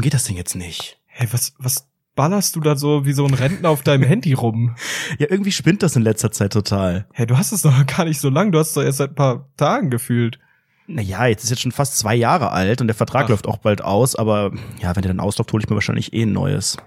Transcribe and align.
warum 0.00 0.04
geht 0.04 0.14
das 0.14 0.24
denn 0.24 0.36
jetzt 0.36 0.54
nicht? 0.54 0.98
Hey, 1.04 1.28
was, 1.30 1.52
was 1.58 1.86
ballerst 2.14 2.56
du 2.56 2.60
da 2.60 2.74
so 2.74 3.04
wie 3.04 3.12
so 3.12 3.26
ein 3.26 3.34
Rentner 3.34 3.68
auf 3.68 3.82
deinem 3.82 4.04
Handy 4.04 4.32
rum? 4.32 4.74
Ja, 5.18 5.26
irgendwie 5.28 5.52
spinnt 5.52 5.82
das 5.82 5.94
in 5.94 6.00
letzter 6.00 6.32
Zeit 6.32 6.54
total. 6.54 7.06
Hey, 7.12 7.26
du 7.26 7.36
hast 7.36 7.52
es 7.52 7.60
doch 7.60 7.86
gar 7.98 8.06
nicht 8.06 8.18
so 8.18 8.30
lang, 8.30 8.50
du 8.50 8.58
hast 8.58 8.68
es 8.68 8.74
doch 8.74 8.82
erst 8.82 8.96
seit 8.96 9.10
ein 9.10 9.14
paar 9.14 9.50
Tagen 9.58 9.90
gefühlt. 9.90 10.38
Naja, 10.86 11.26
jetzt 11.26 11.44
ist 11.44 11.50
jetzt 11.50 11.60
schon 11.60 11.70
fast 11.70 11.98
zwei 11.98 12.14
Jahre 12.14 12.50
alt 12.50 12.80
und 12.80 12.86
der 12.86 12.94
Vertrag 12.94 13.26
Ach. 13.26 13.28
läuft 13.28 13.46
auch 13.46 13.58
bald 13.58 13.82
aus, 13.82 14.16
aber 14.16 14.52
ja, 14.80 14.96
wenn 14.96 15.02
der 15.02 15.12
dann 15.12 15.20
ausläuft, 15.20 15.52
hole 15.52 15.62
ich 15.62 15.68
mir 15.68 15.76
wahrscheinlich 15.76 16.14
eh 16.14 16.22
ein 16.22 16.32
neues. 16.32 16.78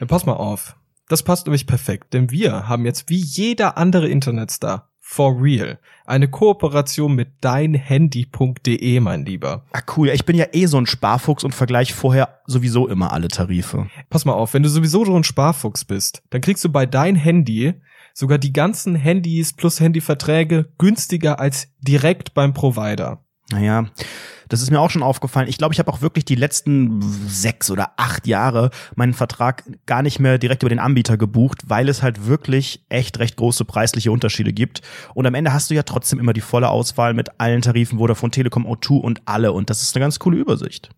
Ja, 0.00 0.06
pass 0.06 0.24
mal 0.24 0.32
auf. 0.32 0.76
Das 1.10 1.22
passt 1.22 1.46
nämlich 1.46 1.66
perfekt, 1.66 2.14
denn 2.14 2.30
wir 2.30 2.68
haben 2.68 2.86
jetzt 2.86 3.10
wie 3.10 3.18
jeder 3.18 3.76
andere 3.76 4.08
Internetstar 4.08 4.88
for 5.08 5.40
real 5.40 5.78
eine 6.06 6.28
Kooperation 6.28 7.14
mit 7.14 7.28
deinhandy.de, 7.40 9.00
mein 9.00 9.24
Lieber. 9.24 9.64
Ah, 9.72 9.82
cool. 9.96 10.08
Ich 10.10 10.24
bin 10.24 10.36
ja 10.36 10.46
eh 10.52 10.66
so 10.66 10.78
ein 10.78 10.86
Sparfuchs 10.86 11.44
und 11.44 11.54
vergleiche 11.54 11.94
vorher 11.94 12.40
sowieso 12.46 12.88
immer 12.88 13.12
alle 13.12 13.28
Tarife. 13.28 13.88
Pass 14.08 14.24
mal 14.24 14.32
auf, 14.32 14.54
wenn 14.54 14.62
du 14.62 14.68
sowieso 14.68 15.04
schon 15.04 15.16
ein 15.16 15.24
Sparfuchs 15.24 15.84
bist, 15.84 16.22
dann 16.30 16.40
kriegst 16.40 16.64
du 16.64 16.70
bei 16.70 16.86
dein 16.86 17.16
Handy 17.16 17.74
sogar 18.14 18.38
die 18.38 18.52
ganzen 18.52 18.94
Handys 18.94 19.52
plus 19.52 19.80
Handyverträge 19.80 20.70
günstiger 20.78 21.38
als 21.38 21.68
direkt 21.80 22.34
beim 22.34 22.54
Provider. 22.54 23.25
Naja, 23.52 23.86
das 24.48 24.60
ist 24.60 24.70
mir 24.72 24.80
auch 24.80 24.90
schon 24.90 25.04
aufgefallen. 25.04 25.48
Ich 25.48 25.56
glaube, 25.56 25.72
ich 25.72 25.78
habe 25.78 25.92
auch 25.92 26.00
wirklich 26.02 26.24
die 26.24 26.34
letzten 26.34 27.00
sechs 27.28 27.70
oder 27.70 27.92
acht 27.96 28.26
Jahre 28.26 28.70
meinen 28.96 29.14
Vertrag 29.14 29.62
gar 29.86 30.02
nicht 30.02 30.18
mehr 30.18 30.38
direkt 30.38 30.62
über 30.64 30.70
den 30.70 30.80
Anbieter 30.80 31.16
gebucht, 31.16 31.62
weil 31.68 31.88
es 31.88 32.02
halt 32.02 32.26
wirklich 32.26 32.84
echt 32.88 33.20
recht 33.20 33.36
große 33.36 33.64
preisliche 33.64 34.10
Unterschiede 34.10 34.52
gibt. 34.52 34.82
Und 35.14 35.26
am 35.26 35.34
Ende 35.34 35.52
hast 35.52 35.70
du 35.70 35.74
ja 35.74 35.84
trotzdem 35.84 36.18
immer 36.18 36.32
die 36.32 36.40
volle 36.40 36.68
Auswahl 36.70 37.14
mit 37.14 37.40
allen 37.40 37.62
Tarifen, 37.62 37.98
Vodafone, 37.98 38.32
Telekom, 38.32 38.66
O2 38.66 39.00
und 39.00 39.22
alle. 39.26 39.52
Und 39.52 39.70
das 39.70 39.82
ist 39.82 39.94
eine 39.94 40.04
ganz 40.04 40.18
coole 40.18 40.38
Übersicht. 40.38 40.90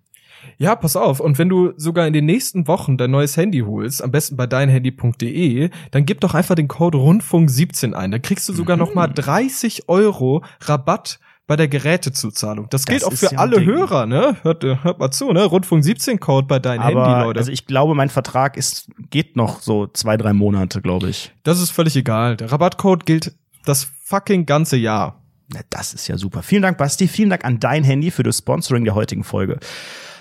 Ja, 0.57 0.75
pass 0.75 0.97
auf. 0.97 1.21
Und 1.21 1.39
wenn 1.39 1.49
du 1.51 1.73
sogar 1.77 2.07
in 2.07 2.13
den 2.13 2.25
nächsten 2.25 2.67
Wochen 2.67 2.97
dein 2.97 3.11
neues 3.11 3.37
Handy 3.37 3.61
holst, 3.61 4.03
am 4.03 4.11
besten 4.11 4.37
bei 4.37 4.47
deinhandy.de, 4.47 5.71
dann 5.91 6.05
gib 6.07 6.21
doch 6.21 6.35
einfach 6.35 6.55
den 6.55 6.69
Code 6.69 6.99
Rundfunk17 6.99 7.93
ein. 7.93 8.11
Da 8.11 8.19
kriegst 8.19 8.49
du 8.49 8.53
sogar 8.53 8.77
Mhm. 8.77 8.81
noch 8.83 8.95
mal 8.95 9.07
30 9.09 9.89
Euro 9.89 10.43
Rabatt 10.61 11.21
bei 11.49 11.57
der 11.57 11.67
Gerätezuzahlung. 11.67 12.69
Das, 12.69 12.85
gilt 12.85 13.05
auch 13.05 13.13
für 13.13 13.33
ja 13.33 13.39
alle. 13.39 13.65
Hörer, 13.65 14.07
ne? 14.07 14.37
Hört, 14.43 14.63
äh, 14.63 14.77
hört 14.83 15.01
mal 15.01 15.11
zu, 15.11 15.33
ne? 15.33 15.45
Rundfunk 15.45 15.83
17 15.83 16.21
Code 16.21 16.47
bei 16.47 16.59
dein 16.59 16.79
Aber 16.79 17.07
Handy, 17.07 17.25
Leute. 17.25 17.41
also 17.41 17.51
ich 17.51 17.67
glaube, 17.67 17.95
mein 17.95 18.11
Vertrag 18.11 18.57
ist 18.57 18.89
geht 19.11 19.35
noch 19.35 19.63
so 19.63 19.87
zwei, 19.87 20.19
drei 20.19 20.35
Monate, 20.35 20.83
glaube 20.83 21.09
ich. 21.09 21.33
das 21.43 21.61
ist 21.61 21.71
völlig 21.71 21.97
egal. 21.97 22.37
Der 22.37 22.53
Rabattcode 22.53 23.07
gilt 23.07 23.35
das 23.65 23.89
fucking 24.05 24.45
ganze 24.45 24.77
Jahr. 24.77 25.23
Na, 25.53 25.61
das 25.71 25.95
ist 25.95 26.07
ja 26.07 26.19
super. 26.19 26.43
Vielen 26.43 26.63
Dank, 26.63 26.77
Basti. 26.77 27.09
Vielen 27.09 27.31
Dank 27.31 27.47
an 27.47 27.59
dein 27.59 27.83
Handy 27.83 28.11
für 28.11 28.23
das 28.23 28.39
Sponsoring 28.39 28.85
der 28.85 28.95
heutigen 28.95 29.25
Folge. 29.25 29.59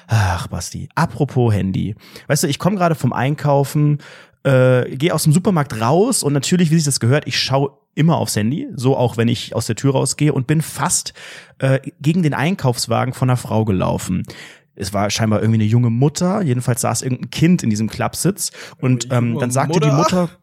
Ach, 0.08 0.48
Basti. 0.48 0.88
Apropos 0.95 1.53
Handy. 1.53 1.95
Weißt 2.28 2.44
du, 2.44 2.48
ich 2.48 2.58
komme 2.58 2.78
gerade 2.78 2.95
vom 2.95 3.11
Einkaufen, 3.11 3.98
äh, 4.44 4.95
gehe 4.95 5.14
aus 5.14 5.23
dem 5.23 5.33
Supermarkt 5.33 5.81
raus 5.81 6.23
und 6.23 6.31
natürlich, 6.31 6.72
wie 6.72 6.75
sich 6.75 6.86
das 6.86 7.02
gehört, 7.02 7.28
ich 7.28 7.38
schaue 7.38 7.72
immer 7.98 8.17
aufs 8.17 8.36
Handy, 8.36 8.67
so 8.76 8.95
auch 8.95 9.17
wenn 9.17 9.28
ich 9.28 9.56
aus 9.56 9.66
der 9.66 9.76
Tür 9.76 9.94
rausgehe 9.94 10.31
und 10.31 10.48
bin 10.48 10.62
fast 10.62 11.14
äh, 11.59 11.80
gegen 12.02 12.23
den 12.23 12.34
Einkaufswagen 12.34 13.14
von 13.14 13.30
einer 13.30 13.38
Frau 13.38 13.66
gelaufen. 13.66 14.23
Es 14.76 14.94
war 14.94 15.09
scheinbar 15.09 15.42
irgendwie 15.42 15.62
eine 15.62 15.70
junge 15.70 15.89
Mutter, 15.89 16.44
jedenfalls 16.44 16.81
saß 16.81 17.02
irgendein 17.02 17.31
Kind 17.31 17.64
in 17.64 17.70
diesem 17.70 17.89
Klappsitz 17.89 18.52
und 18.80 19.08
ähm, 19.12 19.39
dann 19.39 19.52
sagte 19.52 19.80
die 19.80 19.89
Mutter. 19.92 20.30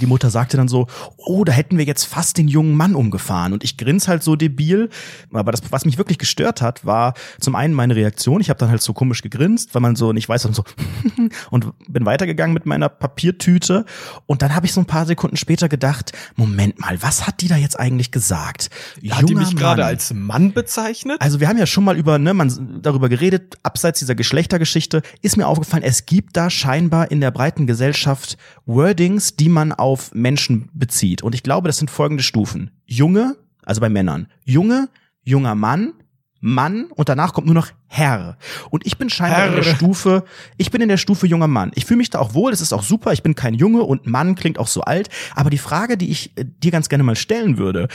Die 0.00 0.06
Mutter 0.06 0.30
sagte 0.30 0.56
dann 0.56 0.68
so, 0.68 0.86
oh, 1.16 1.44
da 1.44 1.52
hätten 1.52 1.78
wir 1.78 1.84
jetzt 1.84 2.04
fast 2.04 2.38
den 2.38 2.48
jungen 2.48 2.76
Mann 2.76 2.94
umgefahren. 2.94 3.52
Und 3.52 3.64
ich 3.64 3.76
grins 3.76 4.08
halt 4.08 4.22
so 4.22 4.36
debil. 4.36 4.88
Aber 5.32 5.52
das, 5.52 5.62
was 5.70 5.84
mich 5.84 5.98
wirklich 5.98 6.18
gestört 6.18 6.62
hat, 6.62 6.84
war 6.84 7.14
zum 7.40 7.54
einen 7.54 7.74
meine 7.74 7.94
Reaktion. 7.96 8.40
Ich 8.40 8.50
habe 8.50 8.58
dann 8.58 8.70
halt 8.70 8.82
so 8.82 8.92
komisch 8.92 9.22
gegrinst, 9.22 9.74
weil 9.74 9.82
man 9.82 9.96
so 9.96 10.12
nicht 10.12 10.28
weiß, 10.28 10.46
und 10.46 10.54
so 10.54 10.64
und 11.50 11.72
bin 11.88 12.06
weitergegangen 12.06 12.54
mit 12.54 12.66
meiner 12.66 12.88
Papiertüte. 12.88 13.84
Und 14.26 14.42
dann 14.42 14.54
habe 14.54 14.66
ich 14.66 14.72
so 14.72 14.80
ein 14.80 14.86
paar 14.86 15.06
Sekunden 15.06 15.36
später 15.36 15.68
gedacht, 15.68 16.12
Moment 16.36 16.80
mal, 16.80 17.02
was 17.02 17.26
hat 17.26 17.40
die 17.40 17.48
da 17.48 17.56
jetzt 17.56 17.78
eigentlich 17.78 18.10
gesagt? 18.10 18.70
Hat 19.10 19.28
die 19.28 19.32
Junger 19.32 19.46
mich 19.46 19.56
gerade 19.56 19.84
als 19.84 20.12
Mann 20.12 20.52
bezeichnet? 20.52 21.20
Also 21.20 21.40
wir 21.40 21.48
haben 21.48 21.58
ja 21.58 21.66
schon 21.66 21.84
mal 21.84 21.96
über, 21.96 22.18
ne, 22.18 22.34
man 22.34 22.80
darüber 22.82 23.08
geredet, 23.08 23.58
abseits 23.62 23.98
dieser 23.98 24.14
Geschlechtergeschichte, 24.14 25.02
ist 25.22 25.36
mir 25.36 25.46
aufgefallen, 25.46 25.82
es 25.82 26.06
gibt 26.06 26.36
da 26.36 26.50
scheinbar 26.50 27.10
in 27.10 27.20
der 27.20 27.30
breiten 27.30 27.66
Gesellschaft 27.66 28.36
Wordings, 28.66 29.36
die 29.36 29.48
man 29.48 29.72
auf 29.78 30.14
Menschen 30.14 30.70
bezieht. 30.72 31.22
Und 31.22 31.34
ich 31.34 31.42
glaube, 31.42 31.68
das 31.68 31.78
sind 31.78 31.90
folgende 31.90 32.22
Stufen. 32.22 32.70
Junge, 32.86 33.36
also 33.64 33.80
bei 33.80 33.88
Männern, 33.88 34.28
Junge, 34.44 34.88
junger 35.22 35.54
Mann, 35.54 35.94
Mann 36.40 36.90
und 36.94 37.08
danach 37.08 37.32
kommt 37.32 37.46
nur 37.46 37.54
noch 37.54 37.70
Herr. 37.86 38.36
Und 38.68 38.86
ich 38.86 38.98
bin 38.98 39.08
scheinbar 39.08 39.46
in 39.46 39.54
der 39.54 39.64
Herr. 39.64 39.76
Stufe, 39.76 40.24
ich 40.58 40.70
bin 40.70 40.82
in 40.82 40.88
der 40.88 40.98
Stufe 40.98 41.26
junger 41.26 41.48
Mann. 41.48 41.72
Ich 41.74 41.86
fühle 41.86 41.98
mich 41.98 42.10
da 42.10 42.18
auch 42.18 42.34
wohl, 42.34 42.52
es 42.52 42.60
ist 42.60 42.74
auch 42.74 42.82
super, 42.82 43.14
ich 43.14 43.22
bin 43.22 43.34
kein 43.34 43.54
Junge 43.54 43.82
und 43.82 44.06
Mann 44.06 44.34
klingt 44.34 44.58
auch 44.58 44.68
so 44.68 44.82
alt. 44.82 45.08
Aber 45.34 45.48
die 45.48 45.58
Frage, 45.58 45.96
die 45.96 46.10
ich 46.10 46.36
äh, 46.36 46.44
dir 46.44 46.70
ganz 46.70 46.90
gerne 46.90 47.02
mal 47.02 47.16
stellen 47.16 47.56
würde, 47.56 47.88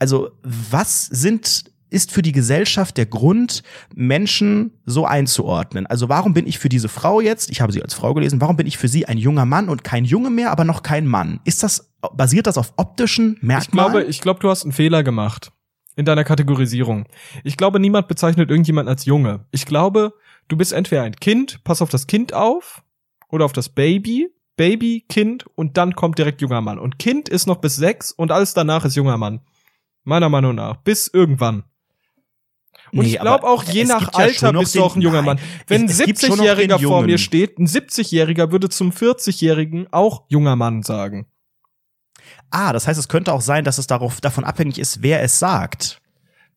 also 0.00 0.30
was 0.42 1.06
sind 1.06 1.70
ist 1.90 2.12
für 2.12 2.22
die 2.22 2.32
Gesellschaft 2.32 2.96
der 2.96 3.06
Grund, 3.06 3.62
Menschen 3.94 4.72
so 4.86 5.06
einzuordnen? 5.06 5.86
Also 5.86 6.08
warum 6.08 6.32
bin 6.34 6.46
ich 6.46 6.58
für 6.58 6.68
diese 6.68 6.88
Frau 6.88 7.20
jetzt, 7.20 7.50
ich 7.50 7.60
habe 7.60 7.72
sie 7.72 7.82
als 7.82 7.94
Frau 7.94 8.14
gelesen, 8.14 8.40
warum 8.40 8.56
bin 8.56 8.66
ich 8.66 8.78
für 8.78 8.88
sie 8.88 9.06
ein 9.06 9.18
junger 9.18 9.44
Mann 9.46 9.68
und 9.68 9.84
kein 9.84 10.04
Junge 10.04 10.30
mehr, 10.30 10.50
aber 10.50 10.64
noch 10.64 10.82
kein 10.82 11.06
Mann? 11.06 11.40
Ist 11.44 11.62
das, 11.62 11.92
basiert 12.14 12.46
das 12.46 12.58
auf 12.58 12.72
optischen 12.76 13.36
Ich 13.36 13.42
Merkmalen? 13.42 13.92
glaube, 13.92 14.08
ich 14.08 14.20
glaube, 14.20 14.40
du 14.40 14.48
hast 14.48 14.64
einen 14.64 14.72
Fehler 14.72 15.02
gemacht 15.02 15.52
in 15.96 16.04
deiner 16.04 16.24
Kategorisierung. 16.24 17.06
Ich 17.44 17.56
glaube, 17.56 17.80
niemand 17.80 18.08
bezeichnet 18.08 18.50
irgendjemanden 18.50 18.90
als 18.90 19.04
Junge. 19.04 19.46
Ich 19.50 19.66
glaube, 19.66 20.14
du 20.48 20.56
bist 20.56 20.72
entweder 20.72 21.02
ein 21.02 21.16
Kind, 21.16 21.62
pass 21.64 21.82
auf 21.82 21.90
das 21.90 22.06
Kind 22.06 22.32
auf, 22.32 22.82
oder 23.30 23.44
auf 23.44 23.52
das 23.52 23.68
Baby, 23.68 24.28
Baby, 24.56 25.04
Kind 25.08 25.46
und 25.54 25.76
dann 25.76 25.94
kommt 25.94 26.18
direkt 26.18 26.42
junger 26.42 26.60
Mann. 26.60 26.78
Und 26.78 26.98
Kind 26.98 27.28
ist 27.28 27.46
noch 27.46 27.56
bis 27.56 27.76
sechs 27.76 28.12
und 28.12 28.30
alles 28.30 28.52
danach 28.52 28.84
ist 28.84 28.96
junger 28.96 29.16
Mann. 29.16 29.40
Meiner 30.04 30.28
Meinung 30.28 30.54
nach. 30.54 30.76
Bis 30.76 31.08
irgendwann. 31.08 31.64
Und 32.92 33.00
Nee, 33.00 33.12
ich 33.14 33.20
glaube 33.20 33.44
auch, 33.46 33.62
je 33.64 33.84
nach 33.84 34.12
ja 34.12 34.18
Alter 34.18 34.52
bist 34.52 34.74
du 34.74 34.82
auch 34.82 34.96
ein 34.96 35.02
junger 35.02 35.22
Mann. 35.22 35.38
Wenn 35.66 35.82
ein 35.82 35.88
es- 35.88 36.00
es 36.00 36.06
gibt 36.06 36.20
schon 36.20 36.30
noch 36.30 36.36
den 36.44 36.70
70-Jähriger 36.70 36.86
vor 36.88 37.02
mir 37.02 37.18
steht, 37.18 37.58
ein 37.58 37.66
70-Jähriger 37.66 38.50
würde 38.50 38.68
zum 38.68 38.90
40-Jährigen 38.92 39.86
auch 39.92 40.24
junger 40.28 40.56
Mann 40.56 40.82
sagen. 40.82 41.26
ah, 42.50 42.72
das 42.72 42.86
heißt, 42.88 42.98
es 42.98 43.08
könnte 43.08 43.32
auch 43.32 43.40
sein, 43.42 43.64
dass 43.64 43.78
es 43.78 43.86
darauf, 43.86 44.20
davon 44.20 44.44
abhängig 44.44 44.78
ist, 44.78 45.02
wer 45.02 45.22
es 45.22 45.38
sagt. 45.38 46.00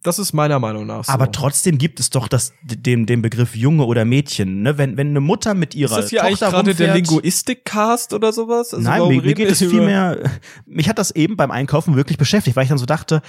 Das 0.01 0.19
ist 0.19 0.33
meiner 0.33 0.59
Meinung 0.59 0.85
nach 0.85 1.05
so. 1.05 1.11
Aber 1.13 1.31
trotzdem 1.31 1.77
gibt 1.77 1.97
es 2.01 2.09
doch 2.09 2.27
das, 2.27 2.51
den, 2.63 3.05
den 3.05 3.21
Begriff 3.21 3.55
Junge 3.55 3.85
oder 3.85 4.03
Mädchen. 4.03 4.61
Ne? 4.61 4.77
Wenn, 4.77 4.97
wenn 4.97 5.09
eine 5.09 5.21
Mutter 5.21 5.53
mit 5.53 5.75
ihrer 5.75 5.91
Ist 5.97 6.03
das 6.05 6.09
hier 6.09 6.19
Tochter 6.19 6.47
eigentlich 6.47 6.49
gerade 6.51 6.75
der 6.75 6.93
Linguistik-Cast 6.95 8.11
oder 8.13 8.33
sowas? 8.33 8.73
Also 8.73 8.83
Nein, 8.89 9.07
mir, 9.07 9.21
mir 9.21 9.33
geht 9.33 9.49
es 9.49 9.59
viel 9.59 9.79
mehr, 9.81 10.17
mich 10.65 10.89
hat 10.89 10.99
das 10.99 11.11
eben 11.11 11.37
beim 11.37 11.51
Einkaufen 11.51 11.95
wirklich 11.95 12.17
beschäftigt, 12.17 12.57
weil 12.57 12.63
ich 12.63 12.69
dann 12.69 12.77
so 12.79 12.85
dachte, 12.85 13.21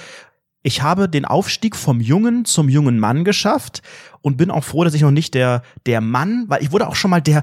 ich 0.66 0.82
habe 0.82 1.10
den 1.10 1.26
Aufstieg 1.26 1.76
vom 1.76 2.00
Jungen 2.00 2.46
zum 2.46 2.70
jungen 2.70 2.98
Mann 2.98 3.22
geschafft 3.22 3.82
und 4.22 4.38
bin 4.38 4.50
auch 4.50 4.64
froh, 4.64 4.82
dass 4.82 4.94
ich 4.94 5.02
noch 5.02 5.10
nicht 5.10 5.34
der, 5.34 5.62
der 5.84 6.00
Mann, 6.00 6.46
weil 6.48 6.62
ich 6.62 6.72
wurde 6.72 6.88
auch 6.88 6.96
schon 6.96 7.10
mal 7.10 7.20
der, 7.20 7.42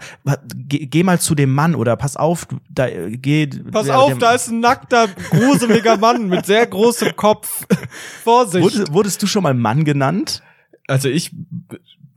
geh, 0.56 0.88
geh 0.88 1.04
mal 1.04 1.20
zu 1.20 1.36
dem 1.36 1.54
Mann 1.54 1.76
oder 1.76 1.96
pass 1.96 2.18
auf, 2.18 2.48
da, 2.68 2.88
äh, 2.88 3.16
geh. 3.16 3.46
Pass 3.46 3.86
der, 3.86 4.00
auf, 4.00 4.10
der, 4.10 4.18
da 4.18 4.32
ist 4.34 4.50
ein 4.50 4.60
nackter, 4.60 5.08
gruseliger 5.30 5.98
Mann 5.98 6.30
mit 6.30 6.48
sehr 6.48 6.66
großem 6.66 7.16
Kopf. 7.16 7.68
Vorsicht. 8.24 8.64
Wurdest, 8.64 8.92
wurdest 8.92 9.22
du 9.22 9.28
schon 9.28 9.44
mal 9.44 9.54
Mann 9.54 9.86
genannt? 9.86 10.42
Also 10.88 11.08
ich 11.08 11.32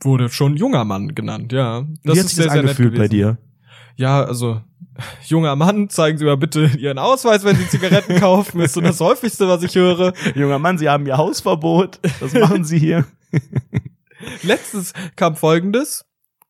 wurde 0.01 0.31
schon 0.31 0.57
junger 0.57 0.87
Mann 0.87 1.15
genannt, 1.15 1.53
ja. 1.53 1.85
Wie 2.03 2.19
hat 2.19 2.27
sich 2.27 2.43
das 2.43 2.49
angefühlt 2.49 2.97
bei 2.97 3.09
dir? 3.09 3.37
Ja, 3.97 4.25
also 4.25 4.63
junger 5.27 5.57
Mann, 5.57 5.89
zeigen 5.89 6.19
Sie 6.19 6.25
mal 6.25 6.37
bitte 6.37 6.71
Ihren 6.79 6.99
Ausweis, 6.99 7.45
wenn 7.45 7.57
Sie 7.57 7.69
Zigaretten 7.69 8.17
kaufen, 8.21 8.61
ist 8.61 8.75
so 8.75 8.81
das 8.81 9.01
häufigste, 9.01 9.49
was 9.49 9.63
ich 9.63 9.75
höre. 9.75 10.13
Junger 10.35 10.59
Mann, 10.59 10.79
Sie 10.79 10.89
haben 10.89 11.07
Ihr 11.07 11.17
Hausverbot. 11.17 12.01
Was 12.21 12.33
machen 12.35 12.65
Sie 12.65 12.79
hier? 12.79 13.05
Letztens 14.43 14.93
kam 15.17 15.37
folgendes. 15.37 16.05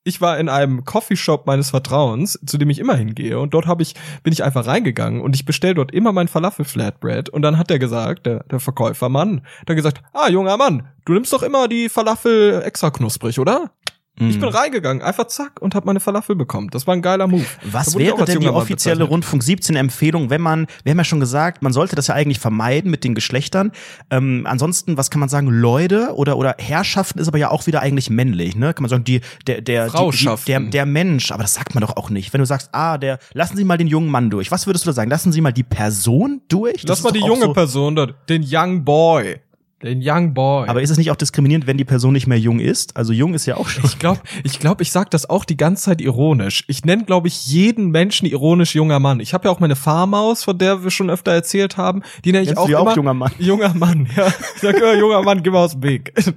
Ich 0.07 0.21
war 0.21 0.39
in 0.39 0.51
einem 0.51 0.85
Coffeeshop 0.85 1.47
meines 1.47 1.71
Vertrauens, 1.71 2.39
zu 2.45 2.59
dem 2.59 2.69
ich 2.69 2.79
immer 2.79 2.95
hingehe, 2.95 3.39
und 3.39 3.55
dort 3.55 3.67
hab 3.67 3.81
ich, 3.81 3.95
bin 4.23 4.35
ich 4.35 4.45
einfach 4.45 4.67
reingegangen 4.67 5.23
und 5.23 5.35
ich 5.35 5.47
bestell 5.47 5.73
dort 5.73 5.93
immer 5.93 6.13
mein 6.13 6.29
Falafel 6.29 6.67
Flatbread. 6.67 7.31
Und 7.31 7.41
dann 7.41 7.57
hat 7.57 7.71
der 7.71 7.79
gesagt, 7.79 8.27
der, 8.27 8.45
der 8.45 8.61
Verkäufermann, 8.61 9.47
hat 9.67 9.75
gesagt, 9.75 10.03
ah, 10.13 10.29
junger 10.29 10.59
Mann, 10.59 10.89
du 11.07 11.15
nimmst 11.15 11.33
doch 11.33 11.43
immer 11.43 11.69
die 11.69 11.89
Falafel 11.89 12.63
extra 12.67 12.91
knusprig, 12.91 13.39
oder? 13.39 13.71
Ich 14.17 14.37
Mhm. 14.37 14.41
bin 14.41 14.49
reingegangen, 14.49 15.03
einfach 15.03 15.27
zack, 15.27 15.61
und 15.61 15.75
hab 15.75 15.85
meine 15.87 15.99
Falafel 15.99 16.37
bekommen. 16.37 16.69
Das 16.71 16.87
war 16.87 16.95
ein 16.95 17.03
geiler 17.03 17.27
Move. 17.27 17.45
Was 17.65 17.89
ich 17.89 17.97
wäre 17.99 18.25
denn 18.25 18.39
die 18.39 18.49
offizielle. 18.49 19.03
Rundfunk 19.03 19.43
17 19.43 19.75
Empfehlung, 19.75 20.31
wenn 20.31 20.41
man, 20.41 20.69
wir 20.85 20.91
haben 20.93 20.99
ja 20.99 21.05
schon 21.05 21.19
gesagt, 21.19 21.63
man 21.65 21.73
sollte 21.73 21.97
das 21.97 22.07
ja 22.07 22.15
eigentlich 22.15 22.39
vermeiden 22.39 22.93
mit 22.93 23.03
den 23.03 23.17
Geschlechtern. 23.17 23.73
Ähm, 24.11 24.47
ansonsten, 24.49 24.97
was 24.97 25.11
kann 25.11 25.19
man 25.19 25.29
sagen, 25.29 25.49
Leute 25.49 26.15
oder 26.15 26.37
oder 26.37 26.55
Herrschaften 26.59 27.19
ist 27.19 27.27
aber 27.27 27.39
ja 27.39 27.51
auch 27.51 27.67
wieder 27.67 27.81
eigentlich 27.83 28.09
männlich, 28.09 28.55
ne? 28.55 28.73
Kann 28.73 28.83
man 28.85 28.91
sagen, 28.91 29.03
die 29.03 29.21
der 29.49 29.61
der 29.63 29.91
die, 29.91 30.29
der 30.47 30.61
der 30.61 30.87
Mensch, 30.87 31.33
aber 31.33 31.43
das 31.43 31.55
sagt 31.55 31.75
man 31.75 31.83
doch 31.83 31.97
auch 31.97 32.09
nicht. 32.09 32.33
Wenn 32.33 32.39
du 32.39 32.47
sagst, 32.47 32.69
ah, 32.73 32.99
der 32.99 33.19
lassen 33.33 33.57
Sie 33.57 33.65
mal 33.65 33.79
den 33.79 33.89
jungen 33.89 34.11
Mann 34.11 34.31
durch. 34.31 34.53
Was 34.53 34.69
würdest 34.69 34.85
du 34.85 34.91
da 34.91 34.95
sagen? 34.95 35.11
Lassen 35.11 35.33
Sie 35.33 35.41
mal 35.41 35.53
die 35.53 35.65
Person 35.65 36.41
durch? 36.49 36.83
Das 36.83 37.03
Lass 37.03 37.03
mal 37.03 37.13
die 37.13 37.27
junge 37.27 37.47
so, 37.47 37.53
Person 37.53 37.97
dort, 37.97 38.15
den 38.29 38.45
Young 38.49 38.85
Boy. 38.85 39.41
Den 39.85 40.01
Young 40.03 40.33
Boy. 40.33 40.67
Aber 40.67 40.81
ist 40.81 40.89
es 40.89 40.97
nicht 40.97 41.11
auch 41.11 41.17
diskriminierend, 41.17 41.67
wenn 41.67 41.77
die 41.77 41.85
Person 41.85 42.15
nicht 42.15 42.27
mehr 42.27 42.39
jung 42.39 42.59
ist? 42.59 42.97
Also 42.97 43.13
jung 43.13 43.35
ist 43.35 43.45
ja 43.45 43.59
auch 43.59 43.69
schon. 43.69 43.85
ich 43.85 43.99
glaube, 43.99 44.21
ich 44.43 44.59
glaube, 44.59 44.83
ich 44.83 44.91
sag 44.91 45.11
das 45.11 45.29
auch 45.29 45.45
die 45.45 45.59
ganze 45.59 45.85
Zeit 45.85 46.01
ironisch. 46.01 46.65
Ich 46.69 46.85
nenne, 46.87 47.05
glaube 47.05 47.29
ich, 47.29 47.47
jeden 47.47 47.91
Menschen 47.91 48.27
ironisch 48.27 48.75
junger 48.75 48.99
Mann. 48.99 49.21
Ich 49.21 49.35
habe 49.35 49.47
ja 49.47 49.51
auch 49.51 49.61
meine 49.61 49.77
Farmaus, 49.77 50.43
von 50.43 50.57
der 50.57 50.83
wir 50.85 50.91
schon 50.91 51.11
öfter 51.11 51.33
erzählt 51.33 51.77
haben. 51.77 52.03
Die 52.25 52.33
nenne 52.33 52.45
ich 52.45 52.49
Nennst 52.49 52.63
auch, 52.63 52.67
die 52.67 52.77
auch 52.77 52.83
immer 52.87 52.97
junger 52.97 53.15
Mann? 53.15 53.33
Junger 53.39 53.75
Mann, 53.75 54.09
ja. 54.17 54.27
Ich 54.55 54.63
sag 54.63 54.77
immer, 54.77 54.95
junger 54.95 55.23
Mann, 55.23 55.43
geh 55.43 55.51
mal 55.51 55.65
aus 55.65 55.73
dem 55.73 55.83
Weg. 55.83 56.15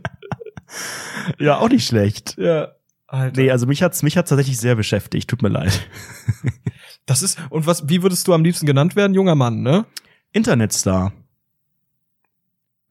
Ja, 1.40 1.60
auch 1.60 1.70
nicht 1.70 1.88
schlecht. 1.88 2.36
ja. 2.38 2.70
Alter. 3.08 3.42
Nee, 3.42 3.52
also 3.52 3.68
mich 3.68 3.82
hat's, 3.82 4.04
mich 4.04 4.18
hat's 4.18 4.30
tatsächlich 4.30 4.58
sehr 4.58 4.76
beschäftigt. 4.76 5.30
Tut 5.30 5.42
mir 5.42 5.50
leid. 5.50 5.88
Das 7.06 7.22
ist, 7.24 7.40
und 7.50 7.66
was, 7.66 7.88
wie 7.88 8.04
würdest 8.04 8.28
du 8.28 8.34
am 8.34 8.44
liebsten 8.44 8.66
genannt 8.66 8.98
werden? 8.98 9.14
Junger 9.14 9.36
Mann, 9.36 9.62
ne? 9.62 9.86
Internetstar. 10.34 11.14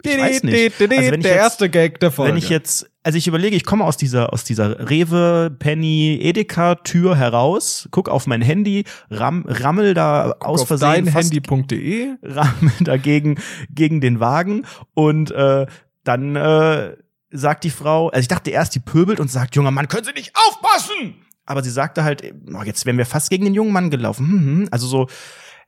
Ich 0.08 0.18
weiß 0.18 0.42
nicht. 0.44 0.80
Also 0.80 0.90
wenn 0.90 1.00
ich 1.00 1.10
der 1.10 1.16
jetzt- 1.16 1.26
erste 1.26 1.68
Gag 1.70 2.00
der 2.00 2.10
Folge. 2.10 2.32
Wenn 2.32 2.38
ich 2.38 2.48
jetzt, 2.48 2.90
also 3.02 3.18
ich 3.18 3.26
überlege, 3.26 3.56
ich 3.56 3.64
komme 3.64 3.84
aus 3.84 3.96
dieser, 3.96 4.32
aus 4.32 4.44
dieser 4.44 4.88
Rewe, 4.90 5.54
Penny, 5.58 6.18
Edeka 6.22 6.76
Tür 6.76 7.16
heraus, 7.16 7.88
guck 7.90 8.08
auf 8.08 8.26
mein 8.26 8.42
Handy, 8.42 8.84
ram, 9.10 9.44
rammel 9.46 9.94
da 9.94 10.36
aus 10.40 10.62
auf 10.62 10.68
Versehen 10.68 11.06
deinhandy.de 11.06 12.14
rammel 12.22 12.72
dagegen 12.80 13.38
gegen 13.70 14.00
den 14.00 14.20
Wagen 14.20 14.64
und 14.94 15.30
äh, 15.30 15.66
dann 16.04 16.36
äh, 16.36 16.96
sagt 17.30 17.64
die 17.64 17.70
Frau, 17.70 18.08
also 18.08 18.20
ich 18.20 18.28
dachte 18.28 18.50
erst, 18.50 18.74
die 18.74 18.80
pöbelt 18.80 19.20
und 19.20 19.30
sagt, 19.30 19.56
junger 19.56 19.70
Mann, 19.70 19.88
können 19.88 20.04
Sie 20.04 20.12
nicht 20.12 20.32
aufpassen? 20.48 21.16
Aber 21.48 21.62
sie 21.62 21.70
sagte 21.70 22.02
halt, 22.02 22.22
oh, 22.52 22.62
jetzt 22.64 22.86
wären 22.86 22.98
wir 22.98 23.06
fast 23.06 23.30
gegen 23.30 23.44
den 23.44 23.54
jungen 23.54 23.72
Mann 23.72 23.88
gelaufen. 23.90 24.26
Hm, 24.26 24.40
hm. 24.40 24.68
Also 24.72 24.88
so, 24.88 25.06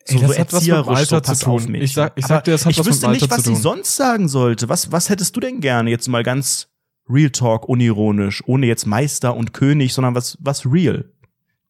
so, 0.09 0.17
Ey, 0.17 0.21
das 0.21 0.35
so 0.35 0.41
hat 0.41 0.53
was 0.53 0.65
mit 0.67 0.97
Alter 0.97 1.23
zu 1.23 1.45
tun. 1.45 1.75
Ich 1.75 1.93
sag- 1.95 2.13
ich 2.17 2.27
sag 2.27 2.45
dir, 2.45 2.53
das 2.53 2.65
hat 2.65 2.73
ich 2.73 2.79
was 2.79 2.87
mit 2.87 2.95
wüsste 2.95 3.11
nicht, 3.11 3.23
Alter 3.23 3.37
was 3.37 3.45
zu 3.45 3.55
sie 3.55 3.61
sonst 3.61 3.97
sagen 3.97 4.29
sollte. 4.29 4.69
Was, 4.69 4.91
was 4.93 5.09
hättest 5.09 5.37
du 5.37 5.41
denn 5.41 5.61
gerne? 5.61 5.91
Jetzt 5.91 6.09
mal 6.09 6.23
ganz 6.23 6.69
Real 7.11 7.31
Talk, 7.31 7.69
unironisch, 7.69 8.43
ohne 8.47 8.67
jetzt 8.67 8.87
Meister 8.87 9.35
und 9.35 9.53
König, 9.55 9.95
sondern 9.95 10.15
was, 10.15 10.37
was 10.41 10.67
real? 10.67 11.11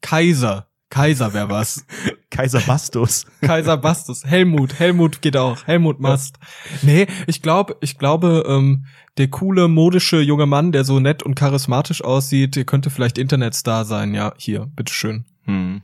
Kaiser. 0.00 0.66
Kaiser 0.90 1.34
wäre 1.34 1.50
was. 1.50 1.84
Kaiser 2.30 2.60
Bastus. 2.60 3.26
Kaiser 3.42 3.76
Bastus. 3.76 4.24
Helmut. 4.24 4.78
Helmut 4.78 5.20
geht 5.22 5.36
auch. 5.36 5.66
Helmut 5.66 6.00
Mast. 6.00 6.38
Nee, 6.82 7.06
ich 7.26 7.42
glaube, 7.42 7.76
ich 7.80 7.98
glaube, 7.98 8.44
ähm, 8.48 8.86
der 9.18 9.28
coole, 9.28 9.68
modische 9.68 10.20
junge 10.20 10.46
Mann, 10.46 10.72
der 10.72 10.84
so 10.84 10.98
nett 11.00 11.22
und 11.22 11.34
charismatisch 11.34 12.02
aussieht, 12.02 12.56
der 12.56 12.64
könnte 12.64 12.88
vielleicht 12.90 13.18
Internetstar 13.18 13.84
sein. 13.84 14.14
Ja, 14.14 14.32
hier, 14.38 14.66
bitteschön. 14.74 15.24
Hm. 15.44 15.82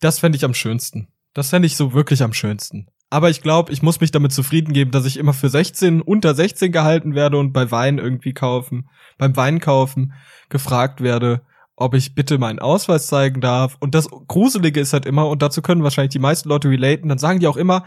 Das 0.00 0.18
fände 0.20 0.36
ich 0.36 0.44
am 0.44 0.54
schönsten. 0.54 1.08
Das 1.38 1.50
fände 1.50 1.66
ich 1.66 1.76
so 1.76 1.92
wirklich 1.92 2.24
am 2.24 2.32
schönsten. 2.32 2.88
Aber 3.10 3.30
ich 3.30 3.42
glaube, 3.42 3.72
ich 3.72 3.80
muss 3.80 4.00
mich 4.00 4.10
damit 4.10 4.32
zufrieden 4.32 4.72
geben, 4.72 4.90
dass 4.90 5.04
ich 5.04 5.16
immer 5.16 5.32
für 5.32 5.48
16, 5.48 6.02
unter 6.02 6.34
16 6.34 6.72
gehalten 6.72 7.14
werde 7.14 7.38
und 7.38 7.52
bei 7.52 7.70
Wein 7.70 7.98
irgendwie 7.98 8.34
kaufen, 8.34 8.90
beim 9.18 9.36
Wein 9.36 9.60
kaufen 9.60 10.14
gefragt 10.48 11.00
werde, 11.00 11.42
ob 11.76 11.94
ich 11.94 12.16
bitte 12.16 12.38
meinen 12.38 12.58
Ausweis 12.58 13.06
zeigen 13.06 13.40
darf. 13.40 13.76
Und 13.78 13.94
das 13.94 14.08
Gruselige 14.26 14.80
ist 14.80 14.92
halt 14.92 15.06
immer, 15.06 15.28
und 15.28 15.40
dazu 15.40 15.62
können 15.62 15.84
wahrscheinlich 15.84 16.10
die 16.10 16.18
meisten 16.18 16.48
Leute 16.48 16.70
relaten, 16.70 17.08
dann 17.08 17.18
sagen 17.18 17.38
die 17.38 17.46
auch 17.46 17.56
immer, 17.56 17.86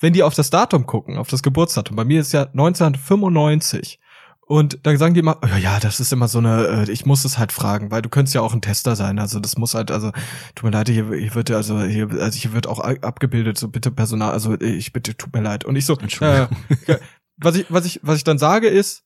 wenn 0.00 0.14
die 0.14 0.22
auf 0.22 0.32
das 0.32 0.48
Datum 0.48 0.86
gucken, 0.86 1.18
auf 1.18 1.28
das 1.28 1.42
Geburtsdatum, 1.42 1.94
bei 1.94 2.06
mir 2.06 2.22
ist 2.22 2.32
ja 2.32 2.44
1995. 2.44 4.00
Und 4.52 4.80
dann 4.82 4.98
sagen 4.98 5.14
die 5.14 5.20
immer, 5.20 5.38
oh 5.42 5.46
ja, 5.46 5.56
ja, 5.56 5.80
das 5.80 5.98
ist 5.98 6.12
immer 6.12 6.28
so 6.28 6.36
eine, 6.36 6.84
äh, 6.86 6.90
ich 6.90 7.06
muss 7.06 7.24
es 7.24 7.38
halt 7.38 7.52
fragen, 7.52 7.90
weil 7.90 8.02
du 8.02 8.10
könntest 8.10 8.34
ja 8.34 8.42
auch 8.42 8.52
ein 8.52 8.60
Tester 8.60 8.96
sein. 8.96 9.18
Also 9.18 9.40
das 9.40 9.56
muss 9.56 9.74
halt, 9.74 9.90
also 9.90 10.12
tut 10.54 10.64
mir 10.64 10.72
leid, 10.72 10.90
hier, 10.90 11.06
hier 11.10 11.34
wird 11.34 11.50
also 11.52 11.80
hier, 11.80 12.10
also 12.20 12.38
hier 12.38 12.52
wird 12.52 12.66
auch 12.66 12.78
abgebildet, 12.78 13.56
so 13.56 13.68
bitte 13.68 13.90
Personal, 13.90 14.30
also 14.32 14.60
ich 14.60 14.92
bitte, 14.92 15.16
tut 15.16 15.32
mir 15.32 15.40
leid. 15.40 15.64
Und 15.64 15.76
ich 15.76 15.86
so, 15.86 15.94
äh, 15.94 16.48
was 17.38 17.56
ich, 17.56 17.64
was 17.70 17.86
ich, 17.86 18.00
was 18.02 18.18
ich 18.18 18.24
dann 18.24 18.36
sage 18.36 18.68
ist, 18.68 19.04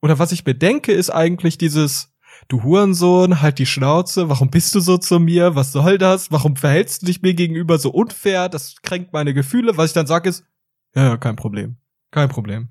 oder 0.00 0.20
was 0.20 0.30
ich 0.30 0.44
bedenke, 0.44 0.92
ist 0.92 1.10
eigentlich 1.10 1.58
dieses, 1.58 2.14
du 2.46 2.62
Hurensohn, 2.62 3.42
halt 3.42 3.58
die 3.58 3.66
Schnauze, 3.66 4.28
warum 4.28 4.48
bist 4.48 4.76
du 4.76 4.78
so 4.78 4.96
zu 4.96 5.18
mir? 5.18 5.56
Was 5.56 5.72
soll 5.72 5.98
das? 5.98 6.30
Warum 6.30 6.54
verhältst 6.54 7.02
du 7.02 7.06
dich 7.06 7.20
mir 7.20 7.34
gegenüber 7.34 7.78
so 7.78 7.90
unfair? 7.90 8.48
Das 8.48 8.76
kränkt 8.82 9.12
meine 9.12 9.34
Gefühle. 9.34 9.76
Was 9.76 9.90
ich 9.90 9.94
dann 9.94 10.06
sage 10.06 10.28
ist, 10.28 10.44
ja, 10.94 11.02
ja, 11.02 11.16
kein 11.16 11.34
Problem. 11.34 11.78
Kein 12.12 12.28
Problem. 12.28 12.68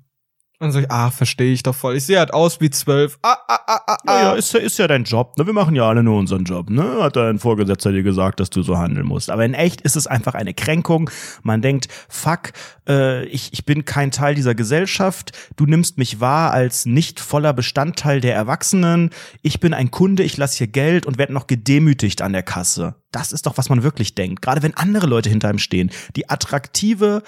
Und 0.60 0.74
ich, 0.74 0.90
ah, 0.90 1.10
verstehe 1.12 1.52
ich 1.52 1.62
doch 1.62 1.74
voll. 1.74 1.96
Ich 1.96 2.06
sehe 2.06 2.18
halt 2.18 2.34
aus 2.34 2.60
wie 2.60 2.68
zwölf. 2.68 3.16
Ah, 3.22 3.36
ah, 3.46 3.60
ah, 3.66 3.80
ah, 3.86 3.96
ah. 4.06 4.12
Ja, 4.12 4.22
ja, 4.22 4.34
ist 4.34 4.52
ja, 4.52 4.58
ist 4.58 4.76
ja 4.78 4.88
dein 4.88 5.04
Job, 5.04 5.38
ne? 5.38 5.46
Wir 5.46 5.52
machen 5.52 5.76
ja 5.76 5.88
alle 5.88 6.02
nur 6.02 6.18
unseren 6.18 6.42
Job, 6.42 6.68
ne? 6.68 7.00
Hat 7.00 7.14
dein 7.14 7.38
Vorgesetzter 7.38 7.92
dir 7.92 8.02
gesagt, 8.02 8.40
dass 8.40 8.50
du 8.50 8.62
so 8.62 8.76
handeln 8.76 9.06
musst. 9.06 9.30
Aber 9.30 9.44
in 9.44 9.54
echt 9.54 9.82
ist 9.82 9.94
es 9.94 10.08
einfach 10.08 10.34
eine 10.34 10.54
Kränkung. 10.54 11.10
Man 11.44 11.62
denkt, 11.62 11.86
fuck, 12.08 12.50
äh, 12.88 13.24
ich, 13.26 13.52
ich 13.52 13.66
bin 13.66 13.84
kein 13.84 14.10
Teil 14.10 14.34
dieser 14.34 14.56
Gesellschaft. 14.56 15.30
Du 15.54 15.64
nimmst 15.64 15.96
mich 15.96 16.18
wahr 16.18 16.52
als 16.52 16.86
nicht 16.86 17.20
voller 17.20 17.52
Bestandteil 17.52 18.20
der 18.20 18.34
Erwachsenen. 18.34 19.10
Ich 19.42 19.60
bin 19.60 19.72
ein 19.74 19.92
Kunde, 19.92 20.24
ich 20.24 20.36
lasse 20.38 20.58
hier 20.58 20.66
Geld 20.66 21.06
und 21.06 21.18
werde 21.18 21.34
noch 21.34 21.46
gedemütigt 21.46 22.20
an 22.20 22.32
der 22.32 22.42
Kasse. 22.42 22.96
Das 23.10 23.32
ist 23.32 23.46
doch, 23.46 23.56
was 23.56 23.70
man 23.70 23.82
wirklich 23.82 24.14
denkt. 24.14 24.42
Gerade 24.42 24.62
wenn 24.62 24.74
andere 24.74 25.06
Leute 25.06 25.30
hinter 25.30 25.50
ihm 25.50 25.58
stehen. 25.58 25.90
Die 26.14 26.28
attraktive 26.28 27.22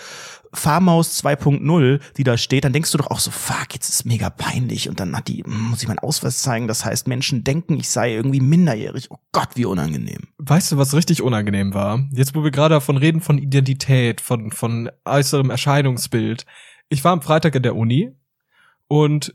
Farmaus 0.53 1.23
2.0, 1.23 2.01
die 2.17 2.25
da 2.25 2.37
steht, 2.37 2.65
dann 2.65 2.73
denkst 2.73 2.93
du 2.93 2.99
doch 2.99 3.07
auch 3.07 3.21
so, 3.21 3.31
fuck, 3.31 3.73
jetzt 3.73 3.89
ist 3.89 3.95
es 3.95 4.05
mega 4.05 4.29
peinlich 4.31 4.89
und 4.89 5.01
dann 5.01 5.17
hat 5.17 5.29
die, 5.29 5.43
muss 5.47 5.81
ich 5.83 5.89
meinen 5.89 6.01
Ausweis 6.01 6.43
zeigen. 6.43 6.69
Das 6.69 6.85
heißt, 6.85 7.09
Menschen 7.09 7.45
denken, 7.45 7.79
ich 7.79 7.89
sei 7.89 8.13
irgendwie 8.13 8.41
minderjährig. 8.41 9.11
Oh 9.11 9.19
Gott, 9.33 9.51
wie 9.55 9.65
unangenehm. 9.65 10.29
Weißt 10.39 10.73
du, 10.73 10.77
was 10.77 10.95
richtig 10.95 11.23
unangenehm 11.23 11.73
war? 11.73 12.07
Jetzt, 12.13 12.35
wo 12.35 12.45
wir 12.45 12.51
gerade 12.51 12.75
davon 12.75 12.97
reden, 12.97 13.21
von 13.21 13.39
Identität, 13.39 14.21
von, 14.21 14.51
von 14.51 14.91
äußerem 15.05 15.51
Erscheinungsbild. 15.51 16.45
Ich 16.89 17.05
war 17.05 17.13
am 17.13 17.23
Freitag 17.23 17.55
in 17.55 17.63
der 17.63 17.77
Uni 17.77 18.13
und 18.89 19.35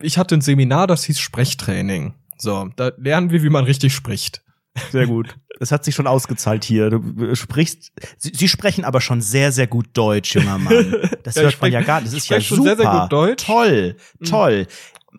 ich 0.00 0.16
hatte 0.16 0.36
ein 0.36 0.42
Seminar, 0.42 0.86
das 0.86 1.04
hieß 1.04 1.18
Sprechtraining. 1.18 2.14
So, 2.38 2.70
da 2.76 2.92
lernen 2.96 3.30
wir, 3.30 3.42
wie 3.42 3.50
man 3.50 3.64
richtig 3.64 3.94
spricht. 3.94 4.42
Sehr 4.90 5.06
gut. 5.06 5.36
Das 5.58 5.70
hat 5.70 5.84
sich 5.84 5.94
schon 5.94 6.08
ausgezahlt 6.08 6.64
hier. 6.64 6.90
Du 6.90 7.36
sprichst, 7.36 7.92
Sie, 8.18 8.32
Sie 8.34 8.48
sprechen 8.48 8.84
aber 8.84 9.00
schon 9.00 9.20
sehr, 9.20 9.52
sehr 9.52 9.68
gut 9.68 9.86
Deutsch, 9.92 10.34
junger 10.34 10.58
Mann. 10.58 10.92
Das 11.22 11.36
Ja, 11.36 11.42
hört 11.42 11.54
ich 11.54 11.60
man 11.60 11.70
ja 11.70 11.82
gar 11.82 12.00
nicht. 12.00 12.12
Das 12.12 12.18
ist 12.18 12.28
ja 12.28 12.40
super. 12.40 12.62
sehr, 12.64 12.76
sehr 12.78 12.90
gut 12.90 13.12
Deutsch. 13.12 13.44
Toll, 13.46 13.96
Mhm. 14.18 14.24
toll. 14.24 14.66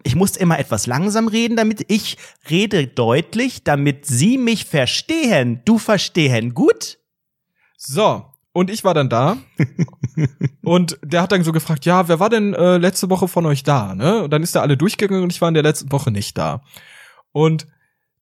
Ich 0.04 0.16
musste 0.16 0.40
immer 0.40 0.60
etwas 0.60 0.86
langsam 0.86 1.30
reden, 1.30 1.56
damit 1.56 1.86
ich 1.90 2.18
rede 2.50 2.88
deutlich, 2.88 3.64
damit 3.64 4.06
Sie 4.06 4.38
mich 4.38 4.66
verstehen. 4.66 5.62
Du 5.64 5.78
verstehen 5.78 6.54
gut? 6.54 6.98
So, 7.78 8.26
und 8.52 8.70
ich 8.70 8.84
war 8.84 8.94
dann 8.94 9.08
da 9.10 9.38
und 10.64 10.98
der 11.04 11.22
hat 11.22 11.32
dann 11.32 11.44
so 11.46 11.54
gefragt, 11.54 11.86
ja, 11.86 12.10
wer 12.10 12.20
war 12.20 12.30
denn 12.30 12.54
äh, 12.54 12.78
letzte 12.78 13.10
Woche 13.10 13.30
von 13.30 13.46
euch 13.46 13.64
da? 13.64 13.96
Ne? 13.96 14.24
Und 14.24 14.32
dann 14.32 14.44
ist 14.44 14.56
er 14.56 14.62
alle 14.62 14.76
durchgegangen 14.76 15.24
und 15.24 15.32
ich 15.32 15.40
war 15.40 15.48
in 15.48 15.54
der 15.54 15.64
letzten 15.64 15.92
Woche 15.92 16.12
nicht 16.12 16.38
da. 16.38 16.64
Und 17.32 17.68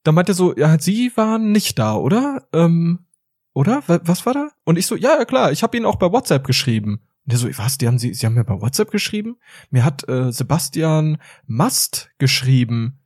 dann 0.04 0.16
meinte 0.16 0.32
er 0.32 0.36
so, 0.36 0.56
ja, 0.56 0.78
Sie 0.80 1.12
waren 1.16 1.52
nicht 1.52 1.78
da, 1.80 1.96
oder? 1.96 2.48
Ähm, 2.54 3.06
oder? 3.54 3.84
Wa- 3.88 4.00
Was 4.04 4.26
war 4.26 4.34
da? 4.34 4.50
Und 4.64 4.78
ich 4.78 4.88
so, 4.88 4.96
ja, 4.96 5.18
ja 5.18 5.26
klar, 5.26 5.52
ich 5.52 5.64
habe 5.64 5.78
ihn 5.78 5.86
auch 5.86 5.98
bei 5.98 6.12
WhatsApp 6.12 6.46
geschrieben. 6.46 7.02
Und 7.26 7.32
der 7.34 7.38
so, 7.40 7.48
was, 7.58 7.78
die 7.78 7.88
haben 7.88 8.00
Sie, 8.00 8.14
Sie 8.14 8.26
haben 8.26 8.34
mir 8.34 8.44
bei 8.44 8.60
WhatsApp 8.60 8.92
geschrieben? 8.92 9.38
Mir 9.70 9.86
hat 9.86 10.08
äh, 10.10 10.32
Sebastian 10.32 11.18
Mast 11.46 12.10
geschrieben. 12.18 13.00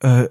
Äh, 0.00 0.28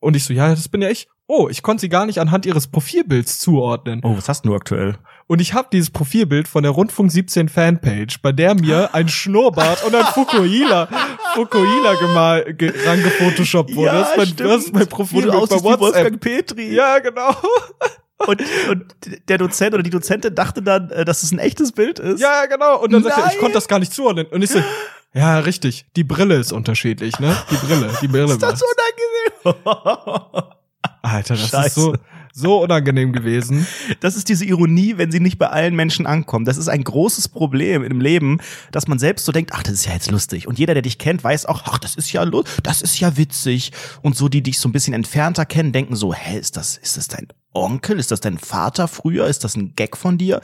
und 0.00 0.14
ich 0.14 0.24
so, 0.24 0.32
ja, 0.32 0.50
das 0.50 0.68
bin 0.68 0.82
ja 0.82 0.90
ich. 0.90 1.08
Oh, 1.30 1.46
ich 1.50 1.62
konnte 1.62 1.82
sie 1.82 1.90
gar 1.90 2.06
nicht 2.06 2.20
anhand 2.20 2.46
ihres 2.46 2.68
Profilbilds 2.68 3.38
zuordnen. 3.38 4.00
Oh, 4.02 4.16
was 4.16 4.30
hast 4.30 4.46
du 4.46 4.54
aktuell? 4.54 4.96
Und 5.26 5.42
ich 5.42 5.52
habe 5.52 5.68
dieses 5.70 5.90
Profilbild 5.90 6.48
von 6.48 6.62
der 6.62 6.72
Rundfunk 6.72 7.12
17 7.12 7.50
Fanpage, 7.50 8.22
bei 8.22 8.32
der 8.32 8.54
mir 8.54 8.94
ein 8.94 9.10
Schnurrbart 9.10 9.84
und 9.84 9.94
ein 9.94 10.04
Fukuhila, 10.14 10.88
Fukuhila 11.34 11.94
gemal, 12.00 12.54
ge, 12.54 12.72
rangefotoshoppt 12.86 13.76
wurde. 13.76 13.90
das, 13.90 14.08
ist 14.08 14.16
mein, 14.16 14.36
das 14.36 14.64
ist 14.64 14.72
mein 14.72 14.80
Wo 14.80 14.86
du 14.86 14.96
Profilbild 14.96 15.32
bei 15.32 15.38
wie 15.38 15.64
WhatsApp. 15.64 15.80
Wolfgang 15.80 16.20
Petri. 16.20 16.74
Ja, 16.74 16.98
genau. 16.98 17.36
Und, 18.26 18.42
und 18.70 18.94
der 19.28 19.36
Dozent 19.36 19.74
oder 19.74 19.82
die 19.82 19.90
Dozentin 19.90 20.34
dachte 20.34 20.62
dann, 20.62 20.90
äh, 20.90 21.04
dass 21.04 21.22
es 21.22 21.30
ein 21.30 21.38
echtes 21.38 21.72
Bild 21.72 21.98
ist. 21.98 22.20
Ja, 22.20 22.46
genau. 22.46 22.80
Und 22.80 22.90
dann 22.92 23.02
sagt 23.02 23.18
er, 23.18 23.26
ich 23.26 23.32
Nein. 23.32 23.38
konnte 23.38 23.54
das 23.54 23.68
gar 23.68 23.78
nicht 23.78 23.92
zuordnen. 23.92 24.26
Und 24.28 24.42
ich 24.42 24.50
so, 24.50 24.62
ja, 25.12 25.38
richtig. 25.40 25.84
Die 25.94 26.04
Brille 26.04 26.36
ist 26.36 26.52
unterschiedlich, 26.52 27.18
ne? 27.20 27.36
Die 27.50 27.56
Brille, 27.56 27.90
die 28.00 28.08
Brille. 28.08 28.32
Ist 28.32 28.42
das 28.42 28.62
unangenehm? 29.44 30.52
Alter, 31.02 31.34
das 31.34 31.50
Scheiße. 31.50 31.66
ist 31.66 31.74
so, 31.74 31.94
so 32.32 32.62
unangenehm 32.62 33.12
gewesen. 33.12 33.66
Das 34.00 34.16
ist 34.16 34.28
diese 34.28 34.44
Ironie, 34.44 34.96
wenn 34.96 35.10
sie 35.10 35.20
nicht 35.20 35.38
bei 35.38 35.48
allen 35.48 35.74
Menschen 35.74 36.06
ankommt. 36.06 36.48
Das 36.48 36.56
ist 36.56 36.68
ein 36.68 36.84
großes 36.84 37.28
Problem 37.28 37.84
im 37.84 38.00
Leben, 38.00 38.38
dass 38.72 38.88
man 38.88 38.98
selbst 38.98 39.24
so 39.24 39.32
denkt, 39.32 39.52
ach, 39.54 39.62
das 39.62 39.74
ist 39.74 39.86
ja 39.86 39.92
jetzt 39.92 40.10
lustig. 40.10 40.46
Und 40.46 40.58
jeder, 40.58 40.74
der 40.74 40.82
dich 40.82 40.98
kennt, 40.98 41.22
weiß 41.22 41.46
auch, 41.46 41.62
ach, 41.64 41.78
das 41.78 41.94
ist 41.94 42.12
ja 42.12 42.24
das 42.62 42.82
ist 42.82 43.00
ja 43.00 43.16
witzig. 43.16 43.72
Und 44.02 44.16
so, 44.16 44.28
die 44.28 44.42
dich 44.42 44.58
so 44.58 44.68
ein 44.68 44.72
bisschen 44.72 44.94
entfernter 44.94 45.46
kennen, 45.46 45.72
denken 45.72 45.96
so, 45.96 46.14
hä, 46.14 46.38
ist 46.38 46.56
das, 46.56 46.76
ist 46.76 46.96
das 46.96 47.08
dein 47.08 47.28
Onkel? 47.54 47.98
Ist 47.98 48.10
das 48.10 48.20
dein 48.20 48.38
Vater 48.38 48.88
früher? 48.88 49.26
Ist 49.26 49.44
das 49.44 49.56
ein 49.56 49.74
Gag 49.74 49.96
von 49.96 50.18
dir? 50.18 50.40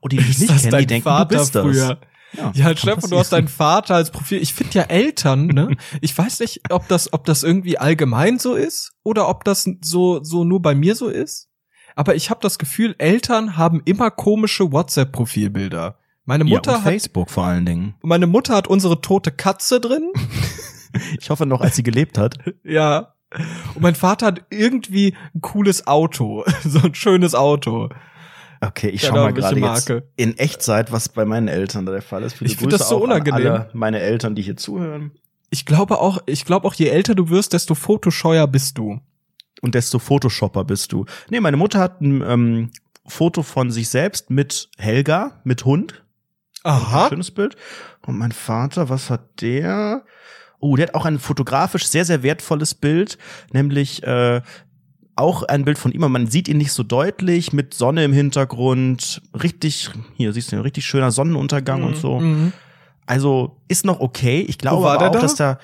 Und 0.00 0.12
die, 0.12 0.18
die 0.18 0.24
dich 0.24 0.40
Ist 0.40 0.50
nicht 0.50 0.62
kennen, 0.62 0.78
die 0.78 0.86
denken, 0.86 1.04
Vater 1.04 1.36
du 1.36 1.38
bist 1.38 1.54
das. 1.54 1.96
Ja, 2.32 2.52
Ja, 2.54 2.76
Stefan, 2.76 3.10
du 3.10 3.18
hast 3.18 3.32
deinen 3.32 3.48
Vater 3.48 3.94
als 3.94 4.10
Profil. 4.10 4.40
Ich 4.42 4.54
finde 4.54 4.74
ja 4.74 4.82
Eltern, 4.82 5.46
ne? 5.46 5.76
Ich 6.00 6.16
weiß 6.16 6.40
nicht, 6.40 6.60
ob 6.70 6.86
das, 6.88 7.12
ob 7.12 7.24
das 7.24 7.42
irgendwie 7.42 7.78
allgemein 7.78 8.38
so 8.38 8.54
ist 8.54 8.92
oder 9.02 9.28
ob 9.28 9.44
das 9.44 9.68
so, 9.80 10.22
so 10.22 10.44
nur 10.44 10.60
bei 10.60 10.74
mir 10.74 10.94
so 10.94 11.08
ist. 11.08 11.48
Aber 11.96 12.14
ich 12.14 12.30
habe 12.30 12.40
das 12.40 12.58
Gefühl, 12.58 12.94
Eltern 12.98 13.56
haben 13.56 13.82
immer 13.84 14.10
komische 14.10 14.70
WhatsApp-Profilbilder. 14.70 15.98
Meine 16.24 16.44
Mutter 16.44 16.72
ja, 16.72 16.76
und 16.78 16.84
hat 16.84 16.92
Facebook 16.92 17.30
vor 17.30 17.44
allen 17.44 17.64
Dingen. 17.64 17.94
meine 18.02 18.26
Mutter 18.26 18.54
hat 18.54 18.68
unsere 18.68 19.00
tote 19.00 19.30
Katze 19.32 19.80
drin. 19.80 20.12
Ich 21.20 21.28
hoffe 21.28 21.44
noch, 21.44 21.60
als 21.60 21.76
sie 21.76 21.82
gelebt 21.82 22.16
hat. 22.16 22.38
ja. 22.64 23.14
Und 23.74 23.82
mein 23.82 23.94
Vater 23.94 24.26
hat 24.26 24.46
irgendwie 24.48 25.14
ein 25.34 25.42
cooles 25.42 25.86
Auto, 25.86 26.44
so 26.64 26.80
ein 26.80 26.94
schönes 26.94 27.34
Auto. 27.34 27.90
Okay, 28.60 28.88
ich 28.88 29.02
Ja, 29.02 29.10
schau 29.10 29.14
mal 29.16 29.32
gerade 29.32 29.60
jetzt 29.60 29.92
in 30.16 30.36
Echtzeit, 30.38 30.90
was 30.90 31.08
bei 31.08 31.24
meinen 31.24 31.48
Eltern 31.48 31.86
da 31.86 31.92
der 31.92 32.02
Fall 32.02 32.22
ist. 32.22 32.36
Viele 32.36 32.50
Ich 32.50 32.56
find 32.56 32.72
das 32.72 32.88
so 32.88 32.98
unangenehm. 32.98 33.66
Meine 33.72 34.00
Eltern, 34.00 34.34
die 34.34 34.42
hier 34.42 34.56
zuhören. 34.56 35.12
Ich 35.50 35.64
glaube 35.64 35.98
auch, 35.98 36.18
ich 36.26 36.44
glaube 36.44 36.66
auch, 36.66 36.74
je 36.74 36.88
älter 36.88 37.14
du 37.14 37.30
wirst, 37.30 37.52
desto 37.52 37.74
fotoscheuer 37.74 38.46
bist 38.46 38.76
du. 38.78 39.00
Und 39.60 39.74
desto 39.74 39.98
Photoshopper 39.98 40.64
bist 40.64 40.92
du. 40.92 41.04
Nee, 41.30 41.40
meine 41.40 41.56
Mutter 41.56 41.80
hat 41.80 42.00
ein 42.00 42.22
ähm, 42.22 42.70
Foto 43.06 43.42
von 43.42 43.70
sich 43.70 43.88
selbst 43.88 44.30
mit 44.30 44.70
Helga, 44.78 45.40
mit 45.44 45.64
Hund. 45.64 46.04
Ein 46.62 47.08
schönes 47.08 47.30
Bild. 47.30 47.56
Und 48.06 48.18
mein 48.18 48.32
Vater, 48.32 48.88
was 48.88 49.10
hat 49.10 49.40
der? 49.40 50.04
Oh, 50.60 50.76
der 50.76 50.88
hat 50.88 50.94
auch 50.94 51.04
ein 51.04 51.18
fotografisch 51.18 51.86
sehr, 51.86 52.04
sehr 52.04 52.22
wertvolles 52.22 52.74
Bild, 52.74 53.16
nämlich 53.52 54.02
äh, 54.02 54.42
auch 55.18 55.42
ein 55.42 55.64
Bild 55.64 55.78
von 55.78 55.92
ihm, 55.92 56.02
aber 56.02 56.10
man 56.10 56.26
sieht 56.26 56.48
ihn 56.48 56.58
nicht 56.58 56.72
so 56.72 56.82
deutlich, 56.82 57.52
mit 57.52 57.74
Sonne 57.74 58.04
im 58.04 58.12
Hintergrund, 58.12 59.20
richtig, 59.42 59.90
hier 60.16 60.32
siehst 60.32 60.52
du, 60.52 60.56
ein 60.56 60.62
richtig 60.62 60.84
schöner 60.86 61.10
Sonnenuntergang 61.10 61.82
und 61.82 61.96
so. 61.96 62.20
Mhm. 62.20 62.52
Also 63.06 63.56
ist 63.68 63.84
noch 63.84 64.00
okay. 64.00 64.44
Ich 64.46 64.58
glaube 64.58 64.88
aber 64.90 65.08
auch, 65.08 65.12
da? 65.12 65.20
dass 65.20 65.34
da, 65.34 65.58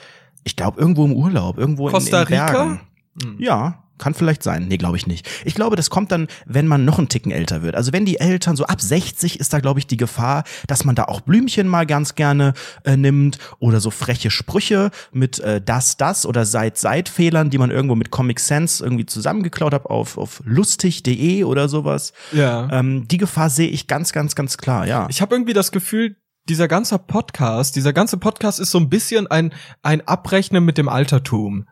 ich 0.45 0.57
glaube 0.57 0.81
irgendwo 0.81 1.05
im 1.05 1.13
Urlaub, 1.13 1.59
irgendwo 1.59 1.89
Costa 1.89 2.23
in, 2.23 2.29
Rica? 2.29 2.47
Bergen. 2.47 2.81
Mhm. 3.23 3.37
Ja, 3.39 3.84
kann 3.99 4.15
vielleicht 4.15 4.43
sein. 4.43 4.67
Nee, 4.69 4.77
glaube 4.77 4.97
ich 4.97 5.07
nicht. 5.07 5.29
Ich 5.45 5.55
glaube, 5.55 5.77
das 5.77 5.91
kommt 5.91 6.13
dann, 6.13 6.29
wenn 6.47 6.67
man 6.67 6.85
noch 6.85 6.99
einen 6.99 7.09
Ticken 7.09 7.33
älter 7.33 7.63
wird. 7.63 7.75
Also 7.75 7.93
wenn 7.93 8.05
die 8.05 8.19
Eltern 8.21 8.57
so 8.57 8.65
ab 8.65 8.81
60 8.81 9.41
ist 9.41 9.53
da, 9.53 9.61
glaube 9.61 9.79
ich, 9.79 9.87
die 9.87 9.97
Gefahr, 9.97 10.45
dass 10.67 10.85
man 10.85 10.95
da 10.95 11.05
auch 11.05 11.21
Blümchen 11.21 11.69
mal 11.69 11.87
ganz 11.87 12.15
gerne 12.15 12.55
äh, 12.85 12.97
nimmt 12.97 13.39
oder 13.59 13.81
so 13.81 13.91
freche 13.91 14.31
Sprüche 14.31 14.91
mit 15.13 15.39
äh, 15.41 15.61
das, 15.61 15.97
das 15.97 16.27
oder 16.27 16.45
seit 16.45 16.79
seit 16.79 17.09
Fehlern, 17.09 17.51
die 17.51 17.59
man 17.59 17.71
irgendwo 17.71 17.95
mit 17.95 18.11
Comic 18.11 18.41
Sans 18.41 18.81
irgendwie 18.81 19.07
zusammengeklaut 19.07 19.75
hat 19.75 19.87
auf, 19.87 20.19
auf 20.19 20.43
lustig.de 20.45 21.45
oder 21.45 21.69
sowas. 21.69 22.13
Ja. 22.33 22.69
Ähm, 22.71 23.07
die 23.09 23.19
Gefahr 23.19 23.51
sehe 23.51 23.69
ich 23.69 23.87
ganz, 23.87 24.13
ganz, 24.13 24.35
ganz 24.35 24.59
klar, 24.59 24.87
ja. 24.87 25.07
Ich 25.09 25.23
habe 25.23 25.35
irgendwie 25.35 25.53
das 25.53 25.73
Gefühl, 25.73 26.17
dieser 26.49 26.69
ganze 26.69 26.99
Podcast, 26.99 27.75
dieser 27.77 27.93
ganze 27.93 28.19
Podcast 28.19 28.61
ist 28.61 28.71
so 28.71 28.79
ein 28.79 28.91
bisschen 28.91 29.27
ein, 29.27 29.53
ein 29.83 30.07
Abrechnen 30.07 30.65
mit 30.65 30.77
dem 30.77 30.89
Altertum. 30.89 31.67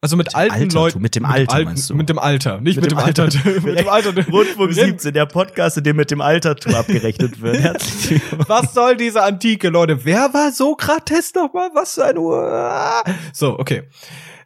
Also 0.00 0.16
mit, 0.16 0.36
alten 0.36 0.52
Altertum, 0.54 0.80
Leuten. 0.82 1.02
mit 1.02 1.16
dem 1.16 1.24
Alter, 1.24 1.52
alten, 1.54 1.64
meinst 1.70 1.90
du? 1.90 1.94
Mit 1.96 2.08
dem 2.08 2.18
Alter, 2.20 2.60
nicht 2.60 2.76
mit, 2.76 2.84
Mit 2.84 2.92
dem 2.92 2.98
dem 2.98 3.04
Alter. 3.04 3.22
Alter. 3.24 3.60
mit 3.62 3.78
dem 3.80 3.88
Alter. 3.88 4.14
Rundfunk 4.30 4.70
Wir 4.76 4.82
reden- 4.84 4.98
17, 4.98 5.12
der 5.12 5.26
Podcast, 5.26 5.76
in 5.76 5.82
dem 5.84 5.96
mit 5.96 6.10
dem 6.12 6.20
Altertum 6.20 6.74
abgerechnet 6.76 7.42
wird. 7.42 7.82
Was 8.48 8.74
soll 8.74 8.96
diese 8.96 9.24
Antike, 9.24 9.70
Leute? 9.70 10.04
Wer 10.04 10.32
war 10.32 10.52
Sokrates 10.52 11.34
nochmal? 11.34 11.70
Was 11.74 11.94
für 11.94 12.04
ein 12.04 12.16
Uhr? 12.16 13.02
So, 13.32 13.58
okay. 13.58 13.88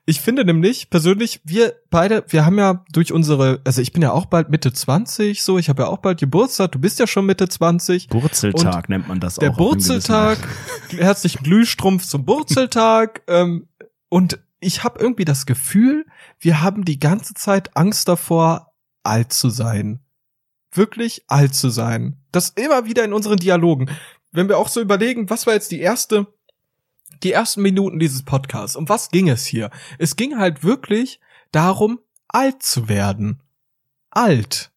Ich 0.06 0.20
finde 0.22 0.44
nämlich 0.46 0.88
persönlich, 0.90 1.40
wir 1.44 1.74
beide, 1.90 2.24
wir 2.28 2.44
haben 2.46 2.58
ja 2.58 2.82
durch 2.90 3.12
unsere, 3.12 3.60
also 3.64 3.80
ich 3.82 3.92
bin 3.92 4.02
ja 4.02 4.10
auch 4.10 4.24
bald 4.26 4.48
Mitte 4.48 4.72
20, 4.72 5.42
so, 5.42 5.58
ich 5.58 5.68
habe 5.68 5.82
ja 5.82 5.88
auch 5.90 5.98
bald 5.98 6.18
Geburtstag, 6.18 6.72
du 6.72 6.80
bist 6.80 6.98
ja 6.98 7.06
schon 7.06 7.24
Mitte 7.26 7.46
20. 7.48 8.08
Burzeltag 8.08 8.88
nennt 8.88 9.06
man 9.06 9.20
das 9.20 9.36
Der 9.36 9.50
auch. 9.50 9.58
einem 9.58 9.68
Burzeltag, 9.68 10.38
herzlichen 10.96 11.44
Glühstrumpf 11.44 12.04
zum 12.06 12.24
Burzeltag. 12.24 13.20
ähm, 13.28 13.68
und 14.08 14.38
ich 14.62 14.84
habe 14.84 15.00
irgendwie 15.00 15.24
das 15.24 15.46
Gefühl, 15.46 16.06
wir 16.38 16.62
haben 16.62 16.84
die 16.84 16.98
ganze 16.98 17.34
Zeit 17.34 17.76
Angst 17.76 18.08
davor, 18.08 18.72
alt 19.02 19.32
zu 19.32 19.50
sein. 19.50 20.00
Wirklich 20.70 21.24
alt 21.26 21.54
zu 21.54 21.68
sein. 21.68 22.16
Das 22.30 22.50
immer 22.50 22.86
wieder 22.86 23.04
in 23.04 23.12
unseren 23.12 23.38
Dialogen. 23.38 23.90
Wenn 24.30 24.48
wir 24.48 24.58
auch 24.58 24.68
so 24.68 24.80
überlegen, 24.80 25.28
was 25.28 25.46
war 25.46 25.54
jetzt 25.54 25.70
die 25.70 25.80
erste, 25.80 26.26
die 27.22 27.32
ersten 27.32 27.60
Minuten 27.60 27.98
dieses 27.98 28.22
Podcasts? 28.22 28.76
Um 28.76 28.88
was 28.88 29.10
ging 29.10 29.28
es 29.28 29.44
hier? 29.44 29.70
Es 29.98 30.16
ging 30.16 30.38
halt 30.38 30.64
wirklich 30.64 31.20
darum, 31.50 32.00
alt 32.28 32.62
zu 32.62 32.88
werden. 32.88 33.42
Alt. 34.10 34.71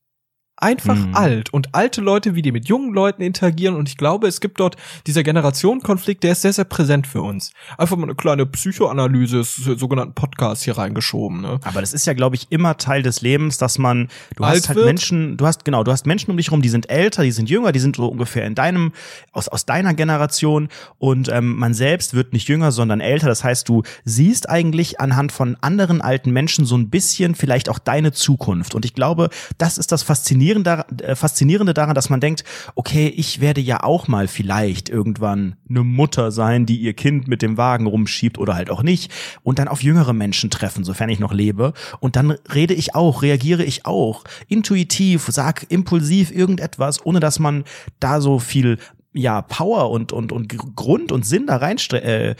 Einfach 0.66 0.96
Mhm. 0.96 1.16
alt. 1.16 1.54
Und 1.54 1.76
alte 1.76 2.02
Leute, 2.02 2.34
wie 2.34 2.42
die 2.42 2.52
mit 2.52 2.68
jungen 2.68 2.92
Leuten 2.92 3.22
interagieren. 3.22 3.76
Und 3.76 3.88
ich 3.88 3.98
glaube, 3.98 4.28
es 4.28 4.42
gibt 4.42 4.60
dort 4.60 4.78
dieser 5.06 5.22
Generationenkonflikt, 5.22 6.24
der 6.24 6.32
ist 6.32 6.42
sehr, 6.42 6.54
sehr 6.54 6.66
präsent 6.66 7.06
für 7.06 7.22
uns. 7.22 7.52
Einfach 7.78 7.98
mal 7.98 8.06
eine 8.06 8.16
kleine 8.16 8.48
Psychoanalyse 8.48 9.38
des 9.38 9.56
sogenannten 9.56 10.16
Podcasts 10.16 10.64
hier 10.64 10.76
reingeschoben. 10.76 11.42
Ne? 11.42 11.60
Aber 11.64 11.82
das 11.82 11.94
ist 11.94 12.08
ja, 12.08 12.14
glaube 12.14 12.36
ich, 12.36 12.48
immer 12.50 12.78
Teil 12.78 13.04
des 13.04 13.22
Lebens, 13.22 13.60
dass 13.60 13.78
man, 13.78 14.08
du 14.36 14.44
Alt 14.44 14.56
hast 14.56 14.70
halt 14.70 14.78
wird? 14.78 14.88
Menschen, 14.88 15.38
du 15.38 15.46
hast, 15.46 15.66
genau, 15.66 15.84
du 15.84 15.92
hast 15.92 16.08
Menschen 16.08 16.32
um 16.32 16.38
dich 16.38 16.52
rum, 16.52 16.64
die 16.64 16.70
sind 16.70 16.90
älter, 16.90 17.22
die 17.22 17.32
sind 17.32 17.48
jünger, 17.48 17.72
die 17.72 17.80
sind 17.80 17.98
so 17.98 18.08
ungefähr 18.08 18.46
in 18.46 18.56
deinem, 18.56 18.92
aus, 19.34 19.48
aus 19.48 19.68
deiner 19.68 19.94
Generation 19.94 20.70
und 20.98 21.30
ähm, 21.30 21.58
man 21.58 21.76
selbst 21.76 22.16
wird 22.16 22.34
nicht 22.34 22.48
jünger, 22.48 22.72
sondern 22.72 23.02
älter. 23.02 23.28
Das 23.28 23.44
heißt, 23.44 23.70
du 23.70 23.84
siehst 24.04 24.50
eigentlich 24.50 25.00
anhand 25.00 25.32
von 25.32 25.58
anderen 25.62 26.02
alten 26.02 26.32
Menschen 26.32 26.66
so 26.66 26.76
ein 26.76 26.90
bisschen 26.90 27.36
vielleicht 27.36 27.70
auch 27.70 27.78
deine 27.78 28.14
Zukunft. 28.14 28.74
Und 28.74 28.84
ich 28.84 28.96
glaube, 28.96 29.30
das 29.60 29.78
ist 29.78 29.92
das 29.92 30.02
Faszinierende, 30.02 30.55
äh, 30.64 31.16
Faszinierende 31.16 31.74
daran, 31.74 31.96
dass 31.96 32.10
man 32.10 32.20
denkt, 32.20 32.44
okay, 32.76 33.08
ich 33.08 33.42
werde 33.42 33.62
ja 33.62 33.84
auch 33.84 34.08
mal 34.08 34.28
vielleicht 34.28 34.90
irgendwann 34.90 35.56
eine 35.70 35.84
Mutter 35.84 36.32
sein, 36.32 36.66
die 36.66 36.78
ihr 36.78 36.94
Kind 36.94 37.28
mit 37.28 37.42
dem 37.42 37.58
Wagen 37.58 37.88
rumschiebt 37.88 38.38
oder 38.38 38.56
halt 38.56 38.70
auch 38.70 38.84
nicht 38.84 39.12
und 39.44 39.60
dann 39.60 39.68
auf 39.68 39.84
jüngere 39.84 40.14
Menschen 40.14 40.50
treffen, 40.50 40.84
sofern 40.84 41.10
ich 41.10 41.20
noch 41.20 41.34
lebe. 41.34 41.74
Und 42.00 42.16
dann 42.16 42.32
rede 42.54 42.74
ich 42.74 42.96
auch, 42.96 43.22
reagiere 43.22 43.64
ich 43.64 43.86
auch 43.86 44.24
intuitiv, 44.48 45.26
sag 45.30 45.66
impulsiv 45.70 46.32
irgendetwas, 46.32 47.06
ohne 47.06 47.20
dass 47.20 47.40
man 47.40 47.64
da 48.00 48.22
so 48.22 48.40
viel 48.40 48.78
ja 49.14 49.42
Power 49.42 49.90
und 49.92 50.12
und 50.12 50.32
und 50.32 50.50
Gr- 50.50 50.72
Grund 50.76 51.12
und 51.12 51.26
Sinn 51.26 51.48
da 51.48 51.58
reinsteckt. 51.58 52.06
Äh, 52.06 52.36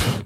pff, 0.00 0.24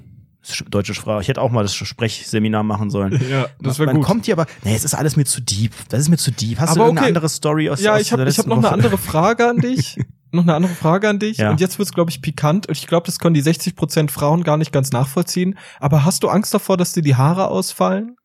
deutsche 0.69 0.93
Sprache. 0.93 1.21
Ich 1.21 1.27
hätte 1.27 1.41
auch 1.41 1.51
mal 1.51 1.63
das 1.63 1.73
Sprechseminar 1.75 2.63
machen 2.63 2.89
sollen. 2.89 3.21
Ja, 3.29 3.47
das 3.59 3.79
wäre 3.79 3.87
Man 3.87 3.97
gut. 3.97 4.05
kommt 4.05 4.25
hier 4.25 4.35
aber, 4.35 4.45
nee, 4.63 4.75
es 4.75 4.83
ist 4.83 4.93
alles 4.93 5.15
mir 5.15 5.25
zu 5.25 5.41
deep. 5.41 5.73
Das 5.89 5.99
ist 5.99 6.09
mir 6.09 6.17
zu 6.17 6.31
deep. 6.31 6.59
Hast 6.59 6.71
Aber 6.71 6.85
du 6.85 6.91
okay. 6.91 7.07
andere 7.07 7.27
Story 7.27 7.69
aus 7.69 7.81
Ja, 7.81 7.95
aus 7.95 8.01
ich 8.01 8.11
habe 8.13 8.25
hab 8.29 8.45
noch 8.45 8.57
eine 8.57 8.71
andere 8.71 8.97
Frage 8.97 9.49
an 9.49 9.57
dich. 9.57 9.97
noch 10.31 10.43
eine 10.43 10.53
andere 10.53 10.73
Frage 10.73 11.09
an 11.09 11.17
dich. 11.17 11.37
Ja. 11.37 11.49
Und 11.49 11.59
jetzt 11.59 11.79
wird's, 11.79 11.91
glaube 11.91 12.11
ich, 12.11 12.21
pikant. 12.21 12.67
Und 12.67 12.77
ich 12.77 12.85
glaube, 12.87 13.07
das 13.07 13.17
können 13.19 13.33
die 13.33 13.41
60% 13.41 14.11
Frauen 14.11 14.43
gar 14.43 14.57
nicht 14.57 14.71
ganz 14.71 14.91
nachvollziehen. 14.91 15.57
Aber 15.79 16.05
hast 16.05 16.23
du 16.23 16.29
Angst 16.29 16.53
davor, 16.53 16.77
dass 16.77 16.93
dir 16.93 17.01
die 17.01 17.15
Haare 17.15 17.47
ausfallen? 17.47 18.17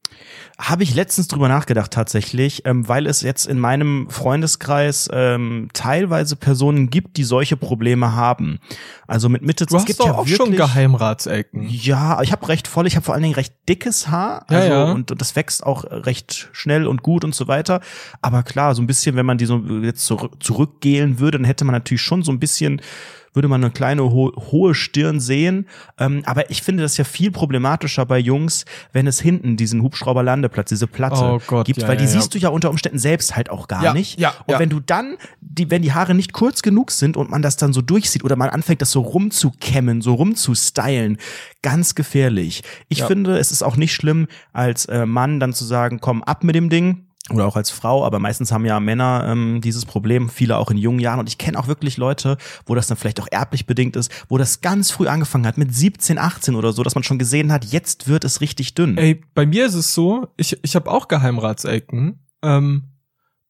Habe 0.61 0.83
ich 0.83 0.95
letztens 0.95 1.27
drüber 1.29 1.49
nachgedacht 1.49 1.91
tatsächlich, 1.91 2.67
ähm, 2.67 2.87
weil 2.87 3.07
es 3.07 3.23
jetzt 3.23 3.47
in 3.47 3.59
meinem 3.59 4.11
Freundeskreis 4.11 5.09
ähm, 5.11 5.69
teilweise 5.73 6.37
Personen 6.37 6.91
gibt, 6.91 7.17
die 7.17 7.25
solche 7.25 7.57
Probleme 7.57 8.15
haben. 8.15 8.59
Also 9.07 9.31
mit 9.31 9.41
Mitte, 9.43 9.65
Du 9.65 9.75
es 9.75 9.81
hast 9.81 9.87
gibt 9.87 10.01
doch 10.01 10.07
ja 10.07 10.13
auch 10.13 10.19
wirklich, 10.27 10.37
schon 10.37 10.55
Geheimratsecken. 10.55 11.67
Ja, 11.67 12.21
ich 12.21 12.31
habe 12.31 12.47
recht 12.49 12.69
voll, 12.69 12.87
ich 12.87 12.95
habe 12.97 13.05
vor 13.05 13.15
allen 13.15 13.23
Dingen 13.23 13.35
recht 13.35 13.55
dickes 13.69 14.09
Haar, 14.09 14.45
Ja, 14.51 14.59
also 14.59 14.73
ja. 14.73 14.93
Und, 14.93 15.11
und 15.11 15.21
das 15.21 15.35
wächst 15.35 15.65
auch 15.65 15.85
recht 15.85 16.51
schnell 16.53 16.87
und 16.87 17.03
gut 17.03 17.25
und 17.25 17.35
so 17.35 17.49
weiter. 17.49 17.81
Aber 18.21 18.43
klar, 18.43 18.75
so 18.75 18.83
ein 18.83 18.87
bisschen, 18.87 19.17
wenn 19.17 19.27
man 19.27 19.39
die 19.39 19.47
so 19.47 19.59
jetzt 19.83 20.05
zurück, 20.05 20.43
zurückgehen 20.43 21.19
würde, 21.21 21.39
dann 21.39 21.45
hätte 21.47 21.65
man 21.65 21.75
natürlich 21.75 22.03
schon 22.03 22.23
so 22.23 22.33
ein 22.33 22.39
bisschen 22.39 22.83
würde 23.33 23.49
man 23.49 23.63
eine 23.63 23.71
kleine 23.73 24.03
ho 24.03 24.33
hohe 24.51 24.75
Stirn 24.75 25.21
sehen. 25.21 25.67
Ähm, 25.99 26.23
aber 26.27 26.51
ich 26.51 26.63
finde 26.63 26.83
das 26.83 26.97
ja 26.97 27.05
viel 27.05 27.31
problematischer 27.31 28.05
bei 28.07 28.19
Jungs, 28.19 28.65
wenn 28.93 29.07
es 29.07 29.21
hinten 29.21 29.57
diesen 29.57 29.83
Hubschrauberlandeplatz, 29.83 30.69
diese 30.71 30.87
Platte 30.87 31.23
Oh 31.23 31.41
Gott, 31.47 31.67
gibt, 31.67 31.83
ja, 31.83 31.89
weil 31.89 31.97
die 31.97 32.05
ja, 32.05 32.11
ja. 32.11 32.17
siehst 32.21 32.35
du 32.35 32.39
ja 32.39 32.49
unter 32.49 32.71
Umständen 32.71 32.99
selbst 32.99 33.37
halt 33.37 33.51
auch 33.51 33.69
gar 33.69 33.83
Ja, 33.85 33.93
nicht. 33.95 34.19
ja, 34.19 34.35
und 34.47 34.53
ja. 34.53 34.59
wenn 34.59 34.69
du 34.69 34.81
dann, 34.81 35.17
die, 35.41 35.71
wenn 35.71 35.83
die 35.83 35.93
Haare 35.93 36.15
nicht 36.15 36.33
kurz 36.33 36.63
genug 36.63 36.91
sind 36.91 37.17
und 37.17 37.31
man 37.31 37.43
das 37.43 37.57
dann 37.57 37.73
so 37.73 37.83
durchsieht 37.83 38.25
oder 38.25 38.37
man 38.37 38.51
anfängt, 38.51 38.83
das 38.83 38.91
so 38.91 39.01
rumzukämmen, 39.01 40.01
so 40.03 40.15
rumzustylen, 40.15 41.19
ganz 41.63 41.95
gefährlich. 41.95 42.63
Ich 42.89 42.99
Ja. 42.99 43.07
finde, 43.07 43.39
es 43.39 43.53
ist 43.53 43.63
auch 43.63 43.77
nicht 43.77 43.95
schlimm, 43.95 44.27
als 44.53 44.87
äh, 44.87 45.07
Mann 45.07 45.41
dann 45.41 45.53
zu 45.53 45.65
sagen, 45.65 45.99
komm 46.01 46.23
ab 46.23 46.45
mit 46.45 46.55
dem 46.55 46.69
Ding. 46.71 47.07
Oder 47.35 47.47
auch 47.47 47.57
als 47.57 47.71
Frau, 47.71 48.05
aber 48.05 48.19
meistens 48.19 48.53
haben 48.53 48.65
ja 48.65 48.81
Männer 48.81 49.25
ähm, 49.29 49.61
dieses 49.61 49.85
Problem, 49.85 50.29
viele 50.29 50.57
auch 50.57 50.71
in 50.71 50.77
jungen 50.77 51.01
Jahren. 51.01 51.21
Und 51.21 51.29
ich 51.29 51.39
kenne 51.39 51.59
auch 51.59 51.67
wirklich 51.67 51.97
Leute, 51.97 52.37
wo 52.67 52.75
das 52.75 52.87
dann 52.87 52.97
vielleicht 52.97 53.21
auch 53.21 53.29
erblich 53.31 53.67
bedingt 53.67 53.97
ist, 53.97 54.11
wo 54.29 54.39
das 54.39 54.61
ganz 54.61 54.91
früh 54.91 55.07
angefangen 55.07 55.47
hat, 55.47 55.59
mit 55.59 55.75
17, 55.75 56.19
18 56.19 56.55
oder 56.55 56.73
so, 56.73 56.83
dass 56.83 56.95
man 56.95 57.05
schon 57.05 57.19
gesehen 57.19 57.53
hat, 57.53 57.65
jetzt 57.65 58.09
wird 58.09 58.25
es 58.25 58.41
richtig 58.41 58.75
dünn. 58.75 58.97
Ey, 58.99 59.21
bei 59.35 59.47
mir 59.47 59.67
ist 59.67 59.75
es 59.75 59.95
so, 59.95 60.29
ich, 60.37 60.59
ich 60.63 60.75
habe 60.75 60.91
auch 60.91 61.09
Geheimratsecken. 61.09 62.21
Ähm, 62.43 62.85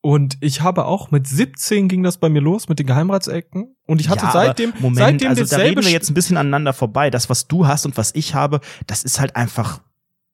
und 0.02 0.38
ich 0.40 0.62
habe 0.62 0.86
auch 0.86 1.10
mit 1.10 1.26
17 1.26 1.88
ging 1.88 2.02
das 2.02 2.16
bei 2.16 2.30
mir 2.30 2.40
los 2.40 2.68
mit 2.68 2.78
den 2.78 2.86
Geheimratsecken. 2.86 3.76
Und 3.86 4.00
ich 4.00 4.08
hatte 4.08 4.24
Ja, 4.24 4.32
seitdem, 4.32 4.72
Moment, 4.80 4.96
seitdem 4.96 5.28
also 5.28 5.42
da 5.42 5.48
dasselbe 5.48 5.80
reden 5.80 5.84
wir 5.84 5.92
jetzt 5.92 6.10
ein 6.10 6.14
bisschen 6.14 6.38
aneinander 6.38 6.72
vorbei. 6.72 7.10
Das, 7.10 7.28
was 7.28 7.48
du 7.48 7.66
hast 7.66 7.84
und 7.84 7.98
was 7.98 8.14
ich 8.14 8.34
habe, 8.34 8.60
das 8.86 9.04
ist 9.04 9.20
halt 9.20 9.36
einfach, 9.36 9.80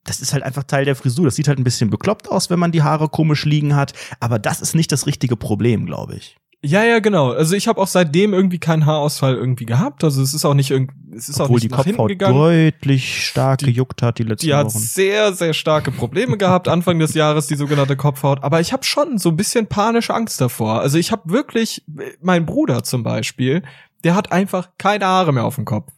das 0.07 0.21
ist 0.21 0.33
halt 0.33 0.43
einfach 0.43 0.65
Teil 0.65 0.85
der 0.85 0.97
Frisur. 0.97 1.25
Das 1.27 1.37
sieht 1.37 1.49
halt 1.49 1.59
ein 1.59 1.65
bisschen 1.65 1.91
bekloppt 1.91 2.31
aus, 2.31 2.49
wenn 2.51 2.59
man 2.59 2.73
die 2.73 2.83
Haare 2.83 3.09
komisch 3.09 3.45
liegen 3.45 3.77
hat. 3.77 3.93
Aber 4.21 4.39
das 4.39 4.61
ist 4.61 4.75
nicht 4.75 4.91
das 4.93 5.07
richtige 5.07 5.37
Problem, 5.37 5.87
glaube 5.87 6.15
ich. 6.17 6.37
Ja, 6.65 6.83
ja, 6.83 6.99
genau. 7.01 7.31
Also 7.33 7.55
ich 7.55 7.69
habe 7.69 7.81
auch 7.81 7.87
seitdem 7.87 8.33
irgendwie 8.33 8.59
keinen 8.59 8.87
Haarausfall 8.87 9.35
irgendwie 9.37 9.67
gehabt. 9.67 10.03
Also 10.03 10.23
es 10.23 10.33
ist 10.35 10.45
auch 10.45 10.55
nicht 10.55 10.71
irgendwie, 10.71 10.95
es 11.15 11.29
ist 11.29 11.39
Obwohl 11.39 11.45
auch 11.45 11.51
nicht 11.61 11.65
die 11.65 11.69
nach 11.69 11.85
hinten 11.85 11.91
Kopfhaut 11.99 12.09
gegangen. 12.09 12.35
deutlich 12.35 13.27
stark 13.27 13.59
Die- 13.59 13.67
gejuckt 13.67 14.03
hat 14.03 14.19
die 14.19 14.23
letzten 14.25 14.47
Die 14.47 14.55
hat 14.55 14.67
Wochen. 14.67 14.79
sehr, 14.79 15.33
sehr 15.35 15.53
starke 15.53 15.93
Probleme 15.93 16.39
gehabt 16.39 16.67
Anfang 16.67 16.99
des 16.99 17.15
Jahres, 17.15 17.47
die 17.47 17.57
sogenannte 17.57 17.95
Kopfhaut. 17.97 18.43
Aber 18.43 18.61
ich 18.61 18.73
habe 18.73 18.83
schon 18.85 19.19
so 19.19 19.29
ein 19.29 19.37
bisschen 19.37 19.67
panische 19.69 20.15
Angst 20.15 20.41
davor. 20.41 20.81
Also 20.81 20.99
ich 20.99 21.13
habe 21.13 21.31
wirklich, 21.31 21.85
mein 22.21 22.47
Bruder 22.47 22.83
zum 22.83 23.03
Beispiel, 23.03 23.63
der 24.03 24.15
hat 24.17 24.33
einfach 24.33 24.71
keine 24.79 25.05
Haare 25.07 25.33
mehr 25.33 25.45
auf 25.45 25.57
dem 25.57 25.67
Kopf. 25.67 25.93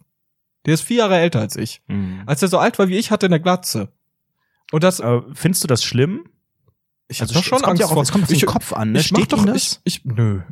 Der 0.67 0.75
ist 0.75 0.83
vier 0.83 0.99
Jahre 0.99 1.17
älter 1.19 1.41
als 1.41 1.57
ich. 1.57 1.81
Mhm. 1.87 2.25
Als 2.27 2.43
er 2.43 2.49
so 2.49 2.59
alt 2.59 2.79
war 2.79 2.89
wie 2.89 2.97
ich, 2.99 3.11
hatte 3.11 3.27
er 3.27 3.29
eine 3.31 3.41
Glatze. 3.41 3.89
Und 4.73 4.85
das, 4.85 5.01
Aber 5.01 5.25
findest 5.35 5.65
du 5.65 5.69
das 5.69 5.83
schlimm? 5.83 6.25
ich 7.09 7.21
Also 7.23 7.35
doch 7.35 7.43
schon 7.45 7.65
Angst 7.65 7.81
ja 7.81 7.87
auch, 7.87 7.93
vor. 7.95 8.03
es 8.03 8.13
kommt 8.13 8.25
auf 8.25 8.31
ich, 8.31 8.41
den 8.41 8.47
Kopf 8.49 8.73
an, 8.73 8.93
ne? 8.93 9.01
ich 9.01 9.11
mach 9.13 9.19
Steht 9.21 9.33
doch, 9.33 9.45
das? 9.47 9.81
ich, 9.85 9.97
ich, 10.01 10.05
nö. 10.05 10.41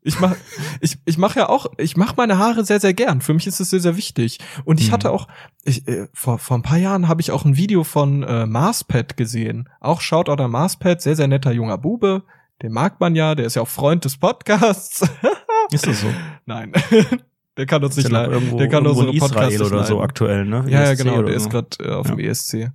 Ich 0.00 0.20
mach, 0.20 0.34
ich, 0.80 0.96
ich 1.04 1.18
mach 1.18 1.36
ja 1.36 1.50
auch, 1.50 1.66
ich 1.76 1.96
mach 1.96 2.16
meine 2.16 2.38
Haare 2.38 2.64
sehr, 2.64 2.80
sehr 2.80 2.94
gern. 2.94 3.20
Für 3.20 3.34
mich 3.34 3.46
ist 3.46 3.60
es 3.60 3.68
sehr, 3.70 3.80
sehr 3.80 3.96
wichtig. 3.96 4.38
Und 4.64 4.80
ich 4.80 4.88
Mhm. 4.88 4.92
hatte 4.92 5.10
auch, 5.10 5.28
ich, 5.64 5.86
äh, 5.86 6.06
vor, 6.14 6.38
vor 6.38 6.56
ein 6.56 6.62
paar 6.62 6.78
Jahren 6.78 7.08
habe 7.08 7.20
ich 7.20 7.30
auch 7.30 7.44
ein 7.44 7.58
Video 7.58 7.84
von 7.84 8.22
äh, 8.22 8.46
Marspet 8.46 9.18
gesehen. 9.18 9.68
Auch 9.80 10.00
Shoutout 10.00 10.40
an 10.42 10.50
Marspet, 10.50 11.02
sehr, 11.02 11.14
sehr 11.16 11.28
netter 11.28 11.52
junger 11.52 11.76
Bube. 11.76 12.22
Den 12.62 12.72
mag 12.72 13.00
man 13.00 13.16
ja, 13.16 13.34
der 13.34 13.44
ist 13.44 13.56
ja 13.56 13.62
auch 13.62 13.68
Freund 13.68 14.04
des 14.06 14.16
Podcasts. 14.16 15.00
Ist 15.72 15.86
das 15.86 16.00
so? 16.00 16.06
Nein. 16.46 16.72
der 17.58 17.66
kann 17.66 17.84
uns 17.84 17.96
nicht 17.96 18.08
leiden. 18.08 18.56
Der 18.56 18.68
kann 18.68 18.84
irgendwo 18.86 19.00
unsere 19.02 19.10
in 19.12 19.18
Podcasts 19.18 19.54
Israel 19.54 19.64
nicht 19.64 19.72
oder 19.74 19.84
so 19.84 20.00
aktuell, 20.00 20.44
ne? 20.46 20.64
Ja, 20.68 20.84
ja, 20.84 20.92
ESC 20.92 21.02
genau, 21.04 21.22
der 21.22 21.34
ist 21.34 21.42
so. 21.42 21.48
gerade 21.50 21.68
äh, 21.80 21.90
auf 21.90 22.08
Ja. 22.08 22.14
dem 22.14 22.20
ESC. 22.24 22.70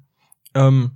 Ähm, 0.55 0.91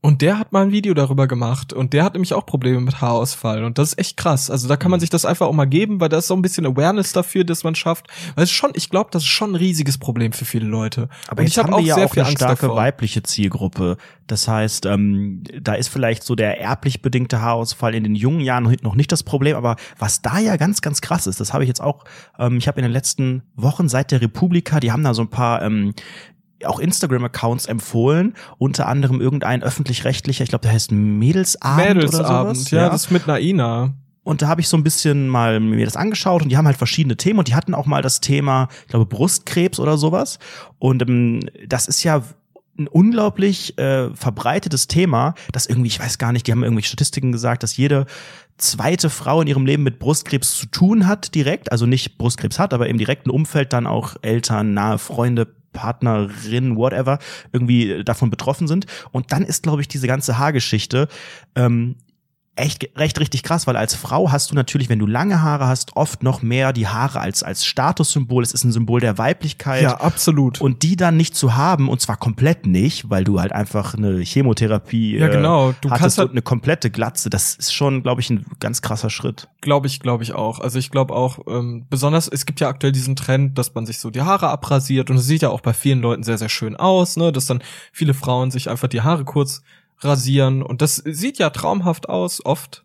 und 0.00 0.22
der 0.22 0.38
hat 0.38 0.52
mal 0.52 0.62
ein 0.62 0.70
Video 0.70 0.94
darüber 0.94 1.26
gemacht 1.26 1.72
und 1.72 1.92
der 1.92 2.04
hat 2.04 2.12
nämlich 2.12 2.32
auch 2.32 2.46
Probleme 2.46 2.80
mit 2.80 3.00
Haarausfall 3.00 3.64
und 3.64 3.78
das 3.78 3.88
ist 3.90 3.98
echt 3.98 4.16
krass. 4.16 4.48
Also 4.48 4.68
da 4.68 4.76
kann 4.76 4.88
Mhm. 4.88 4.92
man 4.92 5.00
sich 5.00 5.10
das 5.10 5.24
einfach 5.24 5.46
auch 5.48 5.52
mal 5.52 5.64
geben, 5.64 6.00
weil 6.00 6.08
da 6.08 6.18
ist 6.18 6.28
so 6.28 6.34
ein 6.34 6.40
bisschen 6.40 6.64
Awareness 6.66 7.12
dafür, 7.12 7.42
dass 7.42 7.64
man 7.64 7.74
schafft. 7.74 8.06
Weil 8.36 8.44
es 8.44 8.50
ist 8.50 8.56
schon, 8.56 8.70
ich 8.74 8.90
glaube, 8.90 9.10
das 9.12 9.24
ist 9.24 9.28
schon 9.28 9.50
ein 9.52 9.54
riesiges 9.56 9.98
Problem 9.98 10.32
für 10.32 10.44
viele 10.44 10.66
Leute. 10.66 11.08
Aber 11.26 11.40
und 11.40 11.48
ich 11.48 11.58
habe 11.58 11.74
auch 11.74 11.80
ja 11.80 11.96
sehr 11.96 12.04
auch 12.06 12.12
viel 12.12 12.20
eine 12.22 12.28
Angst 12.28 12.38
starke 12.38 12.60
davor. 12.62 12.76
weibliche 12.76 13.24
Zielgruppe. 13.24 13.96
Das 14.28 14.46
heißt, 14.46 14.86
ähm, 14.86 15.42
da 15.60 15.74
ist 15.74 15.88
vielleicht 15.88 16.22
so 16.22 16.36
der 16.36 16.60
erblich 16.60 17.02
bedingte 17.02 17.42
Haarausfall 17.42 17.96
in 17.96 18.04
den 18.04 18.14
jungen 18.14 18.40
Jahren 18.40 18.76
noch 18.82 18.94
nicht 18.94 19.10
das 19.10 19.24
Problem, 19.24 19.56
aber 19.56 19.74
was 19.98 20.22
da 20.22 20.38
ja 20.38 20.56
ganz, 20.56 20.80
ganz 20.80 21.00
krass 21.00 21.26
ist, 21.26 21.40
das 21.40 21.52
habe 21.52 21.64
ich 21.64 21.68
jetzt 21.68 21.82
auch, 21.82 22.04
ähm, 22.38 22.58
ich 22.58 22.68
habe 22.68 22.78
in 22.78 22.84
den 22.84 22.92
letzten 22.92 23.42
Wochen 23.56 23.88
seit 23.88 24.12
der 24.12 24.20
Republika, 24.20 24.78
die 24.78 24.92
haben 24.92 25.02
da 25.02 25.12
so 25.12 25.22
ein 25.22 25.28
paar 25.28 25.60
ähm, 25.62 25.92
auch 26.64 26.78
Instagram-Accounts 26.78 27.66
empfohlen, 27.66 28.34
unter 28.58 28.88
anderem 28.88 29.20
irgendein 29.20 29.62
öffentlich-rechtlicher, 29.62 30.42
ich 30.44 30.50
glaube, 30.50 30.62
der 30.62 30.72
heißt 30.72 30.92
Mädelsabend, 30.92 31.80
oder 31.80 31.94
Mädelsabend, 31.94 32.56
sowas. 32.56 32.70
ja, 32.70 32.88
das 32.88 33.04
ist 33.04 33.10
mit 33.10 33.26
Naina. 33.26 33.94
Und 34.24 34.42
da 34.42 34.48
habe 34.48 34.60
ich 34.60 34.68
so 34.68 34.76
ein 34.76 34.84
bisschen 34.84 35.28
mal 35.28 35.58
mir 35.58 35.86
das 35.86 35.96
angeschaut 35.96 36.42
und 36.42 36.50
die 36.50 36.58
haben 36.58 36.66
halt 36.66 36.76
verschiedene 36.76 37.16
Themen 37.16 37.38
und 37.38 37.48
die 37.48 37.54
hatten 37.54 37.74
auch 37.74 37.86
mal 37.86 38.02
das 38.02 38.20
Thema, 38.20 38.68
ich 38.82 38.88
glaube, 38.88 39.06
Brustkrebs 39.06 39.80
oder 39.80 39.96
sowas. 39.96 40.38
Und 40.78 41.00
ähm, 41.02 41.40
das 41.66 41.88
ist 41.88 42.02
ja 42.02 42.22
ein 42.78 42.88
unglaublich 42.88 43.78
äh, 43.78 44.14
verbreitetes 44.14 44.86
Thema, 44.86 45.34
das 45.52 45.66
irgendwie, 45.66 45.88
ich 45.88 45.98
weiß 45.98 46.18
gar 46.18 46.32
nicht, 46.32 46.46
die 46.46 46.52
haben 46.52 46.62
irgendwie 46.62 46.82
Statistiken 46.82 47.32
gesagt, 47.32 47.62
dass 47.62 47.76
jede 47.76 48.06
zweite 48.58 49.08
Frau 49.08 49.40
in 49.40 49.48
ihrem 49.48 49.66
Leben 49.66 49.82
mit 49.82 49.98
Brustkrebs 49.98 50.58
zu 50.58 50.66
tun 50.66 51.06
hat 51.06 51.34
direkt, 51.34 51.72
also 51.72 51.86
nicht 51.86 52.18
Brustkrebs 52.18 52.58
hat, 52.58 52.74
aber 52.74 52.88
im 52.88 52.98
direkten 52.98 53.30
Umfeld 53.30 53.72
dann 53.72 53.86
auch 53.86 54.16
Eltern, 54.22 54.74
nahe 54.74 54.98
Freunde, 54.98 55.48
Partnerin, 55.78 56.76
whatever, 56.76 57.18
irgendwie 57.52 58.02
davon 58.04 58.30
betroffen 58.30 58.66
sind. 58.66 58.86
Und 59.12 59.32
dann 59.32 59.44
ist, 59.44 59.62
glaube 59.62 59.80
ich, 59.80 59.88
diese 59.88 60.06
ganze 60.06 60.38
Haargeschichte 60.38 61.08
ähm, 61.54 61.94
echt 62.58 62.90
recht 62.96 63.18
richtig 63.20 63.42
krass, 63.42 63.66
weil 63.66 63.76
als 63.76 63.94
Frau 63.94 64.32
hast 64.32 64.50
du 64.50 64.54
natürlich, 64.54 64.88
wenn 64.88 64.98
du 64.98 65.06
lange 65.06 65.42
Haare 65.42 65.66
hast, 65.66 65.96
oft 65.96 66.22
noch 66.22 66.42
mehr 66.42 66.72
die 66.72 66.88
Haare 66.88 67.20
als 67.20 67.42
als 67.42 67.64
Statussymbol. 67.64 68.42
Es 68.42 68.52
ist 68.52 68.64
ein 68.64 68.72
Symbol 68.72 69.00
der 69.00 69.18
Weiblichkeit. 69.18 69.82
Ja, 69.82 70.00
absolut. 70.00 70.60
Und 70.60 70.82
die 70.82 70.96
dann 70.96 71.16
nicht 71.16 71.34
zu 71.34 71.56
haben, 71.56 71.88
und 71.88 72.00
zwar 72.00 72.16
komplett 72.16 72.66
nicht, 72.66 73.10
weil 73.10 73.24
du 73.24 73.40
halt 73.40 73.52
einfach 73.52 73.94
eine 73.94 74.20
Chemotherapie 74.20 75.18
Ja, 75.18 75.28
genau. 75.28 75.72
Du 75.80 75.88
äh, 75.88 75.90
hattest 75.90 76.00
kannst 76.00 76.18
halt- 76.18 76.28
und 76.30 76.34
eine 76.34 76.42
komplette 76.42 76.90
Glatze. 76.90 77.30
Das 77.30 77.54
ist 77.54 77.72
schon, 77.72 78.02
glaube 78.02 78.20
ich, 78.20 78.30
ein 78.30 78.44
ganz 78.60 78.82
krasser 78.82 79.10
Schritt. 79.10 79.48
Glaube 79.60 79.86
ich, 79.86 80.00
glaube 80.00 80.22
ich 80.22 80.34
auch. 80.34 80.60
Also 80.60 80.78
ich 80.78 80.90
glaube 80.90 81.14
auch, 81.14 81.38
ähm, 81.48 81.86
besonders, 81.88 82.28
es 82.28 82.46
gibt 82.46 82.60
ja 82.60 82.68
aktuell 82.68 82.92
diesen 82.92 83.16
Trend, 83.16 83.58
dass 83.58 83.74
man 83.74 83.86
sich 83.86 83.98
so 83.98 84.10
die 84.10 84.22
Haare 84.22 84.48
abrasiert 84.48 85.10
und 85.10 85.16
es 85.16 85.26
sieht 85.26 85.42
ja 85.42 85.50
auch 85.50 85.60
bei 85.60 85.72
vielen 85.72 86.00
Leuten 86.00 86.22
sehr, 86.22 86.38
sehr 86.38 86.48
schön 86.48 86.76
aus, 86.76 87.16
ne, 87.16 87.32
dass 87.32 87.46
dann 87.46 87.62
viele 87.92 88.14
Frauen 88.14 88.50
sich 88.50 88.68
einfach 88.68 88.88
die 88.88 89.02
Haare 89.02 89.24
kurz 89.24 89.62
rasieren 90.00 90.62
und 90.62 90.82
das 90.82 90.96
sieht 90.96 91.38
ja 91.38 91.50
traumhaft 91.50 92.08
aus, 92.08 92.44
oft. 92.44 92.84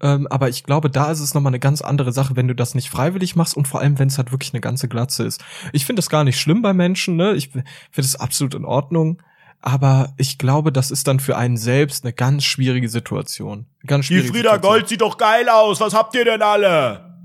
Ähm, 0.00 0.26
aber 0.28 0.48
ich 0.48 0.64
glaube, 0.64 0.90
da 0.90 1.10
ist 1.10 1.20
es 1.20 1.34
nochmal 1.34 1.50
eine 1.50 1.58
ganz 1.58 1.82
andere 1.82 2.12
Sache, 2.12 2.36
wenn 2.36 2.48
du 2.48 2.54
das 2.54 2.74
nicht 2.74 2.88
freiwillig 2.88 3.34
machst 3.36 3.56
und 3.56 3.66
vor 3.66 3.80
allem, 3.80 3.98
wenn 3.98 4.08
es 4.08 4.18
halt 4.18 4.30
wirklich 4.30 4.52
eine 4.52 4.60
ganze 4.60 4.88
Glatze 4.88 5.24
ist. 5.24 5.44
Ich 5.72 5.86
finde 5.86 5.98
das 5.98 6.08
gar 6.08 6.24
nicht 6.24 6.38
schlimm 6.38 6.62
bei 6.62 6.72
Menschen, 6.72 7.16
ne? 7.16 7.34
Ich 7.34 7.50
finde 7.50 7.66
es 7.96 8.16
absolut 8.16 8.54
in 8.54 8.64
Ordnung. 8.64 9.20
Aber 9.60 10.14
ich 10.16 10.38
glaube, 10.38 10.70
das 10.70 10.92
ist 10.92 11.08
dann 11.08 11.18
für 11.18 11.36
einen 11.36 11.56
selbst 11.56 12.04
eine 12.04 12.12
ganz 12.12 12.44
schwierige 12.44 12.88
Situation. 12.88 13.66
Eine 13.80 13.86
Ganz 13.86 14.04
schwierige 14.06 14.32
Situation. 14.32 14.86
sieht 14.86 15.00
doch 15.00 15.18
geil 15.18 15.48
aus. 15.48 15.80
Was 15.80 15.94
habt 15.94 16.14
ihr 16.14 16.24
denn 16.24 16.42
alle? 16.42 17.16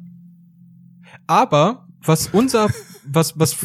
Aber 1.28 1.86
was 2.02 2.28
unser, 2.28 2.70
was, 3.06 3.38
was 3.38 3.56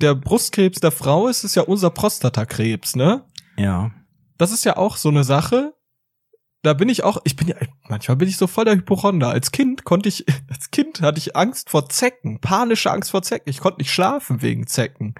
der 0.00 0.14
Brustkrebs 0.14 0.80
der 0.80 0.90
Frau 0.90 1.28
ist, 1.28 1.42
ist 1.44 1.54
ja 1.54 1.62
unser 1.62 1.88
Prostatakrebs, 1.88 2.96
ne? 2.96 3.24
Ja. 3.56 3.90
Das 4.38 4.52
ist 4.52 4.64
ja 4.64 4.76
auch 4.76 4.96
so 4.96 5.08
eine 5.08 5.24
Sache. 5.24 5.74
Da 6.62 6.72
bin 6.74 6.88
ich 6.88 7.04
auch, 7.04 7.18
ich 7.24 7.36
bin 7.36 7.48
ja, 7.48 7.56
manchmal 7.88 8.16
bin 8.16 8.28
ich 8.28 8.36
so 8.36 8.46
voll 8.46 8.64
der 8.64 8.74
Hypochonder. 8.74 9.28
Als 9.30 9.52
Kind 9.52 9.84
konnte 9.84 10.08
ich, 10.08 10.24
als 10.50 10.70
Kind 10.70 11.00
hatte 11.02 11.18
ich 11.18 11.36
Angst 11.36 11.70
vor 11.70 11.88
Zecken, 11.88 12.40
panische 12.40 12.90
Angst 12.90 13.10
vor 13.10 13.22
Zecken. 13.22 13.50
Ich 13.50 13.60
konnte 13.60 13.78
nicht 13.80 13.92
schlafen 13.92 14.42
wegen 14.42 14.66
Zecken. 14.66 15.14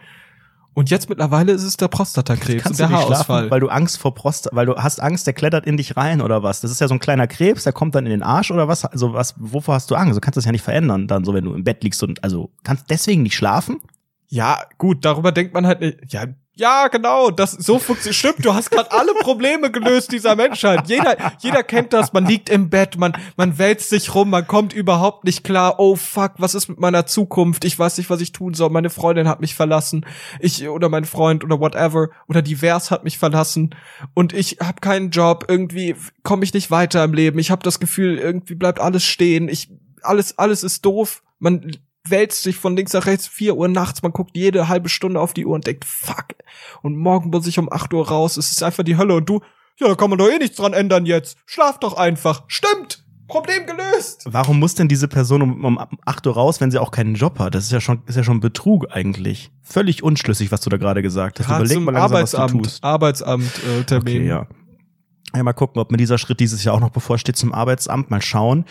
Und 0.74 0.90
jetzt 0.90 1.08
mittlerweile 1.08 1.50
ist 1.50 1.64
es 1.64 1.76
der 1.76 1.88
Prostatakrebs 1.88 2.58
und 2.58 2.62
Kannst 2.62 2.78
der 2.78 2.86
du 2.86 2.92
nicht 2.92 3.02
Haarausfall. 3.02 3.24
schlafen, 3.24 3.50
weil 3.50 3.58
du 3.58 3.68
Angst 3.68 3.98
vor 3.98 4.14
Prost, 4.14 4.48
weil 4.52 4.66
du 4.66 4.76
hast 4.76 5.00
Angst, 5.00 5.26
der 5.26 5.34
klettert 5.34 5.66
in 5.66 5.76
dich 5.76 5.96
rein 5.96 6.20
oder 6.20 6.44
was? 6.44 6.60
Das 6.60 6.70
ist 6.70 6.80
ja 6.80 6.86
so 6.86 6.94
ein 6.94 7.00
kleiner 7.00 7.26
Krebs, 7.26 7.64
der 7.64 7.72
kommt 7.72 7.96
dann 7.96 8.06
in 8.06 8.12
den 8.12 8.22
Arsch 8.22 8.52
oder 8.52 8.68
was? 8.68 8.84
Also 8.84 9.12
was, 9.12 9.34
wovor 9.38 9.74
hast 9.74 9.90
du 9.90 9.96
Angst? 9.96 10.16
Du 10.16 10.20
kannst 10.20 10.36
das 10.36 10.44
ja 10.44 10.52
nicht 10.52 10.62
verändern, 10.62 11.08
dann 11.08 11.24
so, 11.24 11.34
wenn 11.34 11.44
du 11.44 11.52
im 11.52 11.64
Bett 11.64 11.82
liegst 11.82 12.00
und, 12.04 12.22
also, 12.22 12.52
kannst 12.62 12.90
deswegen 12.90 13.24
nicht 13.24 13.34
schlafen? 13.34 13.80
Ja, 14.28 14.60
gut, 14.76 15.04
darüber 15.04 15.32
denkt 15.32 15.52
man 15.52 15.66
halt 15.66 15.80
nicht. 15.80 16.12
Ja, 16.12 16.26
ja, 16.58 16.88
genau, 16.88 17.30
das 17.30 17.52
so 17.52 17.78
funktioniert. 17.78 18.16
Stimmt, 18.16 18.44
du 18.44 18.52
hast 18.52 18.70
gerade 18.70 18.90
alle 18.90 19.14
Probleme 19.14 19.70
gelöst 19.70 20.10
dieser 20.10 20.34
Menschheit. 20.34 20.88
Jeder, 20.88 21.16
jeder 21.40 21.62
kennt 21.62 21.92
das. 21.92 22.12
Man 22.12 22.26
liegt 22.26 22.50
im 22.50 22.68
Bett, 22.68 22.98
man, 22.98 23.12
man 23.36 23.58
wälzt 23.58 23.90
sich 23.90 24.12
rum, 24.14 24.30
man 24.30 24.44
kommt 24.44 24.72
überhaupt 24.72 25.22
nicht 25.24 25.44
klar. 25.44 25.78
Oh 25.78 25.94
fuck, 25.94 26.32
was 26.38 26.56
ist 26.56 26.68
mit 26.68 26.80
meiner 26.80 27.06
Zukunft? 27.06 27.64
Ich 27.64 27.78
weiß 27.78 27.96
nicht, 27.98 28.10
was 28.10 28.20
ich 28.20 28.32
tun 28.32 28.54
soll. 28.54 28.70
Meine 28.70 28.90
Freundin 28.90 29.28
hat 29.28 29.40
mich 29.40 29.54
verlassen. 29.54 30.04
Ich 30.40 30.68
oder 30.68 30.88
mein 30.88 31.04
Freund 31.04 31.44
oder 31.44 31.60
whatever 31.60 32.08
oder 32.26 32.42
divers 32.42 32.90
hat 32.90 33.04
mich 33.04 33.18
verlassen 33.18 33.74
und 34.14 34.32
ich 34.32 34.58
habe 34.60 34.80
keinen 34.80 35.10
Job. 35.10 35.44
Irgendwie 35.46 35.94
komme 36.24 36.42
ich 36.42 36.54
nicht 36.54 36.72
weiter 36.72 37.04
im 37.04 37.14
Leben. 37.14 37.38
Ich 37.38 37.52
habe 37.52 37.62
das 37.62 37.78
Gefühl, 37.78 38.18
irgendwie 38.18 38.56
bleibt 38.56 38.80
alles 38.80 39.04
stehen. 39.04 39.48
Ich 39.48 39.70
alles, 40.02 40.38
alles 40.38 40.64
ist 40.64 40.84
doof. 40.84 41.22
Man 41.38 41.70
wälzt 42.10 42.42
sich 42.42 42.56
von 42.56 42.76
links 42.76 42.92
nach 42.92 43.06
rechts, 43.06 43.26
vier 43.26 43.56
Uhr 43.56 43.68
nachts, 43.68 44.02
man 44.02 44.12
guckt 44.12 44.36
jede 44.36 44.68
halbe 44.68 44.88
Stunde 44.88 45.20
auf 45.20 45.34
die 45.34 45.46
Uhr 45.46 45.54
und 45.54 45.66
denkt, 45.66 45.84
fuck. 45.84 46.26
Und 46.82 46.96
morgen 46.96 47.30
muss 47.30 47.46
ich 47.46 47.58
um 47.58 47.72
acht 47.72 47.92
Uhr 47.92 48.08
raus, 48.08 48.36
es 48.36 48.50
ist 48.50 48.62
einfach 48.62 48.84
die 48.84 48.96
Hölle 48.96 49.14
und 49.14 49.28
du, 49.28 49.40
ja, 49.78 49.88
da 49.88 49.94
kann 49.94 50.10
man 50.10 50.18
doch 50.18 50.28
eh 50.28 50.38
nichts 50.38 50.56
dran 50.56 50.72
ändern 50.72 51.06
jetzt. 51.06 51.38
Schlaf 51.46 51.78
doch 51.78 51.96
einfach. 51.96 52.44
Stimmt. 52.48 53.04
Problem 53.28 53.66
gelöst. 53.66 54.24
Warum 54.24 54.58
muss 54.58 54.74
denn 54.74 54.88
diese 54.88 55.06
Person 55.06 55.42
um, 55.42 55.64
um 55.64 55.78
8 56.06 56.26
Uhr 56.26 56.32
raus, 56.32 56.62
wenn 56.62 56.70
sie 56.70 56.78
auch 56.78 56.90
keinen 56.90 57.14
Job 57.14 57.38
hat? 57.38 57.54
Das 57.54 57.64
ist 57.64 57.72
ja 57.72 57.80
schon, 57.80 58.02
ist 58.06 58.16
ja 58.16 58.24
schon 58.24 58.40
Betrug 58.40 58.86
eigentlich. 58.90 59.52
Völlig 59.62 60.02
unschlüssig, 60.02 60.50
was 60.50 60.62
du 60.62 60.70
da 60.70 60.78
gerade 60.78 61.02
gesagt 61.02 61.38
hast. 61.38 61.46
Gerade 61.46 61.64
Überleg 61.64 61.84
mal 61.84 61.92
langsam, 61.92 62.22
was 62.22 62.30
du 62.30 62.38
Arbeitsamt, 62.38 62.64
tust. 62.64 62.84
Arbeitsamt 62.84 63.52
äh, 63.80 63.84
Termin. 63.84 64.16
Okay, 64.16 64.26
ja. 64.26 64.46
Ja, 65.36 65.42
mal 65.42 65.52
gucken, 65.52 65.78
ob 65.78 65.90
mir 65.90 65.98
dieser 65.98 66.16
Schritt 66.16 66.40
dieses 66.40 66.64
Jahr 66.64 66.74
auch 66.74 66.80
noch 66.80 66.90
bevorsteht 66.90 67.36
zum 67.36 67.52
Arbeitsamt. 67.52 68.10
Mal 68.10 68.22
schauen. 68.22 68.64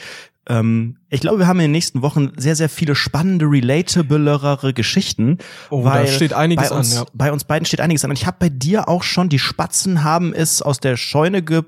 Ähm, 0.48 0.98
ich 1.10 1.22
glaube, 1.22 1.40
wir 1.40 1.48
haben 1.48 1.60
in 1.60 1.66
den 1.66 1.72
nächsten 1.72 2.02
Wochen 2.02 2.32
sehr, 2.38 2.56
sehr 2.56 2.70
viele 2.70 2.96
spannende, 2.96 3.46
relatablere 3.46 4.74
Geschichten. 4.74 5.38
Oh, 5.70 5.84
weil 5.84 6.06
da 6.06 6.12
steht 6.12 6.34
einiges 6.34 6.70
bei 6.70 6.76
uns, 6.76 6.98
an, 6.98 7.04
ja. 7.04 7.10
Bei 7.14 7.32
uns 7.32 7.44
beiden 7.44 7.66
steht 7.66 7.82
einiges 7.82 8.04
an. 8.06 8.12
Und 8.12 8.18
ich 8.18 8.26
habe 8.26 8.38
bei 8.40 8.50
dir 8.50 8.88
auch 8.88 9.04
schon, 9.04 9.30
die 9.30 9.40
Spatzen 9.40 10.04
haben 10.04 10.34
es 10.34 10.62
aus 10.62 10.80
der 10.80 10.98
Scheune 10.98 11.42
ge... 11.42 11.64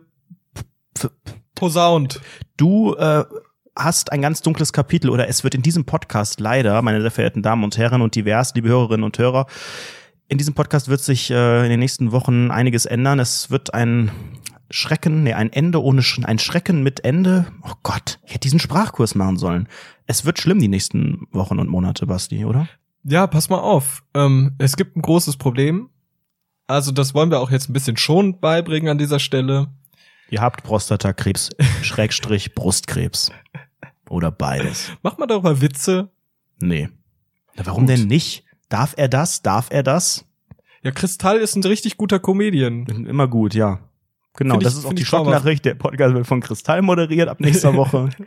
Posaunt. 1.56 2.22
Du 2.58 2.96
äh, 2.96 3.26
hast 3.76 4.12
ein 4.12 4.22
ganz 4.22 4.42
dunkles 4.42 4.74
Kapitel 4.74 5.10
oder 5.10 5.28
es 5.28 5.44
wird 5.44 5.56
in 5.56 5.62
diesem 5.62 5.86
Podcast 5.86 6.40
leider, 6.40 6.82
meine 6.82 7.02
sehr 7.02 7.12
verehrten 7.12 7.42
Damen 7.42 7.64
und 7.64 7.78
Herren 7.78 8.02
und 8.02 8.16
divers, 8.16 8.54
liebe 8.56 8.70
Hörerinnen 8.70 9.04
und 9.04 9.18
Hörer, 9.18 9.46
in 10.28 10.38
diesem 10.38 10.54
Podcast 10.54 10.90
wird 10.90 11.02
sich 11.02 11.32
äh, 11.32 11.64
in 11.64 11.70
den 11.70 11.80
nächsten 11.80 12.12
Wochen 12.12 12.52
einiges 12.52 12.86
ändern. 12.86 13.20
Es 13.20 13.50
wird 13.50 13.74
ein 13.74 14.12
Schrecken, 14.72 15.24
nee, 15.24 15.34
ein 15.34 15.52
Ende 15.52 15.82
ohne 15.84 16.02
Sch 16.04 16.20
ein 16.24 16.40
Schrecken 16.40 16.84
mit 16.84 17.04
Ende. 17.04 17.48
Oh 17.64 17.74
Gott, 17.84 18.20
ich 18.26 18.32
hätte 18.32 18.42
diesen 18.42 18.60
Sprachkurs 18.60 19.16
machen 19.16 19.38
sollen. 19.38 19.68
Es 20.06 20.26
wird 20.26 20.40
schlimm 20.40 20.60
die 20.60 20.68
nächsten 20.68 21.28
Wochen 21.32 21.60
und 21.60 21.70
Monate, 21.70 22.06
Basti, 22.06 22.46
oder? 22.46 22.68
Ja, 23.04 23.28
pass 23.28 23.50
mal 23.50 23.60
auf. 23.60 24.04
Ähm, 24.14 24.54
es 24.58 24.76
gibt 24.76 24.96
ein 24.96 25.02
großes 25.02 25.38
Problem. 25.38 25.90
Also 26.68 26.92
das 26.92 27.16
wollen 27.16 27.32
wir 27.32 27.40
auch 27.40 27.50
jetzt 27.50 27.70
ein 27.70 27.74
bisschen 27.74 27.98
schon 27.98 28.40
beibringen 28.40 28.90
an 28.90 28.98
dieser 29.00 29.20
Stelle. 29.20 29.70
Ihr 30.30 30.42
habt 30.42 30.64
Prostatakrebs, 30.64 31.50
Schrägstrich 31.82 32.54
Brustkrebs. 32.54 33.32
Oder 34.10 34.32
beides. 34.32 34.92
Macht 35.02 35.18
man 35.18 35.28
darüber 35.28 35.62
Witze? 35.62 36.10
Nee. 36.60 36.90
Na, 37.56 37.66
warum 37.66 37.88
Gut. 37.88 37.98
denn 37.98 38.08
nicht? 38.08 38.44
Darf 38.70 38.94
er 38.98 39.08
das? 39.08 39.42
Darf 39.42 39.70
er 39.72 39.82
das? 39.82 40.26
Ja, 40.84 40.92
Kristall 40.92 41.38
ist 41.38 41.56
ein 41.56 41.64
richtig 41.64 41.98
guter 41.98 42.20
Comedian. 42.20 42.86
Immer 42.86 43.28
gut, 43.28 43.54
ja. 43.56 43.80
Genau, 44.40 44.56
ich- 44.58 44.64
das 44.64 44.76
ist 44.76 44.86
auch 44.86 44.94
die. 44.94 45.06
Schocknachricht. 45.06 45.64
Der 45.66 45.76
Podcast 45.76 46.16
wird 46.16 46.26
von 46.26 46.40
Kristall 46.42 46.82
moderiert 46.82 47.30
ab 47.30 47.40
nächster 47.40 47.76
Woche. 47.76 48.10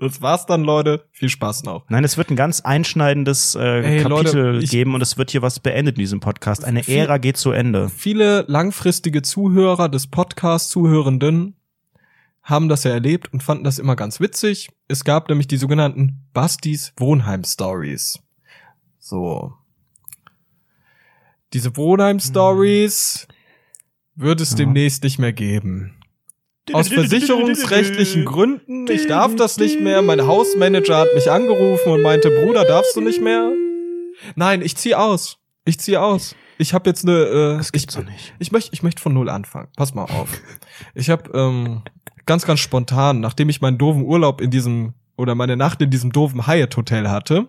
Das 0.00 0.22
war's 0.22 0.46
dann, 0.46 0.62
Leute. 0.62 1.08
Viel 1.10 1.28
Spaß 1.28 1.64
noch. 1.64 1.84
Nein, 1.90 2.04
es 2.04 2.16
wird 2.16 2.30
ein 2.30 2.36
ganz 2.36 2.60
einschneidendes 2.60 3.56
äh, 3.56 3.58
Ey, 3.96 4.02
Kapitel 4.04 4.42
Leute, 4.54 4.64
geben 4.64 4.94
und 4.94 5.00
es 5.02 5.18
wird 5.18 5.32
hier 5.32 5.42
was 5.42 5.58
beendet 5.58 5.96
in 5.96 6.00
diesem 6.02 6.20
Podcast. 6.20 6.64
Eine 6.64 6.84
Viel- 6.84 6.98
Ära 6.98 7.18
geht 7.18 7.36
zu 7.36 7.50
Ende. 7.50 7.88
Viele 7.88 8.44
langfristige 8.46 9.22
Zuhörer 9.22 9.88
des 9.88 10.06
Podcasts, 10.06 10.70
Zuhörenden, 10.70 11.56
haben 12.44 12.68
das 12.68 12.84
ja 12.84 12.92
erlebt 12.92 13.32
und 13.32 13.42
fanden 13.42 13.64
das 13.64 13.80
immer 13.80 13.96
ganz 13.96 14.20
witzig. 14.20 14.68
Es 14.86 15.02
gab 15.02 15.28
nämlich 15.30 15.48
die 15.48 15.56
sogenannten 15.56 16.28
Bastis 16.32 16.92
Wohnheim 16.96 17.42
Stories. 17.42 18.20
So. 19.00 19.52
Diese 21.52 21.76
Wohnheim 21.76 22.20
Stories 22.20 23.26
wird 24.18 24.40
es 24.40 24.50
Ja. 24.50 24.56
demnächst 24.58 25.02
nicht 25.04 25.18
mehr 25.18 25.32
geben. 25.32 25.94
Aus 26.72 26.88
versicherungsrechtlichen 26.88 28.26
Gründen, 28.26 28.86
ich 28.90 29.06
darf 29.06 29.34
das 29.36 29.56
nicht 29.56 29.80
mehr. 29.80 30.02
Mein 30.02 30.26
Hausmanager 30.26 30.98
hat 30.98 31.08
mich 31.14 31.30
angerufen 31.30 31.92
und 31.92 32.02
meinte, 32.02 32.30
Bruder, 32.30 32.64
darfst 32.64 32.94
du 32.94 33.00
nicht 33.00 33.22
mehr? 33.22 33.50
Nein, 34.34 34.60
ich 34.60 34.76
zieh 34.76 34.94
aus. 34.94 35.38
Ich 35.64 35.78
zieh 35.78 35.96
aus. 35.96 36.34
Ich 36.58 36.74
habe 36.74 36.90
jetzt 36.90 37.04
eine. 37.06 37.12
Äh, 37.24 37.56
Das 37.56 37.66
ich, 37.68 37.72
gibt's 37.72 37.94
doch 37.94 38.04
nicht. 38.04 38.34
ich 38.38 38.52
möchte, 38.52 38.70
ich 38.74 38.82
möchte 38.82 39.00
von 39.00 39.14
null 39.14 39.30
anfangen. 39.30 39.68
Pass 39.76 39.94
mal 39.94 40.04
auf. 40.04 40.28
Ich 40.94 41.08
habe 41.10 41.30
ähm, 41.32 41.82
ganz, 42.26 42.44
ganz 42.44 42.60
spontan, 42.60 43.20
nachdem 43.20 43.48
ich 43.48 43.60
meinen 43.60 43.78
doofen 43.78 44.02
Urlaub 44.04 44.40
in 44.40 44.50
diesem 44.50 44.92
oder 45.16 45.34
meine 45.34 45.56
Nacht 45.56 45.80
in 45.80 45.90
diesem 45.90 46.12
doofen 46.12 46.46
Hyatt 46.46 46.76
Hotel 46.76 47.08
hatte 47.08 47.48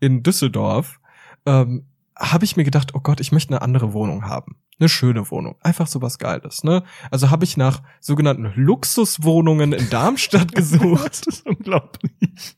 in 0.00 0.22
Düsseldorf, 0.22 0.98
ähm, 1.46 1.84
habe 2.20 2.44
ich 2.44 2.56
mir 2.56 2.64
gedacht, 2.64 2.94
oh 2.94 3.00
Gott, 3.00 3.18
ich 3.20 3.32
möchte 3.32 3.52
eine 3.54 3.62
andere 3.62 3.92
Wohnung 3.94 4.26
haben. 4.26 4.56
Eine 4.78 4.88
schöne 4.88 5.30
Wohnung. 5.30 5.56
Einfach 5.62 5.86
so 5.86 6.00
was 6.02 6.18
Geiles, 6.18 6.64
ne? 6.64 6.82
Also 7.10 7.30
habe 7.30 7.44
ich 7.44 7.56
nach 7.56 7.82
sogenannten 8.00 8.52
Luxuswohnungen 8.54 9.72
in 9.72 9.88
Darmstadt 9.90 10.52
gesucht 10.54 11.26
Das 11.26 11.36
ist 11.38 11.46
unglaublich. 11.46 12.56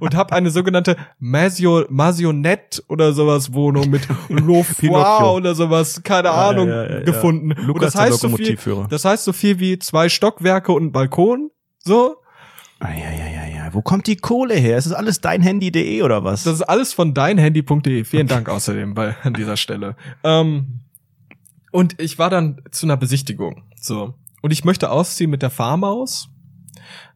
und 0.00 0.14
habe 0.14 0.32
eine 0.34 0.50
sogenannte 0.50 0.96
Masio, 1.18 1.84
Masionette 1.90 2.82
oder 2.88 3.12
sowas 3.12 3.52
Wohnung 3.52 3.90
mit 3.90 4.06
Pinocchio. 4.28 5.34
oder 5.36 5.54
sowas, 5.54 6.02
keine 6.02 6.28
Ja, 6.28 6.48
Ahnung, 6.48 6.68
ja, 6.68 6.90
ja, 6.90 7.00
gefunden. 7.00 7.52
und 7.52 7.66
Lukas 7.66 7.92
das 7.92 8.00
heißt, 8.02 8.20
so 8.20 8.28
viel, 8.36 8.58
das 8.88 9.04
heißt 9.04 9.24
so 9.24 9.32
viel 9.32 9.58
wie 9.58 9.78
zwei 9.78 10.08
Stockwerke 10.08 10.72
und 10.72 10.84
ein 10.86 10.92
Balkon. 10.92 11.50
So, 11.78 12.16
Ah, 12.82 12.88
ja, 12.92 13.10
ja, 13.10 13.26
ja, 13.26 13.46
ja. 13.54 13.59
Wo 13.72 13.82
kommt 13.82 14.06
die 14.06 14.16
Kohle 14.16 14.54
her? 14.54 14.78
Ist 14.78 14.86
das 14.86 14.92
alles 14.92 15.20
dein 15.20 15.42
Handy.de 15.42 16.02
oder 16.02 16.24
was? 16.24 16.44
das 16.44 16.54
ist 16.54 16.62
alles 16.62 16.92
von 16.92 17.14
deinhandy.de. 17.14 18.04
Vielen 18.04 18.26
Dank 18.26 18.48
außerdem 18.48 18.94
bei, 18.94 19.16
an 19.22 19.34
dieser 19.34 19.56
Stelle. 19.56 19.96
Ähm, 20.24 20.80
und 21.72 22.00
ich 22.00 22.18
war 22.18 22.30
dann 22.30 22.62
zu 22.70 22.86
einer 22.86 22.96
Besichtigung. 22.96 23.62
So. 23.80 24.14
Und 24.42 24.52
ich 24.52 24.64
möchte 24.64 24.90
ausziehen 24.90 25.30
mit 25.30 25.42
der 25.42 25.50
Farmaus 25.50 26.28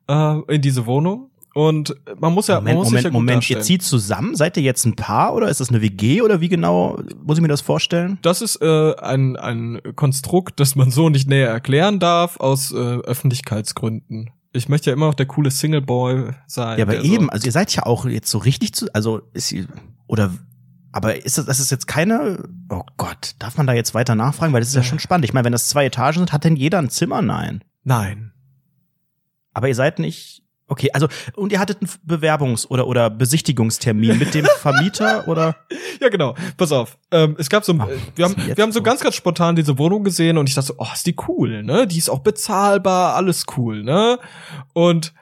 äh, 0.08 0.40
in 0.48 0.62
diese 0.62 0.86
Wohnung. 0.86 1.30
Und 1.54 1.94
man 2.18 2.32
muss 2.32 2.48
ja, 2.48 2.56
man 2.56 2.74
Moment, 2.74 2.78
muss 2.78 2.88
sich 2.88 3.12
Moment, 3.12 3.12
ja 3.12 3.12
Moment. 3.12 3.50
Ihr 3.50 3.60
zieht 3.60 3.82
zusammen? 3.82 4.34
Seid 4.34 4.56
ihr 4.56 4.64
jetzt 4.64 4.84
ein 4.84 4.96
Paar 4.96 5.34
oder 5.34 5.48
ist 5.48 5.60
das 5.60 5.68
eine 5.68 5.80
WG 5.80 6.20
oder 6.20 6.40
wie 6.40 6.48
genau 6.48 6.98
muss 7.24 7.38
ich 7.38 7.42
mir 7.42 7.48
das 7.48 7.60
vorstellen? 7.60 8.18
Das 8.22 8.42
ist 8.42 8.60
äh, 8.60 8.94
ein, 8.96 9.36
ein 9.36 9.80
Konstrukt, 9.94 10.58
das 10.58 10.74
man 10.74 10.90
so 10.90 11.08
nicht 11.10 11.28
näher 11.28 11.48
erklären 11.48 12.00
darf, 12.00 12.40
aus 12.40 12.72
äh, 12.72 12.76
Öffentlichkeitsgründen. 12.76 14.30
Ich 14.56 14.68
möchte 14.68 14.88
ja 14.90 14.94
immer 14.94 15.06
noch 15.06 15.14
der 15.14 15.26
coole 15.26 15.50
Single 15.50 15.80
Boy 15.82 16.30
sein. 16.46 16.78
Ja, 16.78 16.84
aber 16.84 17.00
eben, 17.02 17.24
So, 17.24 17.30
also 17.30 17.46
ihr 17.46 17.52
seid 17.52 17.74
ja 17.74 17.84
auch 17.86 18.06
jetzt 18.06 18.30
so 18.30 18.38
richtig 18.38 18.72
zu, 18.72 18.86
also 18.94 19.20
ist 19.32 19.52
oder, 20.06 20.32
aber 20.92 21.24
ist 21.24 21.38
das, 21.38 21.46
das 21.46 21.58
ist 21.58 21.72
jetzt 21.72 21.88
keine, 21.88 22.48
oh 22.70 22.84
Gott, 22.96 23.34
darf 23.40 23.56
man 23.56 23.66
da 23.66 23.72
jetzt 23.72 23.94
weiter 23.94 24.14
nachfragen? 24.14 24.52
Weil 24.52 24.60
das 24.60 24.68
ist 24.68 24.76
ja 24.76 24.82
Ja. 24.82 24.86
schon 24.86 25.00
spannend. 25.00 25.24
Ich 25.24 25.32
meine, 25.32 25.44
wenn 25.44 25.52
das 25.52 25.66
zwei 25.68 25.86
Etagen 25.86 26.18
sind, 26.18 26.32
hat 26.32 26.44
denn 26.44 26.54
jeder 26.54 26.78
ein 26.78 26.88
Zimmer? 26.88 27.20
Nein. 27.20 27.64
nein. 27.82 28.30
Aber 29.52 29.66
ihr 29.68 29.74
seid 29.74 29.98
nicht, 29.98 30.43
okay, 30.68 30.90
also, 30.92 31.08
und 31.34 31.52
ihr 31.52 31.58
hattet 31.58 31.78
einen 31.80 31.90
Bewerbungs- 32.06 32.66
oder, 32.68 32.86
oder 32.86 33.10
Besichtigungstermin 33.10 34.18
mit 34.18 34.34
dem 34.34 34.46
Vermieter 34.60 35.26
oder? 35.28 35.56
Ja, 36.00 36.08
genau. 36.08 36.34
Pass 36.56 36.72
auf. 36.72 36.98
Ähm, 37.10 37.36
es 37.38 37.48
gab 37.48 37.64
so, 37.64 37.74
Ach, 37.78 37.88
äh, 37.88 37.96
wir 38.14 38.24
haben, 38.24 38.36
wir 38.36 38.62
haben 38.62 38.72
so 38.72 38.82
ganz, 38.82 39.00
ganz 39.00 39.14
spontan 39.14 39.56
diese 39.56 39.78
Wohnung 39.78 40.04
gesehen 40.04 40.38
und 40.38 40.48
ich 40.48 40.54
dachte 40.54 40.68
so, 40.68 40.74
oh, 40.78 40.86
ist 40.92 41.06
die 41.06 41.16
cool, 41.28 41.62
ne? 41.62 41.86
Die 41.86 41.98
ist 41.98 42.08
auch 42.08 42.20
bezahlbar, 42.20 43.14
alles 43.14 43.44
cool, 43.56 43.82
ne? 43.82 44.18
Und 44.72 45.12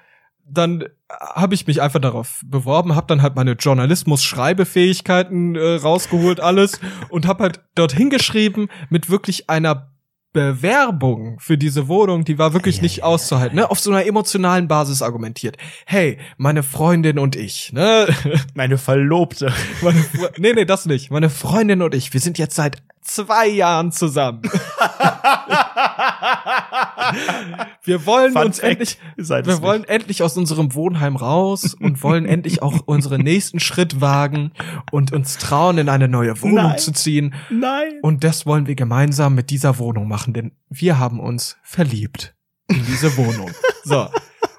dann 0.44 0.85
habe 1.09 1.55
ich 1.55 1.66
mich 1.66 1.81
einfach 1.81 2.00
darauf 2.00 2.42
beworben, 2.44 2.94
habe 2.94 3.07
dann 3.07 3.22
halt 3.22 3.37
meine 3.37 3.52
Journalismus-Schreibefähigkeiten 3.52 5.57
äh, 5.57 5.76
rausgeholt, 5.76 6.40
alles 6.40 6.78
und 7.09 7.26
habe 7.26 7.44
halt 7.44 7.61
dorthin 7.74 8.11
geschrieben 8.11 8.68
mit 8.90 9.09
wirklich 9.09 9.48
einer 9.48 9.91
Bewerbung 10.33 11.38
für 11.38 11.59
diese 11.59 11.88
Wohnung, 11.88 12.25
die 12.25 12.38
war 12.38 12.55
wirklich 12.55 12.77
Ja, 12.77 12.83
nicht 12.83 12.97
ja, 12.99 13.05
auszuhalten, 13.05 13.57
ne? 13.57 13.71
Auf 13.71 13.81
so 13.81 13.90
einer 13.90 14.07
emotionalen 14.07 14.66
Basis 14.66 15.03
argumentiert. 15.03 15.57
Hey, 15.85 16.18
meine 16.38 16.62
Freundin 16.62 17.18
und 17.18 17.37
ich, 17.37 17.73
ne? 17.73 18.09
Meine 18.55 18.79
Verlobte. 18.79 19.53
Meine 19.83 20.05
nee, 20.38 20.53
nee, 20.53 20.64
das 20.64 20.87
nicht. 20.87 21.11
Meine 21.11 21.31
Freundin 21.31 21.83
und 21.83 21.95
ich, 21.95 22.12
wir 22.12 22.21
sind 22.21 22.38
jetzt 22.38 22.55
seit 22.55 22.83
zwei 23.03 23.49
Jahren 23.49 23.92
zusammen. 23.92 24.42
wir 27.85 28.07
wollen 28.07 28.33
Fun 28.33 28.46
uns 28.46 28.61
Fact, 28.61 28.70
endlich, 28.70 28.98
wir 29.16 29.62
wollen 29.62 29.85
endlich 29.85 30.22
aus 30.22 30.37
unserem 30.37 30.74
Wohnheim 30.74 31.16
raus 31.16 31.74
und 31.81 32.02
wollen 32.02 32.26
endlich 32.26 32.62
auch 32.62 32.81
unseren 32.87 33.22
nächsten 33.22 33.61
Schritt 33.61 34.00
wagen 34.00 34.52
und 34.90 35.12
uns 35.12 35.38
trauen, 35.38 35.78
in 35.78 35.88
eine 35.88 36.09
neue 36.09 36.40
Wohnung 36.42 36.57
Nein. 36.57 36.78
zu 36.78 36.92
ziehen. 36.92 37.35
Nein. 37.50 37.98
Und 38.02 38.24
das 38.24 38.46
wollen 38.46 38.66
wir 38.66 38.74
gemeinsam 38.74 39.35
mit 39.35 39.50
dieser 39.50 39.78
Wohnung 39.78 40.09
machen, 40.09 40.33
denn 40.33 40.52
wir 40.68 40.98
haben 40.98 41.20
uns 41.20 41.57
verliebt 41.62 42.35
in 42.68 42.85
diese 42.87 43.16
Wohnung. 43.16 43.50
So. 43.85 44.07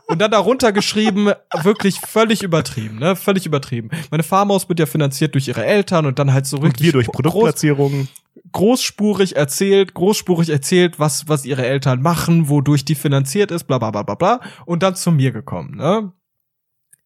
Und 0.08 0.20
dann 0.20 0.32
darunter 0.32 0.74
geschrieben, 0.74 1.32
wirklich 1.62 2.02
völlig 2.02 2.44
übertrieben, 2.44 3.00
ne? 3.00 3.16
Völlig 3.16 3.46
übertrieben. 3.46 3.90
Meine 4.12 4.24
Farmhaus 4.24 4.68
wird 4.68 4.82
ja 4.82 4.86
finanziert 4.86 5.34
durch 5.34 5.48
ihre 5.48 5.66
Eltern 5.66 6.06
und 6.06 6.20
dann 6.20 6.34
halt 6.34 6.46
so 6.46 6.58
Und 6.58 6.66
richtig 6.66 6.88
wir 6.88 6.92
durch 6.92 7.08
Produktplatzierungen. 7.08 8.10
Großspurig 8.54 9.36
erzählt, 9.36 9.94
großspurig 9.94 10.50
erzählt, 10.50 11.00
was, 11.00 11.28
was 11.28 11.46
ihre 11.46 11.66
Eltern 11.66 12.02
machen, 12.02 12.48
wodurch 12.48 12.86
die 12.86 12.96
finanziert 12.96 13.52
ist, 13.52 13.66
bla, 13.66 13.78
bla, 13.78 13.92
bla, 13.92 14.04
bla, 14.04 14.16
bla. 14.16 14.40
Und 14.66 14.84
dann 14.84 14.96
zu 14.96 15.12
mir 15.12 15.32
gekommen, 15.32 15.76
ne? 15.76 16.14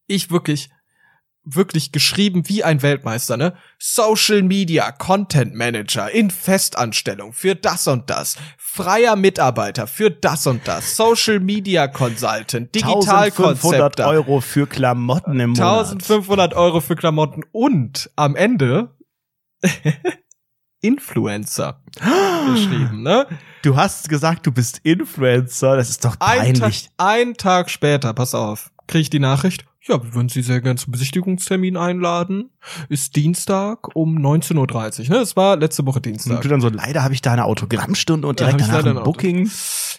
Ich 0.05 0.29
wirklich, 0.29 0.69
wirklich 1.43 1.91
geschrieben 1.91 2.47
wie 2.47 2.63
ein 2.63 2.81
Weltmeister, 2.81 3.37
ne? 3.37 3.55
Social 3.79 4.43
Media 4.43 4.91
Content 4.91 5.55
Manager 5.55 6.11
in 6.11 6.29
Festanstellung 6.29 7.33
für 7.33 7.55
das 7.55 7.87
und 7.87 8.09
das. 8.09 8.37
Freier 8.57 9.15
Mitarbeiter 9.15 9.87
für 9.87 10.11
das 10.11 10.45
und 10.47 10.67
das. 10.67 10.95
Social 10.95 11.39
Media 11.39 11.87
Consultant, 11.87 12.75
1500 12.75 12.75
Digitalkonzepte. 12.75 14.05
Euro 14.05 14.41
für 14.41 14.67
Klamotten 14.67 15.39
im 15.39 15.51
Monat. 15.51 15.87
1500 15.89 16.53
Euro 16.53 16.81
für 16.81 16.95
Klamotten 16.95 17.43
und 17.51 18.11
am 18.15 18.35
Ende 18.35 18.95
Influencer 20.81 21.81
geschrieben, 22.53 23.01
ne? 23.03 23.25
Du 23.63 23.75
hast 23.75 24.09
gesagt, 24.09 24.45
du 24.45 24.51
bist 24.51 24.79
Influencer. 24.83 25.75
Das 25.75 25.89
ist 25.89 26.05
doch 26.05 26.15
Ein 26.19 26.53
Tag, 26.53 26.59
peinlich. 26.61 26.89
ein 26.97 27.33
Tag 27.33 27.69
später, 27.69 28.13
pass 28.13 28.35
auf, 28.35 28.71
kriege 28.87 29.01
ich 29.01 29.09
die 29.09 29.19
Nachricht. 29.19 29.65
Ja, 29.81 30.03
wir 30.03 30.13
würden 30.13 30.27
Sie 30.27 30.41
sehr 30.41 30.59
gern 30.59 30.75
zum 30.75 30.91
Besichtigungstermin 30.91 31.77
einladen. 31.77 32.49
Ist 32.89 33.15
Dienstag 33.15 33.95
um 33.95 34.17
19.30 34.17 34.55
Uhr. 35.05 35.09
Ne? 35.09 35.19
Das 35.21 35.37
war 35.37 35.55
letzte 35.55 35.85
Woche 35.85 35.97
Und 35.97 36.05
Dienstag. 36.05 36.41
du 36.41 36.49
dann 36.49 36.59
so, 36.59 36.67
leider 36.67 37.03
habe 37.03 37.13
ich 37.13 37.21
da 37.21 37.31
eine 37.31 37.45
Autogrammstunde 37.45 38.27
und 38.27 38.39
Ja, 38.41 38.47
direkt 38.47 38.61
ich 38.63 38.67
danach 38.67 38.97
ein 38.97 39.03
Booking. 39.03 39.49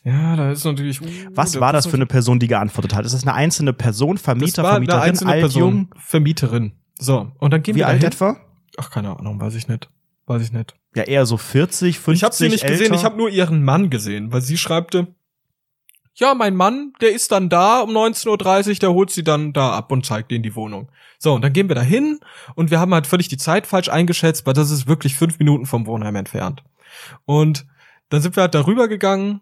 Ja, 0.05 0.37
da 0.37 0.51
ist 0.53 0.65
natürlich. 0.65 1.01
Uh, 1.01 1.07
Was 1.35 1.59
war 1.59 1.73
das 1.73 1.87
für 1.87 1.95
eine 1.97 2.05
Person, 2.05 2.39
die 2.39 2.49
geantwortet 2.49 2.95
hat? 2.95 3.07
Ist 3.07 3.13
das 3.15 3.23
eine 3.23 3.33
einzelne 3.33 3.73
Person, 3.73 4.17
Das 4.17 4.23
Vermieter, 4.23 4.63
war 4.63 4.73
eine 4.77 4.85
Vermieterin, 4.87 5.03
einzelne 5.09 5.31
alt, 5.33 5.41
Person? 5.41 5.89
Vermieterin. 5.97 6.73
So, 7.01 7.33
und 7.39 7.51
dann 7.53 7.63
gehen 7.63 7.75
Wie 7.75 7.79
wir 7.81 7.87
alt 7.89 8.03
dahin. 8.03 8.13
etwa? 8.13 8.37
Ach, 8.77 8.91
keine 8.91 9.19
Ahnung, 9.19 9.41
weiß 9.41 9.55
ich 9.55 9.69
nicht. 9.69 9.89
Weiß 10.29 10.43
ich 10.43 10.53
nicht. 10.53 10.75
Ja, 10.95 11.05
eher 11.05 11.27
so 11.27 11.37
40, 11.37 11.99
50 11.99 12.13
Ich 12.15 12.25
habe 12.25 12.35
sie 12.35 12.49
nicht 12.49 12.67
gesehen, 12.67 12.85
älter. 12.85 12.95
ich 12.95 13.05
habe 13.05 13.17
nur 13.17 13.31
ihren 13.31 13.65
Mann 13.65 13.91
gesehen, 13.91 14.33
weil 14.33 14.43
sie 14.43 14.59
schreibte, 14.59 15.09
ja, 16.15 16.35
mein 16.35 16.57
Mann, 16.57 16.93
der 17.01 17.13
ist 17.13 17.31
dann 17.31 17.49
da 17.49 17.81
um 17.81 17.91
19.30 17.91 18.69
Uhr, 18.69 18.75
der 18.75 18.93
holt 18.93 19.11
sie 19.11 19.23
dann 19.23 19.53
da 19.53 19.71
ab 19.73 19.93
und 19.93 20.05
zeigt 20.05 20.33
ihnen 20.33 20.43
die 20.43 20.57
Wohnung. 20.57 20.91
So, 21.19 21.33
und 21.35 21.43
dann 21.43 21.53
gehen 21.53 21.69
wir 21.69 21.77
da 21.77 21.83
hin 21.83 22.19
und 22.57 22.71
wir 22.71 22.81
haben 22.81 22.93
halt 22.93 23.07
völlig 23.07 23.29
die 23.29 23.37
Zeit 23.37 23.67
falsch 23.67 23.89
eingeschätzt, 23.89 24.45
weil 24.45 24.55
das 24.55 24.71
ist 24.71 24.89
wirklich 24.89 25.15
fünf 25.15 25.39
Minuten 25.39 25.65
vom 25.65 25.87
Wohnheim 25.87 26.17
entfernt. 26.17 26.65
Und 27.25 27.67
dann 28.09 28.21
sind 28.21 28.37
wir 28.37 28.43
halt 28.43 28.55
darüber 28.55 28.89
gegangen 28.89 29.41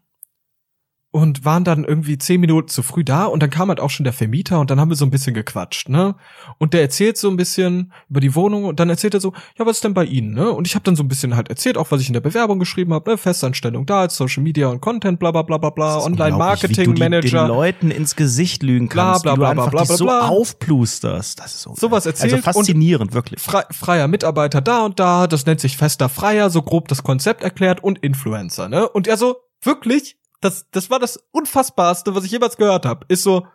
und 1.16 1.46
waren 1.46 1.64
dann 1.64 1.84
irgendwie 1.84 2.18
zehn 2.18 2.42
Minuten 2.42 2.68
zu 2.68 2.82
früh 2.82 3.02
da 3.02 3.24
und 3.24 3.42
dann 3.42 3.48
kam 3.48 3.70
halt 3.70 3.80
auch 3.80 3.88
schon 3.88 4.04
der 4.04 4.12
Vermieter 4.12 4.60
und 4.60 4.70
dann 4.70 4.78
haben 4.78 4.90
wir 4.90 4.96
so 4.96 5.06
ein 5.06 5.10
bisschen 5.10 5.32
gequatscht, 5.32 5.88
ne? 5.88 6.14
Und 6.58 6.74
der 6.74 6.82
erzählt 6.82 7.16
so 7.16 7.30
ein 7.30 7.38
bisschen 7.38 7.90
über 8.10 8.20
die 8.20 8.34
Wohnung 8.34 8.64
und 8.64 8.80
dann 8.80 8.90
erzählt 8.90 9.14
er 9.14 9.20
so, 9.20 9.32
ja, 9.58 9.64
was 9.64 9.78
ist 9.78 9.84
denn 9.84 9.94
bei 9.94 10.04
Ihnen, 10.04 10.34
ne? 10.34 10.50
Und 10.50 10.66
ich 10.66 10.74
habe 10.74 10.82
dann 10.82 10.94
so 10.94 11.02
ein 11.02 11.08
bisschen 11.08 11.34
halt 11.34 11.48
erzählt, 11.48 11.78
auch 11.78 11.90
was 11.90 12.02
ich 12.02 12.08
in 12.08 12.12
der 12.12 12.20
Bewerbung 12.20 12.58
geschrieben 12.58 12.92
habe, 12.92 13.12
ne? 13.12 13.16
Festanstellung 13.16 13.86
da, 13.86 14.10
Social 14.10 14.42
Media 14.42 14.68
und 14.68 14.82
Content, 14.82 15.18
bla 15.18 15.30
bla 15.30 15.40
bla 15.40 15.56
bla 15.56 15.70
bla, 15.70 16.04
Online-Marketing-Manager. 16.04 17.44
den 17.44 17.48
Leuten 17.48 17.90
ins 17.90 18.14
Gesicht 18.14 18.62
lügen 18.62 18.88
Bla, 18.88 19.12
kannst, 19.12 19.22
bla, 19.22 19.36
bla, 19.36 19.48
du 19.48 19.54
bla, 19.54 19.62
einfach 19.62 19.70
bla, 19.70 19.80
dich 19.80 19.88
bla, 19.88 19.96
so 19.96 20.04
bla. 20.04 20.28
aufplusterst. 20.28 21.40
Das 21.40 21.54
ist 21.54 21.62
so. 21.62 21.74
Sowas 21.74 22.04
geil. 22.04 22.12
erzählt 22.12 22.32
Also 22.34 22.42
faszinierend, 22.42 23.14
wirklich. 23.14 23.40
Frei, 23.40 23.64
freier 23.70 24.06
Mitarbeiter 24.06 24.60
da 24.60 24.84
und 24.84 25.00
da, 25.00 25.26
das 25.26 25.46
nennt 25.46 25.60
sich 25.60 25.78
fester 25.78 26.10
Freier, 26.10 26.50
so 26.50 26.60
grob 26.60 26.88
das 26.88 27.02
Konzept 27.02 27.42
erklärt 27.42 27.82
und 27.82 28.00
Influencer, 28.00 28.68
ne? 28.68 28.86
Und 28.86 29.06
er 29.06 29.16
so, 29.16 29.36
wirklich, 29.62 30.18
das, 30.40 30.66
das 30.70 30.90
war 30.90 30.98
das 30.98 31.18
Unfassbarste, 31.32 32.14
was 32.14 32.24
ich 32.24 32.30
jemals 32.30 32.56
gehört 32.56 32.84
habe, 32.86 33.04
ist 33.08 33.22
so, 33.22 33.46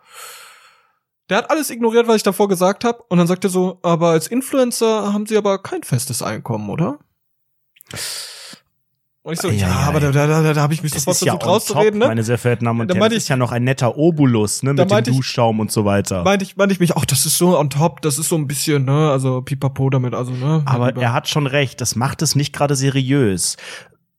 der 1.30 1.38
hat 1.38 1.50
alles 1.50 1.70
ignoriert, 1.70 2.08
was 2.08 2.16
ich 2.16 2.22
davor 2.22 2.48
gesagt 2.48 2.84
habe, 2.84 3.02
und 3.08 3.18
dann 3.18 3.26
sagt 3.26 3.44
er 3.44 3.50
so, 3.50 3.78
aber 3.82 4.08
als 4.10 4.26
Influencer 4.26 5.12
haben 5.12 5.26
sie 5.26 5.36
aber 5.36 5.62
kein 5.62 5.82
festes 5.82 6.22
Einkommen, 6.22 6.68
oder? 6.68 6.98
Und 9.24 9.34
ich 9.34 9.40
so, 9.40 9.50
ja, 9.50 9.68
ei, 9.68 9.70
ei. 9.70 9.74
aber 9.86 10.00
da, 10.00 10.10
da, 10.10 10.26
da, 10.26 10.52
da 10.52 10.60
habe 10.60 10.74
ich 10.74 10.82
mich 10.82 10.90
Das 10.90 11.04
sofort 11.04 11.20
ja 11.20 11.32
versucht 11.34 11.44
on 11.46 11.50
rauszureden, 11.52 11.92
top, 11.92 12.00
ne? 12.00 12.06
meine 12.08 12.24
sehr 12.24 12.38
verehrten 12.38 12.64
Damen 12.64 12.80
und 12.80 12.88
Da 12.90 12.94
Herren. 12.94 13.04
Das 13.08 13.12
ich- 13.12 13.18
ist 13.18 13.28
ja 13.28 13.36
noch 13.36 13.52
ein 13.52 13.62
netter 13.62 13.96
Obolus, 13.96 14.64
ne, 14.64 14.72
mit 14.74 14.90
dem 14.90 14.98
ich- 14.98 15.04
Duschschaum 15.04 15.60
und 15.60 15.70
so 15.70 15.84
weiter. 15.84 16.24
Meinte 16.24 16.44
ich, 16.44 16.56
meinte 16.56 16.72
ich 16.72 16.80
mich, 16.80 16.96
ach, 16.96 17.04
das 17.04 17.24
ist 17.24 17.38
so 17.38 17.56
on 17.56 17.70
top, 17.70 18.02
das 18.02 18.18
ist 18.18 18.28
so 18.28 18.34
ein 18.36 18.48
bisschen, 18.48 18.84
ne, 18.84 19.10
also 19.12 19.40
pipapo 19.42 19.90
damit, 19.90 20.14
also, 20.14 20.32
ne. 20.32 20.62
Aber 20.66 20.96
er 20.96 21.12
hat 21.12 21.28
schon 21.28 21.46
recht, 21.46 21.80
das 21.80 21.94
macht 21.94 22.20
es 22.20 22.34
nicht 22.34 22.52
gerade 22.52 22.74
seriös. 22.74 23.56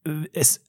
Äh, 0.06 0.10
Es 0.32 0.62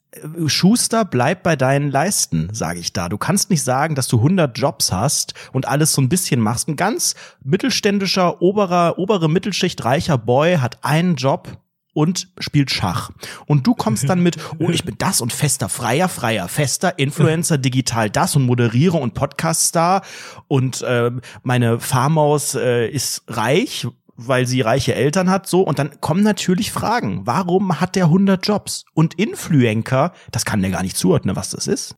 Schuster, 0.48 1.06
bleib 1.06 1.44
bei 1.44 1.56
deinen 1.56 1.92
Leisten, 1.92 2.50
sage 2.52 2.80
ich 2.80 2.94
da. 2.94 3.10
Du 3.10 3.18
kannst 3.18 3.50
nicht 3.50 3.64
sagen, 3.64 3.96
dass 3.96 4.08
du 4.08 4.18
100 4.18 4.58
Jobs 4.58 4.92
hast 4.92 5.34
und 5.52 5.68
alles 5.68 5.94
so 5.94 6.02
ein 6.02 6.10
bisschen 6.10 6.40
machst. 6.40 6.68
Ein 6.68 6.76
ganz 6.76 7.16
mittelständischer, 7.44 8.42
oberer, 8.42 8.98
obere 8.98 9.30
Mittelschicht, 9.30 9.84
reicher 9.84 10.18
Boy 10.18 10.58
hat 10.58 10.84
einen 10.84 11.16
Job 11.16 11.58
und 11.96 12.28
spielt 12.40 12.72
Schach. 12.72 13.10
Und 13.46 13.66
du 13.66 13.74
kommst 13.74 14.10
dann 14.10 14.20
mit, 14.20 14.38
oh, 14.60 14.70
ich 14.70 14.84
bin 14.84 14.96
das 14.98 15.22
und 15.22 15.32
fester 15.32 15.70
Freier, 15.70 16.10
Freier, 16.10 16.50
fester, 16.50 17.00
Influencer, 17.00 17.58
digital 17.58 18.10
das 18.10 18.36
und 18.36 18.44
moderiere 18.44 18.98
und 18.98 19.14
Podcast-Star 19.14 20.02
und 20.48 20.82
äh, 20.82 21.12
meine 21.44 21.80
Farmaus 21.80 22.54
äh, 22.56 22.90
ist 22.90 23.24
reich, 23.28 23.88
weil 24.18 24.46
sie 24.48 24.62
reiche 24.62 24.96
Eltern 24.96 25.30
hat, 25.30 25.48
so. 25.48 25.62
Und 25.62 25.80
dann 25.80 26.00
kommen 26.02 26.24
natürlich 26.24 26.72
Fragen. 26.72 27.22
Warum 27.26 27.80
hat 27.82 27.96
der 27.96 28.06
100 28.06 28.46
Jobs? 28.46 28.86
Und 28.94 29.14
Influencer, 29.16 30.14
das 30.32 30.46
kann 30.46 30.62
der 30.62 30.72
gar 30.72 30.84
nicht 30.84 30.98
zuordnen, 30.98 31.36
was 31.36 31.50
das 31.50 31.68
ist. 31.68 31.96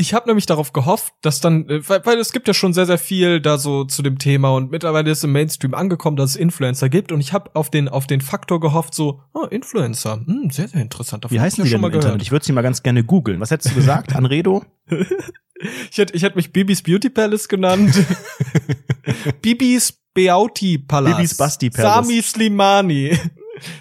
Ich 0.00 0.14
habe 0.14 0.28
nämlich 0.28 0.46
darauf 0.46 0.72
gehofft, 0.72 1.12
dass 1.22 1.40
dann, 1.40 1.68
äh, 1.68 1.88
weil, 1.88 2.06
weil 2.06 2.18
es 2.18 2.30
gibt 2.30 2.46
ja 2.46 2.54
schon 2.54 2.72
sehr, 2.72 2.86
sehr 2.86 2.98
viel 2.98 3.40
da 3.40 3.58
so 3.58 3.84
zu 3.84 4.00
dem 4.02 4.18
Thema 4.20 4.54
und 4.54 4.70
mittlerweile 4.70 5.10
ist 5.10 5.24
im 5.24 5.32
Mainstream 5.32 5.74
angekommen, 5.74 6.16
dass 6.16 6.30
es 6.30 6.36
Influencer 6.36 6.88
gibt 6.88 7.10
und 7.10 7.20
ich 7.20 7.32
habe 7.32 7.50
auf 7.54 7.68
den 7.68 7.88
auf 7.88 8.06
den 8.06 8.20
Faktor 8.20 8.60
gehofft, 8.60 8.94
so, 8.94 9.22
oh, 9.34 9.46
Influencer, 9.46 10.20
hm, 10.24 10.50
sehr, 10.50 10.68
sehr 10.68 10.82
interessant. 10.82 11.24
Davon 11.24 11.34
Wie 11.36 11.40
heißen 11.40 11.64
ich 11.64 11.70
die 11.70 11.70
schon 11.72 11.78
im 11.78 11.80
mal 11.82 11.88
Internet? 11.88 12.04
gehört. 12.04 12.22
Ich 12.22 12.30
würde 12.30 12.44
sie 12.44 12.52
mal 12.52 12.62
ganz 12.62 12.84
gerne 12.84 13.02
googeln. 13.02 13.40
Was 13.40 13.50
hättest 13.50 13.72
du 13.72 13.74
gesagt, 13.74 14.14
Anredo? 14.14 14.64
Ich 15.90 15.98
hätte, 15.98 16.14
ich 16.14 16.22
hätte 16.22 16.36
mich 16.36 16.52
Bibis 16.52 16.82
Beauty 16.82 17.10
Palace 17.10 17.48
genannt. 17.48 17.94
Bibis 19.42 19.92
Beauty 20.14 20.78
Palace. 20.78 21.16
Bibis 21.16 21.36
Basti 21.36 21.70
Palace. 21.70 22.06
Sami 22.06 22.22
Slimani. 22.22 23.18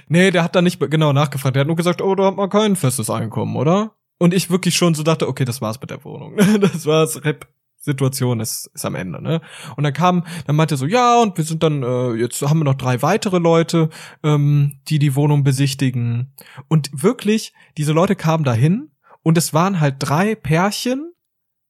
nee, 0.08 0.32
der 0.32 0.44
hat 0.44 0.56
da 0.56 0.62
nicht 0.62 0.80
genau 0.80 1.14
nachgefragt. 1.14 1.56
Der 1.56 1.62
hat 1.62 1.68
nur 1.68 1.76
gesagt, 1.76 2.02
oh, 2.02 2.16
da 2.16 2.26
hat 2.26 2.36
man 2.36 2.50
kein 2.50 2.76
festes 2.76 3.10
Einkommen, 3.10 3.56
oder? 3.56 3.96
Und 4.18 4.34
ich 4.34 4.50
wirklich 4.50 4.76
schon 4.76 4.96
so 4.96 5.04
dachte, 5.04 5.28
okay, 5.28 5.46
das 5.46 5.62
war's 5.62 5.80
mit 5.80 5.92
der 5.92 6.04
Wohnung. 6.04 6.36
das 6.60 6.86
war's. 6.86 7.24
Rep. 7.24 7.48
Situation 7.88 8.42
ist, 8.42 8.70
ist 8.74 8.86
am 8.86 8.96
Ende, 8.96 9.22
ne? 9.22 9.40
Und 9.78 9.84
dann 9.84 9.94
kam, 9.94 10.26
dann 10.46 10.56
meinte 10.56 10.76
er 10.76 10.78
so, 10.78 10.86
ja, 10.86 11.22
und 11.22 11.38
wir 11.38 11.46
sind 11.46 11.64
dann, 11.64 11.84
äh, 11.84 12.14
jetzt 12.16 12.42
haben 12.42 12.60
wir 12.60 12.66
noch 12.66 12.76
drei 12.76 13.02
weitere 13.02 13.40
Leute, 13.40 13.90
ähm, 14.24 14.80
die 14.90 15.00
die 15.00 15.16
Wohnung 15.16 15.44
besichtigen. 15.44 16.34
Und 16.68 16.90
wirklich, 16.92 17.54
diese 17.78 17.94
Leute 17.94 18.16
kamen 18.16 18.44
dahin 18.44 18.92
und 19.24 19.38
es 19.38 19.54
waren 19.54 19.80
halt 19.80 19.96
drei 20.00 20.36
Pärchen, 20.36 21.14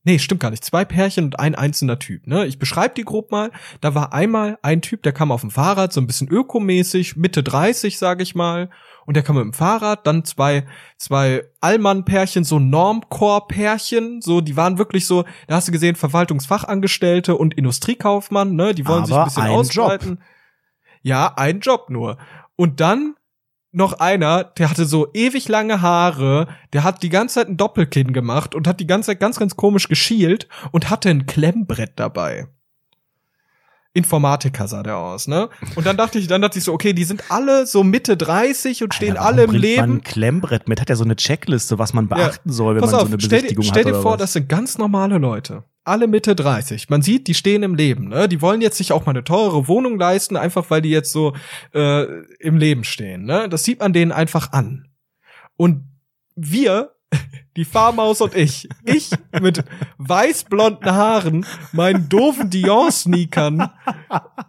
Nee, 0.08 0.20
stimmt 0.20 0.39
gar 0.39 0.52
nicht. 0.52 0.63
Zwei 0.63 0.86
Pärchen 0.86 1.26
und 1.26 1.38
ein 1.38 1.54
einzelner 1.54 2.00
Typ. 2.00 2.28
Ne? 2.28 2.46
Ich 2.46 2.60
beschreibe 2.60 2.93
die 2.96 3.04
grob 3.04 3.30
mal. 3.30 3.52
Da 3.82 3.93
war 3.93 4.13
einmal 4.13 4.58
ein 4.62 4.82
Typ, 4.82 5.04
der 5.04 5.12
kam 5.12 5.34
auf 5.34 5.41
dem 5.41 5.52
Fahrrad, 5.52 5.91
so 5.91 6.00
ein 6.00 6.08
bisschen 6.08 6.30
ökomäßig, 6.30 7.17
Mitte 7.17 7.43
30, 7.43 7.98
sage 7.98 8.24
ich 8.24 8.34
mal. 8.34 8.70
Und 9.06 9.17
der 9.17 9.24
kam 9.24 9.36
mit 9.36 9.43
dem 9.43 9.52
Fahrrad. 9.52 10.08
Dann 10.08 10.24
zwei, 10.24 10.65
zwei 10.96 11.43
Allmann-Pärchen, 11.60 12.46
so 12.46 12.58
Normcore-Pärchen. 12.58 14.22
So, 14.22 14.39
die 14.39 14.56
waren 14.56 14.78
wirklich 14.78 15.06
so, 15.06 15.26
da 15.48 15.56
hast 15.56 15.67
du 15.67 15.74
gesehen, 15.74 15.98
Verwaltungsfachangestellte 15.98 17.36
und 17.36 17.56
Industriekaufmann. 17.56 18.56
Ne? 18.56 18.74
Die 18.74 18.88
wollen 18.88 19.04
sich 19.04 19.13
Aber 19.13 19.24
ein 19.24 19.28
bisschen 19.28 19.43
ein 19.43 19.52
ausbreiten. 19.52 20.22
Ja, 21.02 21.34
ein 21.36 21.60
Job 21.60 21.89
nur. 21.89 22.17
Und 22.56 22.80
dann 22.80 23.16
noch 23.78 23.94
einer, 23.94 24.44
der 24.44 24.70
hatte 24.70 24.86
so 24.86 25.08
ewig 25.13 25.48
lange 25.48 25.82
Haare, 25.82 26.48
der 26.74 26.84
hat 26.84 27.04
die 27.04 27.10
ganze 27.10 27.36
Zeit 27.36 27.48
ein 27.48 27.56
Doppelkinn 27.58 28.12
gemacht 28.12 28.54
und 28.56 28.68
hat 28.68 28.80
die 28.82 28.88
ganze 28.88 29.08
Zeit 29.08 29.20
ganz, 29.22 29.40
ganz 29.40 29.56
komisch 29.56 29.88
geschielt 29.88 30.48
und 30.72 30.90
hatte 30.90 31.10
ein 31.10 31.26
Klemmbrett 31.28 31.94
dabei. 31.96 32.48
Informatiker 33.94 34.68
sah 34.68 34.84
der 34.84 34.98
aus, 34.98 35.28
ne? 35.28 35.50
Und 35.76 35.88
dann 35.88 35.98
dachte 35.98 36.20
ich, 36.20 36.28
dann 36.28 36.42
dachte 36.42 36.60
ich 36.60 36.66
so, 36.66 36.74
okay, 36.74 36.94
die 36.94 37.04
sind 37.04 37.32
alle 37.32 37.66
so 37.66 37.84
Mitte 37.84 38.16
30 38.16 38.84
und 38.84 38.94
stehen 38.94 39.18
Alter, 39.18 39.26
alle 39.26 39.44
im 39.46 39.50
bringt 39.50 39.63
Man 39.63 39.72
Leben. 39.72 39.94
ein 39.94 40.02
Klemmbrett 40.04 40.68
mit, 40.70 40.80
hat 40.82 40.90
ja 40.90 40.96
so 40.96 41.04
eine 41.04 41.16
Checkliste, 41.16 41.80
was 41.80 41.94
man 41.94 42.08
beachten 42.08 42.52
soll, 42.52 42.76
wenn 42.76 42.82
Pass 42.82 42.92
man 42.92 43.02
auf, 43.02 43.08
so 43.08 43.13
eine 43.13 43.22
stell, 43.22 43.40
Besichtigung 43.40 43.63
dir- 43.63 43.70
stell 43.70 43.84
hat. 43.86 43.88
dir 43.90 43.94
oder 43.94 44.02
vor, 44.04 44.12
was. 44.13 44.20
das 44.20 44.34
sind 44.34 44.50
ganz 44.50 44.78
normale 44.78 45.18
Leute. 45.18 45.63
Alle 45.88 46.08
Mitte 46.08 46.36
30. 46.36 46.89
Man 46.89 47.02
sieht, 47.02 47.30
die 47.30 47.34
stehen 47.34 47.63
im 47.63 47.73
Leben, 47.73 48.10
ne? 48.10 48.28
Die 48.28 48.41
wollen 48.41 48.60
jetzt 48.60 48.78
sich 48.78 48.91
auch 48.91 49.06
mal 49.06 49.12
eine 49.12 49.23
teure 49.23 49.69
Wohnung 49.69 49.97
leisten, 49.97 50.36
einfach 50.36 50.69
weil 50.69 50.82
die 50.82 50.89
jetzt 50.89 51.13
so 51.13 51.34
äh, 51.73 52.04
im 52.39 52.58
Leben 52.58 52.84
stehen, 52.84 53.23
ne? 53.23 53.47
Das 53.47 53.63
sieht 53.63 53.80
man 53.80 53.93
denen 53.93 54.12
einfach 54.12 54.52
an. 54.52 54.89
Und 55.56 55.86
wir, 56.36 56.91
die 57.56 57.63
Farmaus 57.63 58.19
und 58.19 58.36
ich, 58.36 58.67
ich 58.84 59.12
mit 59.41 59.63
weißblonden 59.97 60.91
Haaren, 60.91 61.45
meinen 61.71 62.10
doofen 62.10 62.50
Dior-Sneakern 62.50 63.69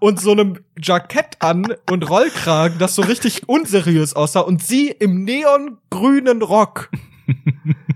und 0.01 0.19
so 0.19 0.33
einem 0.33 0.59
Jackett 0.83 1.37
an 1.39 1.73
und 1.89 2.11
Rollkragen, 2.11 2.81
das 2.81 2.97
so 2.97 3.03
richtig 3.03 3.49
unseriös 3.49 4.15
aussah 4.15 4.41
und 4.41 4.61
sie 4.61 4.89
im 4.89 5.23
neongrünen 5.23 6.43
Rock 6.43 6.91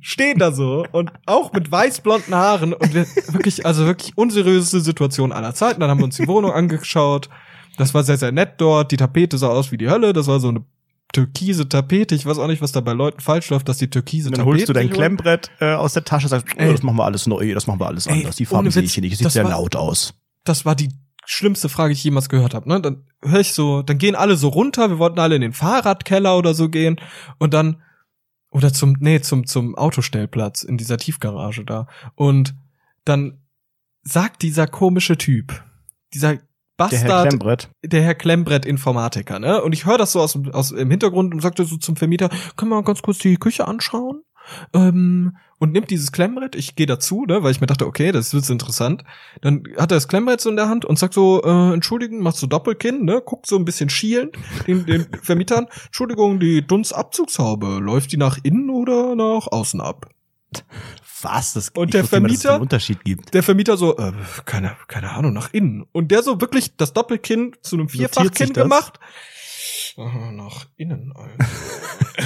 stehen 0.00 0.38
da 0.38 0.52
so 0.52 0.84
und 0.92 1.12
auch 1.26 1.52
mit 1.52 1.70
weißblonden 1.70 2.34
Haaren 2.34 2.72
und 2.72 2.94
wir, 2.94 3.06
wirklich, 3.32 3.64
also 3.66 3.86
wirklich 3.86 4.16
unseriöseste 4.16 4.80
Situation 4.80 5.32
aller 5.32 5.54
Zeiten. 5.54 5.80
Dann 5.80 5.90
haben 5.90 5.98
wir 5.98 6.04
uns 6.04 6.16
die 6.16 6.26
Wohnung 6.28 6.52
angeschaut. 6.52 7.28
Das 7.78 7.94
war 7.94 8.02
sehr, 8.04 8.16
sehr 8.18 8.32
nett 8.32 8.54
dort. 8.58 8.92
Die 8.92 8.96
Tapete 8.96 9.38
sah 9.38 9.48
aus 9.48 9.72
wie 9.72 9.78
die 9.78 9.88
Hölle. 9.88 10.12
Das 10.12 10.26
war 10.26 10.40
so 10.40 10.48
eine 10.48 10.64
türkise 11.12 11.68
Tapete. 11.68 12.14
Ich 12.14 12.24
weiß 12.26 12.38
auch 12.38 12.46
nicht, 12.46 12.62
was 12.62 12.72
da 12.72 12.80
bei 12.80 12.92
Leuten 12.92 13.20
falsch 13.20 13.50
läuft, 13.50 13.68
dass 13.68 13.78
die 13.78 13.90
türkise 13.90 14.28
Und 14.28 14.34
Tapete. 14.36 14.44
dann 14.44 14.54
holst 14.58 14.68
du 14.68 14.72
dein. 14.72 14.90
Klemmbrett 14.90 15.50
äh, 15.60 15.74
aus 15.74 15.92
der 15.94 16.04
Tasche 16.04 16.26
und 16.26 16.30
sagst, 16.30 16.46
oh, 16.58 16.70
das 16.72 16.82
machen 16.82 16.96
wir 16.96 17.04
alles 17.04 17.26
neu, 17.26 17.52
das 17.54 17.66
machen 17.66 17.80
wir 17.80 17.86
alles 17.86 18.06
Ey, 18.06 18.18
anders. 18.20 18.36
Die 18.36 18.46
Farbe 18.46 18.70
sehe 18.70 18.82
ich 18.82 18.94
hier 18.94 19.02
nicht, 19.02 19.12
es 19.14 19.18
sieht 19.18 19.30
sehr 19.30 19.44
war- 19.44 19.50
laut 19.52 19.76
aus. 19.76 20.14
das 20.44 20.64
war 20.64 20.74
die 20.74 20.88
schlimmste 21.24 21.68
Frage, 21.68 21.94
die 21.94 21.98
ich 21.98 22.04
jemals 22.04 22.28
gehört 22.28 22.52
habe. 22.54 22.68
Ne? 22.68 22.80
Dann 22.80 23.04
höre 23.22 23.40
ich 23.40 23.52
so, 23.52 23.82
dann 23.82 23.98
gehen 23.98 24.16
alle 24.16 24.36
so 24.36 24.48
runter, 24.48 24.90
wir 24.90 24.98
wollten 24.98 25.20
alle 25.20 25.36
in 25.36 25.40
den 25.42 25.52
Fahrradkeller 25.52 26.36
oder 26.36 26.52
so 26.54 26.68
gehen 26.68 26.96
und 27.38 27.54
dann 27.54 27.80
oder 28.52 28.72
zum 28.72 28.96
nee 29.00 29.20
zum 29.20 29.46
zum 29.46 29.74
Autostellplatz 29.74 30.62
in 30.62 30.76
dieser 30.78 30.98
Tiefgarage 30.98 31.64
da 31.64 31.88
und 32.14 32.54
dann 33.04 33.40
sagt 34.02 34.42
dieser 34.42 34.66
komische 34.68 35.16
Typ, 35.18 35.62
dieser 36.14 36.34
Der 36.34 36.38
Herr 36.38 36.46
Bastard, 36.76 37.28
Klemmbrett. 37.28 37.70
der 37.84 38.02
Herr 38.02 38.14
Klemmbrett 38.14 38.64
Informatiker, 38.66 39.38
ne? 39.38 39.62
Und 39.62 39.72
ich 39.72 39.86
höre 39.86 39.98
das 39.98 40.12
so 40.12 40.20
aus, 40.20 40.32
dem- 40.32 40.50
aus 40.52 40.70
im 40.72 40.90
Hintergrund 40.90 41.32
und 41.34 41.40
sagte 41.40 41.64
so 41.64 41.76
zum 41.76 41.96
Vermieter, 41.96 42.28
können 42.56 42.70
wir 42.70 42.76
mal 42.76 42.82
ganz 42.84 43.02
kurz 43.02 43.18
die 43.18 43.36
Küche 43.36 43.68
anschauen? 43.68 44.22
Ähm, 44.72 45.36
und 45.58 45.72
nimmt 45.72 45.90
dieses 45.90 46.10
Klemmbrett, 46.10 46.56
ich 46.56 46.74
gehe 46.74 46.86
dazu, 46.86 47.24
ne, 47.24 47.44
weil 47.44 47.52
ich 47.52 47.60
mir 47.60 47.68
dachte, 47.68 47.86
okay, 47.86 48.10
das 48.10 48.34
wird 48.34 48.48
interessant. 48.50 49.04
Dann 49.42 49.62
hat 49.76 49.92
er 49.92 49.96
das 49.96 50.08
Klemmbrett 50.08 50.40
so 50.40 50.50
in 50.50 50.56
der 50.56 50.68
Hand 50.68 50.84
und 50.84 50.98
sagt 50.98 51.14
so, 51.14 51.40
äh, 51.44 51.72
entschuldigen, 51.72 52.20
macht 52.20 52.36
so 52.36 52.48
Doppelkinn, 52.48 53.04
ne, 53.04 53.22
guckt 53.24 53.46
so 53.46 53.56
ein 53.56 53.64
bisschen 53.64 53.88
schielend 53.88 54.36
den, 54.66 54.86
den 54.86 55.06
Vermietern, 55.22 55.68
Entschuldigung, 55.86 56.40
die 56.40 56.66
Dunstabzugshaube, 56.66 57.78
läuft 57.80 58.10
die 58.10 58.16
nach 58.16 58.38
innen 58.42 58.70
oder 58.70 59.14
nach 59.14 59.46
außen 59.46 59.80
ab? 59.80 60.10
Was? 61.22 61.52
Das, 61.52 61.68
Und 61.70 61.94
der 61.94 62.02
wusste 62.02 62.20
nicht 62.20 62.22
mal, 62.22 62.28
dass 62.28 62.36
es 62.36 62.42
Vermieter? 62.42 62.54
einen 62.54 62.62
Unterschied 62.62 63.04
gibt. 63.04 63.34
Der 63.34 63.42
Vermieter 63.42 63.76
so, 63.76 63.96
äh, 63.96 64.12
keine, 64.44 64.76
keine 64.88 65.10
Ahnung, 65.12 65.32
nach 65.32 65.52
innen. 65.52 65.86
Und 65.92 66.10
der 66.10 66.22
so 66.22 66.40
wirklich 66.40 66.76
das 66.76 66.92
Doppelkinn 66.92 67.54
zu 67.62 67.76
einem 67.76 67.88
Vierfachkinn 67.88 68.52
das? 68.52 68.64
gemacht. 68.64 68.98
Äh, 68.98 69.31
nach 69.96 70.66
innen, 70.76 71.12
Alter. 71.14 71.46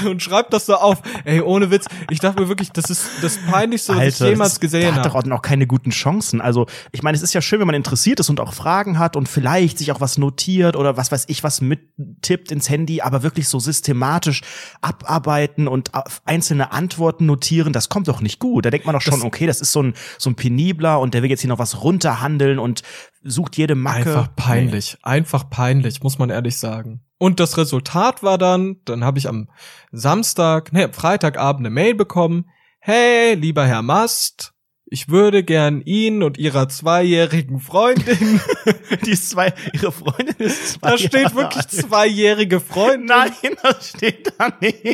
und 0.11 0.23
schreibt 0.23 0.53
das 0.53 0.67
so 0.67 0.75
auf. 0.75 1.01
Ey, 1.25 1.41
ohne 1.41 1.71
Witz, 1.71 1.87
ich 2.11 2.21
dachte 2.21 2.41
mir 2.41 2.49
wirklich, 2.49 2.71
das 2.73 2.91
ist 2.91 3.09
das 3.23 3.39
peinlichste, 3.39 3.95
was 3.97 4.21
ich 4.21 4.29
jemals 4.29 4.61
gesehen 4.61 4.81
der 4.83 4.91
hat 4.95 4.99
habe. 5.01 5.09
doch 5.09 5.15
auch 5.17 5.25
noch 5.25 5.43
keine 5.43 5.67
guten 5.67 5.91
Chancen. 5.91 6.41
Also, 6.41 6.67
ich 6.93 7.03
meine, 7.03 7.17
es 7.17 7.23
ist 7.23 7.35
ja 7.35 7.41
schön, 7.41 7.61
wenn 7.61 7.67
man 7.67 7.75
interessiert 7.75 8.21
ist 8.21 8.29
und 8.31 8.41
auch 8.41 8.53
Fragen 8.53 8.99
hat 8.99 9.17
und 9.17 9.29
vielleicht 9.29 9.79
sich 9.79 9.93
auch 9.93 10.01
was 10.01 10.19
notiert 10.19 10.77
oder 10.77 10.97
was 10.97 11.13
weiß 11.13 11.25
ich, 11.29 11.43
was 11.45 11.61
mittippt 11.61 12.51
ins 12.53 12.69
Handy, 12.69 13.01
aber 13.01 13.23
wirklich 13.23 13.49
so 13.49 13.59
systematisch 13.59 14.43
abarbeiten 14.81 15.69
und 15.69 15.95
auf 15.95 16.23
einzelne 16.25 16.73
Antworten 16.73 17.27
notieren, 17.27 17.73
das 17.73 17.89
kommt 17.89 18.09
doch 18.09 18.21
nicht 18.21 18.39
gut. 18.39 18.65
Da 18.67 18.71
denkt 18.71 18.87
man 18.87 18.95
doch 18.95 19.03
schon, 19.03 19.15
Das- 19.15 19.25
okay, 19.25 19.47
das 19.47 19.61
ist 19.61 19.73
so 19.73 19.83
ein, 19.83 19.95
so 20.19 20.31
ein 20.31 20.37
penibler 20.37 21.01
und 21.01 21.15
der 21.15 21.23
will 21.23 21.31
jetzt 21.31 21.41
hier 21.41 21.49
noch 21.49 21.59
was 21.59 21.83
runterhandeln 21.83 22.59
und 22.59 22.83
sucht 23.23 23.57
jede 23.57 23.75
Macke. 23.75 24.11
Einfach 24.11 24.35
peinlich, 24.37 24.99
einfach 25.03 25.49
peinlich, 25.51 26.03
muss 26.03 26.19
man 26.19 26.31
ehrlich 26.31 26.59
sagen. 26.59 27.01
Und 27.19 27.41
das 27.41 27.57
Resultat 27.57 28.23
war 28.23 28.39
dann, 28.39 28.77
dann 28.85 29.05
habe 29.05 29.19
ich 29.19 29.29
am 29.29 29.49
Samstag, 29.91 30.73
ne, 30.73 30.91
Freitagabend 30.93 31.61
eine 31.67 31.71
Mail 31.71 31.95
bekommen. 31.95 32.51
Hey, 32.79 33.35
lieber 33.35 33.67
Herr 33.67 33.83
Mast, 33.83 34.53
ich 34.89 35.09
würde 35.09 35.43
gern 35.43 35.81
Ihnen 35.81 36.23
und 36.23 36.39
Ihrer 36.39 36.69
zweijährigen 36.69 37.59
Freundin, 37.59 38.41
Die 39.05 39.11
ist 39.11 39.31
zwei, 39.31 39.53
ihre 39.73 39.91
Freundin 39.91 40.37
ist 40.39 40.75
zwei 40.75 40.91
da 40.91 40.99
steht 40.99 41.15
Jahre 41.15 41.35
wirklich 41.35 41.65
alt. 41.65 41.71
zweijährige 41.73 42.61
Freundin, 42.61 43.07
Nein, 43.07 43.33
das 43.63 43.89
steht 43.89 44.33
da 44.39 44.51
nicht. 44.61 44.85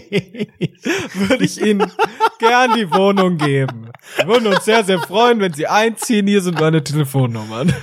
würde 1.14 1.44
ich 1.44 1.60
Ihnen 1.60 1.92
gern 2.38 2.74
die 2.74 2.90
Wohnung 2.90 3.36
geben. 3.36 3.90
Wir 4.16 4.26
würden 4.28 4.46
uns 4.46 4.64
sehr, 4.64 4.82
sehr 4.84 4.98
freuen, 5.00 5.40
wenn 5.40 5.52
Sie 5.52 5.66
einziehen. 5.66 6.26
Hier 6.26 6.40
sind 6.40 6.58
meine 6.58 6.82
Telefonnummern. 6.82 7.74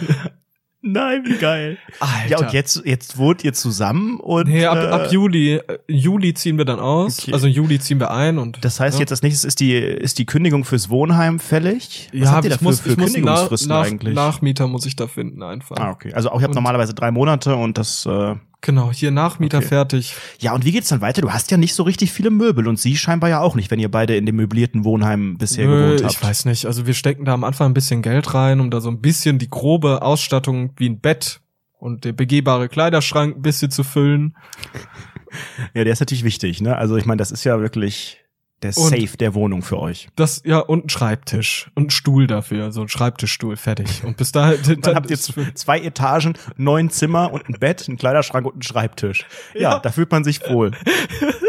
Nein, 0.81 1.23
wie 1.25 1.35
geil. 1.37 1.77
Alter. 1.99 2.29
Ja, 2.29 2.37
und 2.39 2.53
jetzt, 2.53 2.83
jetzt 2.85 3.17
wohnt 3.17 3.43
ihr 3.43 3.53
zusammen 3.53 4.19
und. 4.19 4.47
Nee, 4.47 4.65
ab, 4.65 4.77
äh, 4.77 4.87
ab 4.87 5.11
Juli, 5.11 5.55
äh, 5.55 5.77
Juli 5.87 6.33
ziehen 6.33 6.57
wir 6.57 6.63
dann 6.63 6.79
aus. 6.79 7.19
Okay. 7.19 7.33
Also 7.33 7.47
Juli 7.47 7.79
ziehen 7.79 7.99
wir 7.99 8.11
ein 8.11 8.37
und. 8.37 8.63
Das 8.63 8.79
heißt, 8.79 8.95
ja. 8.95 9.01
jetzt 9.01 9.11
als 9.11 9.21
nächstes 9.21 9.43
ist 9.43 9.59
die, 9.59 9.73
ist 9.73 10.19
die 10.19 10.25
Kündigung 10.25 10.63
fürs 10.63 10.89
Wohnheim 10.89 11.39
fällig? 11.39 12.09
Was 12.13 12.21
ja, 12.21 12.31
habt 12.31 12.45
ihr 12.45 12.51
ich 12.51 12.53
dafür 12.55 12.65
muss, 12.65 12.79
für 12.79 12.91
ich 12.91 12.97
muss 12.97 13.09
nach, 13.09 13.13
Kündigungsfristen 13.15 13.69
nach, 13.69 13.85
eigentlich? 13.85 14.15
Nachmieter 14.15 14.67
muss 14.67 14.85
ich 14.85 14.95
da 14.95 15.07
finden 15.07 15.43
einfach. 15.43 15.75
ah, 15.77 15.91
okay. 15.91 16.13
Also 16.13 16.29
auch, 16.29 16.41
habt 16.41 16.49
Und- 16.49 16.55
normalerweise 16.55 16.93
drei 16.93 17.11
Monate 17.11 17.55
und 17.55 17.77
das, 17.77 18.05
äh, 18.05 18.35
Genau, 18.61 18.91
hier 18.91 19.11
Nachmieter 19.11 19.59
Okay. 19.59 19.67
fertig. 19.67 20.15
ja, 20.39 20.53
und 20.53 20.65
wie 20.65 20.71
geht's 20.73 20.89
dann 20.89 20.99
weiter? 21.01 21.21
Du 21.21 21.31
hast 21.31 21.49
ja 21.49 21.55
nicht 21.57 21.73
so 21.73 21.83
richtig 21.83 22.11
viele 22.11 22.29
Möbel 22.29 22.67
und 22.67 22.77
sie 22.77 22.97
scheinbar 22.97 23.29
ja 23.29 23.39
auch 23.39 23.55
nicht, 23.55 23.71
wenn 23.71 23.79
ihr 23.79 23.89
beide 23.89 24.17
in 24.17 24.25
dem 24.25 24.35
möblierten 24.35 24.83
Wohnheim 24.83 25.37
bisher 25.37 25.65
Nö, 25.65 25.77
gewohnt 25.95 26.03
habt. 26.03 26.13
ich 26.13 26.21
weiß 26.23 26.45
nicht. 26.45 26.65
Also 26.65 26.85
wir 26.85 26.93
stecken 26.93 27.23
da 27.23 27.33
am 27.33 27.43
Anfang 27.45 27.71
ein 27.71 27.73
bisschen 27.73 28.01
Geld 28.01 28.33
rein, 28.33 28.59
um 28.59 28.69
da 28.69 28.81
so 28.81 28.89
ein 28.89 28.99
bisschen 28.99 29.39
die 29.39 29.49
grobe 29.49 30.01
Ausstattung 30.01 30.71
wie 30.75 30.89
ein 30.89 30.99
Bett 30.99 31.39
und 31.77 32.03
der 32.03 32.11
begehbare 32.11 32.67
Kleiderschrank 32.67 33.37
ein 33.37 33.41
bisschen 33.41 33.71
zu 33.71 33.83
füllen. 33.85 34.35
Ja, 35.73 35.83
der 35.83 35.93
ist 35.93 35.99
natürlich 36.01 36.23
wichtig, 36.25 36.59
ne? 36.59 36.75
Also 36.75 36.97
ich 36.97 37.05
meine, 37.05 37.19
das 37.19 37.31
ist 37.31 37.43
ja 37.45 37.61
wirklich 37.61 38.17
der 38.61 38.75
Und- 38.77 38.89
Safe 38.89 39.17
der 39.17 39.33
Wohnung 39.33 39.61
für 39.61 39.79
euch. 39.79 40.09
Das, 40.15 40.41
ja, 40.45 40.59
und 40.59 40.85
ein 40.85 40.89
Schreibtisch. 40.89 41.69
Und 41.75 41.87
ein 41.87 41.89
Stuhl 41.91 42.27
dafür. 42.27 42.71
So 42.71 42.81
ein 42.81 42.89
Schreibtischstuhl, 42.89 43.55
fertig. 43.55 44.03
Und 44.03 44.17
bis 44.17 44.31
dahin. 44.31 44.59
Dann 44.81 44.95
habt 44.95 45.09
ihr 45.09 45.17
zwei 45.17 45.79
Etagen, 45.79 46.33
neun 46.57 46.89
Zimmer 46.89 47.31
und 47.31 47.47
ein 47.49 47.53
Bett, 47.59 47.85
einen 47.87 47.97
Kleiderschrank 47.97 48.45
und 48.45 48.53
einen 48.53 48.61
Schreibtisch. 48.63 49.25
Ja, 49.53 49.61
Ja. 49.61 49.79
da 49.79 49.91
fühlt 49.91 50.11
man 50.11 50.23
sich 50.23 50.41
wohl. 50.49 50.71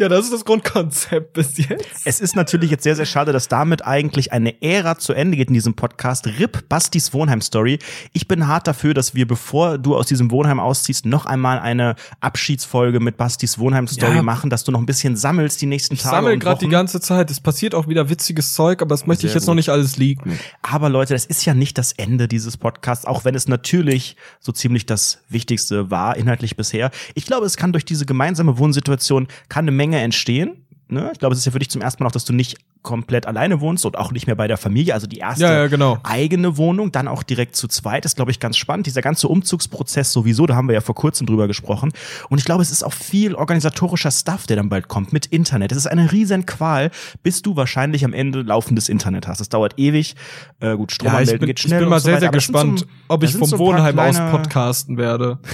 Ja, 0.00 0.08
das 0.08 0.24
ist 0.24 0.32
das 0.32 0.46
Grundkonzept 0.46 1.34
bis 1.34 1.58
jetzt. 1.58 2.06
Es 2.06 2.20
ist 2.20 2.34
natürlich 2.34 2.70
jetzt 2.70 2.84
sehr, 2.84 2.96
sehr 2.96 3.04
schade, 3.04 3.34
dass 3.34 3.48
damit 3.48 3.84
eigentlich 3.84 4.32
eine 4.32 4.62
Ära 4.62 4.96
zu 4.96 5.12
Ende 5.12 5.36
geht 5.36 5.48
in 5.48 5.54
diesem 5.54 5.74
Podcast. 5.74 6.26
RIP 6.26 6.66
Bastis 6.70 7.12
Wohnheim-Story. 7.12 7.78
Ich 8.14 8.26
bin 8.26 8.46
hart 8.48 8.66
dafür, 8.66 8.94
dass 8.94 9.14
wir, 9.14 9.28
bevor 9.28 9.76
du 9.76 9.94
aus 9.94 10.06
diesem 10.06 10.30
Wohnheim 10.30 10.58
ausziehst, 10.58 11.04
noch 11.04 11.26
einmal 11.26 11.58
eine 11.58 11.96
Abschiedsfolge 12.20 12.98
mit 12.98 13.18
Bastis 13.18 13.58
Wohnheim-Story 13.58 14.16
Ja. 14.16 14.22
machen, 14.22 14.48
dass 14.48 14.64
du 14.64 14.72
noch 14.72 14.78
ein 14.80 14.86
bisschen 14.86 15.16
sammelst 15.16 15.60
die 15.60 15.66
nächsten 15.66 15.92
Ich 15.92 16.00
Tage 16.00 16.16
sammle 16.16 16.32
und 16.32 16.40
gerade 16.40 16.60
die 16.60 16.70
ganze 16.70 16.98
Zeit. 17.02 17.30
Es 17.30 17.40
passiert 17.40 17.74
auch 17.74 17.86
wieder 17.86 18.08
witziges 18.08 18.54
Zeug, 18.54 18.80
aber 18.80 18.94
das 18.94 19.06
möchte 19.06 19.26
ich 19.26 19.32
Sehr 19.32 19.40
jetzt 19.40 19.48
noch 19.48 19.52
gut. 19.52 19.56
nicht 19.56 19.68
alles 19.68 19.98
liegen. 19.98 20.38
Aber 20.62 20.88
Leute, 20.88 21.12
das 21.12 21.26
ist 21.26 21.44
ja 21.44 21.52
nicht 21.52 21.76
das 21.76 21.92
Ende 21.92 22.26
dieses 22.26 22.56
Podcasts, 22.56 23.04
auch 23.04 23.26
wenn 23.26 23.34
es 23.34 23.48
natürlich 23.48 24.16
so 24.40 24.50
ziemlich 24.52 24.86
das 24.86 25.18
Wichtigste 25.28 25.90
war, 25.90 26.16
inhaltlich 26.16 26.56
bisher. 26.56 26.90
Ich 27.14 27.26
glaube, 27.26 27.44
es 27.44 27.58
kann 27.58 27.72
durch 27.72 27.84
diese 27.84 28.06
gemeinsame 28.06 28.56
Wohnsituation 28.56 29.28
kann 29.50 29.64
eine 29.64 29.72
Menge 29.72 29.89
entstehen. 29.98 30.64
Ne? 30.88 31.10
Ich 31.12 31.18
glaube, 31.18 31.32
es 31.34 31.38
ist 31.38 31.44
ja 31.44 31.52
für 31.52 31.58
dich 31.58 31.70
zum 31.70 31.82
ersten 31.82 32.02
Mal 32.02 32.08
auch, 32.08 32.12
dass 32.12 32.24
du 32.24 32.32
nicht 32.32 32.58
komplett 32.82 33.26
alleine 33.26 33.60
wohnst 33.60 33.84
und 33.84 33.96
auch 33.98 34.10
nicht 34.10 34.26
mehr 34.26 34.34
bei 34.36 34.48
der 34.48 34.56
Familie. 34.56 34.94
Also 34.94 35.06
die 35.06 35.18
erste 35.18 35.44
Ja, 35.44 35.52
ja, 35.52 35.66
genau. 35.66 35.98
eigene 36.02 36.56
Wohnung, 36.56 36.90
dann 36.92 37.08
auch 37.08 37.22
direkt 37.22 37.54
zu 37.54 37.68
zweit, 37.68 38.04
ist, 38.06 38.16
glaube 38.16 38.30
ich, 38.30 38.40
ganz 38.40 38.56
spannend. 38.56 38.86
Dieser 38.86 39.02
ganze 39.02 39.28
Umzugsprozess 39.28 40.12
sowieso, 40.12 40.46
da 40.46 40.56
haben 40.56 40.66
wir 40.66 40.74
ja 40.74 40.80
vor 40.80 40.94
kurzem 40.94 41.26
drüber 41.26 41.46
gesprochen. 41.46 41.92
Und 42.30 42.38
ich 42.38 42.44
glaube, 42.44 42.62
es 42.62 42.70
ist 42.70 42.82
auch 42.82 42.92
viel 42.94 43.34
organisatorischer 43.34 44.10
Stuff, 44.10 44.46
der 44.46 44.56
dann 44.56 44.68
bald 44.70 44.88
kommt 44.88 45.12
mit 45.12 45.26
Internet. 45.26 45.72
Es 45.72 45.78
ist 45.78 45.86
eine 45.86 46.10
riesen 46.10 46.46
Qual, 46.46 46.90
bis 47.22 47.42
du 47.42 47.54
wahrscheinlich 47.54 48.04
am 48.04 48.14
Ende 48.14 48.40
laufendes 48.42 48.88
Internet 48.88 49.28
hast. 49.28 49.40
Es 49.40 49.50
dauert 49.50 49.78
ewig. 49.78 50.16
Äh, 50.60 50.76
gut, 50.76 50.90
Strom 50.90 51.08
Ja, 51.12 51.18
am 51.18 51.22
ich 51.22 51.26
Melden 51.28 51.40
bin, 51.40 51.46
geht 51.48 51.60
ich 51.60 51.66
schnell. 51.66 51.80
bin 51.80 51.88
mal 51.90 52.00
so 52.00 52.06
sehr, 52.06 52.18
sehr 52.20 52.30
das 52.30 52.46
gespannt, 52.46 52.80
so, 52.80 52.86
ob 53.08 53.20
das 53.20 53.30
ich 53.30 53.36
vom 53.36 53.46
so 53.48 53.58
Wohnheim 53.58 53.98
aus 53.98 54.16
podcasten 54.30 54.96
werde. 54.96 55.38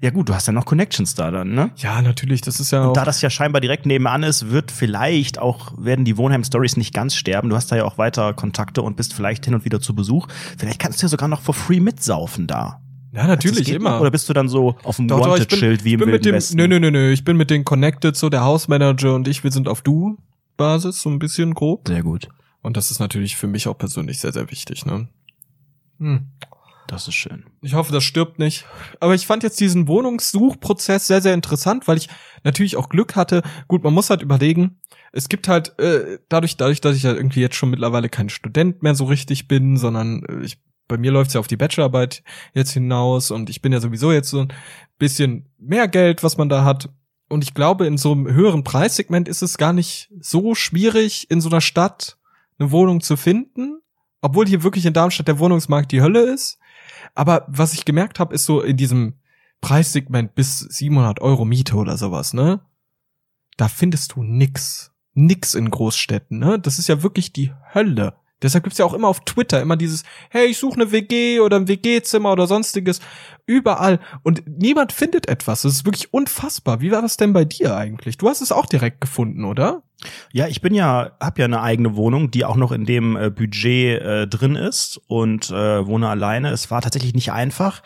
Ja 0.00 0.10
gut, 0.10 0.28
du 0.28 0.34
hast 0.34 0.46
ja 0.46 0.52
noch 0.52 0.64
Connections 0.64 1.14
da 1.14 1.30
dann, 1.30 1.52
ne? 1.52 1.70
Ja, 1.76 2.00
natürlich, 2.00 2.40
das 2.40 2.58
ist 2.58 2.70
ja 2.70 2.84
auch. 2.84 2.88
Und 2.88 2.96
da 2.96 3.04
das 3.04 3.20
ja 3.20 3.30
scheinbar 3.30 3.60
direkt 3.60 3.86
nebenan 3.86 4.22
ist, 4.22 4.50
wird 4.50 4.70
vielleicht 4.70 5.38
auch, 5.38 5.72
werden 5.76 6.04
die 6.04 6.16
Wohnheim-Stories 6.16 6.76
nicht 6.76 6.94
ganz 6.94 7.14
sterben. 7.14 7.50
Du 7.50 7.56
hast 7.56 7.70
da 7.70 7.76
ja 7.76 7.84
auch 7.84 7.98
weiter 7.98 8.32
Kontakte 8.32 8.82
und 8.82 8.96
bist 8.96 9.12
vielleicht 9.12 9.44
hin 9.44 9.54
und 9.54 9.64
wieder 9.64 9.80
zu 9.80 9.94
Besuch. 9.94 10.26
Vielleicht 10.58 10.78
kannst 10.78 11.00
du 11.00 11.04
ja 11.04 11.08
sogar 11.08 11.28
noch 11.28 11.42
for 11.42 11.54
free 11.54 11.80
mitsaufen 11.80 12.46
da. 12.46 12.80
ja, 13.12 13.26
natürlich, 13.26 13.66
geht 13.66 13.76
immer. 13.76 13.90
Noch? 13.90 14.00
Oder 14.00 14.10
bist 14.10 14.28
du 14.28 14.32
dann 14.32 14.48
so 14.48 14.76
auf 14.84 14.96
dem 14.96 15.10
Wanted-Schild 15.10 15.84
wie 15.84 15.94
im 15.94 16.00
Wilden 16.00 16.12
mit 16.12 16.24
dem, 16.24 16.34
Westen? 16.34 16.56
nö, 16.56 16.66
nö, 16.66 16.80
nö, 16.80 16.90
nö, 16.90 17.12
ich 17.12 17.24
bin 17.24 17.36
mit 17.36 17.50
denen 17.50 17.64
connected, 17.64 18.16
so 18.16 18.30
der 18.30 18.42
Hausmanager 18.42 19.14
und 19.14 19.28
ich, 19.28 19.44
wir 19.44 19.52
sind 19.52 19.68
auf 19.68 19.82
Du-Basis, 19.82 21.02
so 21.02 21.10
ein 21.10 21.18
bisschen 21.18 21.54
grob. 21.54 21.88
Sehr 21.88 22.02
gut. 22.02 22.28
Und 22.62 22.76
das 22.76 22.90
ist 22.90 23.00
natürlich 23.00 23.36
für 23.36 23.46
mich 23.46 23.68
auch 23.68 23.76
persönlich 23.76 24.18
sehr, 24.18 24.32
sehr 24.32 24.50
wichtig, 24.50 24.86
ne? 24.86 25.08
Hm. 25.98 26.26
Das 26.90 27.06
ist 27.06 27.14
schön. 27.14 27.44
Ich 27.62 27.74
hoffe, 27.74 27.92
das 27.92 28.02
stirbt 28.02 28.40
nicht. 28.40 28.64
Aber 28.98 29.14
ich 29.14 29.24
fand 29.24 29.44
jetzt 29.44 29.60
diesen 29.60 29.86
Wohnungssuchprozess 29.86 31.06
sehr, 31.06 31.22
sehr 31.22 31.34
interessant, 31.34 31.86
weil 31.86 31.98
ich 31.98 32.08
natürlich 32.42 32.76
auch 32.76 32.88
Glück 32.88 33.14
hatte. 33.14 33.42
Gut, 33.68 33.84
man 33.84 33.94
muss 33.94 34.10
halt 34.10 34.22
überlegen, 34.22 34.80
es 35.12 35.28
gibt 35.28 35.46
halt, 35.46 35.78
äh, 35.78 36.18
dadurch, 36.28 36.56
dadurch, 36.56 36.80
dass 36.80 36.96
ich 36.96 37.04
halt 37.04 37.16
irgendwie 37.16 37.42
jetzt 37.42 37.54
schon 37.54 37.70
mittlerweile 37.70 38.08
kein 38.08 38.28
Student 38.28 38.82
mehr 38.82 38.96
so 38.96 39.04
richtig 39.04 39.46
bin, 39.46 39.76
sondern 39.76 40.24
äh, 40.24 40.44
ich, 40.44 40.58
bei 40.88 40.98
mir 40.98 41.12
läuft's 41.12 41.34
ja 41.34 41.38
auf 41.38 41.46
die 41.46 41.56
Bachelorarbeit 41.56 42.24
jetzt 42.54 42.72
hinaus 42.72 43.30
und 43.30 43.50
ich 43.50 43.62
bin 43.62 43.70
ja 43.70 43.78
sowieso 43.78 44.10
jetzt 44.10 44.30
so 44.30 44.40
ein 44.40 44.52
bisschen 44.98 45.48
mehr 45.58 45.86
Geld, 45.86 46.24
was 46.24 46.38
man 46.38 46.48
da 46.48 46.64
hat. 46.64 46.90
Und 47.28 47.44
ich 47.44 47.54
glaube, 47.54 47.86
in 47.86 47.98
so 47.98 48.10
einem 48.10 48.26
höheren 48.26 48.64
Preissegment 48.64 49.28
ist 49.28 49.42
es 49.42 49.58
gar 49.58 49.72
nicht 49.72 50.10
so 50.18 50.56
schwierig, 50.56 51.30
in 51.30 51.40
so 51.40 51.50
einer 51.50 51.60
Stadt 51.60 52.18
eine 52.58 52.72
Wohnung 52.72 53.00
zu 53.00 53.16
finden, 53.16 53.80
obwohl 54.22 54.48
hier 54.48 54.64
wirklich 54.64 54.86
in 54.86 54.92
Darmstadt 54.92 55.28
der 55.28 55.38
Wohnungsmarkt 55.38 55.92
die 55.92 56.02
Hölle 56.02 56.22
ist. 56.22 56.58
Aber 57.14 57.44
was 57.48 57.74
ich 57.74 57.84
gemerkt 57.84 58.18
habe, 58.18 58.34
ist 58.34 58.44
so 58.44 58.60
in 58.60 58.76
diesem 58.76 59.14
Preissegment 59.60 60.34
bis 60.34 60.60
700 60.60 61.20
Euro 61.20 61.44
Miete 61.44 61.76
oder 61.76 61.96
sowas, 61.96 62.32
ne? 62.32 62.60
Da 63.56 63.68
findest 63.68 64.14
du 64.14 64.22
nix. 64.22 64.92
Nix 65.12 65.54
in 65.54 65.70
Großstädten, 65.70 66.38
ne? 66.38 66.58
Das 66.58 66.78
ist 66.78 66.88
ja 66.88 67.02
wirklich 67.02 67.32
die 67.32 67.52
Hölle. 67.74 68.14
Deshalb 68.42 68.64
gibt's 68.64 68.78
ja 68.78 68.84
auch 68.84 68.94
immer 68.94 69.08
auf 69.08 69.20
Twitter 69.24 69.60
immer 69.60 69.76
dieses, 69.76 70.04
hey, 70.30 70.46
ich 70.46 70.58
suche 70.58 70.80
eine 70.80 70.92
WG 70.92 71.40
oder 71.40 71.56
ein 71.56 71.68
WG-Zimmer 71.68 72.32
oder 72.32 72.46
sonstiges. 72.46 73.00
Überall. 73.46 74.00
Und 74.22 74.42
niemand 74.46 74.92
findet 74.92 75.28
etwas. 75.28 75.62
Das 75.62 75.72
ist 75.72 75.84
wirklich 75.84 76.14
unfassbar. 76.14 76.80
Wie 76.80 76.90
war 76.90 77.02
das 77.02 77.16
denn 77.16 77.32
bei 77.32 77.44
dir 77.44 77.76
eigentlich? 77.76 78.16
Du 78.16 78.28
hast 78.28 78.40
es 78.40 78.52
auch 78.52 78.66
direkt 78.66 79.00
gefunden, 79.00 79.44
oder? 79.44 79.82
Ja, 80.32 80.46
ich 80.46 80.60
bin 80.60 80.74
ja, 80.74 81.12
hab 81.20 81.38
ja 81.38 81.44
eine 81.44 81.60
eigene 81.60 81.96
Wohnung, 81.96 82.30
die 82.30 82.44
auch 82.44 82.56
noch 82.56 82.72
in 82.72 82.86
dem 82.86 83.16
äh, 83.16 83.30
Budget 83.30 84.00
äh, 84.00 84.26
drin 84.26 84.56
ist 84.56 85.00
und 85.06 85.50
äh, 85.50 85.86
wohne 85.86 86.08
alleine. 86.08 86.50
Es 86.50 86.70
war 86.70 86.80
tatsächlich 86.80 87.14
nicht 87.14 87.32
einfach. 87.32 87.82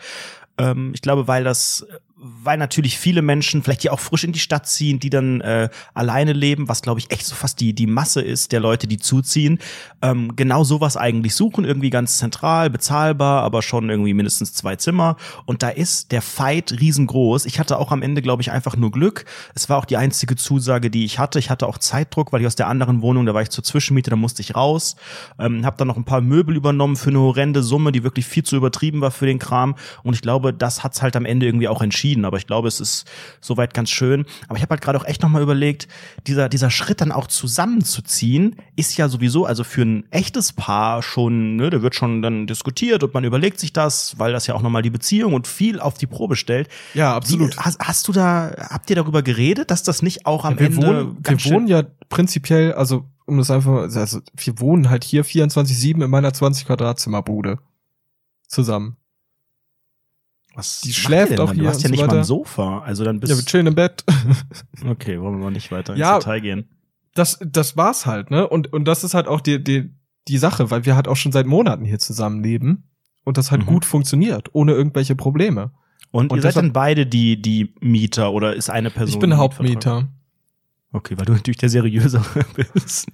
Ähm, 0.57 0.91
ich 0.93 1.01
glaube, 1.01 1.27
weil 1.27 1.43
das, 1.43 1.85
weil 2.17 2.57
natürlich 2.57 2.97
viele 2.97 3.21
Menschen 3.21 3.61
vielleicht 3.61 3.83
die 3.83 3.89
auch 3.89 3.99
frisch 3.99 4.23
in 4.23 4.31
die 4.31 4.39
Stadt 4.39 4.67
ziehen, 4.67 5.01
die 5.01 5.09
dann 5.09 5.41
äh, 5.41 5.67
alleine 5.93 6.31
leben, 6.31 6.69
was 6.69 6.81
glaube 6.81 7.01
ich 7.01 7.11
echt 7.11 7.25
so 7.25 7.35
fast 7.35 7.59
die 7.59 7.73
die 7.73 7.87
Masse 7.87 8.21
ist 8.21 8.53
der 8.53 8.61
Leute, 8.61 8.87
die 8.87 8.97
zuziehen. 8.97 9.59
Ähm, 10.01 10.33
genau 10.37 10.63
sowas 10.63 10.95
eigentlich 10.95 11.35
suchen, 11.35 11.65
irgendwie 11.65 11.89
ganz 11.89 12.17
zentral, 12.17 12.69
bezahlbar, 12.69 13.43
aber 13.43 13.61
schon 13.61 13.89
irgendwie 13.89 14.13
mindestens 14.13 14.53
zwei 14.53 14.77
Zimmer. 14.77 15.17
Und 15.45 15.61
da 15.61 15.67
ist 15.67 16.13
der 16.13 16.21
Fight 16.21 16.79
riesengroß. 16.79 17.45
Ich 17.47 17.59
hatte 17.59 17.77
auch 17.77 17.91
am 17.91 18.01
Ende 18.01 18.21
glaube 18.21 18.41
ich 18.41 18.49
einfach 18.49 18.77
nur 18.77 18.91
Glück. 18.91 19.25
Es 19.53 19.67
war 19.67 19.77
auch 19.77 19.85
die 19.85 19.97
einzige 19.97 20.37
Zusage, 20.37 20.89
die 20.89 21.03
ich 21.03 21.19
hatte. 21.19 21.37
Ich 21.37 21.49
hatte 21.49 21.67
auch 21.67 21.79
Zeitdruck, 21.79 22.31
weil 22.31 22.39
ich 22.39 22.47
aus 22.47 22.55
der 22.55 22.69
anderen 22.69 23.01
Wohnung, 23.01 23.25
da 23.25 23.33
war 23.33 23.41
ich 23.41 23.49
zur 23.49 23.63
Zwischenmiete, 23.65 24.09
da 24.09 24.15
musste 24.15 24.41
ich 24.41 24.55
raus. 24.55 24.95
Ähm, 25.37 25.65
habe 25.65 25.75
dann 25.75 25.89
noch 25.89 25.97
ein 25.97 26.05
paar 26.05 26.21
Möbel 26.21 26.55
übernommen 26.55 26.95
für 26.95 27.09
eine 27.09 27.19
horrende 27.19 27.61
Summe, 27.61 27.91
die 27.91 28.03
wirklich 28.03 28.25
viel 28.25 28.43
zu 28.43 28.55
übertrieben 28.55 29.01
war 29.01 29.11
für 29.11 29.25
den 29.25 29.37
Kram. 29.37 29.75
Und 30.03 30.13
ich 30.13 30.21
glaube, 30.21 30.53
das 30.53 30.81
hat's 30.81 31.01
halt 31.01 31.17
am 31.17 31.25
Ende 31.25 31.45
irgendwie 31.45 31.67
auch 31.67 31.81
entschieden 31.81 32.04
entschieden, 32.05 32.25
aber 32.25 32.37
ich 32.37 32.47
glaube, 32.47 32.67
es 32.67 32.79
ist 32.79 33.05
soweit 33.41 33.73
ganz 33.73 33.89
schön. 33.89 34.25
Aber 34.47 34.57
ich 34.57 34.61
habe 34.61 34.71
halt 34.71 34.81
gerade 34.81 34.99
auch 34.99 35.05
echt 35.05 35.21
nochmal 35.21 35.41
überlegt, 35.41 35.87
dieser, 36.27 36.49
dieser 36.49 36.69
Schritt 36.69 37.01
dann 37.01 37.11
auch 37.11 37.27
zusammenzuziehen, 37.27 38.57
ist 38.75 38.97
ja 38.97 39.09
sowieso, 39.09 39.45
also 39.45 39.63
für 39.63 39.81
ein 39.81 40.05
echtes 40.11 40.53
Paar 40.53 41.01
schon, 41.01 41.55
ne, 41.55 41.69
da 41.69 41.81
wird 41.81 41.95
schon 41.95 42.21
dann 42.21 42.47
diskutiert 42.47 43.03
und 43.03 43.13
man 43.13 43.23
überlegt 43.23 43.59
sich 43.59 43.73
das, 43.73 44.17
weil 44.19 44.31
das 44.31 44.47
ja 44.47 44.53
auch 44.53 44.61
nochmal 44.61 44.81
die 44.81 44.89
Beziehung 44.89 45.33
und 45.33 45.47
viel 45.47 45.79
auf 45.79 45.97
die 45.97 46.07
Probe 46.07 46.35
stellt. 46.35 46.69
Ja, 46.93 47.15
absolut. 47.15 47.55
Wie, 47.55 47.59
hast, 47.59 47.79
hast 47.79 48.07
du 48.07 48.11
da, 48.11 48.53
habt 48.69 48.89
ihr 48.89 48.95
darüber 48.95 49.23
geredet, 49.23 49.71
dass 49.71 49.83
das 49.83 50.01
nicht 50.01 50.25
auch 50.25 50.45
am 50.45 50.57
Ja, 50.57 50.65
Ende 50.65 50.77
wohnen, 50.77 51.17
wir 51.23 51.45
wohnen 51.45 51.67
ja 51.67 51.83
prinzipiell, 52.09 52.73
also 52.73 53.05
um 53.25 53.37
das 53.37 53.49
einfach, 53.49 53.89
also 53.95 54.19
wir 54.35 54.59
wohnen 54.59 54.89
halt 54.89 55.03
hier 55.03 55.25
24-7 55.25 56.03
in 56.03 56.09
meiner 56.11 56.31
20 56.31 56.67
Quadratzimmerbude 56.67 57.57
zusammen. 58.47 58.97
Was 60.55 60.81
Die 60.81 60.93
schläft 60.93 61.39
auch 61.39 61.53
hier 61.53 61.63
Du 61.63 61.69
hast 61.69 61.83
ja 61.83 61.89
nicht 61.89 61.99
so 61.99 62.05
mal 62.05 62.11
ein 62.13 62.17
weiter. 62.17 62.23
Sofa, 62.25 62.79
also 62.79 63.03
dann 63.03 63.19
bist 63.19 63.31
Ja, 63.31 63.37
wir 63.37 63.45
chillen 63.45 63.67
im 63.67 63.75
Bett. 63.75 64.03
Okay, 64.87 65.19
wollen 65.19 65.37
wir 65.37 65.43
mal 65.45 65.51
nicht 65.51 65.71
weiter 65.71 65.95
Ja. 65.95 66.15
ins 66.15 66.23
Detail 66.25 66.39
gehen. 66.41 66.69
Das, 67.13 67.39
das 67.45 67.77
war's 67.77 68.05
halt, 68.05 68.31
ne? 68.31 68.47
Und, 68.47 68.71
und 68.73 68.85
das 68.85 69.03
ist 69.03 69.13
halt 69.13 69.27
auch 69.27 69.41
die, 69.41 69.63
die, 69.63 69.93
die 70.27 70.37
Sache, 70.37 70.69
weil 70.71 70.85
wir 70.85 70.95
halt 70.95 71.07
auch 71.07 71.15
schon 71.15 71.31
seit 71.31 71.45
Monaten 71.45 71.85
hier 71.85 71.99
zusammenleben 71.99 72.89
und 73.23 73.37
das 73.37 73.51
halt 73.51 73.61
Mhm. 73.63 73.65
gut 73.67 73.85
funktioniert, 73.85 74.49
ohne 74.53 74.73
irgendwelche 74.73 75.15
Probleme. 75.15 75.71
Und, 76.11 76.31
Und 76.31 76.37
ihr 76.37 76.41
seid 76.43 76.55
dann 76.55 76.71
beide 76.73 77.05
die, 77.05 77.41
die 77.41 77.73
Mieter 77.81 78.31
oder 78.31 78.53
ist 78.55 78.69
eine 78.69 78.89
Person? 78.91 79.13
ich 79.15 79.19
bin? 79.19 79.37
Hauptmieter. 79.37 80.07
Okay, 80.95 81.17
weil 81.17 81.25
du 81.25 81.33
natürlich 81.33 81.57
der 81.57 81.69
seriösere 81.69 82.45
bist. 82.55 83.07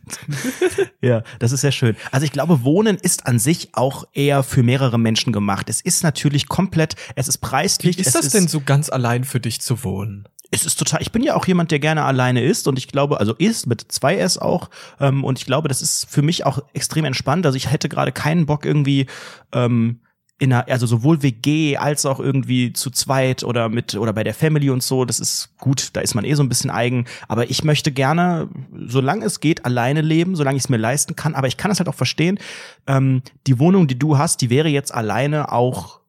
ja, 1.02 1.24
das 1.40 1.52
ist 1.52 1.62
sehr 1.62 1.72
schön. 1.72 1.96
Also 2.12 2.26
ich 2.26 2.32
glaube, 2.32 2.64
Wohnen 2.64 2.98
ist 2.98 3.26
an 3.26 3.40
sich 3.40 3.70
auch 3.74 4.06
eher 4.14 4.44
für 4.44 4.62
mehrere 4.62 5.00
Menschen 5.00 5.34
gemacht. 5.34 5.68
Es 5.68 5.82
ist 5.82 6.04
natürlich 6.04 6.48
komplett, 6.48 6.96
es 7.16 7.28
ist 7.28 7.42
Wie 7.42 7.48
preislich. 7.48 7.98
ist 7.98 8.08
es 8.08 8.14
das 8.14 8.30
denn 8.30 8.48
so 8.48 8.62
ganz 8.62 8.90
allein 8.90 9.24
für 9.24 9.40
dich 9.40 9.62
zu 9.62 9.84
wohnen? 9.84 10.28
es 10.54 10.66
ist 10.66 10.78
total, 10.78 11.02
ich 11.02 11.14
bin 11.14 11.24
ja 11.24 11.36
auch 11.36 11.48
jemand, 11.48 11.72
der 11.72 11.80
gerne 11.80 12.04
alleine 12.04 12.44
ist 12.44 12.68
und 12.68 12.78
ich 12.78 12.90
glaube, 12.90 13.22
also 13.22 13.34
ist 13.36 13.68
mit 13.68 13.90
zwei 13.90 14.18
S 14.18 14.38
auch 14.38 14.70
ähm, 15.00 15.24
und 15.24 15.40
ich 15.40 15.46
glaube, 15.46 15.70
das 15.70 15.82
ist 15.82 16.10
für 16.10 16.22
mich 16.22 16.46
auch 16.46 16.60
extrem 16.74 17.06
entspannt. 17.06 17.46
Also 17.46 17.56
ich 17.56 17.72
hätte 17.72 17.88
gerade 17.88 18.12
keinen 18.12 18.48
Bock 18.48 18.66
irgendwie 18.66 19.06
ähm, 19.54 20.02
in 20.42 20.52
einer, 20.52 20.68
also 20.68 20.88
sowohl 20.88 21.22
WG 21.22 21.78
als 21.78 22.08
auch 22.08 22.20
irgendwie 22.20 22.74
zu 22.74 22.90
zweit 22.90 23.44
oder 23.44 23.70
mit 23.70 23.94
oder 23.94 24.12
bei 24.12 24.24
der 24.24 24.34
Family 24.34 24.72
und 24.72 24.82
so. 24.82 25.06
Das 25.06 25.20
ist 25.20 25.54
gut, 25.60 25.90
da 25.94 26.02
ist 26.02 26.16
man 26.16 26.26
eh 26.26 26.34
so 26.34 26.42
ein 26.42 26.50
bisschen 26.50 26.72
eigen. 26.72 27.06
Aber 27.28 27.52
ich 27.52 27.64
möchte 27.64 27.92
gerne, 27.92 28.50
solange 28.76 29.24
es 29.24 29.40
geht, 29.40 29.66
alleine 29.66 30.02
leben, 30.02 30.36
solange 30.36 30.58
ich 30.58 30.64
es 30.64 30.70
mir 30.70 30.78
leisten 30.78 31.16
kann. 31.16 31.36
Aber 31.36 31.48
ich 31.48 31.58
kann 31.58 31.70
es 31.70 31.78
halt 31.78 31.88
auch 31.88 31.96
verstehen. 31.96 32.40
Ähm, 32.88 33.22
die 33.46 33.60
Wohnung, 33.60 33.86
die 33.86 34.00
du 34.00 34.18
hast, 34.18 34.42
die 34.42 34.50
wäre 34.50 34.68
jetzt 34.68 34.92
alleine 34.92 35.52
auch 35.52 36.01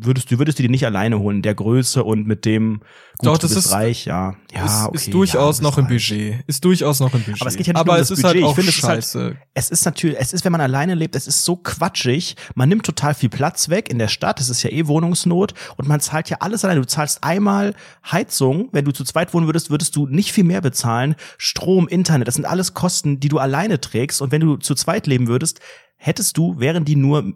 würdest 0.00 0.30
du 0.30 0.38
würdest 0.38 0.58
du 0.58 0.62
die 0.62 0.68
nicht 0.68 0.84
alleine 0.86 1.18
holen, 1.18 1.42
der 1.42 1.54
Größe 1.54 2.02
und 2.04 2.26
mit 2.26 2.44
dem 2.44 2.80
gut, 3.18 3.26
Doch, 3.28 3.38
das 3.38 3.52
ist- 3.52 3.72
reich, 3.72 4.04
ja. 4.04 4.34
Ja, 4.54 4.64
ist, 4.64 4.86
okay, 4.86 4.96
ist 4.96 5.14
durchaus 5.14 5.58
ja, 5.58 5.62
noch 5.62 5.78
im. 5.78 5.86
Budget. 5.86 6.42
Ist 6.46 6.64
durchaus 6.64 7.00
noch 7.00 7.14
im 7.14 7.22
Budget. 7.22 7.40
Aber 7.40 7.48
es 7.48 7.56
geht 7.56 7.66
ja 7.66 7.72
nicht 7.72 7.80
Aber 7.80 7.92
um 7.94 8.00
es 8.00 8.08
das 8.08 8.18
ist 8.18 8.22
Budget. 8.22 8.34
halt 8.34 8.36
Ich 8.40 8.44
auch 8.44 8.54
finde, 8.54 8.70
es 8.70 8.76
ist 8.76 8.84
halt- 8.84 8.96
scheiße. 9.04 9.36
Es 9.54 9.70
ist 9.70 9.84
natürlich, 9.84 10.16
es 10.20 10.32
ist, 10.32 10.44
wenn 10.44 10.52
man 10.52 10.60
alleine 10.60 10.94
lebt, 10.94 11.16
es 11.16 11.26
ist 11.26 11.44
so 11.44 11.56
quatschig. 11.56 12.36
Man 12.54 12.68
nimmt 12.68 12.84
total 12.84 13.14
viel 13.14 13.28
Platz 13.28 13.68
weg 13.68 13.88
in 13.90 13.98
der 13.98 14.08
Stadt. 14.08 14.40
Es 14.40 14.48
ist 14.48 14.62
ja 14.62 14.70
eh 14.70 14.86
Wohnungsnot 14.86 15.54
und 15.76 15.88
man 15.88 16.00
zahlt 16.00 16.28
ja 16.30 16.38
alles 16.40 16.64
alleine. 16.64 16.80
Du 16.80 16.86
zahlst 16.86 17.22
einmal 17.24 17.74
Heizung. 18.10 18.68
Wenn 18.72 18.84
du 18.84 18.92
zu 18.92 19.04
zweit 19.04 19.32
wohnen 19.34 19.46
würdest, 19.46 19.70
würdest 19.70 19.96
du 19.96 20.06
nicht 20.06 20.32
viel 20.32 20.44
mehr 20.44 20.60
bezahlen. 20.60 21.14
Strom, 21.38 21.88
Internet, 21.88 22.28
das 22.28 22.34
sind 22.34 22.44
alles 22.44 22.74
Kosten, 22.74 23.20
die 23.20 23.28
du 23.28 23.38
alleine 23.38 23.80
trägst. 23.80 24.20
Und 24.20 24.32
wenn 24.32 24.40
du 24.40 24.56
zu 24.56 24.74
zweit 24.74 25.06
leben 25.06 25.26
würdest, 25.28 25.60
hättest 25.96 26.36
du, 26.36 26.58
wären 26.60 26.84
die 26.84 26.96
nur 26.96 27.32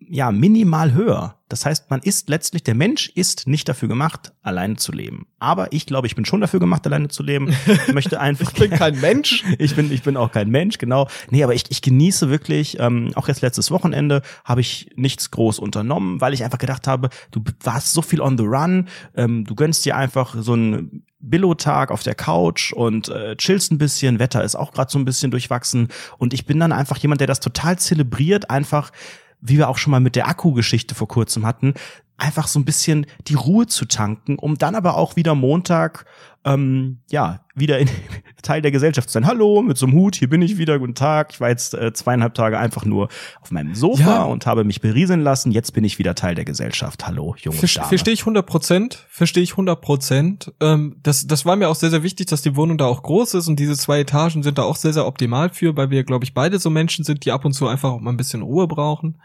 ja 0.00 0.30
minimal 0.30 0.92
höher. 0.92 1.34
Das 1.48 1.64
heißt, 1.64 1.90
man 1.90 2.00
ist 2.00 2.28
letztlich, 2.28 2.62
der 2.62 2.74
Mensch 2.74 3.08
ist 3.14 3.46
nicht 3.46 3.68
dafür 3.68 3.88
gemacht, 3.88 4.32
alleine 4.42 4.76
zu 4.76 4.92
leben. 4.92 5.26
Aber 5.38 5.72
ich 5.72 5.86
glaube, 5.86 6.06
ich 6.06 6.14
bin 6.14 6.24
schon 6.24 6.40
dafür 6.40 6.60
gemacht, 6.60 6.86
alleine 6.86 7.08
zu 7.08 7.22
leben. 7.22 7.54
Ich 7.86 7.94
möchte 7.94 8.20
einfach. 8.20 8.52
Ich 8.52 8.58
bin 8.58 8.70
kein 8.70 9.00
Mensch. 9.00 9.44
Ich 9.58 9.74
bin, 9.74 9.90
ich 9.90 10.02
bin 10.02 10.16
auch 10.16 10.30
kein 10.30 10.50
Mensch, 10.50 10.78
genau. 10.78 11.08
Nee, 11.30 11.42
aber 11.42 11.54
ich, 11.54 11.64
ich 11.70 11.80
genieße 11.80 12.28
wirklich, 12.28 12.78
ähm, 12.78 13.12
auch 13.14 13.28
jetzt 13.28 13.40
letztes 13.40 13.70
Wochenende 13.70 14.22
habe 14.44 14.60
ich 14.60 14.90
nichts 14.96 15.30
groß 15.30 15.58
unternommen, 15.58 16.20
weil 16.20 16.34
ich 16.34 16.44
einfach 16.44 16.58
gedacht 16.58 16.86
habe, 16.86 17.08
du 17.30 17.42
warst 17.62 17.92
so 17.92 18.02
viel 18.02 18.20
on 18.20 18.36
the 18.36 18.44
run, 18.44 18.88
ähm, 19.16 19.44
du 19.44 19.54
gönnst 19.54 19.84
dir 19.86 19.96
einfach 19.96 20.36
so 20.38 20.52
einen 20.52 21.04
Billo-Tag 21.20 21.90
auf 21.90 22.02
der 22.02 22.14
Couch 22.14 22.72
und 22.72 23.08
äh, 23.08 23.36
chillst 23.36 23.72
ein 23.72 23.78
bisschen, 23.78 24.18
Wetter 24.18 24.44
ist 24.44 24.54
auch 24.54 24.72
gerade 24.72 24.90
so 24.90 24.98
ein 24.98 25.04
bisschen 25.04 25.30
durchwachsen 25.30 25.88
und 26.18 26.32
ich 26.32 26.46
bin 26.46 26.60
dann 26.60 26.72
einfach 26.72 26.98
jemand, 26.98 27.20
der 27.20 27.26
das 27.26 27.40
total 27.40 27.78
zelebriert, 27.78 28.50
einfach 28.50 28.92
wie 29.40 29.58
wir 29.58 29.68
auch 29.68 29.78
schon 29.78 29.90
mal 29.90 30.00
mit 30.00 30.16
der 30.16 30.28
Akku-Geschichte 30.28 30.94
vor 30.94 31.08
kurzem 31.08 31.46
hatten, 31.46 31.74
einfach 32.18 32.48
so 32.48 32.58
ein 32.58 32.64
bisschen 32.64 33.06
die 33.28 33.34
Ruhe 33.34 33.66
zu 33.66 33.84
tanken, 33.86 34.38
um 34.38 34.58
dann 34.58 34.74
aber 34.74 34.96
auch 34.96 35.16
wieder 35.16 35.34
Montag, 35.36 36.04
ähm, 36.44 36.98
ja, 37.10 37.40
wieder 37.54 37.78
in 37.78 37.88
Teil 38.42 38.60
der 38.60 38.70
Gesellschaft 38.72 39.08
zu 39.08 39.12
sein. 39.14 39.26
Hallo, 39.26 39.62
mit 39.62 39.78
so 39.78 39.86
einem 39.86 39.94
Hut, 39.96 40.16
hier 40.16 40.28
bin 40.28 40.42
ich 40.42 40.58
wieder, 40.58 40.78
guten 40.78 40.94
Tag. 40.94 41.30
Ich 41.32 41.40
war 41.40 41.48
jetzt 41.48 41.74
äh, 41.74 41.92
zweieinhalb 41.92 42.34
Tage 42.34 42.58
einfach 42.58 42.84
nur 42.84 43.08
auf 43.40 43.50
meinem 43.50 43.74
Sofa 43.74 44.02
Ja. 44.02 44.22
und 44.24 44.46
habe 44.46 44.64
mich 44.64 44.80
berieseln 44.80 45.20
lassen. 45.20 45.52
Jetzt 45.52 45.72
bin 45.72 45.84
ich 45.84 45.98
wieder 45.98 46.14
Teil 46.14 46.34
der 46.34 46.44
Gesellschaft. 46.44 47.06
Hallo, 47.06 47.34
junge 47.38 47.56
Ver- 47.56 47.66
Dame. 47.72 47.88
Verstehe 47.88 48.14
ich 48.14 48.20
100 48.22 48.44
Prozent, 48.46 49.06
verstehe 49.08 49.42
ich 49.42 49.52
100 49.52 49.80
Prozent. 49.80 50.52
Ähm, 50.60 50.96
das, 51.02 51.26
das 51.26 51.46
war 51.46 51.54
mir 51.56 51.68
auch 51.68 51.74
sehr, 51.76 51.90
sehr 51.90 52.02
wichtig, 52.02 52.26
dass 52.26 52.42
die 52.42 52.56
Wohnung 52.56 52.78
da 52.78 52.86
auch 52.86 53.02
groß 53.02 53.34
ist 53.34 53.48
und 53.48 53.58
diese 53.60 53.76
zwei 53.76 54.00
Etagen 54.00 54.42
sind 54.42 54.58
da 54.58 54.62
auch 54.62 54.76
sehr, 54.76 54.92
sehr 54.92 55.06
optimal 55.06 55.50
für, 55.50 55.76
weil 55.76 55.90
wir, 55.90 56.02
glaube 56.04 56.24
ich, 56.24 56.34
beide 56.34 56.58
so 56.58 56.68
Menschen 56.70 57.04
sind, 57.04 57.24
die 57.24 57.32
ab 57.32 57.44
und 57.44 57.52
zu 57.52 57.68
einfach 57.68 57.90
auch 57.90 58.00
mal 58.00 58.10
ein 58.10 58.16
bisschen 58.16 58.42
Ruhe 58.42 58.66
brauchen. 58.66 59.20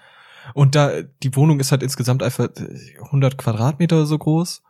Und 0.53 0.75
da, 0.75 1.01
die 1.01 1.35
Wohnung 1.35 1.59
ist 1.59 1.71
halt 1.71 1.83
insgesamt 1.83 2.23
einfach 2.23 2.49
100 3.03 3.37
Quadratmeter 3.37 4.05
so 4.05 4.17
groß 4.17 4.61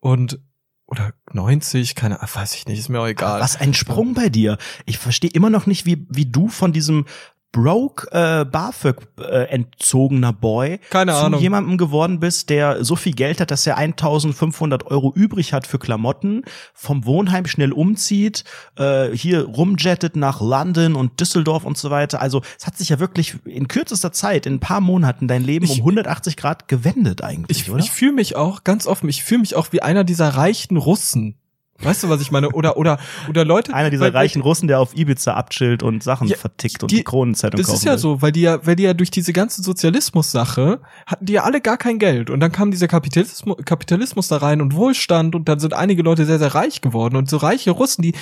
und, 0.00 0.40
oder 0.86 1.14
90, 1.32 1.94
keine, 1.94 2.22
ah, 2.22 2.28
weiß 2.32 2.54
ich 2.54 2.66
nicht, 2.66 2.78
ist 2.78 2.88
mir 2.88 3.00
auch 3.00 3.06
egal. 3.06 3.40
Was 3.40 3.60
ein 3.60 3.74
Sprung 3.74 4.14
bei 4.14 4.28
dir. 4.28 4.58
Ich 4.84 4.98
verstehe 4.98 5.30
immer 5.30 5.50
noch 5.50 5.66
nicht, 5.66 5.86
wie, 5.86 6.06
wie 6.10 6.26
du 6.26 6.48
von 6.48 6.72
diesem 6.72 7.06
broke 7.54 8.08
äh, 8.10 8.44
BAföG 8.44 8.96
äh, 9.20 9.44
entzogener 9.44 10.32
Boy 10.32 10.80
Keine 10.90 11.12
zu 11.12 11.18
Ahnung. 11.18 11.40
jemandem 11.40 11.78
geworden 11.78 12.18
bist, 12.18 12.50
der 12.50 12.84
so 12.84 12.96
viel 12.96 13.12
Geld 13.14 13.40
hat, 13.40 13.52
dass 13.52 13.64
er 13.66 13.76
1500 13.78 14.86
Euro 14.90 15.12
übrig 15.14 15.52
hat 15.52 15.64
für 15.66 15.78
Klamotten, 15.78 16.42
vom 16.74 17.06
Wohnheim 17.06 17.46
schnell 17.46 17.72
umzieht, 17.72 18.42
äh, 18.76 19.10
hier 19.12 19.44
rumjettet 19.44 20.16
nach 20.16 20.40
London 20.40 20.96
und 20.96 21.20
Düsseldorf 21.20 21.64
und 21.64 21.78
so 21.78 21.90
weiter. 21.90 22.20
Also 22.20 22.42
es 22.58 22.66
hat 22.66 22.76
sich 22.76 22.88
ja 22.88 22.98
wirklich 22.98 23.36
in 23.44 23.68
kürzester 23.68 24.10
Zeit, 24.12 24.46
in 24.46 24.54
ein 24.54 24.60
paar 24.60 24.80
Monaten 24.80 25.28
dein 25.28 25.44
Leben 25.44 25.64
Ich- 25.66 25.78
um 25.80 25.86
180 25.86 26.36
Grad 26.36 26.66
gewendet 26.66 27.22
eigentlich, 27.22 27.60
Ich, 27.62 27.70
oder? 27.70 27.78
ich 27.78 27.90
fühle 27.92 28.12
mich 28.14 28.34
auch 28.34 28.64
ganz 28.64 28.88
offen, 28.88 29.08
ich 29.08 29.22
fühle 29.22 29.40
mich 29.42 29.54
auch 29.54 29.68
wie 29.70 29.80
einer 29.80 30.02
dieser 30.02 30.30
reichen 30.30 30.76
Russen. 30.76 31.36
Weißt 31.80 32.04
du, 32.04 32.08
was 32.08 32.20
ich 32.20 32.30
meine? 32.30 32.50
Oder 32.50 32.76
oder 32.76 32.98
oder 33.28 33.44
Leute. 33.44 33.74
Einer 33.74 33.90
dieser 33.90 34.04
weil- 34.04 34.12
reichen 34.12 34.42
Russen, 34.42 34.68
der 34.68 34.78
auf 34.80 34.96
Ibiza 34.96 35.34
abchillt 35.34 35.82
und 35.82 36.02
Sachen 36.04 36.28
Ja, 36.28 36.36
vertickt 36.36 36.82
und 36.84 36.90
die- 36.92 36.96
die 36.98 37.04
Kronenzeitung 37.04 37.58
Das 37.58 37.66
kaufen 37.66 37.76
ist 37.78 37.84
ja 37.84 37.92
will. 37.92 37.98
so, 37.98 38.22
weil 38.22 38.30
die 38.32 38.42
ja, 38.42 38.64
weil 38.64 38.76
die 38.76 38.84
ja 38.84 38.94
durch 38.94 39.10
diese 39.10 39.32
ganze 39.32 39.60
Sozialismus-Sache 39.62 40.80
hatten 41.06 41.26
die 41.26 41.32
ja 41.34 41.42
alle 41.42 41.60
gar 41.60 41.76
kein 41.76 41.98
Geld 41.98 42.30
und 42.30 42.40
dann 42.40 42.52
kam 42.52 42.70
dieser 42.70 42.88
Kapitalismus, 42.88 43.56
Kapitalismus 43.64 44.28
da 44.28 44.36
rein 44.36 44.60
und 44.60 44.74
Wohlstand 44.74 45.34
und 45.34 45.48
dann 45.48 45.58
sind 45.58 45.72
einige 45.74 46.02
Leute 46.02 46.24
sehr, 46.26 46.38
sehr 46.38 46.54
reich 46.54 46.80
geworden 46.80 47.16
und 47.16 47.28
so 47.28 47.38
reiche 47.38 47.72
Russen, 47.72 48.02
die, 48.02 48.14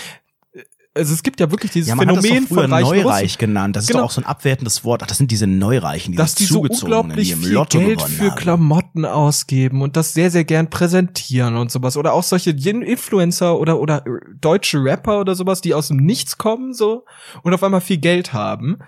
also 0.95 1.15
es 1.15 1.23
gibt 1.23 1.41
ja 1.41 1.51
wirklich 1.51 1.73
dieses 1.73 1.89
Ja, 1.89 1.95
man 1.95 2.07
Phänomen 2.07 2.23
hat 2.31 2.31
das 2.37 2.41
doch 2.43 2.49
früher 2.49 2.63
von 2.65 2.73
reichen 2.73 2.89
Neureich 3.05 3.25
Russen, 3.25 3.39
genannt. 3.39 3.77
Das 3.77 3.85
ist 3.85 3.89
Genau. 3.89 4.01
doch 4.01 4.07
auch 4.07 4.11
so 4.11 4.21
ein 4.21 4.27
abwertendes 4.27 4.85
Wort. 4.85 5.03
Ach, 5.03 5.07
das 5.07 5.17
sind 5.19 5.31
diese 5.31 5.47
Neureichen, 5.47 6.13
diese 6.13 6.23
dass 6.23 6.35
die 6.35 6.45
so 6.45 6.61
unglaublich 6.61 7.29
die 7.29 7.33
im 7.33 7.43
viel 7.43 7.65
Geld 7.67 8.03
für 8.03 8.31
haben. 8.31 8.37
Klamotten 8.37 9.05
ausgeben 9.07 9.81
und 9.83 9.97
das 9.97 10.13
sehr, 10.13 10.31
sehr 10.31 10.45
gern 10.45 10.69
präsentieren 10.71 11.57
und 11.57 11.71
sowas. 11.71 11.97
Oder 11.97 12.13
auch 12.13 12.23
solche 12.23 12.51
Influencer 12.51 13.59
oder, 13.59 13.81
oder 13.81 14.05
deutsche 14.41 14.83
Rapper 14.85 15.21
oder 15.21 15.35
sowas, 15.35 15.61
die 15.63 15.73
aus 15.75 15.89
dem 15.89 15.97
Nichts 15.99 16.37
kommen 16.39 16.75
so 16.75 17.05
und 17.43 17.55
auf 17.55 17.63
einmal 17.63 17.81
viel 17.81 17.99
Geld 17.99 18.33
haben, 18.33 18.79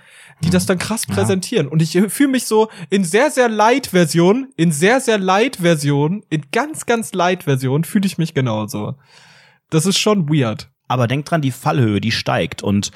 die 0.42 0.50
das 0.50 0.66
dann 0.66 0.78
krass 0.78 1.06
Ja. 1.08 1.14
präsentieren. 1.14 1.68
Und 1.68 1.80
ich 1.80 1.98
fühle 2.08 2.30
mich 2.30 2.44
so 2.44 2.68
in 2.90 3.04
sehr, 3.04 3.30
sehr 3.30 3.48
Light-Version, 3.48 4.48
in 4.56 4.72
sehr, 4.72 5.00
sehr 5.00 5.18
Light-Version, 5.18 6.22
in 6.28 6.42
ganz, 6.52 6.84
ganz 6.86 7.14
Light-Version 7.14 7.84
fühle 7.84 8.06
ich 8.06 8.18
mich 8.18 8.34
genauso. 8.34 8.94
Das 9.70 9.86
ist 9.86 9.98
schon 9.98 10.28
weird. 10.28 10.70
Aber 10.88 11.06
denk 11.06 11.24
dran, 11.26 11.40
die 11.42 11.50
Fallhöhe, 11.50 12.00
die 12.00 12.12
steigt. 12.12 12.62
Und 12.62 12.90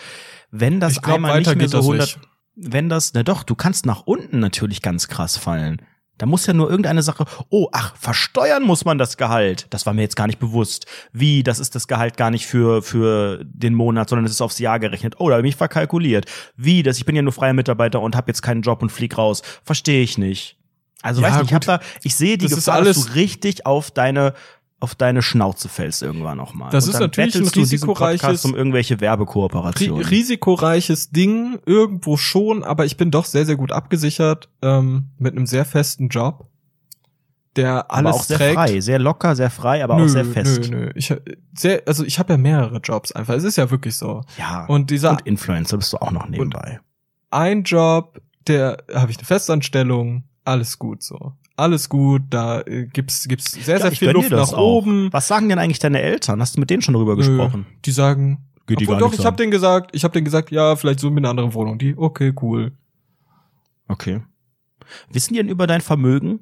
wenn 0.51 0.81
das 0.81 1.01
glaub, 1.03 1.17
einmal 1.17 1.39
nicht 1.41 1.57
mehr 1.57 1.69
so 1.69 1.79
das 1.79 1.87
100, 1.87 2.07
nicht. 2.17 2.19
wenn 2.57 2.89
das, 2.89 3.13
na 3.15 3.23
doch, 3.23 3.43
du 3.43 3.55
kannst 3.55 3.87
nach 3.87 4.03
unten 4.03 4.39
natürlich 4.41 4.83
ganz 4.83 5.09
krass 5.09 5.37
fallen. 5.37 5.83
Da 6.19 6.27
muss 6.27 6.47
ja 6.47 6.53
nur 6.53 6.69
irgendeine 6.69 7.03
Sache, 7.03 7.25
oh, 7.49 7.69
ach, 7.71 7.95
versteuern 7.97 8.65
muss 8.65 8.85
man 8.85 8.99
das 8.99 9.17
Gehalt. 9.17 9.69
Das 9.71 9.87
war 9.87 9.95
mir 9.95 10.03
jetzt 10.03 10.17
gar 10.17 10.27
nicht 10.27 10.41
bewusst. 10.41 10.87
Wie, 11.13 11.45
das 11.45 11.61
ist 11.61 11.77
das 11.77 11.87
Gehalt 11.87 12.17
gar 12.17 12.33
nicht 12.33 12.45
für, 12.47 12.83
für 12.83 13.41
den 13.45 13.73
Monat, 13.73 14.09
sondern 14.09 14.25
es 14.25 14.33
ist 14.33 14.41
aufs 14.41 14.59
Jahr 14.59 14.81
gerechnet. 14.81 15.15
Oh, 15.19 15.29
da 15.29 15.37
habe 15.37 15.47
ich 15.47 15.53
mich 15.55 15.57
verkalkuliert. 15.57 16.27
Wie, 16.57 16.83
das, 16.83 16.99
ich 16.99 17.05
bin 17.07 17.15
ja 17.15 17.23
nur 17.23 17.33
freier 17.33 17.53
Mitarbeiter 17.53 18.01
und 18.01 18.17
habe 18.17 18.29
jetzt 18.31 18.43
keinen 18.43 18.63
Job 18.63 18.83
und 18.83 18.91
flieg 18.91 19.17
raus. 19.17 19.43
Verstehe 19.63 20.03
ich 20.03 20.19
nicht. 20.19 20.57
Also, 21.03 21.23
Ja, 21.23 21.29
weißt 21.29 21.41
du, 21.41 21.45
ich 21.45 21.55
hab 21.55 21.61
gut. 21.61 21.69
da, 21.69 21.81
ich 22.03 22.17
sehe 22.17 22.37
die 22.37 22.47
Das 22.49 22.57
Gefahr, 22.57 22.79
dass 22.83 22.97
alles- 22.97 23.07
du 23.07 23.13
richtig 23.15 23.65
auf 23.65 23.93
deine 23.93 24.35
auf 24.81 24.95
deine 24.95 25.23
Schnauze 25.23 25.69
fällst 25.69 26.03
irgendwann 26.03 26.39
nochmal. 26.39 26.71
Das 26.71 26.85
Und 26.85 26.91
ist 26.91 26.95
dann 27.01 27.09
natürlich 27.09 27.35
ein 27.35 27.45
risikoreiches- 27.47 28.45
um 28.47 28.55
irgendwelche 28.55 29.01
Werbekooperationen. 29.01 30.05
risikoreiches 30.07 31.11
Ding, 31.11 31.59
irgendwo 31.67 32.17
schon, 32.17 32.63
aber 32.63 32.85
ich 32.85 32.97
bin 32.97 33.11
doch 33.11 33.25
sehr, 33.25 33.45
sehr 33.45 33.57
gut 33.57 33.73
abgesichert, 33.73 34.49
ähm, 34.63 35.09
mit 35.19 35.35
einem 35.35 35.47
sehr 35.47 35.65
festen 35.65 36.09
Job, 36.09 36.47
der 37.57 37.91
aber 37.91 37.95
alles 37.95 38.15
auch 38.15 38.23
sehr 38.23 38.39
trägt. 38.39 38.55
frei, 38.55 38.81
sehr 38.81 39.01
locker, 39.01 39.35
sehr 39.35 39.51
frei, 39.51 39.83
aber 39.83 39.95
auch 39.97 40.07
sehr 40.07 40.25
fest. 40.25 40.71
Nö, 40.71 40.77
nö. 40.85 40.91
Ich, 40.95 41.13
sehr, 41.57 41.83
also 41.87 42.05
ich 42.05 42.21
habe 42.21 42.35
ja 42.35 42.39
mehrere 42.39 42.79
Jobs 42.79 43.11
einfach. 43.11 43.35
Es 43.35 43.43
ist 43.43 43.57
ja 43.57 43.71
wirklich 43.73 43.97
so. 43.97 44.23
Ja. 44.39 44.65
Und 44.67 44.91
dieser 44.91 45.11
und 45.11 45.23
Influencer 45.23 45.77
bist 45.77 45.93
du 45.93 45.97
auch 45.97 46.13
noch 46.13 46.29
nebenbei. 46.29 46.79
ein 47.31 47.65
Job, 47.65 48.21
der 48.47 48.85
habe 48.95 49.11
ich 49.11 49.19
eine 49.19 49.27
Festanstellung, 49.27 50.23
alles 50.45 50.79
gut 50.79 51.03
so. 51.03 51.33
Alles 51.59 51.89
gut, 51.89 52.23
da 52.31 52.61
äh, 52.61 52.87
gibt's 52.87 53.27
gibt's 53.27 53.51
sehr 53.51 53.79
Ja, 53.79 53.83
sehr 53.83 53.93
viel 53.93 54.11
Luft 54.11 54.31
nach 54.31 54.53
auch. 54.53 54.77
oben. 54.79 55.13
Was 55.13 55.27
sagen 55.27 55.49
denn 55.49 55.59
eigentlich 55.59 55.81
deine 55.81 56.01
Eltern? 56.01 56.41
Hast 56.41 56.57
du 56.57 56.61
mit 56.61 56.71
denen 56.71 56.83
schon 56.83 56.95
darüber 56.95 57.17
Nö. 57.17 57.19
gesprochen? 57.19 57.67
Die 57.85 57.91
sagen, 57.91 58.49
Geht 58.69 58.79
die 58.79 58.85
obwohl 58.85 59.01
gar 59.01 59.09
doch, 59.11 59.19
ich 59.19 59.27
habe 59.27 59.37
denen 59.37 59.51
gesagt, 59.51 59.91
ich 59.93 60.05
habe 60.05 60.13
denen 60.13 60.25
gesagt, 60.25 60.53
ja, 60.53 60.77
vielleicht 60.77 61.01
suchen 61.01 61.15
wir 61.15 61.19
eine 61.19 61.31
andere 61.31 61.55
Wohnung. 61.55 61.77
Die, 61.79 61.97
okay, 61.97 62.33
cool. 62.43 62.73
Okay. 63.89 64.23
Wissen 65.11 65.33
die 65.35 65.41
denn 65.41 65.49
über 65.49 65.67
dein 65.67 65.81
Vermögen? 65.81 66.41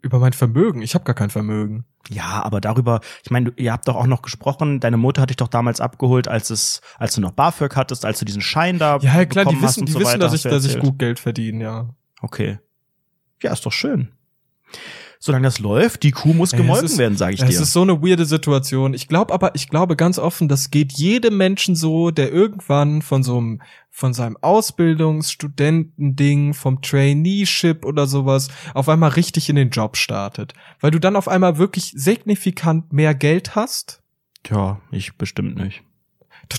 Über 0.00 0.20
mein 0.20 0.32
Vermögen, 0.32 0.82
ich 0.82 0.94
habe 0.94 1.04
gar 1.04 1.14
kein 1.14 1.30
Vermögen. 1.30 1.86
Ja, 2.08 2.44
aber 2.44 2.60
darüber, 2.60 3.00
ich 3.24 3.32
meine, 3.32 3.52
ihr 3.56 3.72
habt 3.72 3.88
doch 3.88 3.96
auch 3.96 4.06
noch 4.06 4.22
gesprochen, 4.22 4.78
deine 4.78 4.96
Mutter 4.96 5.22
hat 5.22 5.30
dich 5.30 5.38
doch 5.38 5.48
damals 5.48 5.80
abgeholt, 5.80 6.28
als 6.28 6.50
es, 6.50 6.82
als 6.98 7.16
du 7.16 7.20
noch 7.20 7.32
BAföG 7.32 7.74
hattest, 7.74 8.04
als 8.04 8.20
du 8.20 8.24
diesen 8.24 8.42
Schein 8.42 8.78
da 8.78 8.98
Ja, 8.98 9.24
klar, 9.24 9.46
die 9.46 9.60
wissen, 9.60 9.80
und 9.80 9.88
die 9.88 9.92
so 9.92 9.98
wissen, 9.98 10.20
dass 10.20 10.34
ich, 10.34 10.42
dass 10.42 10.64
ich 10.64 10.78
gut 10.78 11.00
Geld 11.00 11.18
verdiene, 11.18 11.64
ja. 11.64 11.94
Okay. 12.20 12.60
Ja, 13.42 13.52
ist 13.52 13.66
doch 13.66 13.72
schön. 13.72 14.08
Solange 15.18 15.46
das 15.46 15.58
läuft, 15.60 16.02
die 16.02 16.10
Kuh 16.10 16.34
muss 16.34 16.52
gemolken 16.52 16.84
ist- 16.86 16.98
werden, 16.98 17.16
sage 17.16 17.34
ich 17.34 17.40
Es 17.42 17.48
dir. 17.48 17.60
ist 17.62 17.72
so 17.72 17.80
eine 17.82 18.02
weirde 18.02 18.26
Situation. 18.26 18.92
Ich 18.94 19.08
glaube 19.08 19.32
aber, 19.32 19.54
ich 19.54 19.68
glaube 19.70 19.96
ganz 19.96 20.18
offen, 20.18 20.46
das 20.46 20.70
geht 20.70 20.92
jedem 20.92 21.36
Menschen 21.38 21.74
so, 21.74 22.10
der 22.10 22.30
irgendwann 22.32 23.00
von 23.02 23.22
so 23.22 23.38
einem, 23.38 23.62
von 23.90 24.12
seinem 24.12 24.36
Ausbildungsstudentending, 24.42 26.54
vom 26.54 26.82
Traineeship 26.82 27.84
oder 27.84 28.06
sowas, 28.06 28.48
auf 28.74 28.88
einmal 28.88 29.10
richtig 29.10 29.48
in 29.48 29.56
den 29.56 29.70
Job 29.70 29.96
startet. 29.96 30.52
Weil 30.80 30.90
du 30.90 30.98
dann 31.00 31.16
auf 31.16 31.28
einmal 31.28 31.58
wirklich 31.58 31.92
signifikant 31.96 32.92
mehr 32.92 33.14
Geld 33.14 33.54
hast. 33.56 34.02
ja, 34.50 34.80
ich 34.90 35.16
bestimmt 35.16 35.56
nicht. 35.56 35.82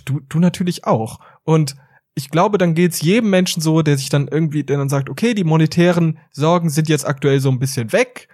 Du, 0.06 0.20
du 0.28 0.40
natürlich 0.40 0.86
auch. 0.86 1.20
Und 1.44 1.76
ich 2.18 2.32
glaube, 2.32 2.58
dann 2.58 2.74
geht's 2.74 3.00
jedem 3.02 3.30
Menschen 3.30 3.62
so, 3.62 3.84
der 3.84 3.96
sich 3.96 4.10
dann 4.10 4.28
irgendwie, 4.28 4.64
der 4.64 4.78
dann 4.78 4.90
sagt, 4.90 5.08
okay, 5.08 5.36
die 5.36 5.44
monetären 5.44 6.18
Sorgen 6.32 6.72
sind 6.72 6.90
jetzt 6.90 7.08
aktuell 7.08 7.40
so 7.40 7.50
ein 7.52 7.60
bisschen 7.60 7.94
weg. 7.94 8.28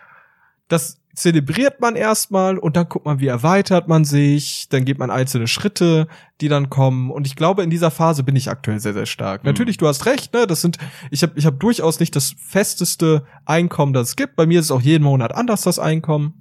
Das 0.69 1.01
zelebriert 1.13 1.81
man 1.81 1.97
erstmal 1.97 2.57
und 2.57 2.77
dann 2.77 2.87
guckt 2.87 3.05
man, 3.05 3.19
wie 3.19 3.27
erweitert 3.27 3.89
man 3.89 4.05
sich, 4.05 4.67
dann 4.69 4.85
geht 4.85 4.99
man 4.99 5.11
einzelne 5.11 5.47
Schritte, 5.47 6.07
die 6.39 6.47
dann 6.47 6.69
kommen. 6.69 7.11
Und 7.11 7.27
ich 7.27 7.35
glaube, 7.35 7.61
in 7.61 7.69
dieser 7.69 7.91
Phase 7.91 8.23
bin 8.23 8.37
ich 8.37 8.49
aktuell 8.49 8.79
sehr, 8.79 8.93
sehr 8.93 9.05
stark. 9.05 9.43
Mhm. 9.43 9.49
Natürlich, 9.49 9.75
du 9.75 9.85
hast 9.85 10.05
recht, 10.05 10.33
ne? 10.33 10.47
Das 10.47 10.61
sind, 10.61 10.77
ich 11.11 11.21
habe 11.21 11.33
ich 11.35 11.45
hab 11.45 11.59
durchaus 11.59 11.99
nicht 11.99 12.15
das 12.15 12.33
festeste 12.39 13.25
Einkommen, 13.45 13.91
das 13.91 14.09
es 14.09 14.15
gibt. 14.15 14.37
Bei 14.37 14.45
mir 14.45 14.61
ist 14.61 14.67
es 14.67 14.71
auch 14.71 14.81
jeden 14.81 15.03
Monat 15.03 15.35
anders, 15.35 15.63
das 15.63 15.77
Einkommen. 15.77 16.33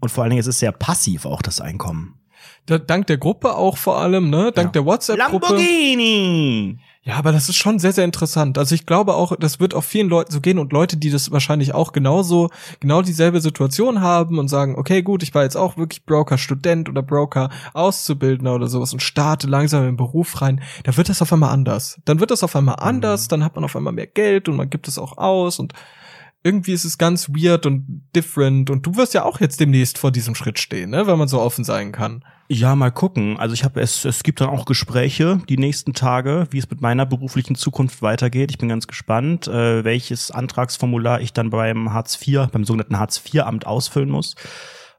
Und 0.00 0.08
vor 0.10 0.24
allen 0.24 0.30
Dingen, 0.30 0.40
es 0.40 0.48
ist 0.48 0.58
sehr 0.58 0.72
passiv 0.72 1.26
auch 1.26 1.42
das 1.42 1.60
Einkommen. 1.60 2.16
Da, 2.66 2.76
dank 2.76 3.06
der 3.06 3.18
Gruppe 3.18 3.54
auch 3.54 3.78
vor 3.78 3.98
allem, 3.98 4.30
ne? 4.30 4.52
Dank 4.52 4.68
Ja. 4.68 4.72
der 4.72 4.84
WhatsApp-Gruppe. 4.84 5.46
Lamborghini! 5.46 6.78
Ja, 7.08 7.16
aber 7.16 7.32
das 7.32 7.48
ist 7.48 7.56
schon 7.56 7.78
sehr, 7.78 7.94
sehr 7.94 8.04
interessant. 8.04 8.58
Also 8.58 8.74
ich 8.74 8.84
glaube 8.84 9.14
auch, 9.14 9.34
das 9.34 9.60
wird 9.60 9.72
auch 9.72 9.82
vielen 9.82 10.10
Leuten 10.10 10.30
so 10.30 10.42
gehen 10.42 10.58
und 10.58 10.74
Leute, 10.74 10.98
die 10.98 11.08
das 11.08 11.30
wahrscheinlich 11.30 11.72
auch 11.72 11.92
genauso, 11.92 12.50
genau 12.80 13.00
dieselbe 13.00 13.40
Situation 13.40 14.02
haben 14.02 14.38
und 14.38 14.48
sagen, 14.48 14.76
okay, 14.76 15.00
gut, 15.00 15.22
ich 15.22 15.34
war 15.34 15.42
jetzt 15.42 15.56
auch 15.56 15.78
wirklich 15.78 16.04
Broker-Student 16.04 16.86
oder 16.86 17.00
Broker-Auszubildender 17.00 18.54
oder 18.54 18.66
sowas 18.66 18.92
und 18.92 19.00
starte 19.00 19.46
langsam 19.46 19.88
im 19.88 19.96
Beruf 19.96 20.42
rein, 20.42 20.60
da 20.84 20.98
wird 20.98 21.08
das 21.08 21.22
auf 21.22 21.32
einmal 21.32 21.48
anders. 21.50 21.98
Dann 22.04 22.20
wird 22.20 22.30
das 22.30 22.42
auf 22.42 22.54
einmal 22.54 22.76
anders, 22.78 23.26
dann 23.26 23.42
hat 23.42 23.54
man 23.54 23.64
auf 23.64 23.74
einmal 23.74 23.94
mehr 23.94 24.06
Geld 24.06 24.46
und 24.50 24.56
man 24.56 24.68
gibt 24.68 24.86
es 24.86 24.98
auch 24.98 25.16
aus 25.16 25.58
und 25.58 25.72
irgendwie 26.44 26.72
ist 26.72 26.84
es 26.84 26.98
ganz 26.98 27.28
weird 27.30 27.66
und 27.66 28.02
different 28.14 28.70
und 28.70 28.86
du 28.86 28.96
wirst 28.96 29.14
ja 29.14 29.24
auch 29.24 29.40
jetzt 29.40 29.60
demnächst 29.60 29.98
vor 29.98 30.12
diesem 30.12 30.34
Schritt 30.34 30.58
stehen, 30.58 30.90
ne, 30.90 31.06
weil 31.06 31.16
man 31.16 31.28
so 31.28 31.40
offen 31.40 31.64
sein 31.64 31.92
kann. 31.92 32.24
Ja, 32.50 32.74
mal 32.76 32.90
gucken. 32.90 33.36
Also 33.36 33.52
ich 33.52 33.62
habe 33.64 33.80
es, 33.80 34.06
es 34.06 34.22
gibt 34.22 34.40
dann 34.40 34.48
auch 34.48 34.64
Gespräche 34.64 35.42
die 35.50 35.58
nächsten 35.58 35.92
Tage, 35.92 36.46
wie 36.50 36.58
es 36.58 36.70
mit 36.70 36.80
meiner 36.80 37.04
beruflichen 37.04 37.56
Zukunft 37.56 38.00
weitergeht. 38.00 38.50
Ich 38.50 38.56
bin 38.56 38.70
ganz 38.70 38.86
gespannt, 38.86 39.48
äh, 39.48 39.84
welches 39.84 40.30
Antragsformular 40.30 41.20
ich 41.20 41.34
dann 41.34 41.50
beim 41.50 41.92
Hartz 41.92 42.18
IV, 42.26 42.46
beim 42.50 42.64
sogenannten 42.64 42.98
Hartz 42.98 43.22
IV-Amt 43.22 43.66
ausfüllen 43.66 44.08
muss. 44.08 44.34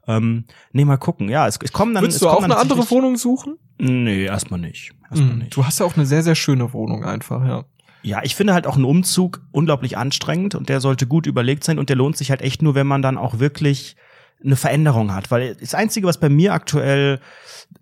Ähm, 0.07 0.45
nee, 0.73 0.85
mal 0.85 0.97
gucken. 0.97 1.29
Ja, 1.29 1.47
es, 1.47 1.57
es 1.63 1.71
kommen 1.71 1.95
dann. 1.95 2.05
Es 2.05 2.19
du 2.19 2.29
auch 2.29 2.43
eine 2.43 2.57
andere 2.57 2.89
Wohnung 2.91 3.17
suchen? 3.17 3.57
Nee, 3.79 4.25
erstmal 4.25 4.59
nicht. 4.59 4.91
Erstmal 5.09 5.33
Mhm. 5.33 5.37
nicht. 5.39 5.55
Du 5.55 5.65
hast 5.65 5.79
ja 5.79 5.85
auch 5.85 5.95
eine 5.95 6.05
sehr, 6.05 6.21
sehr 6.21 6.35
schöne 6.35 6.71
Wohnung 6.73 7.03
einfach, 7.03 7.43
ja. 7.45 7.65
Ja, 8.01 8.21
ich 8.23 8.35
finde 8.35 8.53
halt 8.53 8.65
auch 8.65 8.75
einen 8.75 8.85
Umzug 8.85 9.41
unglaublich 9.51 9.97
anstrengend 9.97 10.55
und 10.55 10.69
der 10.69 10.79
sollte 10.79 11.05
gut 11.05 11.25
überlegt 11.25 11.63
sein 11.63 11.79
und 11.79 11.89
der 11.89 11.95
lohnt 11.95 12.17
sich 12.17 12.29
halt 12.29 12.41
echt 12.41 12.61
nur, 12.61 12.75
wenn 12.75 12.87
man 12.87 13.01
dann 13.01 13.17
auch 13.17 13.39
wirklich 13.39 13.95
eine 14.43 14.55
Veränderung 14.55 15.13
hat. 15.13 15.31
Weil 15.31 15.55
das 15.55 15.73
Einzige, 15.73 16.07
was 16.07 16.19
bei 16.19 16.29
mir 16.29 16.53
aktuell 16.53 17.19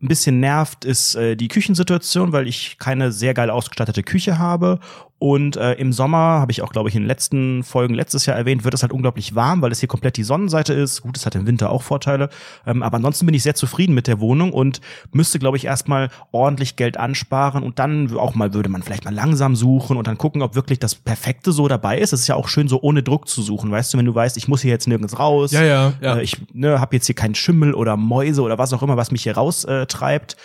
ein 0.02 0.08
bisschen 0.08 0.40
nervt, 0.40 0.86
ist 0.86 1.16
äh, 1.16 1.36
die 1.36 1.48
Küchensituation, 1.48 2.32
weil 2.32 2.48
ich 2.48 2.78
keine 2.80 3.12
sehr 3.12 3.34
geil 3.34 3.50
ausgestattete 3.50 4.04
Küche 4.04 4.38
habe. 4.38 4.80
Und 5.20 5.56
äh, 5.56 5.74
im 5.74 5.94
Sommer, 5.94 6.18
habe 6.18 6.52
ich 6.52 6.62
auch, 6.62 6.72
glaube 6.72 6.90
ich, 6.90 6.96
in 6.96 7.02
den 7.02 7.08
letzten 7.08 7.64
Folgen 7.64 7.96
letztes 7.96 8.28
Jahr 8.28 8.38
erwähnt, 8.38 8.64
wird 8.64 8.76
es 8.76 8.84
halt 8.84 8.92
unglaublich 8.92 9.34
warm, 9.34 9.64
weil 9.64 9.72
es 9.72 9.80
hier 9.80 9.90
komplett 9.90 10.16
die 10.16 10.24
Sonnenseite 10.24 10.74
ist. 10.74 11.02
Gut, 11.02 11.18
es 11.18 11.26
hat 11.26 11.34
im 11.34 11.48
Winter 11.48 11.72
auch 11.72 11.82
Vorteile. 11.82 12.30
Ähm, 12.68 12.84
aber 12.84 12.98
ansonsten 12.98 13.26
bin 13.26 13.34
ich 13.34 13.42
sehr 13.42 13.56
zufrieden 13.56 13.96
mit 13.96 14.06
der 14.06 14.20
Wohnung 14.20 14.54
und 14.54 14.80
müsste, 15.12 15.40
glaube 15.40 15.58
ich, 15.58 15.66
erstmal 15.66 16.10
ordentlich 16.32 16.76
Geld 16.76 16.98
ansparen 16.98 17.64
und 17.64 17.80
dann 17.80 18.16
auch 18.16 18.36
mal 18.36 18.54
würde 18.54 18.70
man 18.70 18.84
vielleicht 18.84 19.06
mal 19.06 19.14
langsam 19.14 19.56
suchen 19.56 19.98
und 19.98 20.06
dann 20.06 20.20
gucken, 20.20 20.44
ob 20.44 20.54
wirklich 20.54 20.78
das 20.78 20.94
Perfekte 20.94 21.52
so 21.52 21.68
dabei 21.68 21.98
ist. 21.98 22.14
Es 22.14 22.22
ist 22.22 22.28
ja 22.28 22.36
auch 22.36 22.48
schön, 22.48 22.68
so 22.68 22.80
ohne 22.82 23.02
Druck 23.02 23.28
zu 23.28 23.42
suchen. 23.42 23.72
Weißt 23.72 23.94
du, 23.94 23.98
wenn 23.98 24.06
du 24.06 24.14
weißt, 24.14 24.38
ich 24.38 24.48
muss 24.48 24.62
hier 24.62 24.72
jetzt 24.72 24.88
nirgends 24.88 25.18
raus. 25.18 25.52
Ja, 25.52 25.64
ja, 25.64 25.94
ja. 26.00 26.18
Äh, 26.18 26.22
ich 26.22 26.38
ne, 26.54 26.80
habe 26.80 26.96
jetzt 26.96 27.08
hier 27.08 27.16
keinen 27.16 27.34
Schimmel 27.34 27.74
oder 27.74 27.98
Mäuse 27.98 28.44
oder 28.44 28.60
was 28.60 28.72
auch 28.72 28.84
immer, 28.84 28.98
was 28.98 29.10
mich 29.12 29.24
hier 29.24 29.36
raustreibt. 29.36 29.82
Äh, 29.82 29.86
treibt 29.88 30.38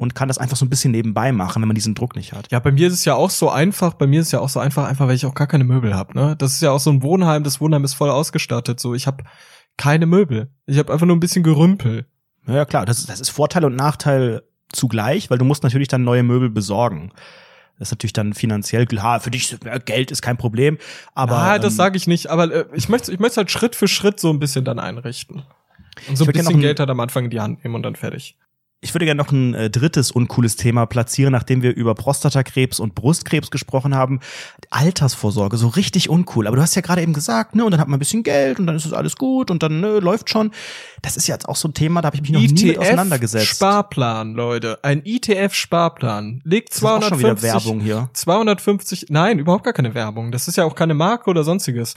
und 0.00 0.14
kann 0.14 0.28
das 0.28 0.38
einfach 0.38 0.56
so 0.56 0.64
ein 0.64 0.70
bisschen 0.70 0.92
nebenbei 0.92 1.30
machen, 1.30 1.60
wenn 1.60 1.68
man 1.68 1.74
diesen 1.74 1.94
Druck 1.94 2.16
nicht 2.16 2.32
hat. 2.32 2.50
Ja, 2.50 2.58
bei 2.58 2.72
mir 2.72 2.86
ist 2.86 2.94
es 2.94 3.04
ja 3.04 3.16
auch 3.16 3.28
so 3.28 3.50
einfach, 3.50 3.92
bei 3.92 4.06
mir 4.06 4.20
ist 4.20 4.28
es 4.28 4.32
ja 4.32 4.40
auch 4.40 4.48
so 4.48 4.58
einfach, 4.58 4.88
einfach 4.88 5.06
weil 5.06 5.14
ich 5.14 5.26
auch 5.26 5.34
gar 5.34 5.46
keine 5.46 5.64
Möbel 5.64 5.94
habe, 5.94 6.18
ne? 6.18 6.36
Das 6.38 6.54
ist 6.54 6.62
ja 6.62 6.70
auch 6.70 6.80
so 6.80 6.88
ein 6.88 7.02
Wohnheim, 7.02 7.44
das 7.44 7.60
Wohnheim 7.60 7.84
ist 7.84 7.92
voll 7.92 8.08
ausgestattet, 8.08 8.80
so 8.80 8.94
ich 8.94 9.06
habe 9.06 9.24
keine 9.76 10.06
Möbel. 10.06 10.50
Ich 10.64 10.78
habe 10.78 10.90
einfach 10.90 11.06
nur 11.06 11.14
ein 11.14 11.20
bisschen 11.20 11.42
Gerümpel. 11.42 12.06
Ja, 12.46 12.64
klar, 12.64 12.86
das 12.86 13.00
ist, 13.00 13.10
das 13.10 13.20
ist 13.20 13.28
Vorteil 13.28 13.66
und 13.66 13.76
Nachteil 13.76 14.42
zugleich, 14.72 15.28
weil 15.28 15.36
du 15.36 15.44
musst 15.44 15.64
natürlich 15.64 15.88
dann 15.88 16.02
neue 16.02 16.22
Möbel 16.22 16.48
besorgen. 16.48 17.12
Das 17.78 17.88
ist 17.88 17.92
natürlich 17.92 18.14
dann 18.14 18.32
finanziell 18.32 18.86
klar, 18.86 19.20
für 19.20 19.30
dich 19.30 19.54
Geld 19.84 20.10
ist 20.10 20.22
kein 20.22 20.38
Problem, 20.38 20.78
aber 21.14 21.36
ah, 21.36 21.58
das 21.58 21.74
ähm, 21.74 21.76
sage 21.76 21.98
ich 21.98 22.06
nicht, 22.06 22.28
aber 22.28 22.50
äh, 22.50 22.64
ich 22.72 22.88
möchte 22.88 23.12
ich 23.12 23.18
möchte 23.18 23.36
halt 23.36 23.50
Schritt 23.50 23.76
für 23.76 23.86
Schritt 23.86 24.18
so 24.18 24.30
ein 24.30 24.38
bisschen 24.38 24.64
dann 24.64 24.78
einrichten. 24.78 25.42
Und 26.08 26.16
so 26.16 26.24
ein 26.24 26.32
bisschen 26.32 26.60
Geld 26.60 26.80
halt 26.80 26.88
am 26.88 27.00
Anfang 27.00 27.24
in 27.24 27.30
die 27.30 27.40
Hand 27.40 27.62
nehmen 27.62 27.74
und 27.74 27.82
dann 27.82 27.96
fertig. 27.96 28.38
Ich 28.82 28.94
würde 28.94 29.04
gerne 29.04 29.18
noch 29.18 29.30
ein 29.30 29.52
äh, 29.52 29.68
drittes 29.68 30.10
uncooles 30.10 30.56
Thema 30.56 30.86
platzieren, 30.86 31.32
nachdem 31.32 31.60
wir 31.60 31.76
über 31.76 31.94
Prostatakrebs 31.94 32.80
und 32.80 32.94
Brustkrebs 32.94 33.50
gesprochen 33.50 33.94
haben. 33.94 34.20
Altersvorsorge, 34.70 35.58
so 35.58 35.68
richtig 35.68 36.08
uncool. 36.08 36.46
Aber 36.46 36.56
du 36.56 36.62
hast 36.62 36.74
ja 36.76 36.80
gerade 36.80 37.02
eben 37.02 37.12
gesagt, 37.12 37.54
ne, 37.54 37.62
und 37.62 37.72
dann 37.72 37.80
hat 37.80 37.88
man 37.88 37.96
ein 37.96 37.98
bisschen 37.98 38.22
Geld 38.22 38.58
und 38.58 38.66
dann 38.66 38.76
ist 38.76 38.86
es 38.86 38.94
alles 38.94 39.16
gut 39.16 39.50
und 39.50 39.62
dann 39.62 39.80
ne, 39.80 40.00
läuft 40.00 40.30
schon. 40.30 40.52
Das 41.02 41.18
ist 41.18 41.28
ja 41.28 41.34
jetzt 41.34 41.46
auch 41.46 41.56
so 41.56 41.68
ein 41.68 41.74
Thema, 41.74 42.00
da 42.00 42.06
habe 42.06 42.16
ich 42.16 42.22
mich 42.22 42.30
noch 42.30 42.40
nie 42.40 42.68
mit 42.68 42.78
auseinandergesetzt. 42.78 43.48
Sparplan, 43.48 44.32
Leute, 44.32 44.78
ein 44.82 45.02
ETF 45.04 45.52
Sparplan. 45.52 46.40
Legt 46.44 46.70
das 46.70 46.78
ist 46.78 46.84
auch 46.84 47.02
schon 47.02 47.18
wieder 47.18 47.36
250 47.36 47.42
Werbung 47.42 47.80
hier. 47.80 48.08
250 48.14 49.06
Nein, 49.10 49.38
überhaupt 49.38 49.64
gar 49.64 49.74
keine 49.74 49.92
Werbung. 49.92 50.32
Das 50.32 50.48
ist 50.48 50.56
ja 50.56 50.64
auch 50.64 50.74
keine 50.74 50.94
Marke 50.94 51.28
oder 51.28 51.44
sonstiges. 51.44 51.94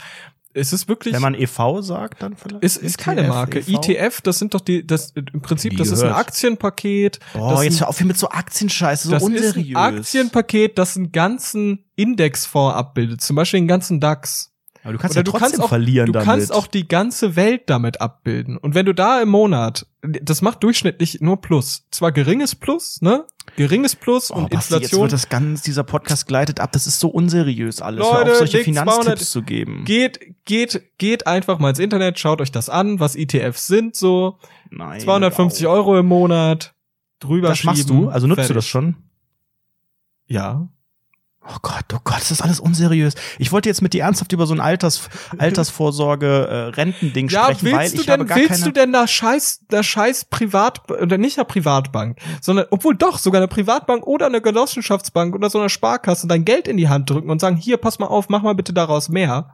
Es 0.56 0.72
ist 0.72 0.88
wirklich 0.88 1.12
Wenn 1.14 1.20
man 1.22 1.34
EV 1.34 1.80
sagt, 1.80 2.22
dann 2.22 2.36
vielleicht. 2.36 2.62
Es 2.64 2.76
ist 2.76 2.96
keine 2.96 3.22
ETF, 3.22 3.28
Marke. 3.28 3.58
EV? 3.58 3.68
ETF, 3.74 4.20
das 4.22 4.38
sind 4.38 4.54
doch 4.54 4.60
die, 4.60 4.86
das 4.86 5.12
im 5.32 5.42
Prinzip, 5.42 5.76
das 5.76 5.90
ist 5.90 6.02
ein. 6.02 6.12
Aktienpaket. 6.12 7.18
Oh, 7.36 7.60
jetzt 7.60 7.80
hör 7.80 7.88
auf 7.88 7.98
hier 7.98 8.06
mit 8.06 8.16
so 8.16 8.28
Aktienscheiße, 8.28 9.08
so 9.08 9.10
das 9.14 9.22
unseriös. 9.22 9.56
ist 9.56 9.76
ein 9.76 9.76
Aktienpaket, 9.76 10.78
das 10.78 10.96
einen 10.96 11.10
ganzen 11.12 11.84
Indexfonds 11.96 12.76
abbildet, 12.76 13.20
zum 13.20 13.36
Beispiel 13.36 13.60
den 13.60 13.68
ganzen 13.68 13.98
DAX. 14.00 14.52
Aber 14.84 14.92
du 14.92 14.98
kannst 14.98 15.16
Oder 15.16 15.20
ja 15.20 15.22
du 15.24 15.30
trotzdem 15.30 15.48
kannst 15.48 15.60
auch, 15.62 15.68
verlieren 15.70 16.06
du 16.06 16.12
damit. 16.12 16.26
kannst 16.26 16.52
auch 16.52 16.66
die 16.66 16.86
ganze 16.86 17.36
Welt 17.36 17.62
damit 17.66 18.00
abbilden. 18.00 18.56
Und 18.58 18.74
wenn 18.74 18.84
du 18.86 18.92
da 18.94 19.20
im 19.22 19.30
Monat, 19.30 19.86
das 20.02 20.42
macht 20.42 20.62
durchschnittlich 20.62 21.20
nur 21.20 21.40
Plus. 21.40 21.84
Zwar 21.90 22.12
geringes 22.12 22.54
Plus, 22.54 23.00
ne? 23.00 23.24
Geringes 23.56 23.94
Plus 23.94 24.30
Oh, 24.30 24.34
und 24.36 24.50
Basti, 24.50 24.74
jetzt 24.74 24.82
Inflation. 24.82 25.02
wird 25.02 25.12
das 25.12 25.28
ganz, 25.28 25.62
dieser 25.62 25.84
Podcast 25.84 26.26
gleitet 26.26 26.60
ab. 26.60 26.72
Das 26.72 26.86
ist 26.86 26.98
so 26.98 27.08
unseriös 27.08 27.80
alles. 27.80 28.04
Hör 28.04 28.18
Leute, 28.20 28.32
auf, 28.32 28.38
solche 28.38 28.58
Finanztipps 28.64 29.04
200 29.04 29.18
zu 29.20 29.42
geben. 29.42 29.84
Geht, 29.84 30.18
geht, 30.44 30.82
geht 30.98 31.26
einfach 31.26 31.58
mal 31.58 31.70
ins 31.70 31.78
Internet, 31.78 32.18
schaut 32.18 32.40
euch 32.40 32.50
das 32.52 32.68
an, 32.68 32.98
was 33.00 33.14
ETFs 33.16 33.66
sind, 33.66 33.94
so. 33.94 34.38
Nein, 34.70 35.00
250 35.00 35.66
wow. 35.66 35.72
Euro 35.72 35.98
im 35.98 36.06
Monat. 36.06 36.74
Drüber 37.20 37.48
Das 37.48 37.62
machst 37.64 37.88
du? 37.88 38.08
Also 38.08 38.26
nutzt 38.26 38.38
du 38.38 38.42
fertig. 38.42 38.56
das 38.56 38.66
schon? 38.66 38.96
Ja. 40.26 40.68
Oh 41.46 41.56
Gott, 41.60 41.84
oh 41.92 41.98
Gott, 42.04 42.20
das 42.20 42.30
ist 42.30 42.40
alles 42.40 42.58
unseriös. 42.58 43.14
Ich 43.38 43.52
wollte 43.52 43.68
jetzt 43.68 43.82
mit 43.82 43.92
dir 43.92 44.04
ernsthaft 44.04 44.32
über 44.32 44.46
so 44.46 44.54
ein 44.54 44.60
Alters, 44.60 45.08
Altersvorsorge, 45.36 46.26
äh, 46.26 46.54
Rentending 46.74 47.28
Ja, 47.28 47.44
sprechen, 47.44 47.72
weil 47.72 47.80
willst 47.80 47.98
du 47.98 48.00
ich 48.02 48.08
habe 48.08 48.18
denn, 48.20 48.26
gar 48.28 48.36
willst 48.38 48.50
keine. 48.50 48.64
du 48.64 48.72
denn 48.72 48.92
da 48.92 49.06
scheiß, 49.06 49.60
da 49.68 49.82
scheiß 49.82 50.26
Privat, 50.26 50.90
oder 50.90 51.18
nicht 51.18 51.36
eine 51.38 51.44
Privatbank, 51.44 52.18
sondern, 52.40 52.66
obwohl 52.70 52.94
doch, 52.96 53.18
sogar 53.18 53.40
eine 53.40 53.48
Privatbank 53.48 54.06
oder 54.06 54.26
eine 54.26 54.40
Genossenschaftsbank 54.40 55.34
oder 55.34 55.50
so 55.50 55.60
eine 55.60 55.68
Sparkasse 55.68 56.26
dein 56.26 56.44
Geld 56.44 56.66
in 56.66 56.76
die 56.78 56.88
Hand 56.88 57.10
drücken 57.10 57.30
und 57.30 57.40
sagen, 57.40 57.56
hier, 57.56 57.76
pass 57.76 57.98
mal 57.98 58.06
auf, 58.06 58.28
mach 58.30 58.42
mal 58.42 58.54
bitte 58.54 58.72
daraus 58.72 59.08
mehr. 59.10 59.50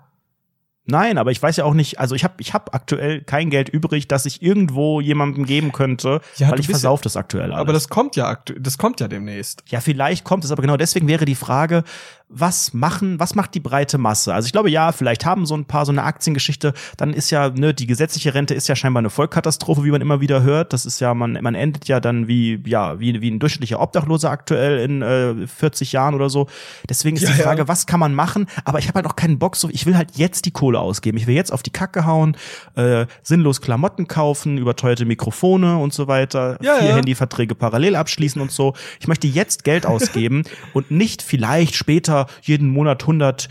Nein, 0.87 1.19
aber 1.19 1.31
ich 1.31 1.43
weiß 1.43 1.57
ja 1.57 1.65
auch 1.65 1.75
nicht, 1.75 2.01
also 2.01 2.15
ich 2.15 2.25
habe 2.25 2.35
ich 2.39 2.55
hab 2.55 2.75
aktuell 2.75 3.21
kein 3.23 3.51
Geld 3.51 3.69
übrig, 3.69 4.09
das 4.09 4.27
ich 4.27 4.43
irgendwo 4.43 5.01
jemandem 5.01 5.45
geben 5.45 5.73
könnte, 5.73 6.21
Ja, 6.37 6.51
weil 6.51 6.59
ich 6.59 6.67
versauf 6.67 7.01
das 7.01 7.17
aktuell 7.17 7.53
alles. 7.53 7.59
Aber 7.59 7.73
das 7.73 7.89
kommt 7.89 8.17
ja 8.17 8.29
aktu 8.29 8.55
das 8.59 8.79
kommt 8.79 8.99
ja 9.01 9.07
demnächst. 9.07 9.63
Ja, 9.67 9.81
vielleicht 9.81 10.25
kommt 10.25 10.45
es, 10.45 10.51
aber 10.51 10.63
genau 10.63 10.77
deswegen 10.77 11.07
wäre 11.07 11.27
die 11.27 11.35
Frage, 11.35 11.85
was 12.33 12.73
machen, 12.73 13.19
was 13.19 13.35
macht 13.35 13.55
die 13.55 13.61
breite 13.61 13.99
Masse? 13.99 14.33
Also 14.33 14.47
ich 14.47 14.53
glaube, 14.53 14.71
ja, 14.71 14.93
vielleicht 14.93 15.27
haben 15.27 15.47
so 15.47 15.57
ein 15.57 15.65
paar 15.65 15.85
so 15.85 15.91
eine 15.93 16.05
Aktiengeschichte, 16.05 16.73
dann 16.97 17.13
ist 17.13 17.31
ja, 17.31 17.51
ne, 17.51 17.75
die 17.75 17.87
gesetzliche 17.87 18.35
Rente 18.35 18.55
ist 18.55 18.69
ja 18.69 18.77
scheinbar 18.77 19.01
eine 19.01 19.11
Vollkatastrophe, 19.11 19.83
wie 19.85 19.91
man 19.91 20.01
immer 20.01 20.21
wieder 20.21 20.43
hört. 20.43 20.73
Das 20.73 20.87
ist 20.87 21.01
ja, 21.01 21.13
man, 21.13 21.39
man 21.43 21.57
endet 21.57 21.89
ja 21.89 21.99
dann 21.99 22.29
wie, 22.29 22.63
ja, 22.67 23.01
wie, 23.01 23.21
wie 23.21 23.31
ein 23.31 23.41
durchschnittlicher 23.41 23.81
Obdachloser 23.81 24.31
aktuell 24.31 24.79
in 24.79 25.03
äh, 25.03 25.47
40 25.47 25.91
Jahren 25.93 26.15
oder 26.15 26.31
so. 26.31 26.47
Deswegen 26.89 27.17
ist 27.17 27.25
Ja, 27.25 27.31
die 27.33 27.39
ja. 27.39 27.45
Frage, 27.45 27.67
was 27.67 27.87
kann 27.87 27.99
man 27.99 28.15
machen? 28.15 28.47
Aber 28.65 28.79
ich 28.79 28.87
habe 28.87 28.97
halt 28.97 29.07
auch 29.07 29.17
keinen 29.17 29.39
Bock 29.41 29.57
so, 29.57 29.69
ich 29.69 29.85
will 29.87 29.97
halt 29.97 30.13
jetzt 30.17 30.47
die 30.47 30.53
Kohle 30.53 30.79
ausgeben. 30.79 31.19
Ich 31.19 31.27
will 31.27 31.35
jetzt 31.35 31.53
auf 31.53 31.65
die 31.65 31.71
Kacke 31.71 32.07
hauen, 32.07 32.37
äh, 32.77 33.07
sinnlos 33.25 33.61
Klamotten 33.61 34.07
kaufen, 34.07 34.57
überteuerte 34.57 35.05
Mikrofone 35.05 35.79
und 35.79 35.93
so 35.93 36.07
weiter, 36.07 36.59
Ja, 36.63 36.77
vier 36.77 36.89
ja. 36.91 36.95
Handyverträge 36.97 37.57
parallel 37.57 37.97
abschließen 37.97 38.41
und 38.41 38.53
so. 38.53 38.75
Ich 39.01 39.09
möchte 39.09 39.27
jetzt 39.27 39.65
Geld 39.65 39.85
ausgeben 39.85 40.45
und 40.75 40.93
nicht 40.93 41.23
vielleicht 41.23 41.75
später 41.75 42.20
jeden 42.43 42.69
Monat 42.69 43.03
100 43.03 43.49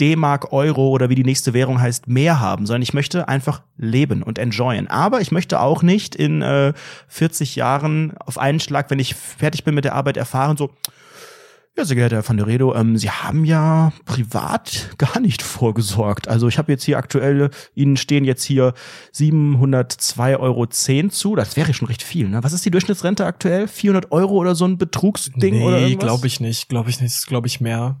D-Mark, 0.00 0.52
Euro 0.52 0.88
oder 0.88 1.08
wie 1.08 1.14
die 1.14 1.24
nächste 1.24 1.54
Währung 1.54 1.80
heißt, 1.80 2.06
mehr 2.06 2.40
haben, 2.40 2.66
sondern 2.66 2.82
ich 2.82 2.94
möchte 2.94 3.28
einfach 3.28 3.62
leben 3.76 4.22
und 4.22 4.38
enjoyen. 4.38 4.88
Aber 4.88 5.20
ich 5.20 5.32
möchte 5.32 5.60
auch 5.60 5.82
nicht 5.82 6.14
in 6.14 6.42
äh, 6.42 6.72
40 7.08 7.56
Jahren 7.56 8.14
auf 8.18 8.38
einen 8.38 8.60
Schlag, 8.60 8.90
wenn 8.90 8.98
ich 8.98 9.14
fertig 9.14 9.64
bin 9.64 9.74
mit 9.74 9.84
der 9.84 9.94
Arbeit, 9.94 10.16
erfahren, 10.16 10.56
so, 10.56 10.70
ja, 11.76 11.84
sehr 11.84 11.96
geehrter 11.96 12.16
Herr 12.16 12.28
van 12.28 12.36
der 12.38 12.46
Redo, 12.46 12.74
ähm, 12.74 12.96
Sie 12.96 13.10
haben 13.10 13.44
ja 13.44 13.92
privat 14.04 14.90
gar 14.98 15.20
nicht 15.20 15.42
vorgesorgt. 15.42 16.28
Also 16.28 16.48
ich 16.48 16.58
habe 16.58 16.72
jetzt 16.72 16.84
hier 16.84 16.96
aktuell, 16.96 17.50
Ihnen 17.74 17.96
stehen 17.96 18.24
jetzt 18.24 18.44
hier 18.44 18.72
702,10 19.14 20.40
Euro 20.40 20.66
zu. 20.66 21.36
Das 21.36 21.56
wäre 21.56 21.74
schon 21.74 21.88
recht 21.88 22.02
viel. 22.02 22.28
Ne? 22.28 22.42
Was 22.42 22.52
ist 22.52 22.64
die 22.64 22.70
Durchschnittsrente 22.70 23.26
aktuell? 23.26 23.68
400 23.68 24.10
Euro 24.10 24.34
oder 24.34 24.54
so 24.54 24.64
ein 24.64 24.78
Betrugsding 24.78 25.62
oder 25.62 25.78
nee, 25.78 25.88
irgendwas? 25.88 26.06
glaube 26.06 26.26
ich 26.26 26.40
nicht, 26.40 26.68
glaube 26.68 26.90
ich 26.90 27.00
nicht, 27.00 27.12
das 27.12 27.20
ist 27.20 27.26
glaube 27.26 27.46
ich 27.46 27.60
mehr. 27.60 28.00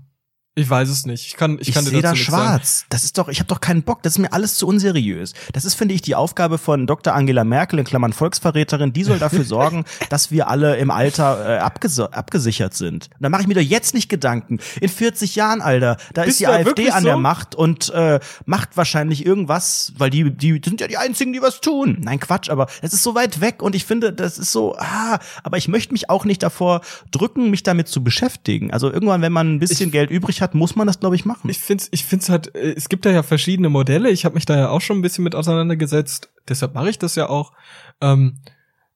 Ich 0.58 0.70
weiß 0.70 0.88
es 0.88 1.04
nicht. 1.04 1.26
Ich 1.26 1.36
kann 1.36 1.58
ich, 1.60 1.68
Ich, 1.68 1.74
kann 1.74 1.84
dir 1.84 1.90
sehe 1.90 2.00
da 2.00 2.12
nichts 2.12 2.28
sagen. 2.28 2.42
schwarz. 2.48 2.86
Das 2.88 3.04
ist 3.04 3.18
doch, 3.18 3.28
ich 3.28 3.40
habe 3.40 3.48
doch 3.48 3.60
keinen 3.60 3.82
Bock. 3.82 4.02
Das 4.02 4.14
ist 4.14 4.18
mir 4.18 4.32
alles 4.32 4.56
zu 4.56 4.66
unseriös. 4.66 5.34
Das 5.52 5.66
ist, 5.66 5.74
finde 5.74 5.92
ich, 5.92 6.00
die 6.00 6.14
Aufgabe 6.14 6.56
von 6.56 6.86
Dr. 6.86 7.14
Angela 7.14 7.44
Merkel 7.44 7.78
in 7.78 7.84
Klammern 7.84 8.14
Volksverräterin. 8.14 8.94
Die 8.94 9.04
soll 9.04 9.18
dafür 9.18 9.44
sorgen, 9.44 9.84
dass 10.08 10.30
wir 10.30 10.48
alle 10.48 10.76
im 10.76 10.90
Alter 10.90 11.56
äh, 11.56 11.58
abges 11.58 12.00
abgesichert 12.00 12.72
sind. 12.72 13.10
Und 13.12 13.22
da 13.22 13.28
mache 13.28 13.42
ich 13.42 13.48
mir 13.48 13.52
doch 13.54 13.60
jetzt 13.60 13.92
nicht 13.92 14.08
Gedanken. 14.08 14.58
In 14.80 14.88
40 14.88 15.36
Jahren, 15.36 15.60
Alter, 15.60 15.98
da 16.14 16.22
Bist 16.22 16.36
ist 16.36 16.40
die 16.40 16.46
AfD 16.46 16.90
an 16.90 17.04
der 17.04 17.14
so? 17.16 17.20
Macht 17.20 17.54
und 17.54 17.90
äh, 17.90 18.18
macht 18.46 18.78
wahrscheinlich 18.78 19.26
irgendwas, 19.26 19.92
weil 19.98 20.08
die, 20.08 20.30
die 20.30 20.58
sind 20.64 20.80
ja 20.80 20.88
die 20.88 20.96
einzigen, 20.96 21.34
die 21.34 21.42
was 21.42 21.60
tun. 21.60 21.98
Nein, 22.00 22.18
Quatsch, 22.18 22.48
aber 22.48 22.66
es 22.80 22.94
ist 22.94 23.02
so 23.02 23.14
weit 23.14 23.42
weg 23.42 23.62
und 23.62 23.74
ich 23.74 23.84
finde, 23.84 24.10
das 24.10 24.38
ist 24.38 24.52
so, 24.52 24.74
ah, 24.78 25.18
aber 25.42 25.58
ich 25.58 25.68
möchte 25.68 25.92
mich 25.92 26.08
auch 26.08 26.24
nicht 26.24 26.42
davor 26.42 26.80
drücken, 27.10 27.50
mich 27.50 27.62
damit 27.62 27.88
zu 27.88 28.02
beschäftigen. 28.02 28.72
Also 28.72 28.90
irgendwann, 28.90 29.20
wenn 29.20 29.32
man 29.32 29.56
ein 29.56 29.58
bisschen 29.58 29.90
Geld 29.90 30.10
übrig 30.10 30.40
hat, 30.40 30.45
muss 30.54 30.76
man 30.76 30.86
das, 30.86 31.00
glaube 31.00 31.16
ich, 31.16 31.24
machen. 31.24 31.50
Ich 31.50 31.58
find's, 31.58 31.88
ich 31.90 32.04
find's 32.04 32.28
halt, 32.28 32.54
äh, 32.54 32.74
es 32.74 32.88
gibt 32.88 33.06
da 33.06 33.10
ja 33.10 33.22
verschiedene 33.22 33.68
Modelle. 33.68 34.10
Ich 34.10 34.24
habe 34.24 34.34
mich 34.34 34.46
da 34.46 34.56
ja 34.56 34.68
auch 34.68 34.80
schon 34.80 34.98
ein 34.98 35.02
bisschen 35.02 35.24
mit 35.24 35.34
auseinandergesetzt. 35.34 36.30
Deshalb 36.48 36.74
mache 36.74 36.90
ich 36.90 36.98
das 36.98 37.14
ja 37.14 37.28
auch. 37.28 37.52
Ähm, 38.00 38.38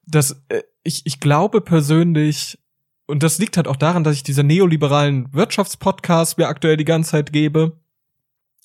dass 0.07 0.42
äh, 0.48 0.62
ich, 0.82 1.03
ich 1.05 1.20
glaube 1.20 1.61
persönlich, 1.61 2.59
und 3.07 3.22
das 3.22 3.38
liegt 3.38 3.57
halt 3.57 3.68
auch 3.68 3.76
daran, 3.76 4.05
dass 4.05 4.16
ich 4.16 4.22
diese 4.22 4.44
neoliberalen 4.44 5.32
Wirtschaftspodcasts 5.32 6.36
mir 6.36 6.48
aktuell 6.48 6.76
die 6.76 6.84
ganze 6.84 7.12
Zeit 7.12 7.32
gebe, 7.32 7.78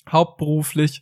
hauptberuflich. 0.09 1.01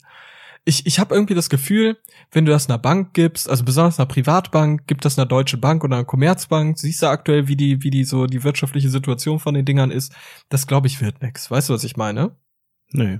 Ich, 0.66 0.86
ich 0.86 1.00
habe 1.00 1.14
irgendwie 1.14 1.34
das 1.34 1.50
Gefühl, 1.50 1.98
wenn 2.32 2.46
du 2.46 2.52
das 2.52 2.70
einer 2.70 2.78
Bank 2.78 3.14
gibst, 3.14 3.50
also 3.50 3.66
besonders 3.66 4.00
einer 4.00 4.06
Privatbank, 4.06 4.88
gibt 4.88 5.04
das 5.04 5.20
einer 5.20 5.26
Deutsche 5.26 5.58
Bank 5.58 5.84
oder 5.84 5.98
einer 5.98 6.06
Commerzbank, 6.06 6.80
siehst 6.80 7.02
du 7.02 7.08
aktuell, 7.08 7.50
wie 7.50 7.58
die, 7.58 7.84
wie 7.84 7.90
die 7.90 8.06
so 8.06 8.28
die 8.28 8.44
wirtschaftliche 8.44 8.90
Situation 8.90 9.40
von 9.40 9.54
den 9.54 9.66
Dingern 9.66 9.92
ist. 9.92 10.14
Das 10.48 10.66
glaube 10.66 10.88
ich 10.88 11.02
wird 11.02 11.22
nix. 11.22 11.52
Weißt 11.52 11.70
du, 11.70 11.74
was 11.74 11.84
ich 11.84 11.98
meine? 11.98 12.38
Nee. 12.92 13.20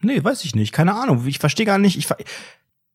Nee, 0.00 0.22
weiß 0.22 0.44
ich 0.44 0.54
nicht. 0.54 0.72
Keine 0.72 0.94
Ahnung. 0.94 1.26
Ich 1.26 1.38
verstehe 1.38 1.66
gar 1.66 1.78
nicht. 1.78 1.96
Ich, 1.96 2.06
ver 2.06 2.16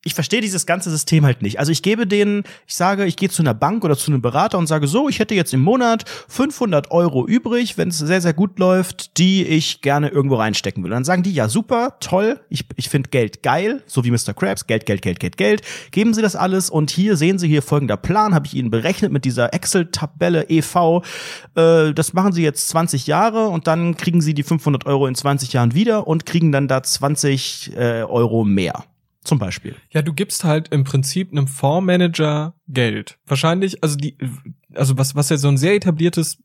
ich 0.07 0.13
verstehe 0.13 0.39
dieses 0.39 0.65
ganze 0.65 0.89
System 0.89 1.25
halt 1.25 1.41
nicht. 1.41 1.59
Also 1.59 1.73
ich 1.73 1.83
gebe 1.83 2.07
denen, 2.07 2.45
ich 2.65 2.75
sage, 2.75 3.05
ich 3.05 3.17
gehe 3.17 3.27
zu 3.29 3.43
einer 3.43 3.53
Bank 3.53 3.83
oder 3.83 3.97
zu 3.97 4.09
einem 4.09 4.21
Berater 4.21 4.57
und 4.57 4.65
sage 4.65 4.87
so, 4.87 5.09
ich 5.09 5.19
hätte 5.19 5.35
jetzt 5.35 5.53
im 5.53 5.59
Monat 5.59 6.05
500 6.29 6.91
Euro 6.91 7.27
übrig, 7.27 7.77
wenn 7.77 7.89
es 7.89 7.97
sehr, 7.97 8.21
sehr 8.21 8.31
gut 8.31 8.57
läuft, 8.57 9.17
die 9.17 9.45
ich 9.45 9.81
gerne 9.81 10.07
irgendwo 10.07 10.35
reinstecken 10.35 10.81
will. 10.81 10.91
Und 10.91 10.95
dann 10.95 11.03
sagen 11.03 11.23
die, 11.23 11.33
ja 11.33 11.49
super, 11.49 11.97
toll, 11.99 12.39
ich, 12.49 12.63
ich 12.77 12.87
finde 12.87 13.09
Geld 13.09 13.43
geil, 13.43 13.83
so 13.85 14.05
wie 14.05 14.11
Mr. 14.11 14.33
Krabs, 14.33 14.65
Geld, 14.65 14.85
Geld, 14.85 15.01
Geld, 15.01 15.19
Geld, 15.19 15.35
Geld. 15.35 15.61
Geben 15.91 16.13
Sie 16.13 16.21
das 16.21 16.37
alles 16.37 16.69
und 16.69 16.89
hier 16.89 17.17
sehen 17.17 17.37
Sie 17.37 17.49
hier 17.49 17.61
folgender 17.61 17.97
Plan, 17.97 18.33
habe 18.33 18.47
ich 18.47 18.53
Ihnen 18.53 18.71
berechnet 18.71 19.11
mit 19.11 19.25
dieser 19.25 19.53
Excel-Tabelle 19.53 20.49
EV. 20.49 21.03
Äh, 21.55 21.93
das 21.93 22.13
machen 22.13 22.31
Sie 22.31 22.43
jetzt 22.43 22.69
20 22.69 23.07
Jahre 23.07 23.49
und 23.49 23.67
dann 23.67 23.97
kriegen 23.97 24.21
Sie 24.21 24.33
die 24.33 24.43
500 24.43 24.85
Euro 24.85 25.05
in 25.05 25.15
20 25.15 25.51
Jahren 25.51 25.73
wieder 25.73 26.07
und 26.07 26.25
kriegen 26.25 26.53
dann 26.53 26.69
da 26.69 26.81
20 26.81 27.73
äh, 27.75 28.03
Euro 28.03 28.45
mehr. 28.45 28.85
Zum 29.27 29.39
Beispiel. 29.39 29.75
Ja, 29.89 30.01
du 30.01 30.13
gibst 30.13 30.45
halt 30.45 30.69
im 30.69 30.85
Prinzip 30.85 31.33
einem 31.33 31.47
Fondsmanager 31.47 32.55
Geld. 32.69 33.19
Wahrscheinlich, 33.25 33.83
also 33.83 33.97
die, 33.97 34.17
also 34.73 34.97
was, 34.97 35.15
was 35.15 35.27
ja 35.27 35.35
so 35.35 35.49
ein 35.49 35.57
sehr 35.57 35.75
etabliertes 35.75 36.41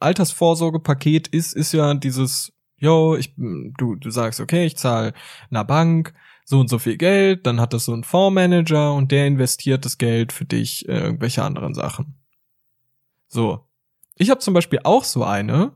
Altersvorsorgepaket 0.00 1.28
ist, 1.28 1.52
ist 1.52 1.70
ja 1.70 1.94
dieses, 1.94 2.52
yo, 2.76 3.14
ich, 3.14 3.34
du, 3.36 3.94
du 3.94 4.10
sagst, 4.10 4.40
okay, 4.40 4.66
ich 4.66 4.76
zahle 4.76 5.12
einer 5.48 5.64
Bank 5.64 6.12
so 6.44 6.58
und 6.58 6.68
so 6.68 6.80
viel 6.80 6.96
Geld, 6.96 7.46
dann 7.46 7.60
hat 7.60 7.72
das 7.72 7.84
so 7.84 7.94
ein 7.94 8.02
Fondsmanager 8.02 8.94
und 8.94 9.12
der 9.12 9.28
investiert 9.28 9.84
das 9.84 9.96
Geld 9.96 10.32
für 10.32 10.44
dich 10.44 10.88
in 10.88 10.96
irgendwelche 10.96 11.44
anderen 11.44 11.72
Sachen. 11.72 12.16
So. 13.28 13.68
Ich 14.16 14.28
habe 14.28 14.40
zum 14.40 14.54
Beispiel 14.54 14.80
auch 14.82 15.04
so 15.04 15.22
eine 15.22 15.70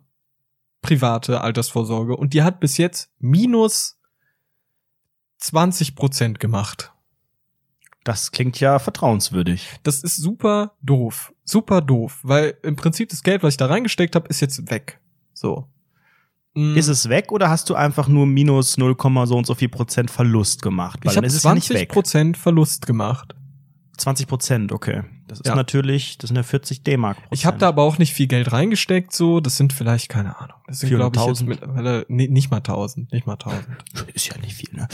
private 0.83 1.41
Altersvorsorge 1.41 2.17
und 2.17 2.35
die 2.35 2.43
hat 2.43 2.59
bis 2.59 2.79
jetzt 2.79 3.13
minus 3.21 3.97
20 5.39 5.95
Prozent 5.95 6.41
gemacht. 6.41 6.93
Das 8.05 8.31
klingt 8.31 8.61
ja 8.61 8.79
vertrauenswürdig. 8.79 9.69
Das 9.83 10.03
ist 10.05 10.17
super 10.17 10.73
doof. 10.81 11.33
Super 11.45 11.81
doof. 11.81 12.21
Weil 12.23 12.57
im 12.63 12.77
Prinzip 12.77 13.09
das 13.09 13.23
Geld, 13.25 13.43
was 13.43 13.55
ich 13.55 13.59
da 13.59 13.67
reingesteckt 13.67 14.15
habe, 14.15 14.29
ist 14.29 14.41
jetzt 14.41 14.71
weg. 14.71 15.01
So. 15.33 15.67
Mm, 16.55 16.77
Ist 16.77 16.87
es 16.87 17.09
weg 17.09 17.33
oder 17.33 17.51
hast 17.51 17.69
du 17.69 17.75
einfach 17.75 18.07
nur 18.07 18.27
minus 18.27 18.79
0, 18.79 18.97
so 19.27 19.37
und 19.37 19.47
so 19.47 19.55
viel 19.55 19.69
Prozent 19.69 20.11
Verlust 20.11 20.63
gemacht? 20.63 21.01
Weil 21.03 21.13
ich 21.13 21.17
habe 21.17 21.27
ist 21.27 21.35
es 21.35 21.43
ja 21.43 21.53
nicht 21.55 21.67
20 21.67 21.83
weg. 21.83 21.89
Prozent 21.91 22.37
Verlust 22.37 22.87
gemacht. 22.87 23.35
20 23.99 24.29
Prozent, 24.29 24.73
okay. 24.73 25.03
Das 25.27 25.41
ist 25.41 25.47
Ja. 25.47 25.55
natürlich, 25.55 26.19
das 26.19 26.29
sind 26.29 26.37
ja 26.37 26.43
40 26.43 26.83
D-Mark. 26.85 27.17
Ich 27.31 27.47
habe 27.47 27.59
da 27.59 27.69
aber 27.69 27.83
auch 27.83 27.99
nicht 27.99 28.13
viel 28.15 28.27
Geld 28.29 28.53
reingesteckt, 28.53 29.13
so. 29.13 29.41
Das 29.41 29.57
sind 29.57 29.73
vielleicht, 29.73 30.09
keine 30.09 30.39
Ahnung. 30.41 30.57
Das 30.67 30.79
sind, 30.81 30.91
glaube 30.91 31.17
ich, 31.17 31.27
jetzt 31.27 31.41
400.000. 31.43 31.47
mittlerweile, 31.49 32.07
nee, 32.09 32.29
nicht 32.29 32.51
mal 32.51 32.59
1000, 32.59 33.13
nicht 33.13 33.27
mal 33.27 33.33
1000. 33.35 33.67
Ist 34.15 34.29
ja 34.29 34.39
nicht 34.39 34.55
viel, 34.55 34.69
ne? 34.73 34.87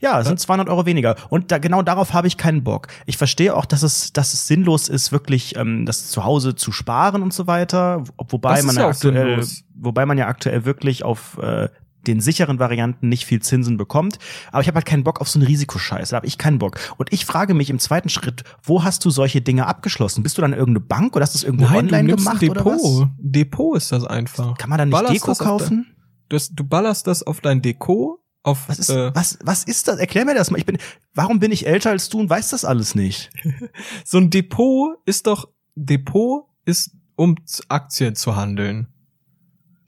Ja, 0.00 0.20
es 0.20 0.26
sind 0.26 0.38
200 0.38 0.68
Euro 0.68 0.84
weniger. 0.86 1.16
Und 1.30 1.50
da, 1.50 1.58
genau 1.58 1.80
darauf 1.82 2.12
habe 2.12 2.26
ich 2.26 2.36
keinen 2.36 2.62
Bock. 2.62 2.88
Ich 3.06 3.16
verstehe 3.16 3.54
auch, 3.56 3.64
dass 3.64 3.82
es, 3.82 4.12
dass 4.12 4.34
es 4.34 4.46
sinnlos 4.46 4.88
ist, 4.88 5.12
wirklich 5.12 5.56
ähm, 5.56 5.86
das 5.86 6.08
zu 6.10 6.24
Hause 6.24 6.54
zu 6.54 6.72
sparen 6.72 7.22
und 7.22 7.32
so 7.32 7.46
weiter. 7.46 8.02
Wo- 8.16 8.26
Wobei 8.28 8.56
Das 8.56 8.64
man 8.66 8.76
ja 8.76 8.88
aktuell, 8.88 9.24
sinnlos. 9.42 9.64
wobei 9.74 10.04
man 10.04 10.18
ja 10.18 10.26
aktuell 10.26 10.64
wirklich 10.66 11.04
auf 11.04 11.38
äh, 11.38 11.68
den 12.06 12.20
sicheren 12.20 12.58
Varianten 12.58 13.08
nicht 13.08 13.26
viel 13.26 13.40
Zinsen 13.40 13.76
bekommt. 13.76 14.18
Aber 14.52 14.62
ich 14.62 14.68
habe 14.68 14.76
halt 14.76 14.86
keinen 14.86 15.04
Bock 15.04 15.20
auf 15.20 15.28
so 15.28 15.38
eine 15.38 15.48
Risikoscheiße. 15.48 16.10
Da 16.10 16.16
habe 16.16 16.26
ich 16.26 16.38
keinen 16.38 16.58
Bock. 16.58 16.78
Und 16.96 17.12
ich 17.12 17.26
frage 17.26 17.54
mich 17.54 17.70
im 17.70 17.78
zweiten 17.78 18.08
Schritt, 18.08 18.44
wo 18.62 18.84
hast 18.84 19.04
du 19.04 19.10
solche 19.10 19.40
Dinge 19.40 19.66
abgeschlossen? 19.66 20.22
Bist 20.22 20.38
du 20.38 20.42
dann 20.42 20.52
irgendeine 20.52 20.80
Bank 20.80 21.16
oder 21.16 21.22
hast 21.24 21.34
du 21.34 21.38
das 21.38 21.44
irgendwo 21.44 21.64
Nein, 21.64 21.88
du 21.88 21.94
online 21.94 22.16
gemacht 22.16 22.42
ein 22.42 22.50
oder 22.50 22.62
Depot. 22.62 23.00
was? 23.00 23.08
Depot 23.18 23.76
ist 23.76 23.92
das 23.92 24.04
einfach. 24.04 24.56
Kann 24.58 24.70
man 24.70 24.78
da 24.78 24.84
nicht 24.86 24.92
Ballerst 24.92 25.14
Deko 25.14 25.34
kaufen? 25.34 25.94
Du, 26.28 26.36
hast, 26.36 26.52
du 26.54 26.64
ballerst 26.64 27.06
das 27.06 27.22
auf 27.22 27.40
dein 27.40 27.60
Deko, 27.60 28.24
auf, 28.44 28.68
Was 28.68 28.78
ist, 28.78 28.90
äh, 28.90 29.14
was, 29.14 29.38
was 29.42 29.64
ist 29.64 29.88
das? 29.88 29.98
Erklär 29.98 30.26
mir 30.26 30.34
das 30.34 30.50
mal. 30.50 30.58
Ich 30.58 30.66
bin, 30.66 30.78
warum 31.14 31.40
bin 31.40 31.50
ich 31.50 31.66
älter 31.66 31.90
als 31.90 32.10
du 32.10 32.20
und 32.20 32.28
weiß 32.28 32.50
das 32.50 32.64
alles 32.64 32.94
nicht? 32.94 33.30
so 34.04 34.18
ein 34.18 34.30
Depot 34.30 34.96
ist 35.06 35.26
doch, 35.26 35.48
Depot 35.74 36.44
ist, 36.66 36.94
um 37.16 37.36
Aktien 37.68 38.14
zu 38.14 38.36
handeln. 38.36 38.88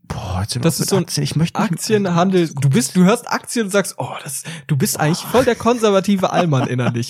Boah, 0.09 0.41
jetzt 0.43 0.53
sind 0.53 0.65
Das 0.65 0.81
ist 0.81 0.91
so 0.91 0.97
ein 0.97 1.05
Aktien. 1.05 1.25
Ich 1.25 1.37
möchte 1.37 1.59
Aktienhandel, 1.59 2.51
du 2.61 2.69
bist, 2.69 2.97
du 2.97 3.05
hörst 3.05 3.31
Aktien 3.31 3.67
und 3.67 3.71
sagst, 3.71 3.95
oh, 3.99 4.15
das, 4.23 4.45
du 4.67 4.77
bist 4.77 5.01
eigentlich 5.01 5.19
voll 5.19 5.45
der 5.45 5.57
konservative 5.57 6.33
Allmann 6.33 6.69
innerlich. 6.69 7.09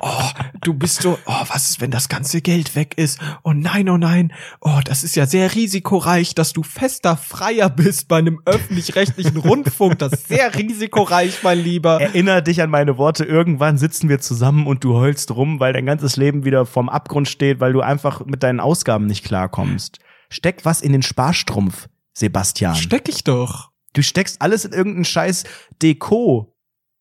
Oh, 0.00 0.30
du 0.60 0.74
bist 0.74 1.02
so, 1.02 1.18
oh, 1.26 1.44
was 1.48 1.70
ist, 1.70 1.80
wenn 1.80 1.90
das 1.90 2.08
ganze 2.08 2.40
Geld 2.40 2.76
weg 2.76 2.94
ist? 2.96 3.18
Oh 3.42 3.52
nein, 3.52 3.88
oh 3.88 3.96
nein, 3.96 4.32
oh, 4.60 4.78
das 4.84 5.04
ist 5.04 5.16
ja 5.16 5.26
sehr 5.26 5.54
risikoreich, 5.54 6.34
dass 6.34 6.52
du 6.52 6.62
fester 6.62 7.16
Freier 7.16 7.68
bist 7.68 8.08
bei 8.08 8.18
einem 8.18 8.40
öffentlich-rechtlichen 8.44 9.36
Rundfunk. 9.36 9.98
Das 9.98 10.12
ist 10.12 10.28
sehr 10.28 10.54
risikoreich, 10.54 11.42
mein 11.42 11.58
Lieber. 11.58 12.00
Erinner 12.00 12.42
dich 12.42 12.62
an 12.62 12.70
meine 12.70 12.96
Worte. 12.96 13.24
Irgendwann 13.24 13.76
sitzen 13.78 14.08
wir 14.08 14.20
zusammen 14.20 14.66
und 14.66 14.84
du 14.84 14.94
heulst 14.94 15.34
rum, 15.34 15.60
weil 15.60 15.72
dein 15.72 15.86
ganzes 15.86 16.16
Leben 16.16 16.44
wieder 16.44 16.64
vorm 16.66 16.88
Abgrund 16.88 17.28
steht, 17.28 17.60
weil 17.60 17.72
du 17.72 17.80
einfach 17.80 18.24
mit 18.24 18.42
deinen 18.42 18.60
Ausgaben 18.60 19.06
nicht 19.06 19.24
klarkommst. 19.24 19.98
Steck 20.30 20.64
was 20.64 20.80
in 20.82 20.92
den 20.92 21.02
Sparstrumpf, 21.02 21.88
Sebastian. 22.18 22.74
Steck 22.74 23.08
ich 23.08 23.22
doch. 23.24 23.70
Du 23.92 24.02
steckst 24.02 24.42
alles 24.42 24.64
in 24.64 24.72
irgendeinen 24.72 25.04
scheiß 25.04 25.44
Deko. 25.80 26.56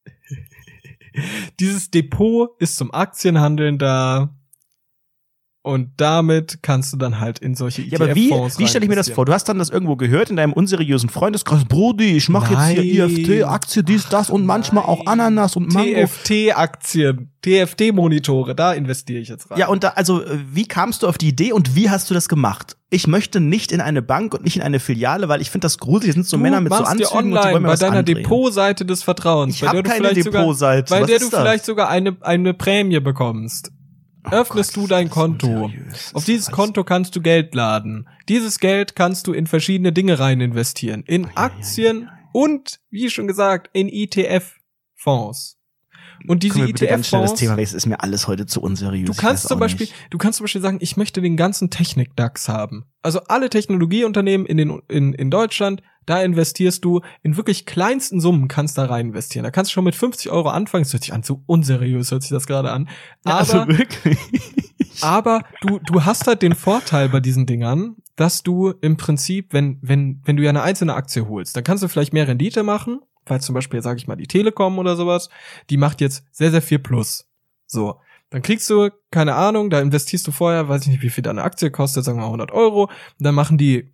Dieses 1.59 1.89
Depot 1.89 2.49
ist 2.59 2.77
zum 2.77 2.93
Aktienhandeln 2.93 3.79
da. 3.79 4.36
Und 5.67 5.89
damit 5.97 6.59
kannst 6.61 6.93
du 6.93 6.97
dann 6.97 7.19
halt 7.19 7.39
in 7.39 7.53
solche 7.53 7.81
Ja, 7.81 7.99
aber 7.99 8.15
wie, 8.15 8.29
ETF-Fonds 8.29 8.57
wie 8.57 8.67
stelle 8.69 8.85
ich 8.85 8.89
mir 8.89 8.95
das 8.95 9.09
vor? 9.09 9.25
Du 9.25 9.33
hast 9.33 9.49
dann 9.49 9.59
das 9.59 9.69
irgendwo 9.69 9.97
gehört 9.97 10.29
in 10.29 10.37
deinem 10.37 10.53
unseriösen 10.53 11.09
Freundeskreis, 11.09 11.65
Brody, 11.65 12.15
ich 12.15 12.29
mache 12.29 12.53
jetzt 12.53 12.81
hier 12.81 13.05
Nein. 13.05 13.17
IFT, 13.17 13.43
Aktie, 13.43 13.83
dies, 13.83 14.07
das 14.07 14.29
und 14.29 14.45
manchmal 14.45 14.85
auch 14.85 15.05
Ananas 15.05 15.57
und 15.57 15.73
Mango. 15.73 16.05
TFT-Aktien, 16.05 17.31
TFT-Monitore, 17.41 18.55
da 18.55 18.71
investiere 18.71 19.19
ich 19.19 19.27
jetzt 19.27 19.51
rein. 19.51 19.59
Ja, 19.59 19.67
und 19.67 19.83
da, 19.83 19.89
also, 19.89 20.23
äh, 20.23 20.37
wie 20.53 20.65
kamst 20.69 21.03
du 21.03 21.07
auf 21.07 21.17
die 21.17 21.27
Idee 21.27 21.51
und 21.51 21.75
wie 21.75 21.89
hast 21.89 22.09
du 22.09 22.13
das 22.13 22.29
gemacht? 22.29 22.77
Ich 22.89 23.05
möchte 23.05 23.41
nicht 23.41 23.73
in 23.73 23.81
eine 23.81 24.01
Bank 24.01 24.33
und 24.33 24.45
nicht 24.45 24.55
in 24.55 24.61
eine 24.61 24.79
Filiale, 24.79 25.27
weil 25.27 25.41
ich 25.41 25.51
finde 25.51 25.65
das 25.65 25.77
gruselig. 25.79 26.07
Das 26.07 26.13
sind 26.15 26.27
so 26.27 26.37
du 26.37 26.43
Männer 26.43 26.61
mit 26.61 26.71
so 26.71 26.79
Anzügen 26.79 27.03
und 27.03 27.07
die 27.07 27.13
wollen 27.13 27.37
online 27.37 27.59
mir 27.59 27.67
bei 27.67 27.73
was 27.73 27.79
deiner 27.81 27.97
andrehen. 27.97 28.17
Depotseite 28.19 28.85
des 28.85 29.03
Vertrauens, 29.03 29.55
Ich 29.55 29.61
bei 29.61 29.67
hab 29.67 29.73
der 29.73 29.83
du 29.83 29.89
keine 29.89 30.07
vielleicht 30.07 30.23
sogar, 30.23 30.41
Depotseite. 30.43 30.89
bei 30.89 31.03
der 31.03 31.19
du 31.19 31.29
vielleicht 31.29 31.65
sogar 31.65 31.89
eine, 31.89 32.15
eine 32.21 32.53
Prämie 32.53 33.01
bekommst. 33.01 33.71
Öffnest 34.31 34.73
Gott, 34.73 34.83
du 34.83 34.87
dein 34.87 35.09
Konto. 35.09 35.71
Auf 36.13 36.25
dieses 36.25 36.51
Konto 36.51 36.83
kannst 36.83 37.15
du 37.15 37.21
Geld 37.21 37.55
laden. 37.55 38.07
Dieses 38.29 38.59
Geld 38.59 38.95
kannst 38.95 39.27
du 39.27 39.33
in 39.33 39.47
verschiedene 39.47 39.93
Dinge 39.93 40.19
rein 40.19 40.41
investieren. 40.41 41.03
In 41.05 41.27
Aktien 41.35 42.09
und, 42.33 42.79
wie 42.89 43.09
schon 43.09 43.27
gesagt, 43.27 43.69
in 43.73 43.89
ETF-Fonds. 43.89 45.57
Und 46.27 46.43
diese 46.43 46.55
schnell 46.55 46.73
das 46.73 46.81
ETF-Fonds, 46.81 47.33
Thema? 47.35 47.57
Ist 47.59 47.85
mir 47.85 48.01
alles 48.01 48.27
heute 48.27 48.45
zu 48.45 48.61
unseriös. 48.61 49.05
du 49.05 49.13
kannst 49.13 49.47
zum 49.47 49.59
Beispiel, 49.59 49.85
nicht. 49.85 49.95
du 50.09 50.17
kannst 50.17 50.37
zum 50.37 50.45
Beispiel 50.45 50.61
sagen, 50.61 50.79
ich 50.81 50.97
möchte 50.97 51.21
den 51.21 51.37
ganzen 51.37 51.69
Technik-DAX 51.69 52.49
haben. 52.49 52.85
Also 53.01 53.21
alle 53.27 53.49
Technologieunternehmen 53.49 54.45
in 54.47 54.57
den, 54.57 54.81
in, 54.87 55.13
in 55.13 55.29
Deutschland, 55.29 55.83
da 56.07 56.23
investierst 56.23 56.83
du 56.83 57.01
in 57.21 57.37
wirklich 57.37 57.65
kleinsten 57.65 58.19
Summen 58.19 58.47
kannst 58.47 58.77
da 58.77 58.85
rein 58.85 59.07
investieren. 59.07 59.43
Da 59.43 59.51
kannst 59.51 59.71
du 59.71 59.73
schon 59.73 59.83
mit 59.83 59.93
50 59.93 60.31
Euro 60.31 60.49
anfangen. 60.49 60.83
Das 60.85 60.93
hört 60.93 61.03
sich 61.03 61.13
an, 61.13 61.21
so 61.21 61.43
unseriös 61.45 62.11
hört 62.11 62.23
sich 62.23 62.31
das 62.31 62.47
gerade 62.47 62.71
an. 62.71 62.89
Ja, 63.25 63.33
Aber 63.33 63.39
also 63.39 63.67
wirklich. 63.67 64.17
aber 65.01 65.43
du, 65.61 65.79
du 65.79 66.05
hast 66.05 66.25
halt 66.25 66.41
den 66.41 66.55
Vorteil 66.55 67.09
bei 67.09 67.19
diesen 67.19 67.45
Dingern, 67.45 67.97
dass 68.15 68.41
du 68.41 68.73
im 68.81 68.97
Prinzip, 68.97 69.53
wenn, 69.53 69.79
wenn, 69.81 70.21
wenn 70.23 70.37
du 70.37 70.43
ja 70.43 70.49
eine 70.49 70.63
einzelne 70.63 70.95
Aktie 70.95 71.27
holst, 71.27 71.55
dann 71.55 71.65
kannst 71.65 71.83
du 71.83 71.89
vielleicht 71.89 72.13
mehr 72.13 72.27
Rendite 72.27 72.63
machen, 72.63 73.01
weil 73.25 73.41
zum 73.41 73.53
Beispiel, 73.53 73.81
sage 73.81 73.97
ich 73.97 74.07
mal, 74.07 74.15
die 74.15 74.27
Telekom 74.27 74.79
oder 74.79 74.95
sowas, 74.95 75.29
die 75.69 75.77
macht 75.77 75.99
jetzt 75.99 76.23
sehr, 76.31 76.51
sehr 76.51 76.61
viel 76.61 76.79
Plus. 76.79 77.29
So. 77.67 77.99
Dann 78.29 78.41
kriegst 78.41 78.69
du, 78.69 78.89
keine 79.11 79.35
Ahnung, 79.35 79.69
da 79.69 79.79
investierst 79.79 80.27
du 80.27 80.31
vorher, 80.31 80.67
weiß 80.67 80.83
ich 80.83 80.87
nicht, 80.87 81.01
wie 81.01 81.09
viel 81.09 81.21
deine 81.21 81.43
Aktie 81.43 81.71
kostet, 81.71 82.03
sagen 82.03 82.17
wir 82.17 82.21
mal 82.21 82.27
100 82.27 82.51
Euro, 82.51 82.83
und 82.83 82.91
dann 83.19 83.35
machen 83.35 83.57
die, 83.57 83.93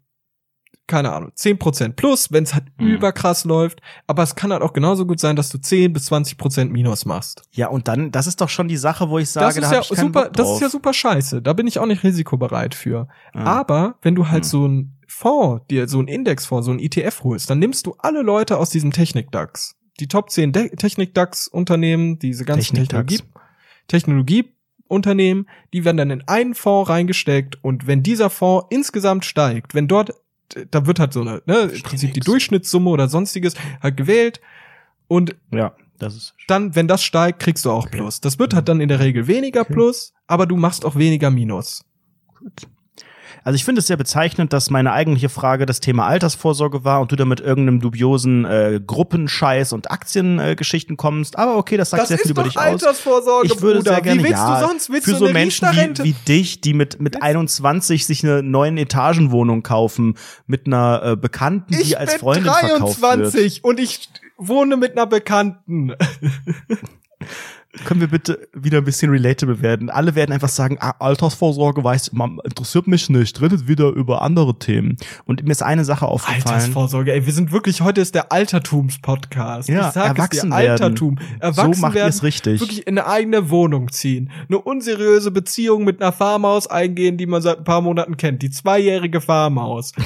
keine 0.87 1.13
Ahnung, 1.13 1.31
10% 1.35 1.93
plus, 1.95 2.31
wenn 2.31 2.43
es 2.43 2.53
halt 2.53 2.65
Mhm. 2.77 2.87
überkrass 2.95 3.45
läuft, 3.45 3.81
aber 4.05 4.23
es 4.23 4.35
kann 4.35 4.51
halt 4.51 4.61
auch 4.61 4.73
genauso 4.73 5.05
gut 5.05 5.19
sein, 5.19 5.35
dass 5.35 5.49
du 5.49 5.57
10 5.57 5.93
bis 5.93 6.07
20% 6.11 6.71
Minus 6.71 7.05
machst. 7.05 7.43
Ja, 7.51 7.67
und 7.69 7.87
dann, 7.87 8.11
das 8.11 8.27
ist 8.27 8.41
doch 8.41 8.49
schon 8.49 8.67
die 8.67 8.75
Sache, 8.77 9.09
wo 9.09 9.17
ich 9.17 9.29
sage, 9.29 9.61
das 9.61 9.71
ist 9.71 9.71
da 9.71 9.75
ja 9.97 10.03
super, 10.03 10.29
das 10.29 10.49
ist 10.51 10.61
ja 10.61 10.69
super 10.69 10.93
scheiße. 10.93 11.41
Da 11.41 11.53
bin 11.53 11.67
ich 11.67 11.79
auch 11.79 11.85
nicht 11.85 12.03
risikobereit 12.03 12.75
für. 12.75 13.07
Ja. 13.33 13.41
Aber 13.41 13.95
wenn 14.01 14.15
du 14.15 14.27
halt 14.29 14.43
Hm. 14.43 14.49
so 14.49 14.67
ein 14.67 14.97
Fonds, 15.07 15.65
dir 15.69 15.87
so 15.87 15.99
ein 16.01 16.07
Indexfonds, 16.07 16.65
so 16.65 16.71
ein 16.71 16.79
ETF 16.79 17.23
holst, 17.23 17.49
dann 17.49 17.59
nimmst 17.59 17.85
du 17.85 17.95
alle 17.99 18.21
Leute 18.21 18.57
aus 18.57 18.69
diesem 18.69 18.91
Technik-DAX. 18.91 19.75
Die 19.99 20.07
Top 20.07 20.31
10 20.31 20.51
De 20.51 20.75
Technik-DAX-Unternehmen, 20.75 22.19
diese 22.19 22.45
ganzen 22.45 22.75
Technik-DAX. 22.75 23.23
Technologie, 23.87 24.43
Technologieunternehmen, 24.89 25.47
die 25.73 25.85
werden 25.85 25.97
dann 25.97 26.09
in 26.11 26.27
einen 26.27 26.53
Fonds 26.55 26.89
reingesteckt 26.89 27.63
und 27.63 27.87
wenn 27.87 28.03
dieser 28.03 28.29
Fonds 28.29 28.67
insgesamt 28.69 29.25
steigt, 29.25 29.73
wenn 29.75 29.87
dort, 29.87 30.11
da 30.71 30.85
wird 30.85 30.99
halt 30.99 31.13
so 31.13 31.21
eine, 31.21 31.41
ne, 31.45 31.61
im 31.61 31.81
Prinzip 31.81 32.13
die 32.13 32.19
nix. 32.19 32.25
Durchschnittssumme 32.25 32.89
oder 32.89 33.07
sonstiges 33.07 33.55
halt 33.81 33.97
gewählt 33.97 34.39
und 35.07 35.35
Ja, 35.51 35.75
das 35.99 36.15
ist. 36.15 36.33
dann, 36.47 36.75
wenn 36.75 36.87
das 36.87 37.03
steigt, 37.03 37.39
kriegst 37.39 37.65
du 37.65 37.71
auch 37.71 37.85
Okay. 37.87 37.97
Plus. 37.97 38.21
Das 38.21 38.39
wird 38.39 38.53
halt 38.53 38.67
dann 38.69 38.81
in 38.81 38.89
der 38.89 38.99
Regel 38.99 39.27
weniger 39.27 39.61
Okay. 39.61 39.73
Plus, 39.73 40.13
aber 40.27 40.45
du 40.45 40.55
machst 40.55 40.85
auch 40.85 40.95
weniger 40.95 41.29
Minus. 41.31 41.83
Gut. 42.39 42.67
Also 43.43 43.55
ich 43.55 43.65
finde 43.65 43.79
es 43.79 43.87
sehr 43.87 43.97
bezeichnend, 43.97 44.53
dass 44.53 44.69
meine 44.69 44.91
eigentliche 44.91 45.29
Frage 45.29 45.65
das 45.65 45.79
Thema 45.79 46.07
Altersvorsorge 46.07 46.83
war 46.83 47.01
und 47.01 47.11
du 47.11 47.15
da 47.15 47.25
mit 47.25 47.39
irgendeinem 47.39 47.79
dubiosen 47.79 48.45
äh, 48.45 48.79
Gruppenscheiß 48.85 49.73
und 49.73 49.91
Aktiengeschichten 49.91 50.93
äh, 50.93 50.97
kommst. 50.97 51.37
Aber 51.37 51.57
okay, 51.57 51.77
das 51.77 51.89
sagt 51.89 52.07
sehr 52.07 52.17
viel 52.17 52.31
über 52.31 52.43
dich 52.43 52.57
aus. 52.57 52.63
Altersvorsorge, 52.63 53.47
Ich 53.47 53.61
würde 53.61 53.81
sehr 53.81 54.01
gerne, 54.01 54.19
Wie 54.19 54.23
willst 54.25 54.37
ja, 54.37 54.59
du 54.61 54.67
sonst? 54.67 54.89
Willst 54.89 55.05
für 55.05 55.11
du 55.11 55.17
so 55.17 55.29
Menschen 55.29 55.67
wie, 55.71 56.03
wie 56.03 56.15
dich, 56.27 56.61
die 56.61 56.73
mit, 56.73 57.01
mit 57.01 57.21
21 57.21 58.05
sich 58.05 58.23
eine 58.23 58.43
neuen 58.43 58.77
Etagenwohnung 58.77 59.63
kaufen, 59.63 60.15
mit 60.47 60.67
einer 60.67 61.01
äh, 61.03 61.15
Bekannten, 61.15 61.73
die 61.73 61.81
ich 61.81 61.99
als 61.99 62.11
bin 62.11 62.19
Freundin 62.19 62.43
verkauft 62.45 63.01
wird. 63.01 63.13
23 63.19 63.63
und 63.63 63.79
ich 63.79 64.09
wohne 64.37 64.77
mit 64.77 64.93
einer 64.93 65.07
Bekannten. 65.07 65.93
Können 67.85 68.01
wir 68.01 68.07
bitte 68.07 68.47
wieder 68.53 68.77
ein 68.77 68.83
bisschen 68.83 69.09
relatable 69.09 69.63
werden? 69.63 69.89
Alle 69.89 70.13
werden 70.13 70.31
einfach 70.31 70.49
sagen, 70.49 70.77
ah, 70.79 70.93
Altersvorsorge 70.99 71.83
weiß, 71.83 72.13
man, 72.13 72.37
interessiert 72.43 72.85
mich 72.85 73.09
nicht, 73.09 73.41
redet 73.41 73.67
wieder 73.67 73.89
über 73.89 74.21
andere 74.21 74.59
Themen. 74.59 74.97
Und 75.25 75.43
mir 75.43 75.51
ist 75.51 75.63
eine 75.63 75.83
Sache 75.83 76.05
aufgefallen. 76.05 76.43
Altersvorsorge, 76.45 77.13
ey, 77.13 77.25
wir 77.25 77.33
sind 77.33 77.51
wirklich, 77.51 77.81
heute 77.81 78.01
ist 78.01 78.13
der 78.13 78.31
Altertums-Podcast. 78.31 79.69
Ja, 79.69 79.87
ich 79.87 79.93
sag 79.93 80.17
erwachsen 80.17 80.51
es 80.51 80.55
dir, 80.55 80.63
werden. 80.63 80.83
Altertum. 80.83 81.19
Erwachsen 81.39 81.73
so 81.73 81.81
macht 81.81 81.95
werden, 81.95 82.09
es 82.09 82.21
richtig. 82.21 82.61
wirklich 82.61 82.85
in 82.85 82.99
eine 82.99 83.07
eigene 83.07 83.49
Wohnung 83.49 83.91
ziehen. 83.91 84.29
Eine 84.47 84.59
unseriöse 84.59 85.31
Beziehung 85.31 85.83
mit 85.83 85.99
einer 85.99 86.11
Farmhaus 86.11 86.67
eingehen, 86.67 87.17
die 87.17 87.25
man 87.25 87.41
seit 87.41 87.57
ein 87.57 87.63
paar 87.63 87.81
Monaten 87.81 88.17
kennt. 88.17 88.43
Die 88.43 88.51
zweijährige 88.51 89.19
Farmhaus. 89.19 89.93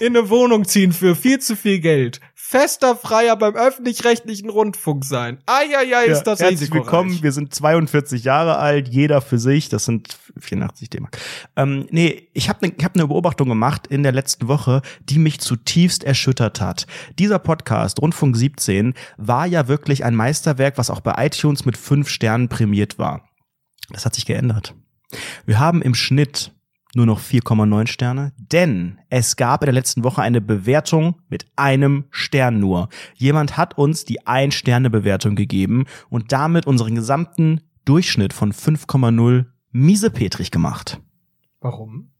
in 0.00 0.16
eine 0.16 0.28
Wohnung 0.30 0.64
ziehen 0.64 0.92
für 0.92 1.14
viel 1.14 1.38
zu 1.38 1.56
viel 1.56 1.80
Geld. 1.80 2.20
Fester 2.54 2.94
Freier 2.94 3.34
beim 3.34 3.56
öffentlich-rechtlichen 3.56 4.48
Rundfunk 4.48 5.04
sein. 5.04 5.38
Eieiei, 5.44 6.04
ist 6.04 6.22
das 6.22 6.38
herzlich 6.38 6.60
risikoreich. 6.60 6.84
willkommen. 6.84 7.20
Wir 7.20 7.32
sind 7.32 7.52
42 7.52 8.22
Jahre 8.22 8.58
alt, 8.58 8.86
jeder 8.86 9.20
für 9.20 9.40
sich. 9.40 9.70
Das 9.70 9.86
sind 9.86 10.16
84 10.38 10.88
D-Mark. 10.88 11.18
Ähm, 11.56 11.88
nee, 11.90 12.28
ich 12.32 12.48
habe 12.48 12.64
ne, 12.64 12.72
ich 12.78 12.84
hab 12.84 12.94
eine 12.94 13.08
Beobachtung 13.08 13.48
gemacht 13.48 13.88
in 13.88 14.04
der 14.04 14.12
letzten 14.12 14.46
Woche, 14.46 14.82
die 15.02 15.18
mich 15.18 15.40
zutiefst 15.40 16.04
erschüttert 16.04 16.60
hat. 16.60 16.86
Dieser 17.18 17.40
Podcast, 17.40 18.00
Rundfunk 18.00 18.36
17, 18.36 18.94
war 19.16 19.46
ja 19.46 19.66
wirklich 19.66 20.04
ein 20.04 20.14
Meisterwerk, 20.14 20.78
was 20.78 20.90
auch 20.90 21.00
bei 21.00 21.26
iTunes 21.26 21.64
mit 21.64 21.76
fünf 21.76 22.08
Sternen 22.08 22.48
prämiert 22.48 23.00
war. 23.00 23.28
Das 23.90 24.06
hat 24.06 24.14
sich 24.14 24.26
geändert. 24.26 24.76
Wir 25.44 25.58
haben 25.58 25.82
im 25.82 25.96
Schnitt 25.96 26.52
nur 26.96 27.06
noch 27.06 27.20
4,9 27.20 27.86
Sterne, 27.86 28.32
denn 28.36 28.98
es 29.10 29.36
gab 29.36 29.62
in 29.62 29.66
der 29.66 29.74
letzten 29.74 30.04
Woche 30.04 30.22
eine 30.22 30.40
Bewertung 30.40 31.20
mit 31.28 31.46
einem 31.56 32.04
Stern 32.10 32.60
nur. 32.60 32.88
Jemand 33.14 33.56
hat 33.56 33.78
uns 33.78 34.04
die 34.04 34.26
Ein-Sterne-Bewertung 34.26 35.34
gegeben 35.34 35.84
und 36.08 36.32
damit 36.32 36.66
unseren 36.66 36.94
gesamten 36.94 37.60
Durchschnitt 37.84 38.32
von 38.32 38.52
5,0 38.52 39.46
miesepetrig 39.72 40.50
gemacht. 40.50 41.00
Warum? 41.60 42.10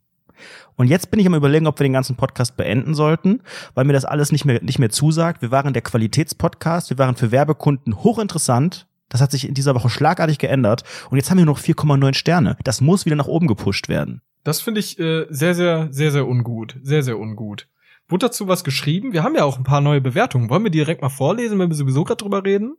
Und 0.76 0.88
jetzt 0.88 1.10
bin 1.10 1.20
ich 1.20 1.26
am 1.26 1.34
überlegen, 1.34 1.66
ob 1.66 1.78
wir 1.78 1.84
den 1.84 1.92
ganzen 1.92 2.16
Podcast 2.16 2.56
beenden 2.56 2.94
sollten, 2.94 3.40
weil 3.74 3.84
mir 3.84 3.92
das 3.92 4.04
alles 4.04 4.32
nicht 4.32 4.44
mehr, 4.44 4.62
nicht 4.62 4.78
mehr 4.78 4.90
zusagt. 4.90 5.42
Wir 5.42 5.50
waren 5.50 5.72
der 5.72 5.82
Qualitätspodcast, 5.82 6.90
wir 6.90 6.98
waren 6.98 7.16
für 7.16 7.30
Werbekunden 7.30 8.02
hochinteressant. 8.02 8.86
Das 9.08 9.20
hat 9.20 9.30
sich 9.30 9.46
in 9.46 9.54
dieser 9.54 9.74
Woche 9.74 9.90
schlagartig 9.90 10.38
geändert. 10.38 10.82
Und 11.10 11.18
jetzt 11.18 11.30
haben 11.30 11.38
wir 11.38 11.44
nur 11.44 11.54
noch 11.54 11.60
4,9 11.60 12.14
Sterne. 12.14 12.56
Das 12.64 12.80
muss 12.80 13.04
wieder 13.06 13.16
nach 13.16 13.28
oben 13.28 13.46
gepusht 13.46 13.88
werden. 13.88 14.22
Das 14.44 14.60
finde 14.60 14.80
ich 14.80 14.98
äh, 14.98 15.26
sehr, 15.30 15.54
sehr, 15.54 15.88
sehr, 15.90 16.12
sehr 16.12 16.28
ungut. 16.28 16.76
Sehr, 16.82 17.02
sehr 17.02 17.18
ungut. 17.18 17.66
Wurde 18.08 18.26
dazu 18.26 18.46
was 18.46 18.62
geschrieben? 18.62 19.12
Wir 19.12 19.22
haben 19.22 19.34
ja 19.34 19.44
auch 19.44 19.56
ein 19.56 19.64
paar 19.64 19.80
neue 19.80 20.02
Bewertungen. 20.02 20.50
Wollen 20.50 20.62
wir 20.62 20.70
die 20.70 20.78
direkt 20.78 21.02
mal 21.02 21.08
vorlesen, 21.08 21.58
wenn 21.58 21.70
wir 21.70 21.76
sowieso 21.76 22.04
gerade 22.04 22.22
drüber 22.22 22.44
reden? 22.44 22.76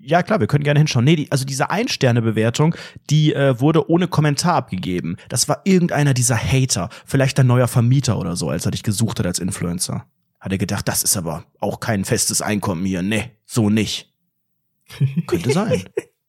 Ja, 0.00 0.22
klar, 0.22 0.40
wir 0.40 0.46
können 0.46 0.64
gerne 0.64 0.80
hinschauen. 0.80 1.04
Nee, 1.04 1.16
die, 1.16 1.32
also 1.32 1.44
diese 1.44 1.70
Ein-Sterne-Bewertung, 1.70 2.74
die 3.10 3.32
äh, 3.32 3.58
wurde 3.60 3.88
ohne 3.88 4.08
Kommentar 4.08 4.54
abgegeben. 4.54 5.16
Das 5.28 5.48
war 5.48 5.62
irgendeiner 5.64 6.14
dieser 6.14 6.36
Hater, 6.36 6.88
vielleicht 7.06 7.38
ein 7.40 7.46
neuer 7.46 7.68
Vermieter 7.68 8.18
oder 8.18 8.36
so, 8.36 8.48
als 8.50 8.64
er 8.64 8.72
dich 8.72 8.82
gesucht 8.82 9.18
hat 9.18 9.26
als 9.26 9.38
Influencer. 9.38 10.06
Hat 10.40 10.52
er 10.52 10.58
gedacht, 10.58 10.86
das 10.86 11.02
ist 11.02 11.16
aber 11.16 11.44
auch 11.58 11.80
kein 11.80 12.04
festes 12.04 12.42
Einkommen 12.42 12.84
hier. 12.84 13.02
Nee, 13.02 13.30
so 13.44 13.70
nicht. 13.70 14.12
Könnte 15.26 15.52
sein. 15.52 15.84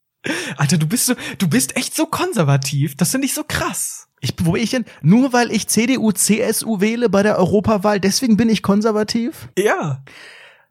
Alter, 0.56 0.78
du 0.78 0.86
bist 0.86 1.06
so, 1.06 1.14
du 1.38 1.48
bist 1.48 1.76
echt 1.76 1.94
so 1.94 2.06
konservativ. 2.06 2.96
Das 2.96 3.10
finde 3.10 3.26
ich 3.26 3.34
so 3.34 3.44
krass. 3.44 4.08
Ich, 4.20 4.34
wo 4.42 4.52
bin 4.52 4.62
ich 4.62 4.70
denn? 4.70 4.84
Nur 5.02 5.32
weil 5.32 5.50
ich 5.50 5.68
CDU, 5.68 6.12
CSU 6.12 6.80
wähle 6.80 7.08
bei 7.08 7.22
der 7.22 7.38
Europawahl, 7.38 8.00
deswegen 8.00 8.36
bin 8.36 8.48
ich 8.48 8.62
konservativ? 8.62 9.48
Ja. 9.58 10.02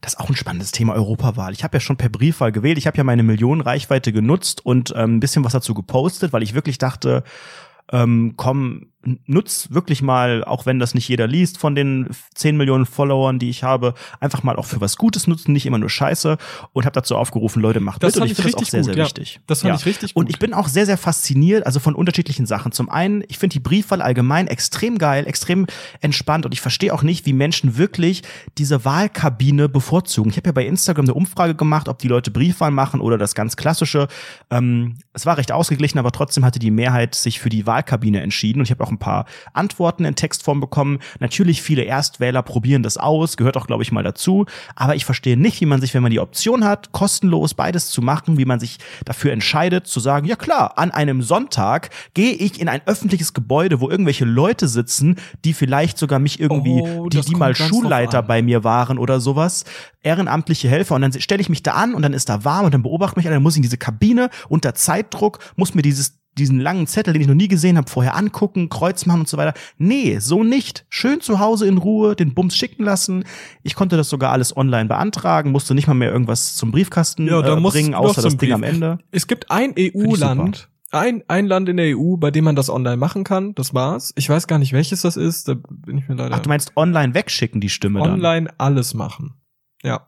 Das 0.01 0.13
ist 0.13 0.19
auch 0.19 0.29
ein 0.29 0.35
spannendes 0.35 0.71
Thema 0.71 0.93
Europawahl. 0.93 1.51
Ich 1.51 1.63
habe 1.63 1.75
ja 1.75 1.81
schon 1.81 1.97
per 1.97 2.07
Briefwahl 2.07 2.53
gewählt. 2.53 2.77
Ich 2.77 2.87
habe 2.87 2.97
ja 2.97 3.03
meine 3.03 3.23
Millionenreichweite 3.23 4.13
genutzt 4.13 4.65
und 4.65 4.93
ähm, 4.95 5.17
ein 5.17 5.19
bisschen 5.19 5.43
was 5.43 5.51
dazu 5.51 5.73
gepostet, 5.73 6.31
weil 6.31 6.43
ich 6.43 6.53
wirklich 6.53 6.77
dachte, 6.77 7.23
ähm, 7.91 8.35
komm, 8.37 8.87
nutz 9.25 9.69
wirklich 9.71 10.01
mal, 10.01 10.43
auch 10.43 10.65
wenn 10.65 10.77
das 10.77 10.93
nicht 10.93 11.07
jeder 11.07 11.25
liest, 11.27 11.57
von 11.57 11.73
den 11.73 12.09
10 12.35 12.57
Millionen 12.57 12.85
Followern, 12.85 13.39
die 13.39 13.49
ich 13.49 13.63
habe, 13.63 13.93
einfach 14.19 14.43
mal 14.43 14.57
auch 14.57 14.65
für 14.65 14.81
was 14.81 14.97
Gutes 14.97 15.25
nutzen, 15.27 15.53
nicht 15.53 15.65
immer 15.65 15.77
nur 15.77 15.89
Scheiße 15.89 16.37
und 16.73 16.85
habe 16.85 16.93
dazu 16.93 17.15
aufgerufen, 17.15 17.61
Leute, 17.61 17.79
macht 17.79 18.03
Das 18.03 18.15
mit 18.15 18.23
und 18.23 18.31
ich 18.31 18.35
finde 18.35 18.51
das 18.51 18.61
auch 18.61 18.65
sehr, 18.65 18.81
gut, 18.81 18.85
sehr 18.85 18.97
ja. 18.97 19.05
wichtig. 19.05 19.39
Das 19.47 19.61
fand 19.61 19.69
Ja. 19.69 19.75
ich 19.79 19.85
richtig 19.85 20.13
gut. 20.13 20.23
Und 20.23 20.29
ich 20.29 20.37
bin 20.37 20.53
auch 20.53 20.67
sehr, 20.67 20.85
sehr 20.85 20.97
fasziniert, 20.97 21.65
also 21.65 21.79
von 21.79 21.95
unterschiedlichen 21.95 22.45
Sachen. 22.45 22.71
Zum 22.73 22.89
einen, 22.89 23.23
ich 23.29 23.37
finde 23.37 23.53
die 23.53 23.59
Briefwahl 23.59 24.01
allgemein 24.01 24.47
extrem 24.47 24.97
geil, 24.97 25.25
extrem 25.27 25.65
entspannt 26.01 26.45
und 26.45 26.53
ich 26.53 26.61
verstehe 26.61 26.93
auch 26.93 27.03
nicht, 27.03 27.25
wie 27.25 27.33
Menschen 27.33 27.77
wirklich 27.77 28.23
diese 28.57 28.83
Wahlkabine 28.83 29.69
bevorzugen. 29.69 30.29
Ich 30.29 30.37
habe 30.37 30.49
ja 30.49 30.53
bei 30.53 30.65
Instagram 30.65 31.05
eine 31.05 31.13
Umfrage 31.13 31.55
gemacht, 31.55 31.87
ob 31.87 31.99
die 31.99 32.09
Leute 32.09 32.31
Briefwahl 32.31 32.71
machen 32.71 32.99
oder 32.99 33.17
das 33.17 33.33
ganz 33.33 33.55
klassische. 33.55 34.07
Ähm, 34.49 34.97
es 35.13 35.25
war 35.25 35.37
recht 35.37 35.53
ausgeglichen, 35.53 35.99
aber 35.99 36.11
trotzdem 36.11 36.43
hatte 36.43 36.59
die 36.59 36.71
Mehrheit 36.71 37.15
sich 37.15 37.39
für 37.39 37.49
die 37.49 37.65
Wahlkabine 37.65 38.21
entschieden 38.21 38.59
und 38.59 38.65
ich 38.65 38.71
habe 38.71 38.83
auch 38.83 38.88
ein 38.91 38.97
paar 38.97 39.25
Antworten 39.53 40.05
in 40.05 40.15
Textform 40.15 40.59
bekommen. 40.59 40.99
Natürlich 41.19 41.61
viele 41.61 41.83
Erstwähler 41.83 42.41
probieren 42.41 42.83
das 42.83 42.97
aus, 42.97 43.37
gehört 43.37 43.57
auch, 43.57 43.67
glaube 43.67 43.83
ich, 43.83 43.91
mal 43.91 44.03
dazu. 44.03 44.45
Aber 44.75 44.95
ich 44.95 45.05
verstehe 45.05 45.37
nicht, 45.37 45.61
wie 45.61 45.65
man 45.65 45.81
sich, 45.81 45.93
wenn 45.93 46.03
man 46.03 46.11
die 46.11 46.19
Option 46.19 46.63
hat, 46.63 46.91
kostenlos 46.91 47.53
beides 47.53 47.89
zu 47.89 48.01
machen, 48.01 48.37
wie 48.37 48.45
man 48.45 48.59
sich 48.59 48.77
dafür 49.05 49.31
entscheidet, 49.31 49.87
zu 49.87 49.99
sagen, 49.99 50.25
ja 50.25 50.35
klar, 50.35 50.77
an 50.77 50.91
einem 50.91 51.21
Sonntag 51.21 51.89
gehe 52.13 52.33
ich 52.33 52.59
in 52.59 52.69
ein 52.69 52.81
öffentliches 52.85 53.33
Gebäude, 53.33 53.79
wo 53.79 53.89
irgendwelche 53.89 54.25
Leute 54.25 54.67
sitzen, 54.67 55.15
die 55.45 55.53
vielleicht 55.53 55.97
sogar 55.97 56.19
mich 56.19 56.39
irgendwie, 56.39 56.81
Oh, 56.81 57.07
die, 57.09 57.21
die 57.21 57.35
mal 57.35 57.55
Schulleiter 57.55 58.21
bei 58.21 58.41
mir 58.41 58.63
waren 58.63 58.97
oder 58.97 59.19
sowas, 59.19 59.65
ehrenamtliche 60.01 60.69
Helfer 60.69 60.95
und 60.95 61.01
dann 61.01 61.13
stelle 61.13 61.41
ich 61.41 61.49
mich 61.49 61.63
da 61.63 61.73
an 61.73 61.93
und 61.93 62.01
dann 62.01 62.13
ist 62.13 62.29
da 62.29 62.45
warm 62.45 62.65
und 62.65 62.73
dann 62.73 62.83
beobachte 62.83 63.19
mich 63.19 63.27
einer, 63.27 63.35
dann 63.35 63.43
muss 63.43 63.53
ich 63.53 63.57
in 63.57 63.63
diese 63.63 63.77
Kabine 63.77 64.29
unter 64.47 64.73
Zeitdruck, 64.75 65.39
muss 65.55 65.75
mir 65.75 65.81
dieses 65.81 66.18
diesen 66.39 66.59
langen 66.59 66.87
Zettel, 66.87 67.13
den 67.13 67.21
ich 67.21 67.27
noch 67.27 67.35
nie 67.35 67.47
gesehen 67.47 67.77
habe, 67.77 67.89
vorher 67.89 68.15
angucken, 68.15 68.69
Kreuz 68.69 69.05
machen 69.05 69.21
und 69.21 69.27
so 69.29 69.37
weiter. 69.37 69.53
Nee, 69.77 70.19
so 70.19 70.43
nicht. 70.43 70.85
Schön 70.89 71.21
zu 71.21 71.39
Hause 71.39 71.67
in 71.67 71.77
Ruhe, 71.77 72.15
den 72.15 72.33
Bums 72.33 72.55
schicken 72.55 72.83
lassen. 72.83 73.23
Ich 73.63 73.75
konnte 73.75 73.97
das 73.97 74.09
sogar 74.09 74.31
alles 74.31 74.55
online 74.55 74.87
beantragen, 74.87 75.51
musste 75.51 75.75
nicht 75.75 75.87
mal 75.87 75.93
mehr 75.93 76.11
irgendwas 76.11 76.55
zum 76.55 76.71
Briefkasten 76.71 77.27
Ja, 77.27 77.41
da 77.41 77.57
äh, 77.57 77.59
muss 77.59 77.73
bringen, 77.73 77.93
außer 77.93 78.21
das 78.21 78.37
Ding 78.37 78.51
am 78.53 78.61
Brief. 78.61 78.71
Ende. 78.71 78.99
Es 79.11 79.27
gibt 79.27 79.51
ein 79.51 79.73
EU-Land, 79.77 80.69
ein, 80.91 81.23
ein 81.27 81.45
Land 81.45 81.69
in 81.69 81.77
der 81.77 81.97
EU, 81.97 82.15
bei 82.17 82.31
dem 82.31 82.45
man 82.45 82.55
das 82.55 82.69
online 82.69 82.97
machen 82.97 83.23
kann. 83.23 83.53
Das 83.55 83.73
war's. 83.73 84.13
Ich 84.15 84.29
weiß 84.29 84.47
gar 84.47 84.57
nicht, 84.59 84.73
welches 84.73 85.01
das 85.01 85.17
ist. 85.17 85.47
Da 85.47 85.55
bin 85.69 85.97
ich 85.97 86.07
mir 86.07 86.15
leider 86.15 86.35
Ach, 86.35 86.39
du 86.39 86.49
meinst 86.49 86.75
online 86.75 87.13
wegschicken, 87.13 87.61
die 87.61 87.69
Stimme 87.69 87.99
dann? 87.99 88.13
online 88.13 88.49
alles 88.57 88.93
machen. 88.93 89.35
Ja. 89.83 90.07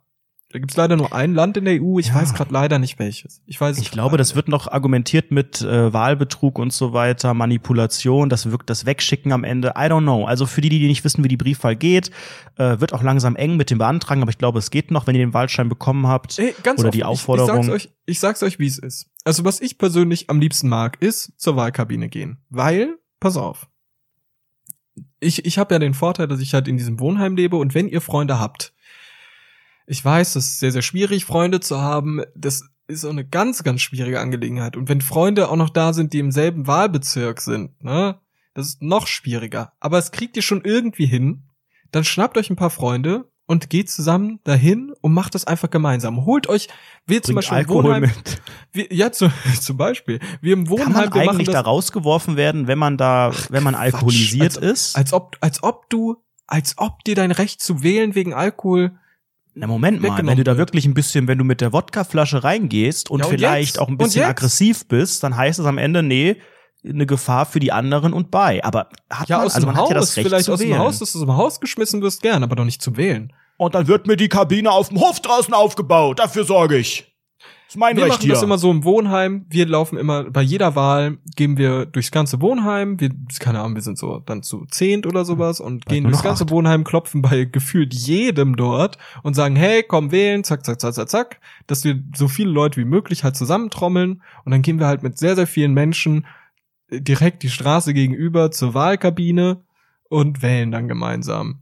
Da 0.52 0.60
gibt's 0.60 0.76
leider 0.76 0.98
nur 0.98 1.14
ein 1.14 1.34
Land 1.34 1.56
in 1.56 1.66
der 1.66 1.82
EU. 1.82 1.98
Ich 1.98 2.08
Ja. 2.08 2.16
weiß 2.16 2.34
gerade 2.34 2.52
leider 2.54 2.78
nicht 2.78 3.00
welches. 3.00 3.42
Ich 3.46 3.60
weiß. 3.62 3.78
Ich 3.78 3.90
glaube, 3.92 4.18
das 4.18 4.36
wird 4.36 4.50
noch 4.50 4.68
argumentiert 4.68 5.32
mit 5.32 5.62
äh, 5.62 5.94
Wahlbetrug 5.94 6.60
und 6.60 6.74
so 6.74 6.92
weiter, 6.92 7.34
Manipulation, 7.34 8.28
das 8.28 8.52
wirkt 8.52 8.70
das 8.70 8.86
Wegschicken 8.86 9.32
am 9.32 9.44
Ende. 9.46 9.70
I 9.78 9.84
don't 9.88 10.02
know. 10.02 10.26
Also 10.26 10.46
für 10.46 10.60
die, 10.60 10.68
die 10.70 10.88
nicht 10.88 11.04
wissen, 11.06 11.24
wie 11.24 11.30
die 11.30 11.38
Briefwahl 11.38 11.76
geht, 11.76 12.12
äh, 12.58 12.80
wird 12.80 12.94
auch 12.94 13.02
langsam 13.04 13.36
eng 13.38 13.56
mit 13.56 13.70
dem 13.70 13.78
Beantragen, 13.78 14.22
aber 14.22 14.32
ich 14.32 14.38
glaube, 14.38 14.60
es 14.60 14.72
geht 14.72 14.92
noch, 14.92 15.08
wenn 15.08 15.16
ihr 15.16 15.26
den 15.26 15.34
Wahlschein 15.34 15.70
bekommen 15.70 16.08
habt. 16.08 16.38
Ey, 16.38 16.54
ganz 16.64 16.80
Oder 16.80 16.90
offen, 16.90 16.98
die 16.98 17.04
Aufforderung. 17.06 17.60
Ich, 17.60 17.66
ich, 17.66 17.70
sag's 17.70 17.84
euch, 17.86 17.90
ich 18.06 18.20
sag's 18.20 18.44
euch, 18.44 18.60
wie 18.60 18.68
es 18.68 18.78
ist. 18.78 19.08
Also 19.24 19.46
was 19.46 19.62
ich 19.62 19.78
persönlich 19.78 20.30
am 20.30 20.40
liebsten 20.42 20.68
mag, 20.68 21.02
ist 21.02 21.32
zur 21.38 21.56
Wahlkabine 21.56 22.10
gehen. 22.10 22.40
Weil, 22.50 22.98
pass 23.20 23.38
auf. 23.38 23.68
Ich, 25.20 25.46
ich 25.46 25.58
habe 25.58 25.76
ja 25.76 25.80
den 25.80 25.94
Vorteil, 25.94 26.28
dass 26.28 26.40
ich 26.42 26.54
halt 26.54 26.68
in 26.68 26.78
diesem 26.78 27.00
Wohnheim 27.00 27.36
lebe 27.36 27.56
und 27.56 27.74
wenn 27.74 27.88
ihr 27.88 28.02
Freunde 28.02 28.40
habt, 28.40 28.74
ich 29.88 30.04
weiß, 30.04 30.34
das 30.34 30.46
ist 30.46 30.60
sehr, 30.60 30.72
sehr 30.72 30.82
schwierig, 30.82 31.26
Freunde 31.26 31.60
zu 31.60 31.82
haben. 31.82 32.22
Das 32.36 32.64
ist 32.88 33.06
auch 33.06 33.12
eine 33.12 33.26
ganz, 33.26 33.64
ganz 33.64 33.82
schwierige 33.82 34.20
Angelegenheit. 34.20 34.78
Und 34.78 34.90
wenn 34.90 35.02
Freunde 35.02 35.50
auch 35.50 35.56
noch 35.56 35.70
da 35.70 35.94
sind, 35.94 36.14
die 36.14 36.20
im 36.20 36.32
selben 36.32 36.68
Wahlbezirk 36.68 37.42
sind, 37.42 37.84
ne, 37.84 38.20
das 38.54 38.68
ist 38.68 38.82
noch 38.82 39.08
schwieriger. 39.08 39.74
Aber 39.80 39.98
es 39.98 40.12
kriegt 40.12 40.36
ihr 40.36 40.44
schon 40.44 40.62
irgendwie 40.64 41.06
hin. 41.06 41.44
Dann 41.92 42.04
schnappt 42.04 42.38
euch 42.38 42.50
ein 42.50 42.56
paar 42.56 42.70
Freunde 42.70 43.32
und 43.46 43.70
geht 43.70 43.90
zusammen 43.90 44.40
dahin 44.44 44.94
und 45.02 45.14
macht 45.14 45.36
das 45.36 45.46
einfach 45.46 45.70
gemeinsam. 45.70 46.26
Holt 46.26 46.48
euch, 46.48 46.70
wir 47.06 47.22
zum 47.22 47.36
Beispiel 47.36 47.58
im 47.58 47.60
Alkohol 47.60 47.84
Wohnheim, 47.84 48.02
mit. 48.04 48.42
wir, 48.72 48.94
ja, 48.94 49.12
zu, 49.12 49.30
zum 49.60 49.78
Beispiel, 49.78 50.20
wir 50.42 50.54
im 50.54 50.70
Wohnheim, 50.70 50.94
Kann 50.94 51.10
man 51.10 51.30
eigentlich 51.30 51.48
das, 51.48 51.54
da 51.54 51.62
rausgeworfen 51.62 52.38
werden, 52.38 52.68
wenn 52.68 52.80
man 52.80 52.98
da, 52.98 53.34
wenn 53.50 53.64
man 53.64 53.74
Quatsch. 53.74 53.84
alkoholisiert 53.84 54.58
als, 54.58 54.58
ist? 54.58 54.96
Als 54.96 55.12
ob, 55.12 55.38
als 55.42 55.64
ob 55.64 55.90
du, 55.90 56.24
als 56.48 56.78
ob 56.78 57.04
dir 57.04 57.16
dein 57.16 57.32
Recht 57.32 57.62
zu 57.62 57.84
wählen 57.84 58.16
wegen 58.16 58.34
Alkohol 58.34 58.98
Na 59.54 59.68
Moment 59.68 60.02
mal, 60.02 60.26
wenn 60.26 60.38
du 60.38 60.44
da 60.44 60.58
wirklich 60.58 60.86
ein 60.86 60.94
bisschen, 60.94 61.28
wenn 61.28 61.38
du 61.38 61.44
mit 61.44 61.60
der 61.62 61.74
Wodkaflasche 61.74 62.44
reingehst 62.44 63.10
und 63.12 63.20
Ja, 63.20 63.26
und 63.26 63.32
vielleicht 63.32 63.76
jetzt? 63.76 63.80
auch 63.80 63.90
ein 63.90 63.98
bisschen 63.98 64.24
aggressiv 64.24 64.88
bist, 64.88 65.24
dann 65.24 65.36
heißt 65.36 65.60
es 65.60 65.66
am 65.66 65.78
Ende, 65.78 66.04
nee, 66.04 66.38
eine 66.88 67.06
Gefahr 67.06 67.46
für 67.46 67.60
die 67.60 67.72
anderen 67.72 68.14
und 68.14 68.32
bei. 68.32 68.64
Aber 68.64 68.88
hat 69.10 69.28
Ja, 69.30 69.38
man, 69.38 69.46
aus 69.48 69.56
also 69.56 69.68
dem 69.68 69.74
man 69.74 69.76
Haus, 69.82 69.90
hat 69.90 69.96
ja 69.96 70.00
das 70.00 70.16
Recht 70.18 70.28
vielleicht 70.28 70.46
zu 70.46 70.54
aus 70.54 70.60
dem 70.60 70.70
wählen. 70.70 70.80
Haus, 70.80 71.00
dass 71.00 71.12
du 71.12 71.20
aus 71.20 71.26
dem 71.26 71.36
Haus 71.36 71.60
geschmissen 71.60 72.02
wirst, 72.02 72.22
gern, 72.22 72.44
aber 72.44 72.56
doch 72.56 72.66
nicht 72.66 72.82
zu 72.82 72.96
wählen. 72.96 73.34
Und 73.58 73.76
dann 73.76 73.88
wird 73.88 74.08
mir 74.08 74.16
die 74.16 74.30
Kabine 74.30 74.72
auf 74.72 74.88
dem 74.90 75.00
Hof 75.00 75.20
draußen 75.20 75.54
aufgebaut. 75.54 76.20
Dafür 76.20 76.46
sorge 76.46 76.78
ich. 76.78 77.11
Ist 77.72 77.78
mein 77.78 77.96
Wir 77.96 78.08
machen 78.08 78.28
das 78.28 78.44
immer 78.44 78.58
so 78.58 78.70
im 78.70 78.84
Wohnheim. 78.84 79.46
Wir 79.50 79.66
laufen 79.66 79.98
immer, 79.98 80.30
bei 80.30 80.42
jeder 80.42 80.76
Wahl 80.76 81.20
gehen 81.38 81.58
wir 81.58 81.86
durchs 81.86 82.12
ganze 82.12 82.42
Wohnheim. 82.42 83.00
Wir, 83.00 83.12
keine 83.40 83.62
Ahnung, 83.62 83.76
wir 83.76 83.82
sind 83.82 83.98
so 83.98 84.20
dann 84.20 84.44
zu 84.44 84.66
zehnt 84.66 85.08
oder 85.08 85.24
sowas 85.24 85.62
und 85.62 85.86
gehen 85.86 86.04
nur 86.04 86.12
durchs 86.12 86.22
ganze 86.24 86.44
acht. 86.44 86.52
Wohnheim, 86.52 86.84
klopfen 86.84 87.22
bei 87.22 87.46
gefühlt 87.46 87.94
jedem 87.94 88.58
dort 88.58 88.98
und 89.24 89.36
sagen, 89.36 89.56
hey, 89.56 89.84
komm 89.84 90.12
wählen, 90.12 90.44
zack, 90.44 90.66
zack, 90.66 90.82
zack, 90.82 90.94
zack, 90.94 91.10
zack, 91.10 91.40
dass 91.68 91.86
wir 91.86 92.04
so 92.14 92.28
viele 92.28 92.52
Leute 92.52 92.76
wie 92.76 92.84
möglich 92.84 93.24
halt 93.24 93.38
zusammentrommeln 93.38 94.22
und 94.44 94.52
dann 94.52 94.64
gehen 94.64 94.78
wir 94.78 94.88
halt 94.88 95.02
mit 95.02 95.18
sehr, 95.18 95.38
sehr 95.38 95.48
vielen 95.48 95.74
Menschen 95.74 96.26
äh, 96.90 97.00
direkt 97.00 97.42
die 97.42 97.50
Straße 97.50 97.94
gegenüber 97.94 98.52
zur 98.52 98.74
Wahlkabine 98.74 99.64
und 100.10 100.42
wählen 100.42 100.72
dann 100.72 100.90
gemeinsam. 100.90 101.62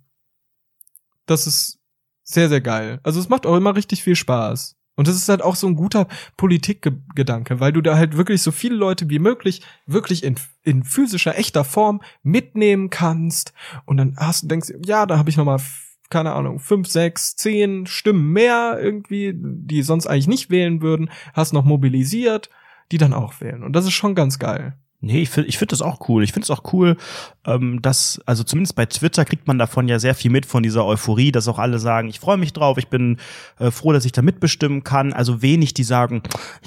Das 1.28 1.46
ist 1.46 1.78
sehr, 2.24 2.50
sehr 2.50 2.62
geil. 2.62 3.00
Also 3.04 3.20
es 3.20 3.30
macht 3.30 3.46
auch 3.46 3.56
immer 3.56 3.76
richtig 3.76 4.02
viel 4.02 4.16
Spaß. 4.16 4.79
Und 5.00 5.08
das 5.08 5.16
ist 5.16 5.30
halt 5.30 5.42
auch 5.42 5.56
so 5.56 5.66
ein 5.66 5.76
guter 5.76 6.10
Politikgedanke, 6.36 7.62
weil 7.62 7.72
du 7.72 7.80
da 7.80 7.96
halt 7.96 8.18
wirklich 8.18 8.42
so 8.42 8.52
viele 8.52 8.76
Leute 8.76 9.10
wie 9.10 9.20
möglich 9.20 9.62
wirklich 9.86 10.26
in, 10.26 10.36
in 10.64 10.84
physischer, 10.84 11.38
echter 11.38 11.64
Form 11.64 12.02
mitnehmen 12.22 12.90
kannst. 12.90 13.54
Und 13.86 13.96
dann 13.96 14.18
hast 14.18 14.44
du 14.44 14.48
denkst, 14.48 14.74
ja, 14.86 15.06
da 15.06 15.18
habe 15.18 15.30
ich 15.30 15.38
noch 15.38 15.46
mal 15.46 15.62
keine 16.10 16.34
Ahnung, 16.34 16.60
fünf, 16.60 16.90
sechs, 16.90 17.38
zehn 17.38 17.86
Stimmen 17.86 18.34
mehr 18.34 18.78
irgendwie, 18.82 19.32
die 19.34 19.84
sonst 19.84 20.06
eigentlich 20.06 20.28
nicht 20.28 20.50
wählen 20.50 20.82
würden, 20.82 21.10
hast 21.34 21.54
noch 21.54 21.64
mobilisiert, 21.64 22.50
die 22.92 22.98
dann 22.98 23.14
auch 23.14 23.40
wählen. 23.40 23.64
Und 23.64 23.78
das 23.78 23.86
ist 23.86 23.94
schon 23.94 24.16
ganz 24.16 24.38
geil. 24.38 24.74
Nee, 25.02 25.22
ich 25.22 25.30
finde 25.30 25.48
ich 25.48 25.58
find 25.58 25.72
das 25.72 25.82
auch 25.82 26.10
cool. 26.10 26.24
Ich 26.26 26.34
finde 26.34 26.44
es 26.44 26.52
auch 26.52 26.74
cool, 26.74 26.98
ähm, 27.46 27.82
dass, 27.82 28.20
also 28.26 28.44
zumindest 28.44 28.76
bei 28.76 28.86
Twitter 28.86 29.24
kriegt 29.24 29.48
man 29.48 29.58
davon 29.58 29.88
ja 29.88 29.98
sehr 29.98 30.14
viel 30.14 30.30
mit 30.30 30.46
von 30.46 30.62
dieser 30.62 30.86
Euphorie, 30.86 31.32
dass 31.32 31.48
auch 31.48 31.58
alle 31.58 31.80
sagen, 31.80 32.10
ich 32.10 32.20
freue 32.20 32.36
mich 32.36 32.52
drauf, 32.52 32.78
ich 32.78 32.90
bin 32.90 33.18
äh, 33.60 33.72
froh, 33.72 33.94
dass 33.94 34.04
ich 34.04 34.12
da 34.12 34.22
mitbestimmen 34.22 34.84
kann. 34.84 35.14
Also 35.14 35.42
wenig, 35.42 35.74
die 35.74 35.86
sagen, 35.86 36.22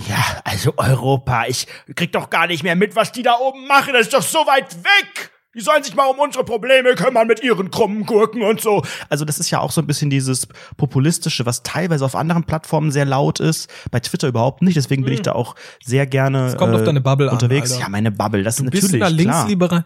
ja, 0.08 0.40
also 0.44 0.72
Europa, 0.78 1.44
ich 1.46 1.66
krieg 1.94 2.12
doch 2.12 2.30
gar 2.30 2.46
nicht 2.46 2.62
mehr 2.62 2.74
mit, 2.74 2.96
was 2.96 3.12
die 3.12 3.22
da 3.22 3.34
oben 3.38 3.66
machen, 3.66 3.92
das 3.92 4.02
ist 4.02 4.14
doch 4.14 4.22
so 4.22 4.38
weit 4.46 4.82
weg. 4.82 5.30
Die 5.54 5.60
sollen 5.60 5.82
sich 5.82 5.94
mal 5.94 6.06
um 6.06 6.18
unsere 6.18 6.44
Probleme 6.44 6.94
kümmern 6.94 7.26
mit 7.26 7.42
ihren 7.42 7.70
krummen 7.70 8.06
Gurken 8.06 8.42
und 8.42 8.60
so. 8.62 8.82
Also 9.10 9.26
das 9.26 9.38
ist 9.38 9.50
ja 9.50 9.60
auch 9.60 9.70
so 9.70 9.82
ein 9.82 9.86
bisschen 9.86 10.08
dieses 10.08 10.48
populistische, 10.78 11.44
was 11.44 11.62
teilweise 11.62 12.04
auf 12.06 12.16
anderen 12.16 12.44
Plattformen 12.44 12.90
sehr 12.90 13.04
laut 13.04 13.38
ist, 13.38 13.70
bei 13.90 14.00
Twitter 14.00 14.28
überhaupt 14.28 14.62
nicht. 14.62 14.76
Deswegen 14.76 15.04
bin 15.04 15.12
ich 15.12 15.20
da 15.22 15.32
auch 15.32 15.54
sehr 15.84 16.06
gerne 16.06 16.46
Es 16.46 16.56
kommt 16.56 16.72
äh, 16.72 16.76
auf 16.76 16.84
deine 16.84 17.02
Bubble 17.02 17.28
an, 17.28 17.34
unterwegs. 17.34 17.72
Alter. 17.72 17.82
ja, 17.84 17.88
meine 17.90 18.10
Bubble, 18.10 18.42
das 18.42 18.56
Du 18.56 18.64
ist 18.64 18.70
bist 18.70 18.84
natürlich 18.84 19.00
in 19.00 19.06
einer 19.06 19.14
linksliberalen, 19.14 19.84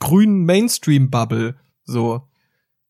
grünen 0.00 0.44
Mainstream-Bubble. 0.46 1.54
So. 1.84 2.22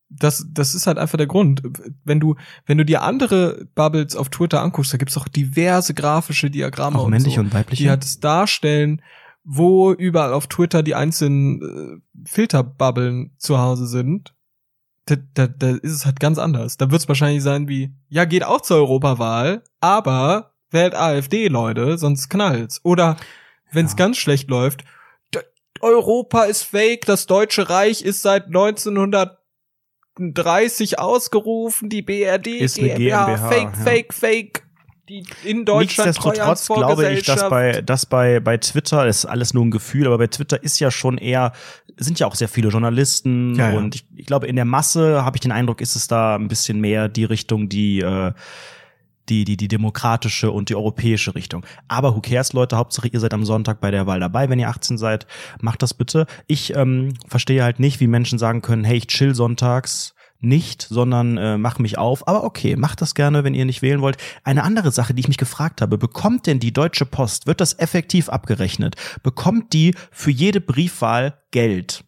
Das, 0.08 0.46
das 0.50 0.74
ist 0.74 0.86
halt 0.86 0.96
einfach 0.96 1.18
der 1.18 1.26
Grund. 1.26 1.62
Wenn 2.04 2.20
du, 2.20 2.36
wenn 2.66 2.78
du 2.78 2.84
dir 2.84 3.02
andere 3.02 3.66
Bubbles 3.74 4.16
auf 4.16 4.30
Twitter 4.30 4.62
anguckst, 4.62 4.94
da 4.94 4.96
gibt's 4.96 5.16
auch 5.18 5.28
diverse 5.28 5.92
grafische 5.92 6.50
Diagramme 6.50 6.98
Auch 6.98 7.04
und 7.04 7.10
männliche 7.10 7.36
so, 7.36 7.40
und 7.40 7.52
weibliche. 7.52 7.82
die 7.82 7.90
halt 7.90 8.04
es 8.04 8.20
darstellen, 8.20 9.02
wo 9.44 9.92
überall 9.92 10.32
auf 10.32 10.46
Twitter 10.46 10.82
die 10.82 10.94
einzelnen 10.94 11.62
äh, 11.62 12.28
Filterbubbeln 12.28 13.34
zu 13.38 13.58
Hause 13.58 13.86
sind. 13.86 14.34
Da, 15.06 15.16
da, 15.34 15.46
da 15.46 15.70
ist 15.76 15.92
es 15.92 16.06
halt 16.06 16.18
ganz 16.18 16.38
anders. 16.38 16.78
Da 16.78 16.90
wird 16.90 17.02
es 17.02 17.08
wahrscheinlich 17.08 17.42
sein 17.42 17.68
wie, 17.68 17.92
ja, 18.08 18.24
geht 18.24 18.42
auch 18.44 18.62
zur 18.62 18.78
Europawahl, 18.78 19.62
aber 19.80 20.54
wählt 20.70 20.94
AfD, 20.94 21.48
Leute, 21.48 21.98
sonst 21.98 22.30
knallt's. 22.30 22.80
Oder 22.84 23.16
wenn 23.70 23.84
es 23.84 23.92
Ja. 23.92 23.96
ganz 23.98 24.16
schlecht 24.16 24.48
läuft, 24.48 24.82
"D- 25.34 25.40
Europa 25.82 26.44
ist 26.44 26.62
fake, 26.62 27.04
das 27.04 27.26
Deutsche 27.26 27.68
Reich 27.68 28.00
ist 28.02 28.22
seit 28.22 28.46
1930 30.16 30.98
ausgerufen, 30.98 31.88
die 31.88 32.02
BRD, 32.02 32.58
Ist 32.60 32.78
eine 32.78 32.94
GmbH, 32.94 33.36
fake, 33.48 33.62
ja. 33.76 33.82
fake, 33.84 34.14
fake. 34.14 34.63
Die 35.08 35.22
in 35.44 35.66
Deutschland 35.66 36.08
Nichtsdestotrotz 36.08 36.66
glaube 36.66 37.12
ich, 37.12 37.24
dass 37.24 37.48
bei, 37.50 37.82
dass 37.82 38.06
bei, 38.06 38.40
bei 38.40 38.56
Twitter, 38.56 39.04
das 39.04 39.18
ist 39.18 39.26
alles 39.26 39.52
nur 39.52 39.64
ein 39.64 39.70
Gefühl, 39.70 40.06
aber 40.06 40.16
bei 40.16 40.28
Twitter 40.28 40.62
ist 40.62 40.80
ja 40.80 40.90
schon 40.90 41.18
eher, 41.18 41.52
sind 41.98 42.18
ja 42.20 42.26
auch 42.26 42.34
sehr 42.34 42.48
viele 42.48 42.70
Journalisten 42.70 43.54
Ja, 43.54 43.70
ja. 43.70 43.78
und 43.78 43.94
ich, 43.96 44.06
ich 44.16 44.24
glaube, 44.24 44.46
in 44.46 44.56
der 44.56 44.64
Masse 44.64 45.22
habe 45.22 45.36
ich 45.36 45.42
den 45.42 45.52
Eindruck, 45.52 45.82
ist 45.82 45.94
es 45.94 46.06
da 46.06 46.36
ein 46.36 46.48
bisschen 46.48 46.80
mehr 46.80 47.08
die 47.08 47.24
Richtung, 47.24 47.68
die, 47.68 48.00
äh, 48.00 48.32
die, 49.28 49.44
die, 49.44 49.58
die 49.58 49.68
demokratische 49.68 50.50
und 50.50 50.70
die 50.70 50.74
europäische 50.74 51.34
Richtung. 51.34 51.66
Aber 51.86 52.16
who 52.16 52.20
cares, 52.20 52.54
Leute? 52.54 52.76
Hauptsache, 52.78 53.08
ihr 53.08 53.20
seid 53.20 53.34
am 53.34 53.44
Sonntag 53.44 53.80
bei 53.80 53.90
der 53.90 54.06
Wahl 54.06 54.20
dabei, 54.20 54.48
wenn 54.48 54.58
ihr 54.58 54.68
18 54.68 54.96
seid. 54.96 55.26
Macht 55.60 55.82
das 55.82 55.92
bitte. 55.92 56.26
Ich 56.46 56.74
ähm, 56.74 57.14
verstehe 57.26 57.62
halt 57.62 57.78
nicht, 57.78 58.00
wie 58.00 58.06
Menschen 58.06 58.38
sagen 58.38 58.62
können, 58.62 58.84
hey, 58.84 58.96
ich 58.96 59.06
chill 59.06 59.34
sonntags 59.34 60.13
nicht, 60.44 60.82
sondern 60.82 61.36
äh, 61.36 61.58
mach 61.58 61.78
mich 61.78 61.98
auf. 61.98 62.28
Aber 62.28 62.44
okay, 62.44 62.76
macht 62.76 63.00
das 63.00 63.14
gerne, 63.14 63.44
wenn 63.44 63.54
ihr 63.54 63.64
nicht 63.64 63.82
wählen 63.82 64.00
wollt. 64.00 64.16
Eine 64.42 64.62
andere 64.62 64.90
Sache, 64.90 65.14
die 65.14 65.20
ich 65.20 65.28
mich 65.28 65.38
gefragt 65.38 65.80
habe, 65.80 65.98
bekommt 65.98 66.46
denn 66.46 66.60
die 66.60 66.72
Deutsche 66.72 67.06
Post, 67.06 67.46
wird 67.46 67.60
das 67.60 67.78
effektiv 67.78 68.28
abgerechnet? 68.28 68.96
Bekommt 69.22 69.72
die 69.72 69.94
für 70.10 70.30
jede 70.30 70.60
Briefwahl 70.60 71.38
Geld? 71.50 72.04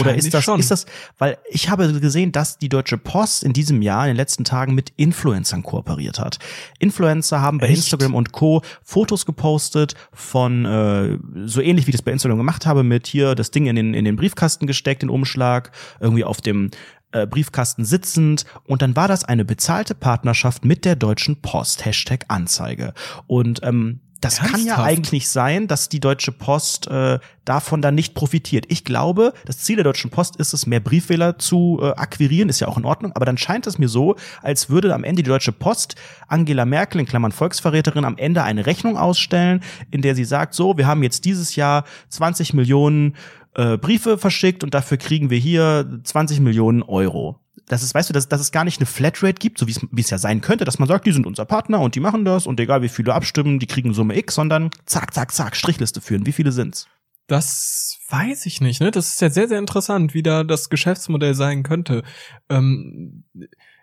Oder 0.00 0.16
ist 0.16 0.34
das, 0.34 0.44
schon. 0.44 0.58
ist 0.58 0.72
das, 0.72 0.86
weil 1.18 1.38
ich 1.48 1.68
habe 1.68 2.00
gesehen, 2.00 2.32
dass 2.32 2.58
die 2.58 2.68
Deutsche 2.68 2.98
Post 2.98 3.44
in 3.44 3.52
diesem 3.52 3.80
Jahr, 3.80 4.04
in 4.04 4.08
den 4.08 4.16
letzten 4.16 4.42
Tagen 4.42 4.74
mit 4.74 4.92
Influencern 4.96 5.62
kooperiert 5.62 6.18
hat. 6.18 6.38
Influencer 6.80 7.40
haben 7.40 7.58
bei 7.58 7.68
Echt? 7.68 7.76
Instagram 7.76 8.14
und 8.14 8.32
Co. 8.32 8.62
Fotos 8.82 9.24
gepostet 9.24 9.94
von, 10.12 10.64
äh, 10.64 11.18
so 11.46 11.60
ähnlich 11.60 11.86
wie 11.86 11.90
ich 11.90 11.96
das 11.96 12.02
bei 12.02 12.10
Instagram 12.10 12.38
gemacht 12.38 12.66
habe, 12.66 12.82
mit 12.82 13.06
hier 13.06 13.36
das 13.36 13.52
Ding 13.52 13.66
in 13.66 13.76
den, 13.76 13.94
in 13.94 14.04
den 14.04 14.16
Briefkasten 14.16 14.66
gesteckt, 14.66 15.02
den 15.02 15.10
Umschlag, 15.10 15.70
irgendwie 16.00 16.24
auf 16.24 16.40
dem 16.40 16.70
äh, 17.12 17.26
Briefkasten 17.26 17.84
sitzend 17.84 18.44
und 18.64 18.82
dann 18.82 18.96
war 18.96 19.08
das 19.08 19.24
eine 19.24 19.44
bezahlte 19.44 19.94
Partnerschaft 19.94 20.64
mit 20.64 20.84
der 20.84 20.96
Deutschen 20.96 21.40
Post, 21.40 21.84
Hashtag 21.84 22.24
Anzeige. 22.28 22.92
Und 23.26 23.60
ähm, 23.62 24.00
das 24.20 24.38
kann 24.38 24.50
ja 24.50 24.56
Ernsthaft? 24.56 24.80
eigentlich 24.80 25.12
nicht 25.12 25.28
sein, 25.28 25.68
dass 25.68 25.88
die 25.88 26.00
Deutsche 26.00 26.32
Post 26.32 26.88
äh, 26.88 27.20
davon 27.44 27.80
dann 27.80 27.94
nicht 27.94 28.14
profitiert. 28.14 28.66
Ich 28.68 28.84
glaube, 28.84 29.32
das 29.44 29.58
Ziel 29.58 29.76
der 29.76 29.84
Deutschen 29.84 30.10
Post 30.10 30.36
ist 30.36 30.52
es, 30.52 30.66
mehr 30.66 30.80
Briefwähler 30.80 31.38
zu 31.38 31.78
äh, 31.80 31.90
akquirieren, 31.90 32.48
ist 32.48 32.58
ja 32.60 32.66
auch 32.66 32.76
in 32.76 32.84
Ordnung, 32.84 33.12
aber 33.12 33.24
dann 33.24 33.38
scheint 33.38 33.66
es 33.68 33.78
mir 33.78 33.88
so, 33.88 34.16
als 34.42 34.68
würde 34.70 34.92
am 34.92 35.04
Ende 35.04 35.22
die 35.22 35.28
Deutsche 35.28 35.52
Post 35.52 35.94
Angela 36.26 36.64
Merkel, 36.64 37.00
in 37.00 37.06
Klammern 37.06 37.32
Volksverräterin, 37.32 38.04
am 38.04 38.18
Ende 38.18 38.42
eine 38.42 38.66
Rechnung 38.66 38.96
ausstellen, 38.96 39.62
in 39.90 40.02
der 40.02 40.16
sie 40.16 40.24
sagt, 40.24 40.52
so, 40.52 40.76
wir 40.76 40.86
haben 40.86 41.02
jetzt 41.02 41.24
dieses 41.24 41.54
Jahr 41.54 41.84
20 42.08 42.54
Millionen 42.54 43.14
äh, 43.54 43.76
Briefe 43.76 44.18
verschickt 44.18 44.64
und 44.64 44.74
dafür 44.74 44.96
kriegen 44.96 45.30
wir 45.30 45.38
hier 45.38 46.00
20 46.04 46.40
Millionen 46.40 46.82
Euro. 46.82 47.40
Das 47.66 47.82
ist, 47.82 47.94
weißt 47.94 48.08
du, 48.08 48.12
dass, 48.12 48.28
dass 48.28 48.40
es 48.40 48.52
gar 48.52 48.64
nicht 48.64 48.80
eine 48.80 48.86
Flatrate 48.86 49.34
gibt, 49.34 49.58
so 49.58 49.66
wie 49.66 50.00
es 50.00 50.10
ja 50.10 50.18
sein 50.18 50.40
könnte, 50.40 50.64
dass 50.64 50.78
man 50.78 50.88
sagt, 50.88 51.06
die 51.06 51.12
sind 51.12 51.26
unser 51.26 51.44
Partner 51.44 51.80
und 51.80 51.94
die 51.94 52.00
machen 52.00 52.24
das 52.24 52.46
und 52.46 52.58
egal 52.60 52.82
wie 52.82 52.88
viele 52.88 53.14
abstimmen, 53.14 53.58
die 53.58 53.66
kriegen 53.66 53.92
Summe 53.92 54.16
X, 54.16 54.34
sondern 54.34 54.70
zack, 54.86 55.12
zack, 55.12 55.32
zack, 55.32 55.54
Strichliste 55.54 56.00
führen. 56.00 56.26
Wie 56.26 56.32
viele 56.32 56.52
sind's? 56.52 56.88
Das 57.26 57.98
weiß 58.08 58.46
ich 58.46 58.62
nicht, 58.62 58.80
ne? 58.80 58.90
Das 58.90 59.08
ist 59.08 59.20
ja 59.20 59.28
sehr, 59.28 59.48
sehr 59.48 59.58
interessant, 59.58 60.14
wie 60.14 60.22
da 60.22 60.44
das 60.44 60.70
Geschäftsmodell 60.70 61.34
sein 61.34 61.62
könnte. 61.62 62.02
Ähm, 62.48 63.24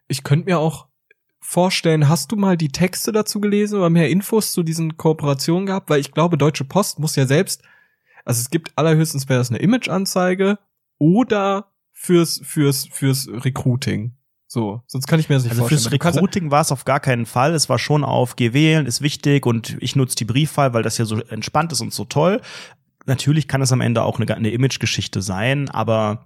ich 0.08 0.24
könnte 0.24 0.46
mir 0.46 0.58
auch 0.58 0.88
vorstellen, 1.40 2.10
hast 2.10 2.32
du 2.32 2.38
mal 2.38 2.58
die 2.58 2.70
Texte 2.70 3.12
dazu 3.12 3.40
gelesen 3.40 3.78
oder 3.78 3.92
mehr 3.92 4.10
Infos 4.10 4.52
zu 4.52 4.64
diesen 4.64 4.98
Kooperationen 4.98 5.68
gehabt? 5.68 5.92
Weil 5.92 6.00
ich 6.00 6.12
glaube, 6.12 6.40
Deutsche 6.40 6.66
Post 6.66 6.98
muss 6.98 7.16
ja 7.16 7.28
selbst, 7.28 7.62
also 8.26 8.42
es 8.42 8.50
gibt 8.50 8.78
allerhöchstens 8.78 9.30
wäre 9.30 9.40
das 9.40 9.50
eine 9.50 9.60
Imageanzeige 9.60 10.60
oder 10.98 11.72
fürs, 11.94 12.42
fürs, 12.44 12.88
fürs 12.92 13.28
Recruiting. 13.28 14.16
So, 14.48 14.82
sonst 14.88 15.08
kann 15.08 15.20
ich 15.20 15.30
mir 15.30 15.36
das 15.36 15.44
nicht 15.44 15.52
Also 15.52 15.68
vorstellen. 15.68 16.00
fürs 16.00 16.16
Recruiting 16.16 16.52
war 16.52 16.62
es 16.62 16.72
auf 16.72 16.86
gar 16.86 17.00
keinen 17.00 17.26
Fall. 17.26 17.54
Es 17.54 17.70
war 17.70 17.80
schon 17.80 18.04
auf 18.04 18.36
Geh 18.36 18.54
wählen, 18.54 18.86
ist 18.86 19.02
wichtig 19.02 19.46
und 19.46 19.78
ich 19.80 19.96
nutze 19.96 20.16
die 20.16 20.26
Briefwahl, 20.26 20.74
weil 20.74 20.84
das 20.84 20.98
ja 20.98 21.06
so 21.06 21.20
entspannt 21.20 21.72
ist 21.72 21.82
und 21.82 21.94
so 21.94 22.06
toll. 22.06 22.42
Natürlich 23.06 23.48
kann 23.48 23.62
es 23.62 23.72
am 23.72 23.82
Ende 23.82 24.04
auch 24.04 24.20
eine, 24.20 24.34
eine 24.34 24.50
Image-Geschichte 24.50 25.22
sein, 25.22 25.70
aber 25.70 26.26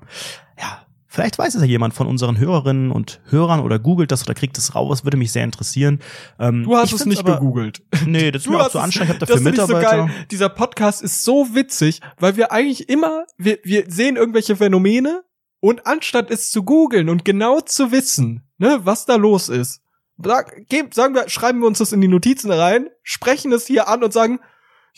ja, 0.59 0.85
vielleicht 1.09 1.37
weiß 1.37 1.55
es 1.55 1.61
ja 1.61 1.67
jemand 1.67 1.93
von 1.93 2.07
unseren 2.07 2.37
Hörerinnen 2.37 2.91
und 2.91 3.19
Hörern 3.25 3.59
oder 3.59 3.79
googelt 3.79 4.11
das 4.11 4.23
oder 4.23 4.33
kriegt 4.35 4.57
es 4.57 4.75
raus, 4.75 5.03
würde 5.03 5.17
mich 5.17 5.31
sehr 5.33 5.43
interessieren. 5.43 5.99
Ähm, 6.39 6.63
Du 6.63 6.77
hast 6.77 6.93
es 6.93 7.05
nicht 7.05 7.19
aber, 7.19 7.33
gegoogelt. 7.35 7.81
Nee, 8.05 8.31
das 8.31 8.41
ist 8.43 8.45
Du 8.47 8.51
mir 8.51 8.59
auch 8.61 8.69
zu 8.69 8.77
es- 8.77 8.83
anstrengend, 8.85 9.15
ich 9.15 9.21
habe 9.21 9.25
Das 9.25 9.43
dafür 9.43 9.51
ich 9.51 9.57
so 9.57 9.67
Mitarbeiter. 9.67 10.05
geil. 10.07 10.25
Dieser 10.31 10.49
Podcast 10.49 11.01
ist 11.01 11.23
so 11.25 11.53
witzig, 11.55 11.99
weil 12.19 12.37
wir 12.37 12.51
eigentlich 12.53 12.87
immer, 12.87 13.25
wir, 13.37 13.57
wir 13.63 13.83
sehen 13.89 14.15
irgendwelche 14.15 14.55
Phänomene 14.55 15.23
und 15.59 15.85
anstatt 15.87 16.31
es 16.31 16.51
zu 16.51 16.63
googeln 16.63 17.09
und 17.09 17.25
genau 17.25 17.59
zu 17.59 17.91
wissen, 17.91 18.47
ne, 18.59 18.79
was 18.83 19.05
da 19.05 19.15
los 19.15 19.49
ist, 19.49 19.81
sag, 20.21 20.67
geb, 20.69 20.93
sagen 20.93 21.15
wir, 21.15 21.27
schreiben 21.29 21.59
wir 21.61 21.67
uns 21.67 21.79
das 21.79 21.91
in 21.91 22.01
die 22.01 22.07
Notizen 22.07 22.51
rein, 22.51 22.87
sprechen 23.03 23.51
es 23.51 23.65
hier 23.67 23.87
an 23.87 24.03
und 24.03 24.13
sagen, 24.13 24.39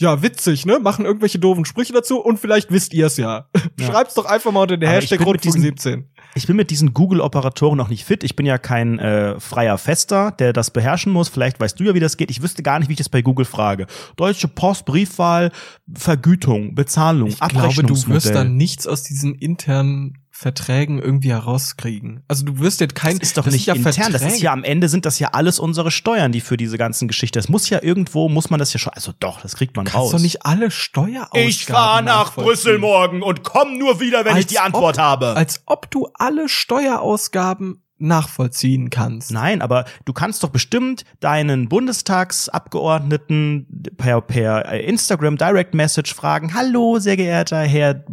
ja, 0.02 0.22
witzig, 0.22 0.66
ne? 0.66 0.80
Machen 0.80 1.06
irgendwelche 1.06 1.40
doofen 1.40 1.64
Sprüche 1.66 1.94
dazu 1.94 2.20
und 2.20 2.40
vielleicht 2.40 2.72
wisst 2.72 2.94
ihr 2.94 3.06
es 3.06 3.18
ja. 3.18 3.48
Ja. 3.80 3.88
Schreibt's 3.88 4.14
doch 4.16 4.26
einfach 4.26 4.52
mal 4.52 4.62
unter 4.64 4.78
den 4.78 4.88
Aber 4.88 4.98
ich 5.00 5.04
Hashtag 5.06 5.20
bin 5.20 5.28
mit 5.28 5.36
Rundfunk 5.46 5.54
diesen- 5.56 5.62
17. 6.04 6.08
Ich 6.36 6.48
bin 6.48 6.56
mit 6.56 6.70
diesen 6.72 6.94
Google-Operatoren 6.94 7.78
noch 7.78 7.90
nicht 7.90 8.06
fit. 8.06 8.24
Ich 8.24 8.36
bin 8.36 8.46
ja 8.46 8.58
kein 8.58 9.00
äh, 9.00 9.40
freier 9.40 9.78
Fester, 9.78 10.32
der 10.32 10.54
das 10.54 10.72
beherrschen 10.72 11.12
muss. 11.12 11.28
Vielleicht 11.30 11.60
weißt 11.60 11.80
du 11.80 11.84
ja, 11.84 11.94
wie 11.94 12.00
das 12.00 12.16
geht. 12.16 12.30
Ich 12.32 12.42
wüsste 12.42 12.64
gar 12.64 12.80
nicht, 12.80 12.88
wie 12.90 12.94
ich 12.94 12.98
das 13.00 13.10
bei 13.10 13.22
Google 13.22 13.46
frage. 13.46 13.88
Deutsche 14.16 14.48
Post, 14.48 14.86
Briefwahl, 14.86 15.52
Vergütung, 15.94 16.74
Bezahlung, 16.76 17.30
Ich 17.30 17.40
glaube, 17.40 17.84
du 17.84 18.08
wirst 18.08 18.34
dann 18.34 18.56
nichts 18.56 18.88
aus 18.88 19.04
diesen 19.04 19.36
internen 19.36 20.21
Verträgen 20.42 20.98
irgendwie 21.00 21.30
herauskriegen. 21.30 22.24
Also 22.28 22.46
du 22.46 22.58
wirst 22.58 22.82
jetzt 22.82 22.96
kein 22.96 23.20
das 23.20 23.28
ist 23.30 23.38
doch 23.38 23.44
das 23.44 23.54
nicht 23.54 23.68
ja 23.68 23.76
intern. 23.76 23.94
Das 23.94 24.06
ist 24.08 24.22
Verträge. 24.22 24.44
ja 24.44 24.52
am 24.52 24.64
Ende 24.64 24.90
sind 24.90 25.06
das 25.06 25.20
ja 25.20 25.30
alles 25.34 25.60
unsere 25.60 25.92
Steuern, 25.92 26.32
die 26.32 26.42
für 26.42 26.58
diese 26.58 26.80
ganzen 26.80 27.08
Geschichte. 27.08 27.38
Das 27.38 27.48
muss 27.48 27.70
ja 27.70 27.84
irgendwo, 27.84 28.28
muss 28.28 28.50
man 28.50 28.60
das 28.60 28.74
ja 28.74 28.80
schon. 28.80 28.92
Also 28.94 29.12
doch, 29.20 29.40
das 29.42 29.56
kriegt 29.56 29.76
man 29.76 29.86
kannst 29.86 29.98
raus. 30.00 30.12
doch 30.12 30.20
nicht 30.20 30.44
alle 30.44 30.72
Steuerausgaben 30.72 31.48
ich 31.48 31.68
fahre 31.68 32.02
nach. 32.02 32.34
Brüssel 32.34 32.80
morgen 32.80 33.22
und 33.22 33.44
komm 33.44 33.78
nur 33.78 34.00
wieder, 34.00 34.26
wenn 34.26 34.32
ich 34.32 34.46
Als 34.46 34.48
die 34.48 34.58
Antwort 34.58 34.98
ob, 34.98 35.04
habe. 35.04 35.36
Als 35.36 35.62
ob 35.68 35.92
du 35.92 36.10
alle 36.16 36.50
Steuerausgaben 36.50 37.84
nachvollziehen 38.00 38.90
kannst. 38.90 39.30
Nein, 39.30 39.62
aber 39.62 39.86
du 40.06 40.14
kannst 40.14 40.44
doch 40.44 40.50
bestimmt 40.50 41.06
deinen 41.20 41.70
Bundestagsabgeordneten 41.70 43.68
per, 43.96 44.22
per 44.22 44.66
Instagram 44.72 45.38
Direct 45.38 45.76
Message 45.76 46.16
fragen, 46.16 46.56
hallo, 46.56 46.98
sehr 46.98 47.16
geehrter 47.16 47.60
Herr 47.60 48.04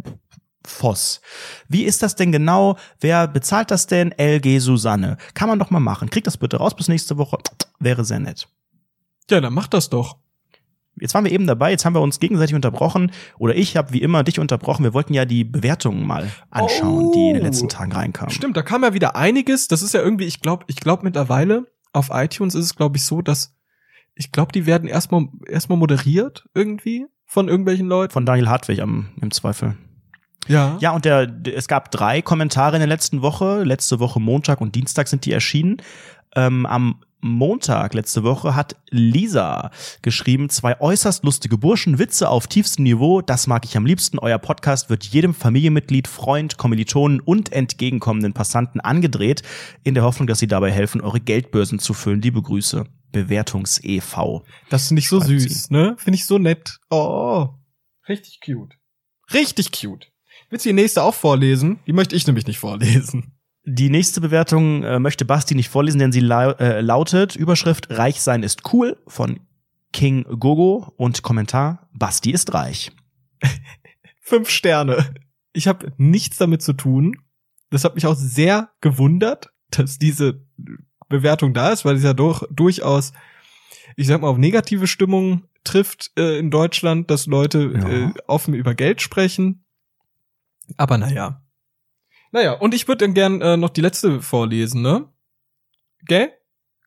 Voss. 0.69 1.21
Wie 1.67 1.83
ist 1.83 2.03
das 2.03 2.15
denn 2.15 2.31
genau? 2.31 2.77
Wer 2.99 3.27
bezahlt 3.27 3.71
das 3.71 3.87
denn? 3.87 4.11
LG 4.17 4.59
Susanne. 4.59 5.17
Kann 5.33 5.49
man 5.49 5.59
doch 5.59 5.69
mal 5.71 5.79
machen. 5.79 6.09
Krieg 6.09 6.23
das 6.23 6.37
bitte 6.37 6.57
raus 6.57 6.75
bis 6.75 6.87
nächste 6.87 7.17
Woche. 7.17 7.37
Wäre 7.79 8.05
sehr 8.05 8.19
nett. 8.19 8.47
Ja, 9.29 9.41
dann 9.41 9.53
mach 9.53 9.67
das 9.67 9.89
doch. 9.89 10.17
Jetzt 11.01 11.13
waren 11.13 11.23
wir 11.23 11.31
eben 11.31 11.47
dabei, 11.47 11.71
jetzt 11.71 11.85
haben 11.85 11.93
wir 11.95 12.01
uns 12.01 12.19
gegenseitig 12.19 12.55
unterbrochen. 12.55 13.11
Oder 13.37 13.55
ich 13.55 13.77
habe 13.77 13.93
wie 13.93 14.01
immer 14.01 14.23
dich 14.23 14.37
unterbrochen. 14.39 14.83
Wir 14.83 14.93
wollten 14.93 15.13
ja 15.13 15.23
die 15.23 15.45
Bewertungen 15.45 16.05
mal 16.05 16.29
anschauen, 16.49 17.11
die 17.13 17.29
in 17.29 17.33
den 17.35 17.43
Oh. 17.43 17.45
letzten 17.45 17.69
Tagen 17.69 17.91
reinkamen. 17.93 18.31
Stimmt, 18.31 18.57
da 18.57 18.63
kam 18.63 18.83
ja 18.83 18.93
wieder 18.93 19.15
einiges. 19.15 19.67
Das 19.69 19.81
ist 19.81 19.93
ja 19.93 20.01
irgendwie, 20.01 20.25
ich 20.25 20.41
glaube, 20.41 20.65
ich 20.67 20.75
glaube 20.77 21.03
mittlerweile 21.03 21.67
auf 21.93 22.09
iTunes 22.11 22.53
ist 22.53 22.65
es 22.65 22.75
glaube 22.75 22.97
ich 22.97 23.05
so, 23.05 23.21
dass 23.21 23.55
ich 24.13 24.31
glaube, 24.33 24.51
die 24.51 24.65
werden 24.65 24.89
erstmal 24.89 25.27
erstmal 25.47 25.77
moderiert 25.77 26.49
irgendwie 26.53 27.05
von 27.25 27.47
irgendwelchen 27.47 27.87
Leuten. 27.87 28.11
Von 28.11 28.25
Daniel 28.25 28.49
Hartwig 28.49 28.81
am, 28.81 29.09
im 29.21 29.31
Zweifel. 29.31 29.77
Ja. 30.47 30.77
Ja, 30.79 30.91
und 30.91 31.05
der, 31.05 31.31
es 31.53 31.67
gab 31.67 31.91
drei 31.91 32.21
Kommentare 32.21 32.75
in 32.75 32.79
der 32.79 32.87
letzten 32.87 33.21
Woche. 33.21 33.63
Letzte 33.63 33.99
Woche 33.99 34.19
Montag 34.19 34.61
und 34.61 34.75
Dienstag 34.75 35.07
sind 35.07 35.25
die 35.25 35.31
erschienen. 35.31 35.77
Ähm, 36.35 36.65
am 36.65 37.01
Montag 37.21 37.93
letzte 37.93 38.23
Woche 38.23 38.55
hat 38.55 38.77
Lisa 38.89 39.71
geschrieben, 40.01 40.49
zwei 40.49 40.79
äußerst 40.79 41.23
lustige 41.23 41.57
Burschen, 41.57 41.99
Witze 41.99 42.29
auf 42.29 42.47
tiefstem 42.47 42.83
Niveau, 42.83 43.21
das 43.21 43.47
mag 43.47 43.65
ich 43.65 43.75
am 43.75 43.85
liebsten. 43.85 44.19
Euer 44.19 44.37
Podcast 44.37 44.89
wird 44.89 45.03
jedem 45.03 45.33
Familienmitglied, 45.33 46.07
Freund, 46.07 46.57
Kommilitonen 46.57 47.19
und 47.19 47.51
entgegenkommenden 47.51 48.33
Passanten 48.33 48.79
angedreht, 48.79 49.43
in 49.83 49.95
der 49.95 50.03
Hoffnung, 50.03 50.27
dass 50.27 50.39
sie 50.39 50.47
dabei 50.47 50.71
helfen, 50.71 51.01
eure 51.01 51.19
Geldbörsen 51.19 51.79
zu 51.79 51.93
füllen. 51.93 52.21
Liebe 52.21 52.41
Grüße. 52.41 52.85
Bewertungs 53.11 53.83
e.V. 53.83 54.45
Das 54.69 54.87
finde 54.87 54.99
ich 54.99 55.09
so 55.09 55.19
süß, 55.19 55.71
ne? 55.71 55.95
Finde 55.97 56.15
ich 56.15 56.25
so 56.25 56.37
nett. 56.37 56.77
Oh. 56.91 57.49
Richtig 58.07 58.39
cute. 58.45 58.75
Richtig 59.33 59.71
cute. 59.71 60.08
Willst 60.49 60.65
du 60.65 60.69
die 60.69 60.73
nächste 60.73 61.03
auch 61.03 61.13
vorlesen? 61.13 61.79
Die 61.87 61.93
möchte 61.93 62.15
ich 62.15 62.25
nämlich 62.25 62.47
nicht 62.47 62.59
vorlesen. 62.59 63.33
Die 63.65 63.89
nächste 63.89 64.19
Bewertung 64.21 64.83
äh, 64.83 64.99
möchte 64.99 65.25
Basti 65.25 65.53
nicht 65.53 65.69
vorlesen, 65.69 65.99
denn 65.99 66.11
sie 66.11 66.21
lau 66.21 66.51
äh, 66.51 66.81
lautet 66.81 67.35
Überschrift 67.35 67.87
Reich 67.91 68.21
sein 68.21 68.41
ist 68.41 68.73
cool 68.73 68.97
von 69.07 69.39
King 69.93 70.23
Gogo 70.23 70.93
und 70.97 71.21
Kommentar 71.21 71.89
Basti 71.93 72.31
ist 72.31 72.53
reich. 72.53 72.91
Fünf 74.21 74.49
Sterne. 74.49 75.13
Ich 75.53 75.67
habe 75.67 75.93
nichts 75.97 76.37
damit 76.37 76.61
zu 76.61 76.73
tun. 76.73 77.17
Das 77.69 77.83
hat 77.83 77.95
mich 77.95 78.05
auch 78.07 78.15
sehr 78.15 78.69
gewundert, 78.81 79.51
dass 79.71 79.97
diese 79.99 80.41
Bewertung 81.09 81.53
da 81.53 81.69
ist, 81.71 81.85
weil 81.85 81.95
es 81.95 82.03
ja 82.03 82.13
doch 82.13 82.43
durchaus, 82.51 83.13
ich 83.95 84.07
sag 84.07 84.21
mal, 84.21 84.27
auf 84.29 84.37
negative 84.37 84.87
Stimmung 84.87 85.43
trifft 85.63 86.11
äh, 86.17 86.39
in 86.39 86.49
Deutschland, 86.51 87.11
dass 87.11 87.25
Leute 87.27 87.71
Ja. 87.75 87.87
äh, 87.89 88.13
offen 88.27 88.53
über 88.53 88.73
Geld 88.73 89.01
sprechen. 89.01 89.65
Aber 90.77 90.97
naja. 90.97 91.43
Naja, 92.31 92.53
und 92.53 92.73
ich 92.73 92.87
würde 92.87 93.05
dann 93.05 93.13
gern 93.13 93.41
äh, 93.41 93.57
noch 93.57 93.69
die 93.69 93.81
letzte 93.81 94.21
vorlesen, 94.21 94.81
ne? 94.81 95.11
Gell? 96.05 96.31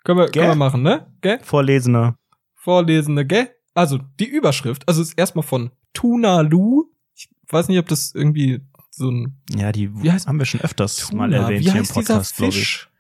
Können 0.05 0.19
wir, 0.19 0.27
Gell? 0.27 0.43
können 0.43 0.53
wir 0.53 0.57
machen, 0.65 0.83
ne? 0.83 1.13
Gell? 1.21 1.41
Vorlesene. 1.43 2.17
Vorlesende, 2.55 3.27
gell? 3.27 3.51
Also, 3.75 3.99
die 4.21 4.27
Überschrift, 4.27 4.87
also 4.87 5.03
ist 5.03 5.15
erstmal 5.19 5.43
von 5.43 5.71
Tunalu. 5.95 6.85
Ich 7.15 7.29
weiß 7.49 7.69
nicht, 7.69 7.79
ob 7.79 7.89
das 7.89 8.15
irgendwie 8.15 8.61
so 8.91 9.11
ein 9.11 9.43
Ja, 9.55 9.73
die 9.73 9.93
Wie 10.03 10.11
heißt- 10.11 10.27
haben 10.27 10.39
wir 10.39 10.47
schon 10.47 10.61
öfters 10.61 10.97
Tuna. 10.97 11.19
mal 11.27 11.33
erwähnt 11.33 11.65
Wie 11.67 11.71
hier 11.71 11.81
im 11.81 11.87
Podcast, 11.89 12.37
glaube 12.37 12.51
ich. 12.51 12.59
Fisch? 12.59 12.91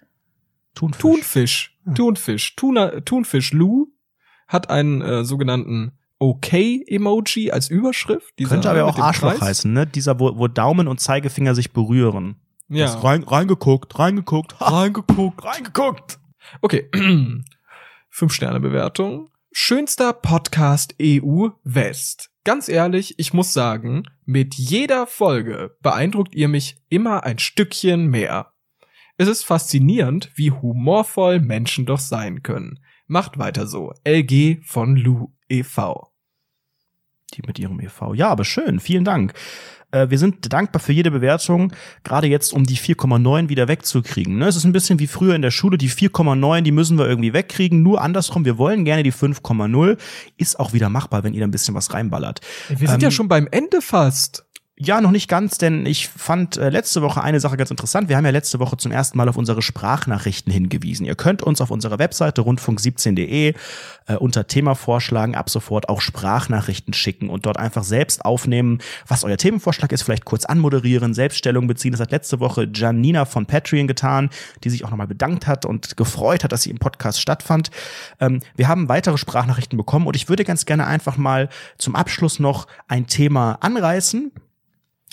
Thunfisch. 0.74 1.02
Thunfisch. 1.04 1.78
Thunfisch. 1.94 2.56
Tuna, 2.56 3.00
Thunfisch 3.00 3.52
Lou 3.52 3.88
hat 4.48 4.70
einen 4.70 5.02
äh, 5.02 5.24
sogenannten 5.24 5.92
Okay-Emoji 6.22 7.50
als 7.50 7.68
Überschrift. 7.68 8.34
Könnte 8.48 8.70
aber 8.70 8.84
auch 8.84 8.96
Arschloch 8.96 9.32
Kreis. 9.32 9.40
heißen, 9.40 9.72
ne? 9.72 9.88
Dieser, 9.88 10.20
wo, 10.20 10.38
wo 10.38 10.46
Daumen 10.46 10.86
und 10.86 11.00
Zeigefinger 11.00 11.56
sich 11.56 11.72
berühren. 11.72 12.36
Ja. 12.68 12.86
Das 12.86 13.02
Rein, 13.02 13.24
reingeguckt, 13.24 13.98
reingeguckt, 13.98 14.60
ha, 14.60 14.68
Reingeguckt. 14.82 15.44
reingeguckt. 15.44 16.20
Okay. 16.60 16.88
Fünf 18.08 18.32
Sterne 18.32 18.60
Bewertung. 18.60 19.30
Schönster 19.50 20.12
Podcast 20.12 20.94
EU 21.02 21.48
West. 21.64 22.30
Ganz 22.44 22.68
ehrlich, 22.68 23.18
ich 23.18 23.32
muss 23.34 23.52
sagen, 23.52 24.04
mit 24.24 24.54
jeder 24.54 25.08
Folge 25.08 25.76
beeindruckt 25.82 26.36
ihr 26.36 26.46
mich 26.46 26.76
immer 26.88 27.24
ein 27.24 27.40
Stückchen 27.40 28.06
mehr. 28.06 28.52
Es 29.16 29.26
ist 29.26 29.42
faszinierend, 29.42 30.30
wie 30.36 30.52
humorvoll 30.52 31.40
Menschen 31.40 31.84
doch 31.84 31.98
sein 32.00 32.44
können. 32.44 32.78
Macht 33.08 33.38
weiter 33.38 33.66
so. 33.66 33.92
LG 34.06 34.62
von 34.64 34.94
Lou 34.96 35.32
E 35.48 35.58
e.V. 35.60 36.11
Die 37.34 37.42
mit 37.46 37.58
ihrem 37.58 37.80
EV. 37.80 38.14
Ja, 38.14 38.28
aber 38.28 38.44
schön. 38.44 38.80
Vielen 38.80 39.04
Dank. 39.04 39.32
Äh, 39.90 40.10
wir 40.10 40.18
sind 40.18 40.52
dankbar 40.52 40.80
für 40.80 40.92
jede 40.92 41.10
Bewertung, 41.10 41.72
gerade 42.02 42.26
jetzt, 42.26 42.52
um 42.52 42.64
die 42.64 42.76
4,9 42.76 43.48
wieder 43.48 43.68
wegzukriegen. 43.68 44.38
Ne? 44.38 44.46
Es 44.46 44.56
ist 44.56 44.64
ein 44.64 44.72
bisschen 44.72 44.98
wie 44.98 45.06
früher 45.06 45.34
in 45.34 45.42
der 45.42 45.50
Schule, 45.50 45.78
die 45.78 45.90
4,9, 45.90 46.62
die 46.62 46.72
müssen 46.72 46.98
wir 46.98 47.06
irgendwie 47.06 47.32
wegkriegen. 47.32 47.82
Nur 47.82 48.00
andersrum, 48.02 48.44
wir 48.44 48.58
wollen 48.58 48.84
gerne 48.84 49.02
die 49.02 49.12
5,0. 49.12 49.98
Ist 50.36 50.58
auch 50.58 50.72
wieder 50.72 50.88
machbar, 50.88 51.24
wenn 51.24 51.34
ihr 51.34 51.40
da 51.40 51.46
ein 51.46 51.50
bisschen 51.50 51.74
was 51.74 51.92
reinballert. 51.92 52.40
Wir 52.68 52.78
sind 52.88 52.94
Ähm, 52.94 53.00
ja 53.00 53.10
schon 53.10 53.28
beim 53.28 53.46
Ende 53.50 53.80
fast. 53.82 54.44
Ja, 54.84 55.00
noch 55.00 55.12
nicht 55.12 55.28
ganz, 55.28 55.58
denn 55.58 55.86
ich 55.86 56.08
fand 56.08 56.56
äh, 56.56 56.68
letzte 56.68 57.02
Woche 57.02 57.22
eine 57.22 57.38
Sache 57.38 57.56
ganz 57.56 57.70
interessant. 57.70 58.08
Wir 58.08 58.16
haben 58.16 58.24
ja 58.24 58.32
letzte 58.32 58.58
Woche 58.58 58.76
zum 58.76 58.90
ersten 58.90 59.16
Mal 59.16 59.28
auf 59.28 59.36
unsere 59.36 59.62
Sprachnachrichten 59.62 60.52
hingewiesen. 60.52 61.06
Ihr 61.06 61.14
könnt 61.14 61.40
uns 61.40 61.60
auf 61.60 61.70
unserer 61.70 62.00
Webseite 62.00 62.42
rundfunk17.de 62.42 63.54
äh, 64.08 64.16
unter 64.16 64.48
Thema 64.48 64.74
vorschlagen, 64.74 65.36
ab 65.36 65.50
sofort 65.50 65.88
auch 65.88 66.00
Sprachnachrichten 66.00 66.94
schicken 66.94 67.30
und 67.30 67.46
dort 67.46 67.58
einfach 67.58 67.84
selbst 67.84 68.24
aufnehmen, 68.24 68.80
was 69.06 69.22
euer 69.22 69.36
Themenvorschlag 69.36 69.92
ist, 69.92 70.02
vielleicht 70.02 70.24
kurz 70.24 70.46
anmoderieren, 70.46 71.14
Selbststellung 71.14 71.68
beziehen. 71.68 71.92
Das 71.92 72.00
hat 72.00 72.10
letzte 72.10 72.40
Woche 72.40 72.68
Janina 72.74 73.24
von 73.24 73.46
Patreon 73.46 73.86
getan, 73.86 74.30
die 74.64 74.70
sich 74.70 74.84
auch 74.84 74.90
nochmal 74.90 75.06
bedankt 75.06 75.46
hat 75.46 75.64
und 75.64 75.96
gefreut 75.96 76.42
hat, 76.42 76.50
dass 76.50 76.62
sie 76.62 76.70
im 76.70 76.78
Podcast 76.78 77.20
stattfand. 77.20 77.70
Ähm, 78.18 78.40
wir 78.56 78.66
haben 78.66 78.88
weitere 78.88 79.16
Sprachnachrichten 79.16 79.76
bekommen 79.76 80.08
und 80.08 80.16
ich 80.16 80.28
würde 80.28 80.42
ganz 80.42 80.66
gerne 80.66 80.88
einfach 80.88 81.16
mal 81.16 81.50
zum 81.78 81.94
Abschluss 81.94 82.40
noch 82.40 82.66
ein 82.88 83.06
Thema 83.06 83.58
anreißen. 83.60 84.32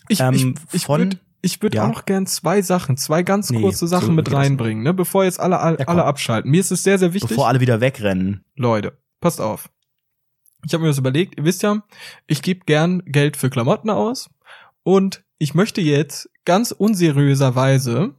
Ich, 0.09 0.19
ähm, 0.19 0.33
ich, 0.33 0.73
ich 0.73 0.89
würde 0.89 1.19
ich 1.41 1.61
würd 1.61 1.73
Ja. 1.75 1.89
auch 1.89 2.03
gern 2.03 2.25
zwei 2.25 2.61
Sachen, 2.61 2.97
zwei 2.97 3.23
ganz 3.23 3.49
Nee, 3.49 3.61
kurze 3.61 3.87
Sachen 3.87 4.07
so 4.07 4.11
mit 4.11 4.29
reinbringen, 4.33 4.83
ne, 4.83 4.93
bevor 4.93 5.23
jetzt 5.23 5.39
alle, 5.39 5.59
alle, 5.59 5.79
Ja, 5.79 5.87
alle 5.87 6.03
abschalten. 6.03 6.51
Mir 6.51 6.59
ist 6.59 6.71
es 6.71 6.83
sehr, 6.83 6.99
sehr 6.99 7.13
wichtig. 7.13 7.29
Bevor 7.29 7.47
alle 7.47 7.61
wieder 7.61 7.79
wegrennen. 7.79 8.43
Leute, 8.55 8.97
passt 9.21 9.39
auf. 9.39 9.69
Ich 10.65 10.73
habe 10.73 10.81
mir 10.81 10.89
das 10.89 10.97
überlegt, 10.97 11.37
ihr 11.37 11.45
wisst 11.45 11.63
ja, 11.63 11.81
ich 12.27 12.41
gebe 12.41 12.65
gern 12.65 13.01
Geld 13.05 13.37
für 13.37 13.49
Klamotten 13.49 13.89
aus 13.89 14.29
und 14.83 15.23
ich 15.37 15.53
möchte 15.53 15.79
jetzt 15.79 16.29
ganz 16.43 16.71
unseriöserweise 16.71 18.15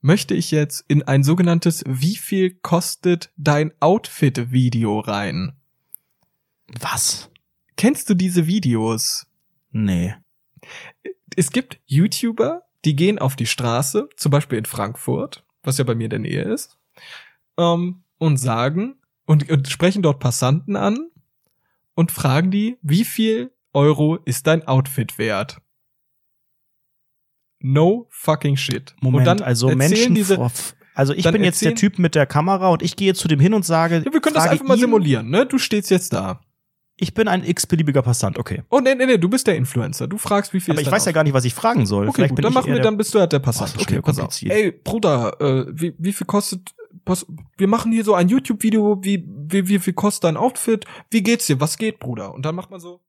möchte 0.00 0.34
ich 0.34 0.50
jetzt 0.50 0.84
in 0.88 1.02
ein 1.04 1.22
sogenanntes 1.22 1.84
Wie 1.86 2.16
viel 2.16 2.54
kostet 2.54 3.30
dein 3.36 3.72
Outfit 3.80 4.50
Video 4.50 4.98
rein. 5.00 5.52
Was? 6.80 7.30
Kennst 7.76 8.10
du 8.10 8.14
diese 8.14 8.46
Videos? 8.46 9.26
Nee. 9.70 10.14
Es 11.36 11.50
gibt 11.50 11.78
YouTuber, 11.86 12.62
die 12.84 12.96
gehen 12.96 13.18
auf 13.18 13.36
die 13.36 13.46
Straße, 13.46 14.08
zum 14.16 14.30
Beispiel 14.30 14.58
in 14.58 14.64
Frankfurt, 14.64 15.44
was 15.62 15.78
ja 15.78 15.84
bei 15.84 15.94
mir 15.94 16.04
in 16.04 16.10
der 16.10 16.18
Nähe 16.18 16.42
ist, 16.42 16.78
ähm, 17.58 18.02
und 18.18 18.38
sagen 18.38 18.96
und, 19.26 19.50
und 19.50 19.68
sprechen 19.68 20.02
dort 20.02 20.18
Passanten 20.18 20.76
an 20.76 21.10
und 21.94 22.10
fragen 22.10 22.50
die, 22.50 22.78
wie 22.82 23.04
viel 23.04 23.52
Euro 23.74 24.16
ist 24.16 24.46
dein 24.46 24.66
Outfit 24.66 25.18
wert? 25.18 25.58
No 27.58 28.06
fucking 28.10 28.56
shit. 28.56 28.94
Moment, 29.00 29.20
und 29.20 29.26
dann 29.26 29.46
also 29.46 29.68
Menschen 29.68 30.14
diese, 30.14 30.38
also 30.94 31.12
ich 31.12 31.30
bin 31.30 31.44
jetzt 31.44 31.62
der 31.62 31.74
Typ 31.74 31.98
mit 31.98 32.14
der 32.14 32.26
Kamera 32.26 32.68
und 32.68 32.82
ich 32.82 32.96
gehe 32.96 33.14
zu 33.14 33.28
dem 33.28 33.40
hin 33.40 33.52
und 33.52 33.64
sage, 33.64 34.02
ja, 34.04 34.12
wir 34.12 34.20
können 34.20 34.34
das 34.34 34.46
einfach 34.48 34.66
mal 34.66 34.78
simulieren, 34.78 35.28
ne? 35.28 35.44
Du 35.44 35.58
stehst 35.58 35.90
jetzt 35.90 36.12
da. 36.12 36.40
Ich 36.98 37.12
bin 37.12 37.28
ein 37.28 37.44
x-beliebiger 37.44 38.00
Passant, 38.00 38.38
okay. 38.38 38.62
Oh, 38.70 38.80
nee, 38.80 38.94
nee, 38.94 39.04
nee, 39.04 39.18
du 39.18 39.28
bist 39.28 39.46
der 39.46 39.56
Influencer. 39.56 40.08
Du 40.08 40.16
fragst, 40.16 40.54
wie 40.54 40.60
viel 40.60 40.72
Aber 40.72 40.80
ich 40.80 40.90
weiß 40.90 41.04
ja 41.04 41.12
gar 41.12 41.24
nicht, 41.24 41.34
was 41.34 41.44
ich 41.44 41.52
fragen 41.52 41.84
soll. 41.84 42.08
Okay, 42.08 42.28
gut, 42.28 42.36
bin 42.36 42.42
dann 42.42 42.54
machen 42.54 42.72
wir, 42.72 42.80
dann 42.80 42.96
bist 42.96 43.14
du 43.14 43.20
halt 43.20 43.32
der 43.32 43.38
Passant. 43.38 43.74
Ist 43.74 43.82
okay, 43.82 44.00
pass 44.00 44.18
auf. 44.18 44.42
Ey, 44.42 44.72
Bruder, 44.72 45.38
äh, 45.40 45.66
wie, 45.68 45.94
wie 45.98 46.12
viel 46.12 46.26
kostet, 46.26 46.74
pass, 47.04 47.26
wir 47.58 47.68
machen 47.68 47.92
hier 47.92 48.02
so 48.02 48.14
ein 48.14 48.28
YouTube-Video, 48.28 48.98
wie, 49.02 49.22
wie, 49.26 49.68
wie 49.68 49.78
viel 49.78 49.92
kostet 49.92 50.24
dein 50.24 50.38
Outfit? 50.38 50.86
Wie 51.10 51.22
geht's 51.22 51.46
dir? 51.46 51.60
Was 51.60 51.76
geht, 51.76 51.98
Bruder? 51.98 52.32
Und 52.32 52.46
dann 52.46 52.54
macht 52.54 52.70
man 52.70 52.80
so. 52.80 53.00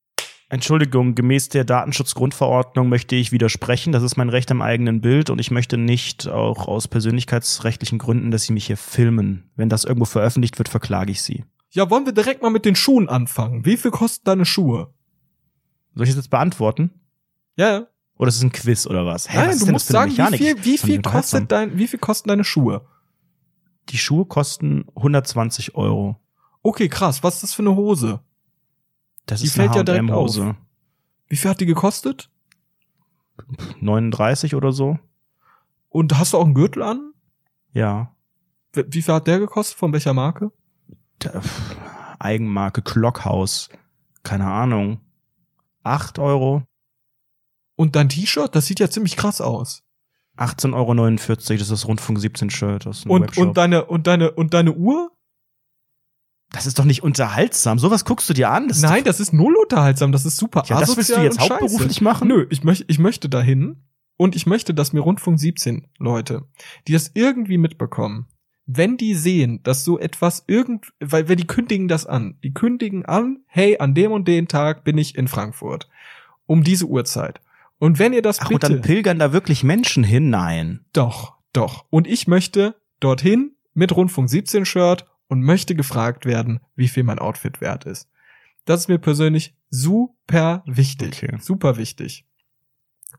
Entschuldigung, 0.50 1.16
gemäß 1.16 1.50
der 1.50 1.66
Datenschutzgrundverordnung 1.66 2.88
möchte 2.88 3.16
ich 3.16 3.34
widersprechen. 3.34 3.92
Das 3.92 4.04
ist 4.04 4.16
mein 4.16 4.30
Recht 4.30 4.50
am 4.50 4.62
eigenen 4.62 5.02
Bild 5.02 5.30
und 5.30 5.40
ich 5.40 5.52
möchte 5.52 5.78
nicht 5.78 6.28
auch 6.28 6.70
aus 6.70 6.88
persönlichkeitsrechtlichen 6.88 8.00
Gründen, 8.00 8.32
dass 8.32 8.44
Sie 8.44 8.54
mich 8.54 8.68
hier 8.68 8.78
filmen. 8.78 9.50
Wenn 9.56 9.68
das 9.68 9.84
irgendwo 9.84 10.06
veröffentlicht 10.06 10.58
wird, 10.58 10.70
verklage 10.70 11.12
ich 11.12 11.22
Sie. 11.22 11.44
Ja, 11.70 11.90
wollen 11.90 12.06
wir 12.06 12.14
direkt 12.14 12.42
mal 12.42 12.50
mit 12.50 12.66
den 12.66 12.76
Schuhen 12.76 13.10
anfangen? 13.10 13.66
Wie 13.66 13.78
viel 13.78 13.92
kosten 13.92 14.24
deine 14.26 14.46
Schuhe? 14.46 14.94
Soll 15.96 16.04
ich 16.04 16.10
das 16.12 16.18
jetzt 16.18 16.30
beantworten? 16.30 16.92
Ja, 17.56 17.70
ja. 17.72 17.88
Oder 18.18 18.30
ist 18.30 18.38
es 18.38 18.44
ein 18.44 18.52
Quiz 18.52 18.88
oder 18.88 19.06
was? 19.06 19.30
Hä, 19.30 19.38
Nein, 19.38 19.50
was 19.50 19.60
du 19.60 19.72
musst 19.72 19.88
sagen, 19.88 20.12
wie 20.12 20.38
viel, 20.38 20.64
wie 20.66 20.78
viel 20.78 21.02
kostet 21.02 21.52
dein, 21.52 21.78
wie 21.78 21.88
viel 21.88 22.00
kosten 22.00 22.30
deine 22.30 22.44
Schuhe? 22.44 22.88
Die 23.90 23.98
Schuhe 23.98 24.26
kosten 24.26 24.86
120 24.96 25.76
Euro. 25.76 26.20
Okay, 26.64 26.90
krass. 26.90 27.24
Was 27.24 27.36
ist 27.36 27.44
das 27.44 27.54
für 27.54 27.62
eine 27.62 27.76
Hose? 27.76 28.22
Das 29.26 29.42
Die 29.42 29.48
ist 29.48 29.54
fällt 29.56 29.70
ja 29.70 29.76
eine 29.76 29.86
direkt 29.86 30.10
H&M-Hose. 30.10 30.56
Wie 31.28 31.36
viel 31.36 31.50
hat 31.50 31.60
die 31.60 31.66
gekostet? 31.66 32.30
39 33.82 34.56
oder 34.56 34.72
so? 34.72 34.98
Und 35.90 36.18
hast 36.18 36.34
du 36.34 36.38
auch 36.38 36.46
einen 36.46 36.54
Gürtel 36.56 36.82
an? 36.84 37.14
Ja. 37.72 38.16
Wie 38.74 39.02
viel 39.02 39.14
hat 39.14 39.28
der 39.28 39.40
gekostet? 39.40 39.78
Von 39.78 39.94
welcher 39.94 40.14
Marke? 40.14 40.52
Eigenmarke 42.20 42.82
Clockhaus. 42.82 43.70
Keine 44.24 44.46
Ahnung. 44.46 45.02
8 45.84 46.20
Euro? 46.20 46.64
Und 47.76 47.96
dein 47.96 48.10
T-Shirt, 48.10 48.56
das 48.56 48.66
sieht 48.66 48.80
ja 48.80 48.90
ziemlich 48.90 49.16
krass 49.16 49.40
aus. 49.40 49.84
18,49 50.38 50.74
Euro, 50.74 51.36
das 51.36 51.50
ist 51.50 51.72
das 51.72 51.88
Rundfunk 51.88 52.20
17 52.20 52.50
Shirt 52.50 52.86
Und, 52.86 53.22
Webshop. 53.24 53.48
und 53.48 53.58
deine, 53.58 53.86
und 53.86 54.08
deine, 54.08 54.32
und 54.32 54.54
deine 54.54 54.74
Uhr? 54.74 55.12
das 56.52 56.66
ist 56.66 56.80
doch 56.80 56.86
nicht 56.86 57.04
unterhaltsam. 57.04 57.78
Sowas 57.78 58.06
guckst 58.06 58.30
du 58.30 58.34
dir 58.34 58.50
an. 58.50 58.68
Das 58.68 58.82
Nein, 58.82 59.04
das 59.04 59.20
ist 59.20 59.34
null 59.34 59.56
unterhaltsam. 59.56 60.12
Das 60.12 60.26
ist 60.26 60.38
super 60.38 60.64
ja, 60.68 60.80
das 60.80 60.96
willst 60.96 61.16
du 61.16 61.22
jetzt 61.22 61.40
hauptberuflich 61.40 62.02
machen? 62.02 62.28
Nö, 62.28 62.48
ich 62.50 62.64
möchte, 62.64 62.86
ich 62.88 63.00
möchte 63.00 63.28
dahin 63.28 63.84
und 64.18 64.36
ich 64.36 64.46
möchte, 64.46 64.74
dass 64.74 64.94
mir 64.94 65.02
Rundfunk 65.02 65.40
17 65.40 65.88
Leute, 65.98 66.48
die 66.88 66.94
das 66.94 67.12
irgendwie 67.14 67.58
mitbekommen, 67.58 68.28
wenn 68.68 68.98
die 68.98 69.16
sehen, 69.16 69.62
dass 69.64 69.84
so 69.84 69.98
etwas 69.98 70.44
irgend, 70.46 70.94
weil, 71.00 71.28
weil 71.30 71.38
die 71.38 71.48
kündigen 71.48 71.88
das 71.88 72.06
an, 72.06 72.38
die 72.44 72.54
kündigen 72.54 73.06
an, 73.06 73.40
hey, 73.48 73.78
an 73.80 73.96
dem 73.96 74.12
und 74.12 74.28
den 74.28 74.48
Tag 74.48 74.84
bin 74.84 74.98
ich 74.98 75.18
in 75.18 75.28
Frankfurt. 75.28 75.90
Um 76.46 76.64
diese 76.64 76.86
Uhrzeit. 76.86 77.42
Und 77.80 77.98
wenn 77.98 78.14
ihr 78.14 78.22
das 78.22 78.40
Ach, 78.40 78.50
und 78.50 78.60
bitte, 78.60 78.74
dann 78.74 78.82
pilgern 78.82 79.20
da 79.20 79.34
wirklich 79.34 79.64
Menschen 79.64 80.04
hin? 80.04 80.30
Nein. 80.30 80.86
doch, 80.94 81.36
doch. 81.54 81.86
Und 81.90 82.08
ich 82.08 82.28
möchte 82.28 82.76
dorthin 83.00 83.56
mit 83.74 83.96
Rundfunk 83.96 84.30
17 84.30 84.66
Shirt 84.66 85.06
und 85.28 85.42
möchte 85.42 85.76
gefragt 85.76 86.26
werden, 86.26 86.60
wie 86.76 86.88
viel 86.88 87.04
mein 87.04 87.20
Outfit 87.20 87.62
wert 87.62 87.86
ist. 87.86 88.10
Das 88.66 88.82
ist 88.82 88.88
mir 88.90 88.98
persönlich 88.98 89.56
super 89.70 90.64
wichtig. 90.66 91.24
Okay. 91.24 91.38
Super 91.40 91.78
wichtig. 91.78 92.26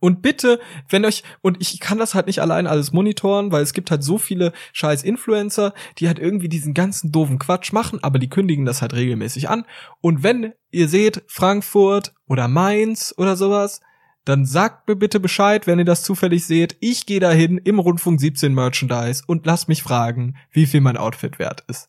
Und 0.00 0.22
bitte, 0.22 0.60
wenn 0.88 1.04
euch, 1.04 1.22
und 1.40 1.56
ich 1.60 1.80
kann 1.80 1.98
das 1.98 2.14
halt 2.14 2.26
nicht 2.26 2.40
allein 2.40 2.66
alles 2.66 2.92
monitoren, 2.92 3.52
weil 3.52 3.62
es 3.62 3.72
gibt 3.72 3.90
halt 3.90 4.02
so 4.02 4.18
viele 4.18 4.52
scheiß 4.72 5.02
Influencer, 5.02 5.74
die 5.98 6.06
halt 6.06 6.18
irgendwie 6.18 6.48
diesen 6.48 6.74
ganzen 6.74 7.12
doofen 7.12 7.38
Quatsch 7.38 7.72
machen, 7.72 8.02
aber 8.02 8.18
die 8.18 8.30
kündigen 8.30 8.64
das 8.64 8.82
halt 8.82 8.94
regelmäßig 8.94 9.48
an. 9.48 9.64
Und 10.00 10.22
wenn 10.22 10.52
ihr 10.70 10.88
seht, 10.88 11.22
Frankfurt 11.26 12.14
oder 12.26 12.48
Mainz 12.48 13.14
oder 13.16 13.36
sowas, 13.36 13.80
dann 14.24 14.44
sagt 14.44 14.86
mir 14.88 14.96
bitte 14.96 15.20
Bescheid, 15.20 15.66
wenn 15.66 15.78
ihr 15.78 15.86
das 15.86 16.02
zufällig 16.02 16.44
seht. 16.44 16.76
Ich 16.80 17.06
gehe 17.06 17.20
dahin 17.20 17.56
im 17.56 17.78
Rundfunk 17.78 18.20
17 18.20 18.52
Merchandise 18.52 19.22
und 19.26 19.46
lasst 19.46 19.68
mich 19.68 19.82
fragen, 19.82 20.36
wie 20.50 20.66
viel 20.66 20.82
mein 20.82 20.98
Outfit 20.98 21.38
wert 21.38 21.64
ist. 21.66 21.88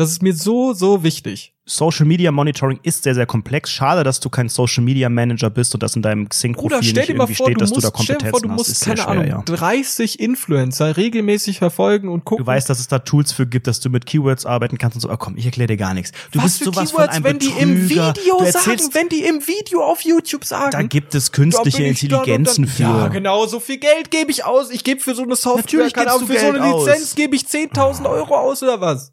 Das 0.00 0.12
ist 0.12 0.22
mir 0.22 0.32
so, 0.32 0.72
so 0.72 1.02
wichtig. 1.02 1.52
Social 1.66 2.06
Media 2.06 2.32
Monitoring 2.32 2.80
ist 2.82 3.02
sehr, 3.02 3.14
sehr 3.14 3.26
komplex. 3.26 3.70
Schade, 3.70 4.02
dass 4.02 4.18
du 4.18 4.30
kein 4.30 4.48
Social 4.48 4.82
Media 4.82 5.10
Manager 5.10 5.50
bist 5.50 5.74
und 5.74 5.82
das 5.82 5.94
in 5.94 6.00
deinem 6.00 6.26
Xing-Profil 6.26 6.78
nicht 6.78 7.10
irgendwie 7.10 7.34
vor, 7.34 7.46
steht, 7.46 7.60
dass 7.60 7.68
musst, 7.68 7.84
du 7.84 7.90
da 7.90 8.02
stell 8.02 8.16
dir 8.16 8.30
Kompetenzen 8.30 8.30
vor, 8.30 8.40
du 8.40 8.48
hast. 8.48 8.56
musst, 8.56 8.70
Ist 8.70 8.80
sehr 8.80 8.94
keine 8.94 9.20
schwer, 9.20 9.34
Ahnung, 9.34 9.44
ja. 9.46 9.56
30 9.56 10.18
Influencer 10.20 10.96
regelmäßig 10.96 11.58
verfolgen 11.58 12.08
und 12.08 12.24
gucken. 12.24 12.42
Du 12.42 12.46
weißt, 12.50 12.70
dass 12.70 12.80
es 12.80 12.88
da 12.88 13.00
Tools 13.00 13.32
für 13.32 13.46
gibt, 13.46 13.66
dass 13.66 13.80
du 13.80 13.90
mit 13.90 14.06
Keywords 14.06 14.46
arbeiten 14.46 14.78
kannst 14.78 14.96
und 14.96 15.02
so. 15.02 15.10
Oh, 15.10 15.16
komm, 15.18 15.36
ich 15.36 15.44
erkläre 15.44 15.66
dir 15.66 15.76
gar 15.76 15.92
nichts. 15.92 16.12
Du 16.32 16.38
was 16.38 16.44
bist 16.44 16.58
für 16.60 16.64
sowas 16.64 16.92
Keywords, 16.92 16.94
von 16.94 17.08
einem 17.08 17.24
wenn 17.24 17.38
die 17.38 17.50
im 17.50 17.88
Betrüger. 17.88 18.14
Video 18.16 18.50
sagen, 18.50 18.80
wenn 18.94 19.08
die 19.10 19.24
im 19.24 19.46
Video 19.46 19.84
auf 19.84 20.00
YouTube 20.00 20.46
sagen. 20.46 20.70
da 20.70 20.80
gibt 20.80 21.14
es 21.14 21.30
künstliche 21.30 21.84
Intelligenzen 21.84 22.64
dann, 22.64 22.72
für. 22.72 22.82
Ja, 22.84 23.08
genau, 23.08 23.46
so 23.46 23.60
viel 23.60 23.76
Geld 23.76 24.10
gebe 24.10 24.30
ich 24.30 24.46
aus. 24.46 24.70
Ich 24.70 24.82
gebe 24.82 25.02
für 25.02 25.14
so 25.14 25.24
eine 25.24 25.36
Software, 25.36 25.60
Natürlich 25.60 25.92
keine 25.92 26.10
Ahnung, 26.10 26.26
für 26.26 26.38
so 26.38 26.46
eine 26.46 26.58
Geld. 26.58 26.86
Lizenz 26.86 27.14
gebe 27.14 27.36
ich 27.36 27.42
10.000 27.42 28.08
Euro 28.08 28.34
aus 28.34 28.62
oder 28.62 28.80
was? 28.80 29.12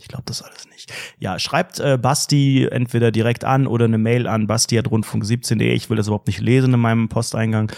Ich 0.00 0.08
glaube 0.08 0.24
das 0.26 0.42
alles 0.42 0.66
nicht. 0.68 0.92
Ja, 1.18 1.38
schreibt 1.38 1.78
äh, 1.78 1.98
Basti 2.00 2.66
entweder 2.70 3.12
direkt 3.12 3.44
an 3.44 3.66
oder 3.66 3.84
eine 3.84 3.98
Mail 3.98 4.26
an 4.26 4.46
basti.rundfunk17.de. 4.46 5.72
Ich 5.72 5.88
will 5.88 5.96
das 5.96 6.08
überhaupt 6.08 6.26
nicht 6.26 6.40
lesen 6.40 6.74
in 6.74 6.80
meinem 6.80 7.08
Posteingang. 7.08 7.70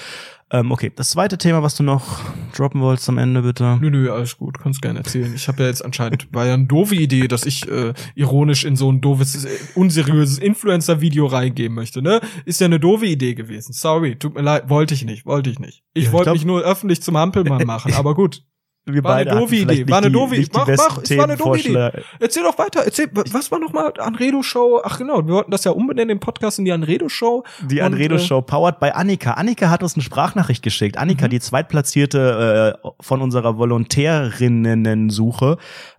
Ähm, 0.48 0.70
okay, 0.70 0.93
das 0.94 1.10
zweite 1.10 1.38
Thema, 1.38 1.64
was 1.64 1.74
du 1.74 1.82
noch 1.82 2.20
droppen 2.55 2.80
wolltest 2.80 3.09
am 3.09 3.18
Ende, 3.18 3.43
bitte. 3.43 3.78
Nö, 3.80 3.90
nö, 3.90 4.12
alles 4.12 4.38
gut, 4.38 4.60
kannst 4.60 4.80
gerne 4.80 5.01
erzählen. 5.01 5.34
Ich 5.34 5.48
habe 5.48 5.64
ja 5.64 5.68
jetzt 5.68 5.84
anscheinend, 5.84 6.32
war 6.32 6.47
ja 6.47 6.55
eine 6.55 6.66
doofe 6.66 6.94
Idee, 6.94 7.26
dass 7.26 7.44
ich 7.44 7.68
äh, 7.68 7.94
ironisch 8.14 8.64
in 8.64 8.76
so 8.76 8.90
ein 8.90 9.01
doofes, 9.01 9.44
äh, 9.44 9.48
unseriöses 9.74 10.38
Influencer-Video 10.38 11.26
reingehen 11.26 11.74
möchte, 11.74 12.01
ne? 12.01 12.20
Ist 12.44 12.60
ja 12.60 12.66
eine 12.66 12.78
doofe 12.78 13.06
Idee 13.06 13.34
gewesen. 13.34 13.72
Sorry, 13.72 14.16
tut 14.16 14.36
mir 14.36 14.43
leid, 14.43 14.70
wollte 14.70 14.94
ich 14.94 15.05
nicht, 15.05 15.26
wollte 15.26 15.51
ich 15.51 15.59
nicht. 15.59 15.82
Ich 15.94 16.06
Ja, 16.06 16.12
wollte 16.12 16.30
mich 16.30 16.44
nur 16.44 16.62
öffentlich 16.62 17.02
zum 17.02 17.16
Hampelmann 17.18 17.66
machen, 17.66 17.93
aber 17.97 18.14
gut. 18.14 18.44
Wir 18.88 19.02
War 19.02 19.16
eine 19.16 19.30
hatten 19.32 19.40
doofe 19.40 19.56
Idee, 19.56 19.74
nicht 19.80 19.90
war 19.90 19.98
eine 19.98 20.12
doofe 20.12 20.36
Idee. 20.36 20.48
Mach, 20.54 20.68
mach, 20.68 20.98
es 21.02 21.16
war 21.16 21.24
eine 21.24 21.36
doofe 21.36 21.58
Idee. 21.58 21.90
Erzähl 22.20 22.44
doch 22.44 22.56
weiter, 22.56 22.84
erzähl, 22.84 23.08
was 23.12 23.50
war 23.50 23.58
nochmal 23.58 23.92
Anredo-Show? 23.98 24.80
Ach 24.84 24.98
genau, 24.98 25.26
wir 25.26 25.34
wollten 25.34 25.50
das 25.50 25.64
ja 25.64 25.72
umbenennen, 25.72 26.06
den 26.08 26.20
Podcast 26.20 26.60
in 26.60 26.66
die 26.66 26.70
Anredo-Show. 26.72 27.42
Die 27.68 27.78
Und, 27.80 27.82
Anredo 27.82 28.14
äh, 28.14 28.18
Show 28.20 28.42
powered 28.42 28.78
by 28.78 28.90
Annika. 28.90 29.32
Annika 29.32 29.70
hat 29.70 29.82
uns 29.82 29.94
eine 29.96 30.04
Sprachnachricht 30.04 30.62
geschickt. 30.62 30.98
Annika, 30.98 31.26
Mhm. 31.26 31.30
die 31.30 31.40
zweitplatzierte 31.40 32.78
äh, 32.84 32.88
von 33.00 33.22
unserer 33.22 33.58
Volontärinnensuche. 33.58 35.56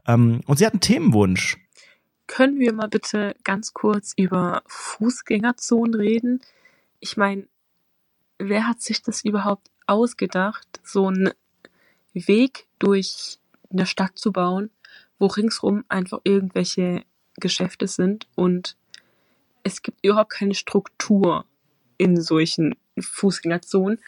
Ähm, 0.08 0.40
und 0.46 0.58
sie 0.58 0.66
hat 0.66 0.72
einen 0.74 0.80
Themenwunsch. 0.80 1.58
Können 2.28 2.58
wir 2.58 2.72
mal 2.72 2.88
bitte 2.88 3.36
ganz 3.44 3.74
kurz 3.74 4.14
über 4.16 4.62
Fußgängerzonen 4.68 5.94
reden? 5.94 6.40
Ich 7.02 7.18
meine, 7.18 7.48
wer 8.40 8.66
hat 8.66 8.82
sich 8.82 9.02
das 9.02 9.26
überhaupt 9.26 9.68
ausgedacht, 9.88 10.80
so 10.84 11.08
einen 11.08 11.32
Weg 12.28 12.68
durch 12.80 13.40
eine 13.70 13.86
Stadt 13.86 14.18
zu 14.18 14.32
bauen, 14.32 14.70
wo 15.20 15.28
ringsrum 15.28 15.84
einfach 15.90 16.20
irgendwelche 16.24 17.04
Geschäfte 17.36 17.88
sind 17.88 18.28
und 18.36 18.76
es 19.64 19.82
gibt 19.82 19.98
überhaupt 20.02 20.32
keine 20.32 20.56
Struktur 20.56 21.46
in 21.98 22.22
solchen 22.22 22.76
Fußgängerzonen. 22.98 24.00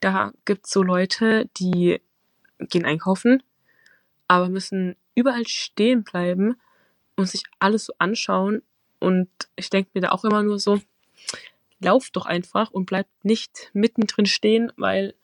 Da 0.00 0.32
gibt's 0.44 0.70
so 0.70 0.82
Leute, 0.82 1.48
die 1.56 2.00
gehen 2.58 2.84
einkaufen, 2.84 3.42
aber 4.28 4.48
müssen 4.48 4.96
überall 5.14 5.46
stehen 5.46 6.04
bleiben 6.04 6.56
und 7.16 7.28
sich 7.28 7.44
alles 7.58 7.86
so 7.86 7.94
anschauen. 7.98 8.62
Und 8.98 9.30
ich 9.56 9.70
denke 9.70 9.90
mir 9.94 10.02
da 10.02 10.10
auch 10.10 10.24
immer 10.24 10.42
nur 10.42 10.58
so, 10.58 10.80
lauft 11.80 12.16
doch 12.16 12.26
einfach 12.26 12.70
und 12.70 12.86
bleibt 12.86 13.24
nicht 13.24 13.70
mittendrin 13.72 14.26
stehen, 14.26 14.72
weil 14.76 15.14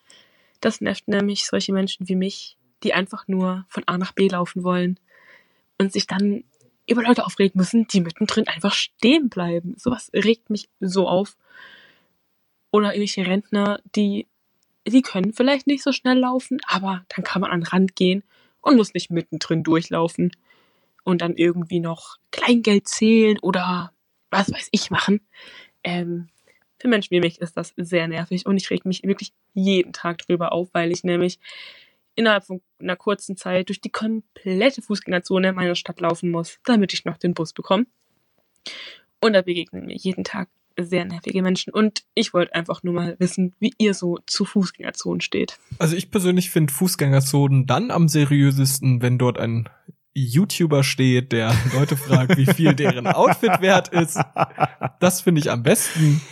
das 0.66 0.80
nervt 0.80 1.06
nämlich 1.06 1.46
solche 1.46 1.72
Menschen 1.72 2.08
wie 2.08 2.16
mich, 2.16 2.58
die 2.82 2.92
einfach 2.92 3.28
nur 3.28 3.64
von 3.68 3.84
A 3.86 3.98
nach 3.98 4.10
B 4.10 4.26
laufen 4.26 4.64
wollen 4.64 4.98
und 5.78 5.92
sich 5.92 6.08
dann 6.08 6.42
über 6.88 7.04
Leute 7.04 7.24
aufregen 7.24 7.56
müssen, 7.56 7.86
die 7.86 8.00
mittendrin 8.00 8.48
einfach 8.48 8.74
stehen 8.74 9.28
bleiben. 9.28 9.76
Sowas 9.78 10.10
regt 10.12 10.50
mich 10.50 10.68
so 10.80 11.06
auf. 11.06 11.36
Oder 12.72 12.94
irgendwelche 12.94 13.26
Rentner, 13.28 13.80
die, 13.94 14.26
die 14.84 15.02
können 15.02 15.32
vielleicht 15.32 15.68
nicht 15.68 15.84
so 15.84 15.92
schnell 15.92 16.18
laufen, 16.18 16.58
aber 16.66 17.04
dann 17.14 17.24
kann 17.24 17.42
man 17.42 17.52
an 17.52 17.60
den 17.60 17.68
Rand 17.68 17.94
gehen 17.94 18.24
und 18.60 18.76
muss 18.76 18.92
nicht 18.92 19.10
mittendrin 19.10 19.62
durchlaufen 19.62 20.32
und 21.04 21.22
dann 21.22 21.36
irgendwie 21.36 21.78
noch 21.78 22.16
Kleingeld 22.32 22.88
zählen 22.88 23.38
oder 23.40 23.92
was 24.30 24.50
weiß 24.50 24.68
ich 24.72 24.90
machen. 24.90 25.20
Ähm, 25.84 26.28
für 26.78 26.88
Menschen 26.88 27.10
wie 27.12 27.20
mich 27.20 27.40
ist 27.40 27.56
das 27.56 27.72
sehr 27.76 28.08
nervig 28.08 28.46
und 28.46 28.56
ich 28.56 28.70
reg 28.70 28.84
mich 28.84 29.02
wirklich 29.02 29.32
jeden 29.54 29.92
Tag 29.92 30.18
drüber 30.18 30.52
auf, 30.52 30.68
weil 30.72 30.92
ich 30.92 31.04
nämlich 31.04 31.38
innerhalb 32.14 32.44
von 32.44 32.60
einer 32.78 32.96
kurzen 32.96 33.36
Zeit 33.36 33.68
durch 33.68 33.80
die 33.80 33.90
komplette 33.90 34.82
Fußgängerzone 34.82 35.52
meiner 35.52 35.74
Stadt 35.74 36.00
laufen 36.00 36.30
muss, 36.30 36.58
damit 36.64 36.92
ich 36.92 37.04
noch 37.04 37.18
den 37.18 37.34
Bus 37.34 37.52
bekomme. 37.52 37.86
Und 39.20 39.34
da 39.34 39.42
begegnen 39.42 39.86
mir 39.86 39.96
jeden 39.96 40.24
Tag 40.24 40.48
sehr 40.78 41.04
nervige 41.04 41.42
Menschen. 41.42 41.72
Und 41.72 42.04
ich 42.14 42.34
wollte 42.34 42.54
einfach 42.54 42.82
nur 42.82 42.94
mal 42.94 43.16
wissen, 43.18 43.54
wie 43.58 43.72
ihr 43.78 43.94
so 43.94 44.18
zu 44.26 44.44
Fußgängerzonen 44.44 45.20
steht. 45.20 45.58
Also 45.78 45.96
ich 45.96 46.10
persönlich 46.10 46.50
finde 46.50 46.72
Fußgängerzonen 46.72 47.66
dann 47.66 47.90
am 47.90 48.08
seriösesten, 48.08 49.00
wenn 49.02 49.18
dort 49.18 49.38
ein 49.38 49.68
YouTuber 50.14 50.82
steht, 50.82 51.32
der 51.32 51.54
Leute 51.74 51.96
fragt, 51.96 52.36
wie 52.38 52.46
viel 52.46 52.74
deren 52.74 53.06
Outfit 53.06 53.60
wert 53.60 53.88
ist. 53.88 54.18
Das 54.98 55.20
finde 55.20 55.40
ich 55.40 55.50
am 55.50 55.62
besten. 55.62 56.22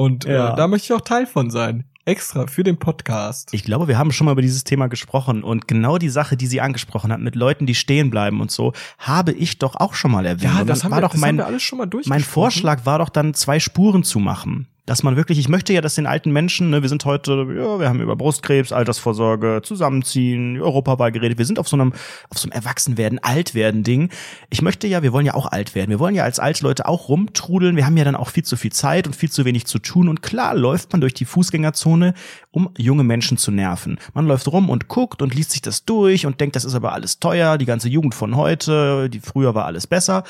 Und 0.00 0.24
Ja. 0.24 0.54
äh, 0.54 0.56
da 0.56 0.66
möchte 0.66 0.86
ich 0.86 0.98
auch 0.98 1.02
Teil 1.04 1.26
von 1.26 1.50
sein. 1.50 1.84
Extra 2.06 2.46
für 2.46 2.64
den 2.64 2.78
Podcast. 2.78 3.50
Ich 3.52 3.64
glaube, 3.64 3.86
wir 3.86 3.98
haben 3.98 4.10
schon 4.12 4.24
mal 4.24 4.32
über 4.32 4.40
dieses 4.40 4.64
Thema 4.64 4.86
gesprochen 4.88 5.44
und 5.44 5.68
genau 5.68 5.98
die 5.98 6.08
Sache, 6.08 6.38
die 6.38 6.46
sie 6.46 6.62
angesprochen 6.62 7.12
hat, 7.12 7.20
mit 7.20 7.34
Leuten, 7.34 7.66
die 7.66 7.74
stehen 7.74 8.08
bleiben 8.08 8.40
und 8.40 8.50
so, 8.50 8.72
habe 8.98 9.32
ich 9.32 9.58
doch 9.58 9.76
auch 9.76 9.92
schon 9.92 10.10
mal 10.12 10.24
erwähnt. 10.24 10.54
ja, 10.54 10.64
das, 10.64 10.82
haben 10.84 10.92
war 10.92 10.98
wir, 10.98 11.02
doch 11.02 11.12
das 11.12 11.20
mein, 11.20 11.28
haben 11.28 11.36
wir 11.38 11.46
alles 11.46 11.62
schon 11.62 11.76
mal 11.78 11.84
durchgesprochen. 11.86 12.18
Mein 12.18 12.24
Vorschlag 12.26 12.86
war 12.86 12.98
doch 12.98 13.10
dann, 13.10 13.34
zwei 13.34 13.60
Spuren 13.60 14.02
zu 14.02 14.18
machen. 14.20 14.66
Dass 14.90 15.04
man 15.04 15.14
wirklich, 15.14 15.38
ich 15.38 15.48
möchte 15.48 15.72
ja, 15.72 15.82
dass 15.82 15.94
den 15.94 16.08
alten 16.08 16.32
Menschen, 16.32 16.70
ne, 16.70 16.82
wir 16.82 16.88
sind 16.88 17.04
heute, 17.04 17.46
ja, 17.56 17.78
wir 17.78 17.88
haben 17.88 18.00
über 18.00 18.16
Brustkrebs, 18.16 18.72
Altersvorsorge, 18.72 19.60
Zusammenziehen, 19.62 20.60
Europawahl 20.60 21.12
geredet. 21.12 21.38
Wir 21.38 21.44
sind 21.44 21.60
auf 21.60 21.68
so 21.68 21.76
einem, 21.76 21.92
auf 22.28 22.38
so 22.38 22.48
einem 22.50 22.60
Erwachsenwerden, 22.60 23.20
Altwerden 23.20 23.84
Ding. 23.84 24.10
Ich 24.48 24.62
möchte 24.62 24.88
ja, 24.88 25.04
wir 25.04 25.12
wollen 25.12 25.26
ja 25.26 25.34
auch 25.34 25.46
alt 25.46 25.76
werden. 25.76 25.90
Wir 25.90 26.00
wollen 26.00 26.16
ja 26.16 26.24
als 26.24 26.40
alte 26.40 26.64
Leute 26.64 26.88
auch 26.88 27.08
rumtrudeln. 27.08 27.76
Wir 27.76 27.86
haben 27.86 27.96
ja 27.96 28.02
dann 28.02 28.16
auch 28.16 28.30
viel 28.30 28.42
zu 28.42 28.56
viel 28.56 28.72
Zeit 28.72 29.06
und 29.06 29.14
viel 29.14 29.30
zu 29.30 29.44
wenig 29.44 29.64
zu 29.64 29.78
tun. 29.78 30.08
Und 30.08 30.22
klar 30.22 30.56
läuft 30.56 30.90
man 30.90 31.00
durch 31.00 31.14
die 31.14 31.24
Fußgängerzone, 31.24 32.14
um 32.50 32.70
junge 32.76 33.04
Menschen 33.04 33.38
zu 33.38 33.52
nerven. 33.52 33.96
Man 34.12 34.26
läuft 34.26 34.48
rum 34.48 34.68
und 34.68 34.88
guckt 34.88 35.22
und 35.22 35.36
liest 35.36 35.52
sich 35.52 35.62
das 35.62 35.84
durch 35.84 36.26
und 36.26 36.40
denkt, 36.40 36.56
das 36.56 36.64
ist 36.64 36.74
aber 36.74 36.94
alles 36.94 37.20
teuer, 37.20 37.58
die 37.58 37.66
ganze 37.66 37.88
Jugend 37.88 38.16
von 38.16 38.34
heute, 38.34 39.08
die 39.08 39.20
früher 39.20 39.54
war 39.54 39.66
alles 39.66 39.86
besser. 39.86 40.24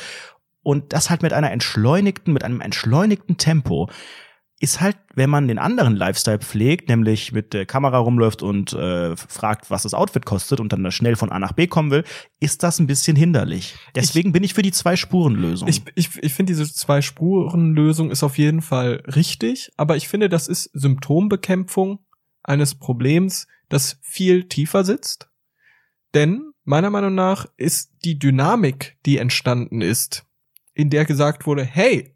Und 0.62 0.92
das 0.92 1.08
halt 1.08 1.22
mit 1.22 1.32
einer 1.32 1.50
entschleunigten, 1.50 2.34
mit 2.34 2.44
einem 2.44 2.60
entschleunigten 2.60 3.38
Tempo 3.38 3.88
ist 4.60 4.82
halt, 4.82 4.98
wenn 5.14 5.30
man 5.30 5.48
den 5.48 5.58
anderen 5.58 5.96
Lifestyle 5.96 6.38
pflegt, 6.38 6.90
nämlich 6.90 7.32
mit 7.32 7.54
der 7.54 7.64
Kamera 7.64 7.96
rumläuft 7.96 8.42
und 8.42 8.74
äh, 8.74 9.16
fragt, 9.16 9.70
was 9.70 9.84
das 9.84 9.94
Outfit 9.94 10.26
kostet 10.26 10.60
und 10.60 10.70
dann 10.72 10.84
da 10.84 10.90
schnell 10.90 11.16
von 11.16 11.32
A 11.32 11.38
nach 11.38 11.52
B 11.52 11.66
kommen 11.66 11.90
will, 11.90 12.04
ist 12.40 12.62
das 12.62 12.78
ein 12.78 12.86
bisschen 12.86 13.16
hinderlich. 13.16 13.74
Deswegen 13.94 14.32
bin 14.32 14.44
ich 14.44 14.52
für 14.52 14.60
die 14.60 14.70
Zwei-Spuren-Lösung. 14.70 15.66
Ich, 15.66 15.82
ich, 15.94 16.10
ich 16.22 16.34
finde, 16.34 16.52
diese 16.52 16.70
Zwei-Spuren-Lösung 16.70 18.10
ist 18.10 18.22
auf 18.22 18.36
jeden 18.36 18.60
Fall 18.60 19.02
richtig, 19.06 19.72
aber 19.78 19.96
ich 19.96 20.08
finde, 20.08 20.28
das 20.28 20.46
ist 20.46 20.64
Symptombekämpfung 20.74 22.00
eines 22.42 22.74
Problems, 22.74 23.46
das 23.70 23.98
viel 24.02 24.46
tiefer 24.46 24.84
sitzt. 24.84 25.30
Denn 26.12 26.52
meiner 26.64 26.90
Meinung 26.90 27.14
nach 27.14 27.46
ist 27.56 27.92
die 28.04 28.18
Dynamik, 28.18 28.98
die 29.06 29.16
entstanden 29.16 29.80
ist, 29.80 30.26
in 30.74 30.90
der 30.90 31.06
gesagt 31.06 31.46
wurde, 31.46 31.64
hey, 31.64 32.14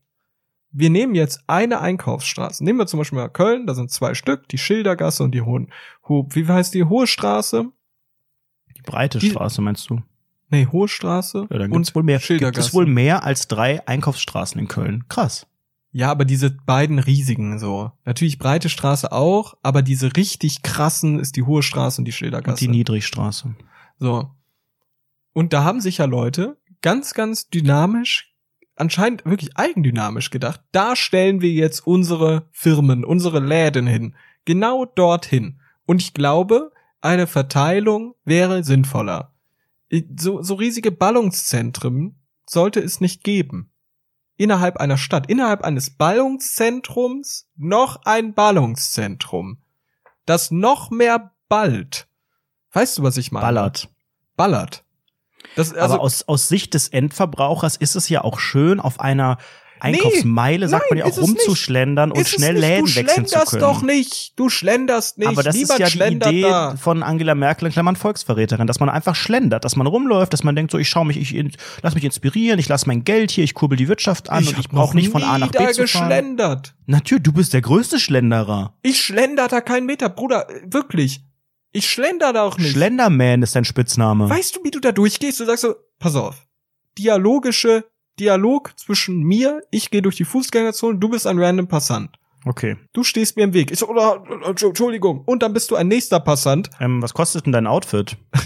wir 0.77 0.91
nehmen 0.91 1.15
jetzt 1.15 1.45
eine 1.47 1.81
Einkaufsstraße. 1.81 2.65
Nehmen 2.65 2.79
wir 2.81 2.87
zum 2.87 2.99
Beispiel 2.99 3.19
mal 3.19 3.29
Köln, 3.29 3.67
da 3.67 3.75
sind 3.75 3.91
zwei 3.91 4.15
Stück, 4.15 4.49
die 4.49 4.59
Schildergasse 4.59 5.23
und 5.23 5.33
die 5.33 5.43
Hohen, 5.43 5.73
Ho, 6.09 6.29
wie 6.33 6.47
heißt 6.47 6.75
die, 6.75 6.85
Hohe 6.85 7.07
Straße? 7.07 7.71
die 8.77 8.83
breite 8.83 9.19
die- 9.21 9.31
Straße, 9.31 9.63
meinst 9.63 9.89
du? 9.89 10.03
Nee, 10.51 10.67
Hohe 10.71 10.89
Straße 10.89 11.47
Ja, 11.51 11.59
dann 11.59 11.73
und 11.73 11.95
wohl 11.95 12.03
mehr. 12.03 12.17
Gibt 12.19 12.27
Schildergasse. 12.27 12.69
es 12.69 12.75
wohl 12.75 12.87
mehr 12.87 13.25
als 13.25 13.49
drei 13.49 13.87
Einkaufsstraßen 13.89 14.61
in 14.61 14.69
Köln? 14.69 15.05
Krass. 15.09 15.47
Ja, 15.93 16.11
aber 16.11 16.25
diese 16.25 16.51
beiden 16.51 16.99
riesigen 16.99 17.59
so. 17.61 17.93
Natürlich 18.05 18.39
breite 18.39 18.69
Straße 18.69 19.13
auch, 19.13 19.55
aber 19.63 19.81
diese 19.83 20.17
richtig 20.17 20.63
krassen 20.63 21.21
ist 21.21 21.37
die 21.37 21.45
Hohe 21.45 21.63
Straße 21.63 22.01
und 22.01 22.05
die 22.05 22.11
Und 22.11 22.15
Schildergasse. 22.17 22.59
die 22.59 22.69
Niedrigstraße. 22.69 23.55
so. 23.99 24.31
Und 25.33 25.53
da 25.53 25.65
haben 25.65 25.81
sich 25.81 25.99
ja 25.99 26.05
Leute 26.05 26.59
ganz, 26.83 27.15
ganz 27.15 27.49
dynamisch, 27.49 28.34
anscheinend 28.77 29.25
wirklich 29.25 29.57
eigendynamisch 29.57 30.31
gedacht, 30.31 30.61
da 30.73 30.97
stellen 30.97 31.41
wir 31.41 31.51
jetzt 31.51 31.87
unsere 31.87 32.49
Firmen, 32.53 33.05
unsere 33.05 33.41
Läden 33.41 33.87
hin. 33.87 34.15
Genau 34.45 34.85
dorthin. 34.85 35.61
Und 35.87 36.01
ich 36.03 36.15
glaube, 36.15 36.73
eine 37.01 37.27
Verteilung 37.27 38.15
wäre 38.25 38.65
sinnvoller. 38.65 39.33
So, 40.17 40.43
so 40.43 40.55
riesige 40.55 40.91
Ballungszentren 40.91 42.17
sollte 42.47 42.81
es 42.81 43.01
nicht 43.01 43.23
geben 43.23 43.71
innerhalb 44.37 44.79
einer 44.79 44.97
Stadt, 44.97 45.29
innerhalb 45.29 45.63
eines 45.63 45.91
Ballungszentrums 45.91 47.49
noch 47.57 48.03
ein 48.05 48.35
Ballungszentrum, 48.35 49.59
das 50.27 50.51
noch 50.51 50.91
mehr 50.91 51.33
ballt. 51.49 52.09
Weißt 52.73 52.99
du, 52.99 53.03
was 53.03 53.17
ich 53.17 53.31
meine? 53.31 53.47
Ballert. 53.47 53.89
Ballert. 54.37 54.84
Das, 55.57 55.73
also, 55.73 55.95
Aber 55.95 56.03
aus, 56.03 56.27
aus 56.29 56.49
Sicht 56.49 56.75
des 56.75 56.89
Endverbrauchers 56.89 57.77
ist 57.77 57.97
es 57.97 58.09
ja 58.09 58.23
auch 58.25 58.39
schön, 58.39 58.81
auf 58.81 59.01
einer 59.01 59.39
Einkaufsmeile, 59.85 60.69
sagt 60.69 60.85
nein, 60.91 60.99
man 60.99 61.07
ja 61.07 61.13
auch 61.13 61.21
rumzuschlendern 61.21 62.13
und 62.13 62.27
schnell. 62.27 62.57
Läden 62.57 62.87
du 62.87 62.95
wechseln 62.95 63.27
zu 63.27 63.33
schlenderst 63.33 63.51
können. 63.51 63.61
doch 63.61 63.83
nicht. 63.83 64.33
Du 64.37 64.49
schlenderst 64.49 65.19
nicht. 65.19 65.29
Aber 65.29 65.43
das 65.43 65.55
Niemand 65.55 65.81
ist 65.81 65.95
ja 65.95 66.09
die 66.09 66.15
Idee 66.15 66.43
da. 66.43 66.77
von 66.77 67.03
Angela 67.03 67.35
Merkel 67.35 67.67
in 67.67 67.73
Klammern 67.73 67.97
Volksverräterin, 67.97 68.67
dass 68.67 68.81
man 68.81 68.89
einfach 68.89 69.15
schlendert, 69.15 69.65
dass 69.65 69.77
man 69.77 69.87
rumläuft, 69.87 70.33
dass 70.33 70.43
man 70.43 70.57
denkt, 70.57 70.73
so 70.73 70.79
ich 70.79 70.89
schaue 70.89 71.05
mich, 71.05 71.19
ich 71.19 71.57
lass 71.83 71.95
mich 71.95 72.05
inspirieren, 72.05 72.59
ich 72.59 72.69
lass 72.69 72.87
mein 72.87 73.05
Geld 73.05 73.31
hier, 73.31 73.45
ich 73.45 73.55
kurbel 73.55 73.77
die 73.77 73.89
Wirtschaft 73.89 74.31
an 74.31 74.47
und 74.47 74.59
ich 74.59 74.69
brauche 74.69 74.97
nicht 74.97 75.11
von 75.11 75.23
A 75.23 75.39
nach 75.39 75.51
B 75.51 75.59
da 75.59 75.73
zu 75.73 75.87
fahren. 75.87 76.09
geschlendert. 76.09 76.75
Natürlich, 76.87 77.25
du 77.25 77.33
bist 77.33 77.53
der 77.53 77.61
größte 77.61 77.99
Schlenderer. 77.99 78.75
Ich 78.83 79.03
schlender 79.03 79.49
da 79.49 79.61
keinen 79.61 79.87
Meter, 79.87 80.09
Bruder, 80.09 80.47
wirklich. 80.67 81.23
Ich 81.77 81.91
schlender 81.91 82.33
da 82.33 82.45
auch 82.45 82.57
nicht. 82.57 82.71
Schlenderman 82.71 83.43
ist 83.43 83.57
dein 83.57 83.65
Spitzname. 83.65 84.31
Weißt 84.31 84.55
du, 84.55 84.63
wie 84.63 84.71
du 84.71 84.79
da 84.79 84.93
durchgehst? 84.93 85.41
Du 85.41 85.45
sagst 85.45 85.63
so, 85.63 85.75
pass 85.99 86.15
auf. 86.15 86.47
dialogische 86.97 87.85
Dialog 88.21 88.73
zwischen 88.79 89.25
mir, 89.25 89.61
ich 89.73 89.91
gehe 89.91 90.01
durch 90.01 90.15
die 90.15 90.25
Fußgängerzone, 90.25 90.99
du 91.01 91.09
bist 91.09 91.27
ein 91.27 91.37
random 91.37 91.67
Passant. 91.67 92.11
Okay. 92.45 92.77
Du 92.93 93.03
stehst 93.03 93.37
mir 93.37 93.43
im 93.43 93.55
Weg. 93.55 93.73
Ich 93.73 93.81
so, 93.81 93.89
oder, 93.89 94.23
Entschuldigung. 94.47 95.25
Und 95.25 95.43
dann 95.43 95.53
bist 95.53 95.73
du 95.73 95.75
ein 95.75 95.89
nächster 95.89 96.21
Passant. 96.21 96.71
Ähm, 96.79 97.03
was 97.03 97.13
kostet 97.13 97.47
denn 97.47 97.53
dein 97.53 97.67
Outfit? 97.67 98.17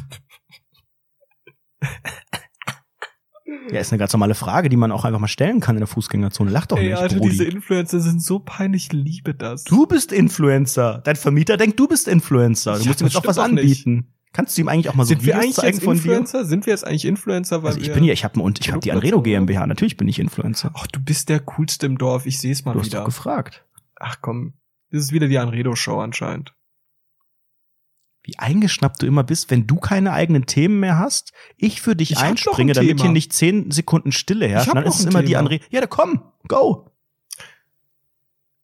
ja, 3.72 3.80
ist 3.80 3.92
eine 3.92 3.98
ganz 3.98 4.12
normale 4.12 4.34
Frage, 4.34 4.68
die 4.68 4.76
man 4.76 4.92
auch 4.92 5.04
einfach 5.04 5.20
mal 5.20 5.28
stellen 5.28 5.60
kann 5.60 5.76
in 5.76 5.80
der 5.80 5.86
Fußgängerzone. 5.86 6.50
Lach 6.50 6.66
doch 6.66 6.78
Ey, 6.78 6.88
nicht, 6.90 6.96
Alter, 6.98 7.16
Brudi. 7.16 7.30
diese 7.30 7.44
Influencer 7.44 8.00
sind 8.00 8.22
so 8.22 8.38
peinlich, 8.38 8.86
ich 8.86 8.92
liebe 8.92 9.34
das. 9.34 9.64
Du 9.64 9.86
bist 9.86 10.12
Influencer. 10.12 11.00
Dein 11.04 11.16
Vermieter 11.16 11.56
denkt, 11.56 11.78
du 11.78 11.88
bist 11.88 12.08
Influencer. 12.08 12.74
Du 12.74 12.80
Ja, 12.82 12.86
musst 12.88 13.00
ihm 13.00 13.06
jetzt 13.06 13.16
auch 13.16 13.26
was 13.26 13.36
stimmt 13.36 13.58
doch 13.58 13.62
nicht. 13.64 13.86
anbieten. 13.86 14.12
Kannst 14.32 14.56
du 14.56 14.60
ihm 14.62 14.68
eigentlich 14.68 14.88
auch 14.90 14.94
mal 14.94 15.04
so 15.04 15.08
sind 15.08 15.22
wir 15.24 15.34
Videos 15.34 15.42
eigentlich 15.44 15.54
zeigen 15.56 15.76
jetzt 15.76 15.84
von 15.84 15.94
dir? 15.96 16.02
Influencer? 16.02 16.44
Sind 16.44 16.66
wir 16.66 16.72
jetzt 16.72 16.86
eigentlich 16.86 17.04
Influencer? 17.06 17.62
Weil 17.62 17.68
Also 17.70 17.80
ich 17.80 17.86
wir 17.88 17.94
bin 17.94 18.04
hier, 18.04 18.12
ich 18.12 18.24
habe 18.24 18.38
und 18.40 18.60
ich 18.60 18.68
habe 18.70 18.80
die 18.80 18.92
Anredo 18.92 19.22
GmbH. 19.22 19.66
Natürlich 19.66 19.96
bin 19.96 20.06
ich 20.06 20.18
Influencer. 20.18 20.70
Ach, 20.74 20.86
du 20.86 21.00
bist 21.00 21.28
der 21.30 21.40
coolste 21.40 21.86
im 21.86 21.96
Dorf. 21.98 22.26
Ich 22.26 22.38
sehe 22.38 22.52
es 22.52 22.64
mal 22.64 22.74
Du 22.74 22.80
hast 22.80 22.86
wieder. 22.86 22.98
doch 22.98 23.06
gefragt. 23.06 23.64
Ach 23.98 24.18
komm, 24.20 24.52
das 24.92 25.02
ist 25.04 25.12
wieder 25.12 25.28
die 25.28 25.38
Anredo-Show 25.38 25.98
anscheinend. 25.98 26.54
Wie 28.28 28.38
eingeschnappt 28.38 29.00
du 29.00 29.06
immer 29.06 29.24
bist, 29.24 29.50
wenn 29.50 29.66
du 29.66 29.76
keine 29.76 30.12
eigenen 30.12 30.44
Themen 30.44 30.80
mehr 30.80 30.98
hast, 30.98 31.32
ich 31.56 31.80
für 31.80 31.96
dich 31.96 32.10
Ich 32.10 32.18
einspringe, 32.18 32.72
ein 32.72 32.74
damit 32.74 32.88
Thema. 32.90 33.02
hier 33.04 33.12
nicht 33.12 33.32
zehn 33.32 33.70
Sekunden 33.70 34.12
Stille 34.12 34.46
herrscht. 34.46 34.68
hab 34.68 34.74
Dann 34.74 34.84
ist 34.84 34.98
es 35.00 35.06
immer 35.06 35.22
die 35.22 35.28
Thema. 35.28 35.38
Anredo. 35.38 35.64
Ja, 35.70 35.80
dann 35.80 35.88
komm, 35.88 36.22
go. 36.46 36.90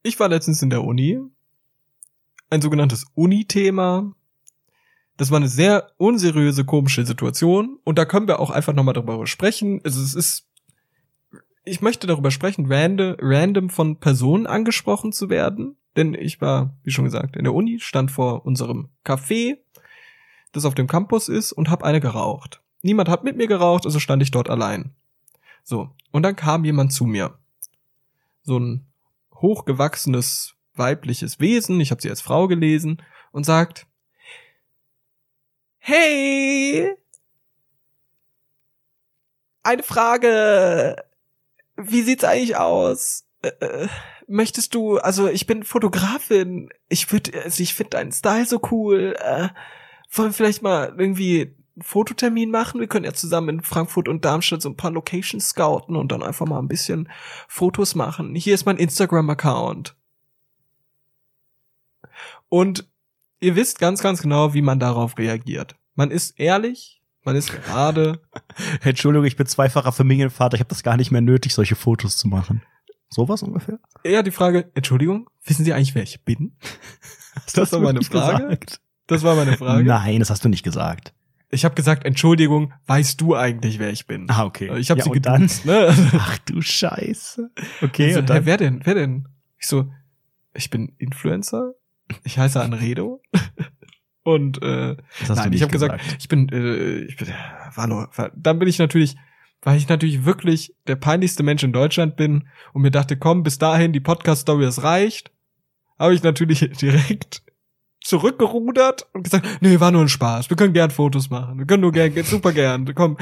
Ich 0.03 0.21
war 0.21 0.29
letztens 0.29 0.61
in 0.61 0.69
der 0.69 0.85
Uni. 0.85 1.19
Ein 2.51 2.61
sogenanntes 2.61 3.07
Uni-Thema. 3.15 4.15
Das 5.17 5.31
war 5.31 5.39
eine 5.39 5.49
sehr 5.49 5.93
unseriöse, 5.97 6.67
komische 6.67 7.07
Situation. 7.07 7.79
Und 7.85 7.97
da 7.97 8.05
können 8.05 8.29
wir 8.29 8.41
auch 8.41 8.51
einfach 8.51 8.75
nochmal 8.75 8.93
darüber 8.93 9.27
sprechen. 9.27 9.81
Also 9.83 10.03
es 10.03 10.15
ist, 10.15 10.47
ich 11.65 11.81
möchte 11.81 12.07
darüber 12.07 12.31
sprechen, 12.31 12.71
random, 12.71 13.17
random 13.19 13.71
von 13.71 13.99
Personen 13.99 14.47
angesprochen 14.47 15.13
zu 15.13 15.31
werden. 15.31 15.79
Denn 15.97 16.15
ich 16.15 16.41
war, 16.41 16.77
wie 16.83 16.91
schon 16.91 17.05
gesagt, 17.05 17.37
in 17.37 17.45
der 17.45 17.55
Uni, 17.55 17.79
stand 17.81 18.11
vor 18.11 18.45
unserem 18.45 18.89
Café, 19.05 19.59
das 20.53 20.65
auf 20.65 20.75
dem 20.75 20.87
Campus 20.87 21.29
ist, 21.29 21.53
und 21.53 21.71
habe 21.71 21.85
eine 21.85 22.01
geraucht. 22.01 22.63
Niemand 22.83 23.09
hat 23.09 23.25
mit 23.25 23.37
mir 23.37 23.47
geraucht, 23.47 23.87
also 23.87 23.99
stand 23.99 24.23
ich 24.23 24.31
dort 24.31 24.51
allein. 24.51 24.95
So. 25.63 25.91
Und 26.11 26.23
dann 26.23 26.37
kam 26.37 26.65
jemand 26.65 26.93
zu 26.93 27.05
mir. 27.05 27.39
So 28.43 28.59
ein 28.59 28.87
hochgewachsenes 29.35 30.55
weibliches 30.75 31.41
Wesen, 31.41 31.81
ich 31.81 31.91
habe 31.91 32.03
sie 32.03 32.11
als 32.11 32.21
Frau 32.21 32.49
gelesen, 32.49 33.03
und 33.33 33.45
sagt, 33.45 33.87
Hey, 35.87 36.97
eine 39.63 39.83
Frage. 39.83 40.97
Wie 41.77 42.01
sieht's 42.01 42.25
eigentlich 42.25 42.57
aus? 42.57 43.27
Äh, 43.43 43.49
äh, 43.61 43.89
möchtest 44.29 44.75
du, 44.75 44.99
also 44.99 45.29
ich 45.29 45.47
bin 45.47 45.65
Fotografin, 45.65 46.71
ich 46.89 47.11
würde, 47.13 47.43
also 47.43 47.63
ich 47.63 47.75
finde 47.75 47.91
deinen 47.91 48.13
Style 48.13 48.47
so 48.47 48.61
cool. 48.71 49.17
Äh, 49.19 49.49
wollen 50.11 50.29
wir 50.29 50.33
vielleicht 50.33 50.63
mal 50.63 50.95
irgendwie 50.97 51.55
einen 51.77 51.83
Fototermin 51.83 52.51
machen? 52.51 52.81
Wir 52.81 52.87
können 52.87 53.05
ja 53.05 53.13
zusammen 53.13 53.49
in 53.49 53.63
Frankfurt 53.63 54.09
und 54.09 54.25
Darmstadt 54.25 54.63
so 54.63 54.69
ein 54.69 54.77
paar 54.77 54.93
Locations 54.93 55.49
scouten 55.49 55.97
und 55.97 56.13
dann 56.13 56.23
einfach 56.23 56.47
mal 56.47 56.59
ein 56.59 56.69
bisschen 56.69 57.09
Fotos 57.49 57.95
machen. 57.95 58.35
Hier 58.35 58.55
ist 58.55 58.67
mein 58.67 58.77
Instagram-Account. 58.77 59.97
Und 62.49 62.89
ihr 63.41 63.57
wisst 63.57 63.79
ganz, 63.81 64.03
ganz 64.03 64.23
genau, 64.23 64.55
wie 64.55 64.63
man 64.63 64.79
darauf 64.79 65.19
reagiert. 65.19 65.75
Man 65.95 66.11
ist 66.11 66.39
ehrlich, 66.39 67.03
man 67.25 67.37
ist 67.37 67.51
gerade. 67.51 68.21
Entschuldigung, 68.83 69.27
ich 69.27 69.37
bin 69.37 69.47
zweifacher 69.47 69.93
Familienvater. 69.93 70.55
Ich 70.55 70.61
habe 70.61 70.69
das 70.69 70.83
gar 70.83 70.97
nicht 70.97 71.11
mehr 71.11 71.21
nötig, 71.21 71.55
solche 71.55 71.77
Fotos 71.77 72.17
zu 72.17 72.29
machen. 72.29 72.63
Sowas 73.15 73.43
ungefähr? 73.43 73.79
Eher 74.03 74.23
die 74.23 74.31
Frage, 74.33 74.71
Entschuldigung, 74.75 75.31
wissen 75.45 75.65
Sie 75.65 75.73
eigentlich, 75.73 75.95
wer 75.95 76.03
ich 76.03 76.23
bin? 76.25 76.57
Das 77.55 77.73
war 77.73 77.81
meine 77.81 78.03
Frage. 78.03 78.43
gesagt? 78.43 78.81
Das 79.07 79.23
war 79.23 79.37
meine 79.37 79.57
Frage. 79.57 79.85
Nein, 79.85 80.19
das 80.21 80.31
hast 80.31 80.45
du 80.45 80.49
nicht 80.49 80.63
gesagt. 80.65 81.15
Ich 81.51 81.65
habe 81.65 81.75
gesagt, 81.77 82.05
Entschuldigung, 82.05 82.73
weißt 82.87 83.21
du 83.21 83.37
eigentlich, 83.37 83.79
wer 83.79 83.91
ich 83.91 84.07
bin? 84.07 84.27
Ah, 84.29 84.45
okay. 84.45 84.77
Ich 84.79 84.91
habe 84.91 84.99
Ja, 84.99 85.05
sie 85.05 85.11
geduzt, 85.11 85.65
ne? 85.65 85.95
Ach 86.19 86.39
du 86.39 86.61
Scheiße. 86.61 87.51
Okay, 87.83 88.13
so, 88.13 88.19
und 88.21 88.31
dann? 88.31 88.45
wer 88.47 88.57
denn? 88.57 88.81
Wer 88.85 88.95
denn? 88.95 89.29
Ich 89.59 89.69
so, 89.69 89.89
ich 90.55 90.71
bin 90.71 90.93
Influencer. 90.99 91.75
Ich 92.25 92.39
heiße 92.39 92.61
Anredo. 92.61 93.23
Und 94.25 94.63
äh, 94.63 94.97
hast 95.29 95.37
nein, 95.37 95.53
ich 95.53 95.61
habe 95.61 95.71
gesagt, 95.71 96.01
ich 96.19 96.29
bin, 96.29 96.49
äh, 96.49 97.01
ich 97.01 97.17
bin, 97.19 97.29
war 97.75 97.87
nur, 97.87 98.09
war, 98.17 98.33
dann 98.35 98.59
bin 98.59 98.69
ich 98.69 98.79
natürlich, 98.79 99.17
weil 99.65 99.79
ich 99.79 99.89
natürlich 99.89 100.25
wirklich 100.25 100.75
der 100.87 100.97
peinlichste 100.97 101.43
Mensch 101.43 101.65
in 101.65 101.73
Deutschland 101.73 102.17
bin 102.17 102.49
und 102.73 102.83
mir 102.83 102.91
dachte, 102.91 103.17
komm, 103.17 103.43
bis 103.43 103.59
dahin 103.59 103.93
die 103.93 104.01
Podcast-Story, 104.01 104.65
das 104.65 104.83
reicht, 104.83 105.33
habe 105.99 106.15
ich 106.15 106.23
natürlich 106.23 106.61
direkt 106.81 107.43
zurückgerudert 108.03 109.07
und 109.15 109.23
gesagt, 109.23 109.47
nee, 109.63 109.81
war 109.81 109.91
nur 109.91 110.03
ein 110.03 110.11
Spaß. 110.11 110.51
Wir 110.51 110.59
können 110.59 110.75
gern 110.75 110.91
Fotos 110.91 111.31
machen. 111.31 111.59
Wir 111.59 111.65
können 111.65 111.81
nur 111.81 111.91
gern, 111.91 112.13
super 112.23 112.53
gern. 112.53 112.95
Komm, 112.95 113.17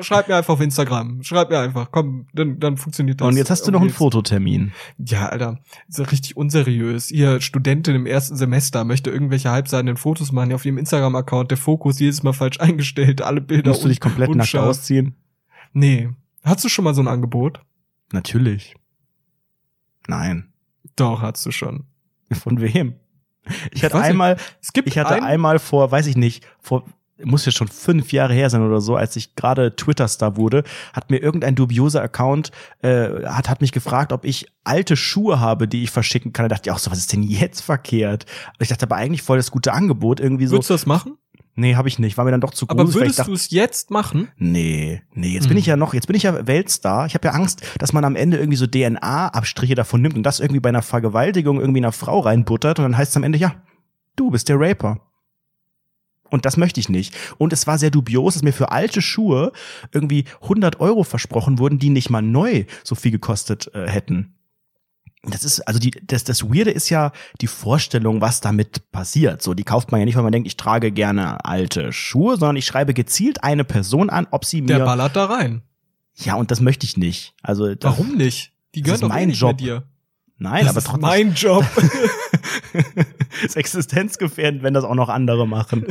schreib 0.00 0.26
mir 0.26 0.34
einfach 0.34 0.54
auf 0.54 0.60
Instagram. 0.60 1.22
Schreib 1.22 1.50
mir 1.50 1.60
einfach. 1.60 1.92
Komm, 1.92 2.26
dann, 2.34 2.58
dann 2.58 2.76
funktioniert 2.76 3.20
das. 3.20 3.28
und 3.28 3.36
jetzt 3.36 3.50
hast 3.50 3.64
du 3.68 3.70
noch 3.70 3.80
einen 3.80 3.90
Fototermin. 3.90 4.72
ja, 4.98 5.28
Alter, 5.28 5.60
so 5.88 6.02
richtig 6.02 6.36
unseriös. 6.36 7.12
Ihr 7.12 7.40
Studentin 7.40 7.94
im 7.94 8.06
ersten 8.06 8.34
Semester 8.34 8.84
möchte 8.84 9.10
irgendwelche 9.10 9.52
halbseitigen 9.52 9.96
Fotos 9.96 10.32
machen 10.32 10.52
auf 10.52 10.64
ihrem 10.64 10.78
Instagram-Account. 10.78 11.52
Der 11.52 11.58
Fokus 11.58 12.00
jedes 12.00 12.24
Mal 12.24 12.32
falsch 12.32 12.58
eingestellt, 12.58 13.22
alle 13.22 13.40
Bilder. 13.40 13.70
Musst 13.70 13.84
du 13.84 13.88
dich 13.88 14.00
komplett 14.00 14.34
nackt 14.34 14.56
ausziehen? 14.56 15.14
Nee. 15.74 16.08
Hast 16.42 16.64
du 16.64 16.68
schon 16.68 16.84
mal 16.84 16.94
so 16.94 17.02
ein 17.02 17.08
Angebot? 17.08 17.60
Natürlich. 18.12 18.74
Nein. 20.06 20.52
Doch, 20.96 21.22
hast 21.22 21.44
du 21.44 21.50
schon. 21.50 21.84
Von 22.32 22.60
wem? 22.60 22.94
Ich 23.44 23.74
Ich 23.74 23.84
hatte 23.84 23.96
nicht. 23.96 24.06
einmal, 24.06 24.36
Es 24.62 24.72
gibt 24.72 24.88
ich 24.88 24.98
hatte 24.98 25.22
einmal 25.22 25.58
vor, 25.58 25.90
weiß 25.90 26.06
ich 26.06 26.16
nicht, 26.16 26.46
vor 26.60 26.84
muss 27.22 27.46
jetzt 27.46 27.54
schon 27.56 27.68
fünf 27.68 28.12
Jahre 28.12 28.34
her 28.34 28.50
sein 28.50 28.62
oder 28.62 28.80
so, 28.80 28.96
als 28.96 29.14
ich 29.14 29.36
gerade 29.36 29.76
Twitter-Star 29.76 30.36
wurde, 30.36 30.64
hat 30.92 31.10
mir 31.10 31.18
irgendein 31.18 31.54
dubioser 31.54 32.02
Account, 32.02 32.50
äh, 32.82 33.24
hat, 33.26 33.48
hat 33.48 33.60
mich 33.60 33.70
gefragt, 33.70 34.12
ob 34.12 34.24
ich 34.24 34.46
alte 34.64 34.96
Schuhe 34.96 35.38
habe, 35.38 35.68
die 35.68 35.84
ich 35.84 35.90
verschicken 35.90 36.32
kann. 36.32 36.48
Da 36.48 36.56
dachte 36.56 36.68
ich 36.68 36.74
auch 36.74 36.80
so, 36.80 36.90
was 36.90 36.98
ist 36.98 37.12
denn 37.12 37.22
jetzt 37.22 37.60
verkehrt? 37.60 38.26
Ich 38.58 38.68
dachte 38.68 38.86
aber 38.86 38.96
eigentlich 38.96 39.22
voll 39.22 39.36
das 39.36 39.52
gute 39.52 39.72
Angebot, 39.72 40.18
irgendwie 40.18 40.46
so. 40.46 40.56
Würdest 40.56 40.70
du 40.70 40.74
das 40.74 40.86
machen? 40.86 41.16
Nee, 41.56 41.76
habe 41.76 41.86
ich 41.86 42.00
nicht, 42.00 42.16
war 42.16 42.24
mir 42.24 42.32
dann 42.32 42.40
doch 42.40 42.52
zu 42.52 42.68
Aber 42.68 42.82
weil 42.82 42.88
ich 42.88 42.94
würdest 42.94 43.26
du 43.28 43.32
es 43.32 43.50
jetzt 43.50 43.90
machen? 43.92 44.28
Nee, 44.36 45.02
nee, 45.12 45.28
jetzt 45.28 45.44
Hm. 45.44 45.50
bin 45.50 45.58
ich 45.58 45.66
ja 45.66 45.76
noch, 45.76 45.94
jetzt 45.94 46.06
bin 46.08 46.16
ich 46.16 46.24
ja 46.24 46.46
Weltstar. 46.46 47.06
Ich 47.06 47.14
habe 47.14 47.28
ja 47.28 47.32
Angst, 47.34 47.62
dass 47.78 47.92
man 47.92 48.04
am 48.04 48.16
Ende 48.16 48.38
irgendwie 48.38 48.56
so 48.56 48.66
DNA-Abstriche 48.66 49.76
davon 49.76 50.02
nimmt 50.02 50.16
und 50.16 50.24
das 50.24 50.40
irgendwie 50.40 50.60
bei 50.60 50.68
einer 50.70 50.82
Vergewaltigung 50.82 51.60
irgendwie 51.60 51.78
einer 51.80 51.92
Frau 51.92 52.20
reinbuttert 52.20 52.78
und 52.80 52.84
dann 52.84 52.96
heißt 52.96 53.12
es 53.12 53.16
am 53.16 53.22
Ende, 53.22 53.38
ja, 53.38 53.54
du 54.16 54.30
bist 54.30 54.48
der 54.48 54.58
Raper. 54.58 55.00
Und 56.30 56.44
das 56.44 56.56
möchte 56.56 56.80
ich 56.80 56.88
nicht. 56.88 57.14
Und 57.38 57.52
es 57.52 57.68
war 57.68 57.78
sehr 57.78 57.90
dubios, 57.90 58.34
dass 58.34 58.42
mir 58.42 58.52
für 58.52 58.72
alte 58.72 59.00
Schuhe 59.00 59.52
irgendwie 59.92 60.24
100 60.42 60.80
Euro 60.80 61.04
versprochen 61.04 61.60
wurden, 61.60 61.78
die 61.78 61.90
nicht 61.90 62.10
mal 62.10 62.22
neu 62.22 62.64
so 62.82 62.96
viel 62.96 63.12
gekostet 63.12 63.70
äh, 63.74 63.88
hätten. 63.88 64.34
Das 65.26 65.44
ist, 65.44 65.60
also 65.62 65.78
die, 65.80 65.90
das, 66.02 66.24
das 66.24 66.44
Weirde 66.44 66.70
ist 66.70 66.90
ja 66.90 67.12
die 67.40 67.46
Vorstellung, 67.46 68.20
was 68.20 68.40
damit 68.40 68.90
passiert. 68.92 69.42
So, 69.42 69.54
die 69.54 69.64
kauft 69.64 69.90
man 69.90 70.00
ja 70.00 70.04
nicht, 70.04 70.16
weil 70.16 70.22
man 70.22 70.32
denkt, 70.32 70.46
ich 70.46 70.56
trage 70.56 70.92
gerne 70.92 71.44
alte 71.44 71.92
Schuhe, 71.92 72.36
sondern 72.36 72.56
ich 72.56 72.66
schreibe 72.66 72.94
gezielt 72.94 73.42
eine 73.42 73.64
Person 73.64 74.10
an, 74.10 74.26
ob 74.30 74.44
sie 74.44 74.60
Der 74.62 74.78
mir. 74.78 74.84
ballert 74.84 75.16
da 75.16 75.26
rein. 75.26 75.62
Ja, 76.16 76.34
und 76.34 76.50
das 76.50 76.60
möchte 76.60 76.84
ich 76.86 76.96
nicht. 76.96 77.34
Also 77.42 77.74
das, 77.74 77.90
Warum 77.90 78.16
nicht? 78.16 78.52
Die 78.74 78.80
ist 78.82 79.02
doch 79.02 79.08
eh 79.08 79.12
mein 79.12 79.28
nicht 79.28 79.40
Job. 79.40 79.52
mit 79.52 79.60
dir. 79.60 79.84
Nein, 80.36 80.60
das 80.66 80.70
aber 80.70 80.78
ist 80.78 80.84
trotzdem 80.86 81.00
mein 81.00 81.34
Job. 81.34 81.64
ist 83.44 83.56
existenzgefährdend, 83.56 84.62
wenn 84.62 84.74
das 84.74 84.84
auch 84.84 84.94
noch 84.94 85.08
andere 85.08 85.46
machen. 85.46 85.86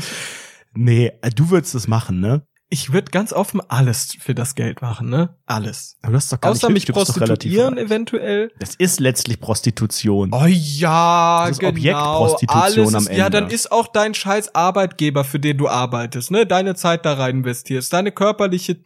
Nee, 0.74 1.12
äh, 1.22 1.30
du 1.30 1.50
würdest 1.50 1.76
es 1.76 1.88
machen, 1.88 2.20
ne? 2.20 2.46
Ich 2.74 2.92
würde 2.92 3.12
ganz 3.12 3.34
offen 3.34 3.62
alles 3.68 4.18
für 4.20 4.34
das 4.34 4.56
Geld 4.56 4.82
machen, 4.82 5.08
ne? 5.08 5.38
Alles. 5.46 5.96
Aber 6.02 6.14
du 6.14 6.18
hast 6.18 6.34
doch 6.34 6.42
gar 6.42 6.52
Außer 6.54 6.70
nicht 6.72 6.88
mich 6.88 6.96
prostituieren 6.96 7.78
eventuell. 7.78 8.52
Das 8.58 8.74
ist 8.74 9.00
letztlich 9.00 9.40
Prostitution. 9.40 10.32
Oh 10.34 10.48
ja, 10.48 11.44
Das 11.46 11.52
ist 11.52 11.60
genau. 11.60 11.70
Objektprostitution 11.70 12.64
Alles 12.64 12.96
am 12.96 13.04
ist, 13.04 13.10
Ja, 13.16 13.28
Ende. 13.28 13.42
dann 13.42 13.50
ist 13.52 13.72
auch 13.72 13.88
dein 13.90 14.16
scheiß 14.16 14.56
Arbeitgeber, 14.56 15.24
für 15.24 15.40
den 15.40 15.60
du 15.60 15.68
arbeitest, 15.70 16.32
ne? 16.32 16.48
Deine 16.48 16.74
Zeit 16.74 17.06
da 17.06 17.14
rein 17.14 17.38
investierst, 17.38 17.94
deine 17.94 18.12
körperliche, 18.12 18.78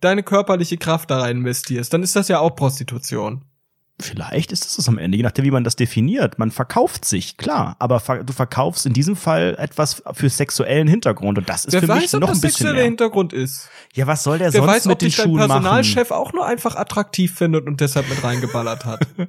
deine 0.00 0.22
körperliche 0.22 0.78
Kraft 0.78 1.10
da 1.10 1.20
rein 1.20 1.36
investierst, 1.36 1.92
dann 1.92 2.02
ist 2.02 2.16
das 2.16 2.28
ja 2.28 2.38
auch 2.38 2.56
Prostitution. 2.56 3.44
Vielleicht 3.98 4.52
ist 4.52 4.66
es 4.66 4.76
das 4.76 4.88
am 4.88 4.98
Ende, 4.98 5.16
je 5.16 5.22
nachdem, 5.22 5.46
wie 5.46 5.50
man 5.50 5.64
das 5.64 5.74
definiert. 5.74 6.38
Man 6.38 6.50
verkauft 6.50 7.06
sich, 7.06 7.38
klar, 7.38 7.76
aber 7.78 7.98
ver 7.98 8.24
du 8.24 8.32
verkaufst 8.34 8.84
in 8.84 8.92
diesem 8.92 9.16
Fall 9.16 9.56
etwas 9.58 10.02
für 10.12 10.28
sexuellen 10.28 10.86
Hintergrund 10.86 11.38
und 11.38 11.48
das 11.48 11.64
ist 11.64 11.72
Wer 11.72 11.80
für 11.80 11.88
weiß, 11.88 12.02
mich 12.02 12.14
ob 12.14 12.20
noch 12.20 12.28
das 12.28 12.38
ein 12.38 12.40
bisschen 12.42 12.52
sexueller 12.52 12.74
mehr. 12.74 12.84
Hintergrund 12.84 13.32
ist. 13.32 13.70
Ja, 13.94 14.06
was 14.06 14.22
soll 14.22 14.36
der 14.36 14.52
Wer 14.52 14.60
sonst 14.60 14.70
weiß, 14.70 14.86
ob 14.86 14.90
mit 14.90 15.00
den 15.00 15.06
dich 15.06 15.16
dein 15.16 15.24
Schuhen 15.24 15.38
machen? 15.38 15.48
Personalchef 15.48 16.10
auch 16.10 16.34
nur 16.34 16.46
einfach 16.46 16.76
attraktiv 16.76 17.34
findet 17.34 17.66
und 17.66 17.80
deshalb 17.80 18.08
mit 18.10 18.22
reingeballert 18.22 18.84
hat. 18.84 19.06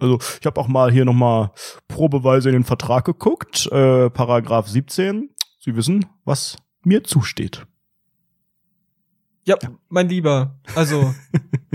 Also 0.00 0.18
ich 0.40 0.46
habe 0.46 0.60
auch 0.60 0.68
mal 0.68 0.90
hier 0.90 1.04
nochmal 1.04 1.50
probeweise 1.88 2.48
in 2.48 2.54
den 2.54 2.64
Vertrag 2.64 3.04
geguckt, 3.04 3.66
äh, 3.70 4.10
Paragraph 4.10 4.68
17. 4.68 5.30
Sie 5.60 5.76
wissen, 5.76 6.06
was 6.24 6.56
mir 6.82 7.04
zusteht. 7.04 7.66
Ja, 9.46 9.56
mein 9.88 10.08
Lieber. 10.08 10.58
Also, 10.74 11.14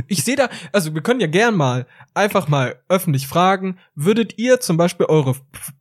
ich 0.08 0.24
sehe 0.24 0.36
da, 0.36 0.50
also 0.74 0.94
wir 0.96 1.02
können 1.02 1.20
ja 1.20 1.28
gern 1.28 1.56
mal 1.56 1.86
einfach 2.14 2.48
mal 2.48 2.82
öffentlich 2.90 3.28
fragen, 3.28 3.78
würdet 3.96 4.38
ihr 4.38 4.60
zum 4.60 4.78
Beispiel 4.78 5.06
eure 5.06 5.36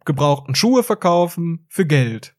gebrauchten 0.04 0.54
Schuhe 0.54 0.82
verkaufen 0.82 1.64
für 1.68 1.86
Geld? 1.86 2.34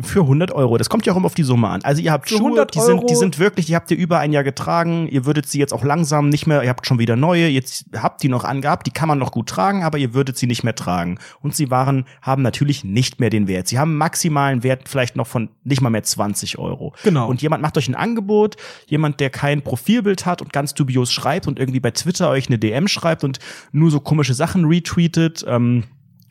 Für 0.00 0.20
100 0.20 0.52
Euro. 0.52 0.76
Das 0.78 0.88
kommt 0.88 1.06
ja 1.06 1.12
auch 1.12 1.16
immer 1.16 1.26
auf 1.26 1.34
die 1.34 1.42
Summe 1.42 1.68
an. 1.68 1.82
Also 1.82 2.02
ihr 2.02 2.12
habt 2.12 2.28
Für 2.28 2.36
Schuhe, 2.36 2.46
100 2.48 2.74
die 2.74 2.80
sind, 2.80 3.10
die 3.10 3.14
sind 3.14 3.38
wirklich, 3.38 3.66
die 3.66 3.74
habt 3.74 3.90
ihr 3.90 3.96
über 3.96 4.18
ein 4.18 4.32
Jahr 4.32 4.44
getragen. 4.44 5.08
Ihr 5.08 5.24
würdet 5.26 5.46
sie 5.46 5.58
jetzt 5.58 5.72
auch 5.72 5.84
langsam 5.84 6.28
nicht 6.28 6.46
mehr, 6.46 6.62
ihr 6.62 6.68
habt 6.68 6.86
schon 6.86 6.98
wieder 6.98 7.16
neue, 7.16 7.48
jetzt 7.48 7.86
habt 7.94 8.22
die 8.22 8.28
noch 8.28 8.44
angehabt, 8.44 8.86
die 8.86 8.90
kann 8.90 9.08
man 9.08 9.18
noch 9.18 9.32
gut 9.32 9.48
tragen, 9.48 9.84
aber 9.84 9.98
ihr 9.98 10.14
würdet 10.14 10.36
sie 10.36 10.46
nicht 10.46 10.64
mehr 10.64 10.74
tragen. 10.74 11.18
Und 11.40 11.54
sie 11.54 11.70
waren, 11.70 12.04
haben 12.22 12.42
natürlich 12.42 12.84
nicht 12.84 13.20
mehr 13.20 13.30
den 13.30 13.48
Wert. 13.48 13.68
Sie 13.68 13.78
haben 13.78 13.96
maximalen 13.96 14.62
Wert 14.62 14.88
vielleicht 14.88 15.16
noch 15.16 15.26
von 15.26 15.50
nicht 15.64 15.80
mal 15.80 15.90
mehr 15.90 16.02
20 16.02 16.58
Euro. 16.58 16.94
Genau. 17.02 17.28
Und 17.28 17.42
jemand 17.42 17.62
macht 17.62 17.76
euch 17.78 17.88
ein 17.88 17.94
Angebot, 17.94 18.56
jemand, 18.86 19.20
der 19.20 19.30
kein 19.30 19.62
Profilbild 19.62 20.26
hat 20.26 20.42
und 20.42 20.52
ganz 20.52 20.74
dubios 20.74 21.12
schreibt 21.12 21.46
und 21.46 21.58
irgendwie 21.58 21.80
bei 21.80 21.90
Twitter 21.90 22.30
euch 22.30 22.48
eine 22.48 22.58
DM 22.58 22.88
schreibt 22.88 23.24
und 23.24 23.38
nur 23.72 23.90
so 23.90 24.00
komische 24.00 24.34
Sachen 24.34 24.64
retweetet, 24.66 25.44
ähm, 25.48 25.84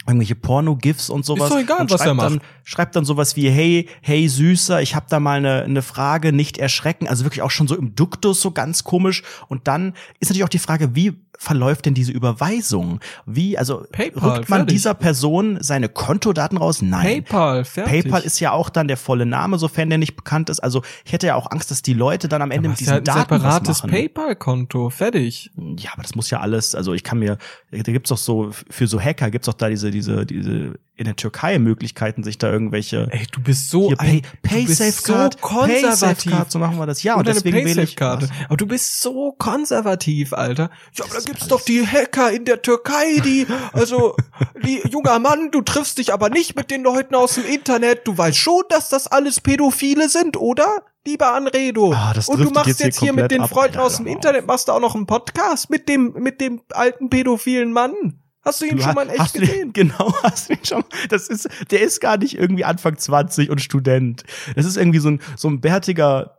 irgendwelche 0.08 0.36
Porno-GIFs 0.36 1.10
und 1.10 1.26
sowas. 1.26 1.50
doch 1.50 1.60
egal, 1.60 1.82
und 1.82 1.92
was 1.92 2.02
er 2.02 2.08
schreibt 2.08 2.22
dann, 2.22 2.34
macht. 2.36 2.46
schreibt 2.64 2.96
dann 2.96 3.06
sowas 3.06 3.36
wie, 3.36 3.50
hey, 3.50 3.90
hey 4.02 4.28
Süßer, 4.28 4.82
ich 4.82 4.96
habe 4.96 5.08
da 5.10 5.20
mal 5.20 5.38
eine, 5.38 5.64
eine 5.64 5.82
Frage, 5.82 6.32
nicht 6.32 6.58
erschrecken. 6.58 7.08
Also 7.08 7.26
wirklich 7.26 7.42
auch 7.42 7.52
schon 7.52 7.68
so 7.68 7.76
im 7.76 7.96
Duktus, 7.96 8.42
so 8.42 8.52
ganz 8.52 8.84
komisch. 8.84 9.24
Und 9.48 9.68
dann 9.68 9.94
ist 10.20 10.30
natürlich 10.30 10.44
auch 10.44 10.50
die 10.50 10.60
Frage, 10.60 10.96
wie 10.96 11.14
verläuft 11.38 11.86
denn 11.86 11.94
diese 11.94 12.12
Überweisung? 12.12 13.00
Wie, 13.26 13.58
also 13.58 13.86
PayPal, 13.92 14.38
rückt 14.38 14.50
man 14.50 14.60
fertig. 14.60 14.76
dieser 14.76 14.94
Person 14.94 15.58
seine 15.62 15.90
Kontodaten 15.90 16.58
raus? 16.58 16.82
Nein. 16.82 17.24
PayPal, 17.24 17.66
fertig. 17.66 18.04
PayPal 18.04 18.22
ist 18.22 18.40
ja 18.40 18.52
auch 18.52 18.70
dann 18.70 18.88
der 18.88 18.98
volle 18.98 19.26
Name, 19.26 19.58
sofern 19.58 19.90
der 19.90 19.98
nicht 19.98 20.16
bekannt 20.16 20.50
ist. 20.50 20.60
Also 20.60 20.82
ich 21.06 21.14
hätte 21.14 21.28
ja 21.28 21.36
auch 21.36 21.52
Angst, 21.52 21.72
dass 21.72 21.82
die 21.82 21.94
Leute 21.94 22.28
dann 22.28 22.42
am 22.42 22.52
Ende 22.52 22.70
mit 22.70 22.80
diesen 22.80 22.96
ein 22.96 23.04
Daten 23.04 23.36
separates. 23.36 23.82
PayPal-Konto, 23.82 24.90
fertig. 24.90 25.52
Ja, 25.78 25.92
aber 25.94 26.04
das 26.04 26.16
muss 26.16 26.30
ja 26.30 26.40
alles, 26.40 26.76
also 26.76 26.94
ich 26.94 27.04
kann 27.04 27.20
mir, 27.20 27.38
da 27.72 27.80
gibt's 27.80 28.10
doch 28.10 28.18
so, 28.18 28.52
für 28.70 28.88
so 28.88 29.00
Hacker 29.00 29.30
gibt's 29.32 29.48
doch 29.48 29.54
da 29.54 29.70
diese, 29.70 29.92
diese, 29.92 30.26
diese, 30.26 30.76
in 30.98 31.06
der 31.06 31.16
Türkei 31.16 31.60
Möglichkeiten, 31.60 32.24
sich 32.24 32.38
da 32.38 32.50
irgendwelche, 32.52 33.08
Ey, 33.12 33.28
du 33.32 33.42
bist 33.42 33.70
so 33.70 33.90
hier 33.90 34.00
ein, 34.00 34.22
Pay, 34.42 34.62
du 34.62 34.68
bist 34.68 34.80
PaySafeCard, 34.80 35.34
so 35.34 35.40
konservativ. 35.40 35.82
PaySafeCard, 35.82 36.52
so 36.52 36.60
machen 36.60 36.78
wir 36.78 36.86
das. 36.86 37.04
Ja, 37.04 37.14
und, 37.16 37.20
und 37.20 37.28
deswegen 37.28 37.58
will 37.58 37.80
ich, 37.80 37.96
Paysafe-Karte. 37.96 38.30
Aber 38.46 38.58
du 38.58 38.66
bist 38.66 39.02
so 39.02 39.34
konservativ, 39.34 40.34
Alter. 40.34 40.70
Ja, 40.94 41.06
aber 41.06 41.16
da 41.16 41.20
gibt's 41.20 41.48
doch 41.48 41.62
die 41.62 41.86
Hacker 41.86 42.32
in 42.32 42.46
der 42.46 42.62
Türkei, 42.62 43.20
die, 43.24 43.46
also, 43.74 44.16
die, 44.64 44.82
junger 44.88 45.20
Mann, 45.20 45.52
du 45.52 45.62
triffst 45.62 45.98
dich 45.98 46.14
aber 46.14 46.30
nicht 46.30 46.56
mit 46.56 46.72
den 46.72 46.84
Leuten 46.84 47.16
aus 47.16 47.36
dem 47.36 47.46
Internet. 47.46 48.08
Du 48.08 48.18
weißt 48.18 48.38
schon, 48.38 48.64
dass 48.70 48.88
das 48.90 49.08
alles 49.08 49.42
Pädophile 49.42 50.08
sind, 50.08 50.38
oder? 50.38 50.84
Lieber 51.06 51.34
Anredo. 51.34 51.94
Ah, 51.94 52.14
das 52.16 52.30
und 52.30 52.40
du 52.40 52.50
machst 52.50 52.68
jetzt 52.68 52.80
jetzt, 52.80 53.00
hier 53.00 53.14
mit 53.14 53.30
den 53.30 53.42
ab, 53.42 53.50
Freunden 53.50 53.78
Alter, 53.78 53.86
aus 53.86 53.98
dem 53.98 54.06
mal 54.06 54.12
Internet, 54.12 54.48
machst 54.48 54.70
du 54.70 54.72
auch 54.72 54.80
noch 54.80 54.96
einen 54.96 55.06
Podcast 55.06 55.70
mit 55.70 55.88
dem, 55.88 56.14
mit 56.14 56.42
dem 56.42 56.62
alten 56.72 57.10
pädophilen 57.10 57.72
Mann. 57.72 58.22
Hast 58.46 58.62
du 58.62 58.66
ihn 58.66 58.78
Du 58.78 58.84
schon 58.84 58.94
mal 58.94 59.08
in 59.08 59.10
echt 59.20 59.36
du 59.36 59.40
den- 59.40 59.48
gesehen? 59.48 59.74
Genau, 59.74 60.14
hast 60.24 60.50
du 60.50 60.54
ihn 60.54 60.64
schon. 60.64 60.84
Das 61.10 61.28
ist, 61.28 61.50
der 61.72 61.82
ist 61.82 62.00
gar 62.00 62.18
nicht 62.18 62.38
irgendwie 62.38 62.64
Anfang 62.64 62.98
20 62.98 63.50
und 63.50 63.60
Student. 63.60 64.24
Das 64.56 64.66
ist 64.66 64.78
irgendwie 64.78 65.00
so 65.00 65.10
ein, 65.10 65.20
so 65.36 65.50
ein 65.50 65.60
bärtiger 65.62 66.38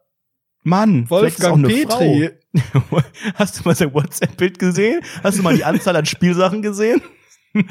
Mann. 0.62 1.10
Wolfgang 1.10 1.66
Petri. 1.66 2.30
Frau. 2.72 3.02
Hast 3.34 3.58
du 3.58 3.62
mal 3.64 3.74
sein 3.74 3.92
WhatsApp-Bild 3.92 4.58
gesehen? 4.58 5.00
Hast 5.22 5.38
du 5.38 5.42
mal 5.42 5.54
die 5.56 5.64
Anzahl 5.64 5.96
an 5.96 6.06
Spielsachen 6.06 6.62
gesehen? 6.62 7.02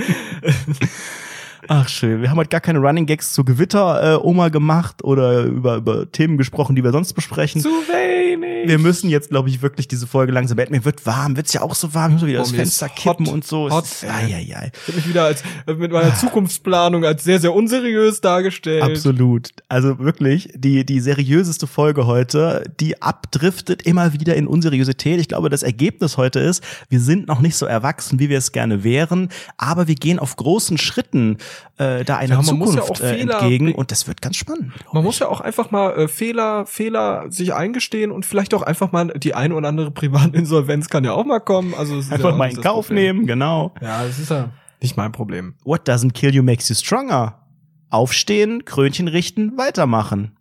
Ach 1.68 1.88
schön, 1.90 2.22
wir 2.22 2.30
haben 2.30 2.38
heute 2.38 2.50
gar 2.50 2.62
keine 2.62 2.80
Running 2.80 3.06
Gags 3.06 3.34
zu 3.34 3.44
Gewitter 3.44 4.14
äh, 4.16 4.18
Oma 4.24 4.50
gemacht 4.50 5.04
oder 5.04 5.44
über 5.44 5.76
über 5.78 6.12
Themen 6.12 6.38
gesprochen, 6.38 6.76
die 6.76 6.84
wir 6.84 6.92
sonst 6.92 7.14
besprechen. 7.14 7.62
Zu 7.62 7.70
wenig. 7.70 8.68
wir 8.70 8.78
müssen 8.78 9.10
jetzt, 9.10 9.30
glaube 9.30 9.50
ich, 9.50 9.62
wirklich 9.62 9.88
diese 9.88 10.06
Folge 10.06 10.32
langsam 10.32 10.58
beenden. 10.58 10.74
Mir 10.76 10.86
wird 10.86 11.06
warm, 11.06 11.36
wird's 11.38 11.54
ja 11.54 11.62
auch 11.62 11.74
so 11.74 11.94
warm, 11.94 12.16
ich 12.16 12.22
muss 12.22 12.28
wieder 12.30 12.40
Oh, 12.40 12.44
das 12.44 12.52
Fenster 12.52 12.90
kippen 12.90 13.26
hot, 13.28 13.34
und 13.34 13.46
so. 13.46 13.70
hot, 13.72 13.86
Es 13.86 14.04
ist- 14.04 14.10
ai, 14.10 14.26
ai, 14.36 14.56
ai. 14.56 14.72
Ich 14.74 14.88
habe 14.88 14.98
mich 14.98 15.08
wieder 15.10 15.24
als 15.26 15.44
äh, 15.66 15.74
mit 15.74 15.92
meiner 15.92 16.14
Zukunftsplanung 16.16 17.04
als 17.04 17.24
sehr, 17.24 17.40
sehr 17.40 17.54
unseriös 17.54 18.22
dargestellt. 18.22 18.84
Absolut. 18.84 19.50
Also 19.68 19.98
wirklich, 20.00 20.50
die, 20.56 20.86
die 20.86 21.00
seriöseste 21.00 21.66
Folge 21.68 22.06
heute, 22.06 22.64
die 22.80 23.02
abdriftet 23.02 23.82
immer 23.84 24.14
wieder 24.14 24.36
in 24.36 24.46
Unseriosität. 24.48 25.20
Ich 25.20 25.28
glaube, 25.30 25.50
das 25.50 25.64
Ergebnis 25.64 26.18
heute 26.18 26.40
ist, 26.40 26.64
wir 26.90 27.00
sind 27.00 27.28
noch 27.28 27.42
nicht 27.42 27.56
so 27.56 27.66
erwachsen, 27.66 28.20
wie 28.20 28.30
wir 28.30 28.38
es 28.38 28.52
gerne 28.52 28.84
wären, 28.84 29.30
aber 29.58 29.88
wir 29.88 29.96
gehen 29.96 30.20
auf 30.20 30.36
großen 30.36 30.78
Schritten 30.78 31.38
äh, 31.78 32.04
da 32.04 32.18
einer 32.18 32.36
Ja, 32.36 32.42
man 32.42 32.58
muss 32.58 32.76
ja 32.76 32.82
Zukunft 32.82 33.02
auch 33.02 33.06
äh, 33.06 33.18
Fehler 33.18 33.42
entgegen 33.42 33.76
und 33.76 33.92
das 33.92 34.08
wird 34.08 34.22
ganz 34.22 34.36
spannend. 34.38 34.74
Man 34.92 35.02
ich. 35.02 35.06
muss 35.06 35.20
ja 35.20 35.28
auch 35.28 35.42
einfach 35.42 35.72
mal 35.72 35.92
äh, 35.92 36.08
Fehler, 36.08 36.66
Fehler 36.66 37.26
sich 37.30 37.54
eingestehen 37.54 38.12
und 38.12 38.26
vielleicht 38.26 38.54
auch 38.54 38.62
einfach 38.62 38.92
mal 38.92 39.08
die 39.08 39.34
eine 39.36 39.56
oder 39.56 39.68
andere 39.68 39.92
Privatinsolvenz 39.92 40.90
kann 40.90 41.04
ja 41.04 41.14
auch 41.14 41.26
mal 41.26 41.40
kommen. 41.40 41.74
Also 41.74 41.98
es 41.98 42.06
ist 42.06 42.12
ja 42.12 42.18
einfach 42.18 42.34
auch 42.34 42.38
mal 42.38 42.50
in 42.50 42.62
Kauf 42.62 42.88
Problem. 42.88 43.18
nehmen, 43.18 43.28
genau. 43.28 43.74
Ja, 43.82 44.04
das 44.04 44.20
ist 44.20 44.30
ja 44.30 44.50
nicht 44.82 44.98
mein 44.98 45.12
Problem. 45.12 45.56
What 45.64 45.88
doesn't 45.88 46.14
kill 46.14 46.34
you 46.34 46.44
makes 46.44 46.70
you 46.70 46.76
stronger. 46.76 47.42
Aufstehen, 47.90 48.66
Krönchen 48.66 49.08
richten, 49.08 49.58
weitermachen. 49.58 50.38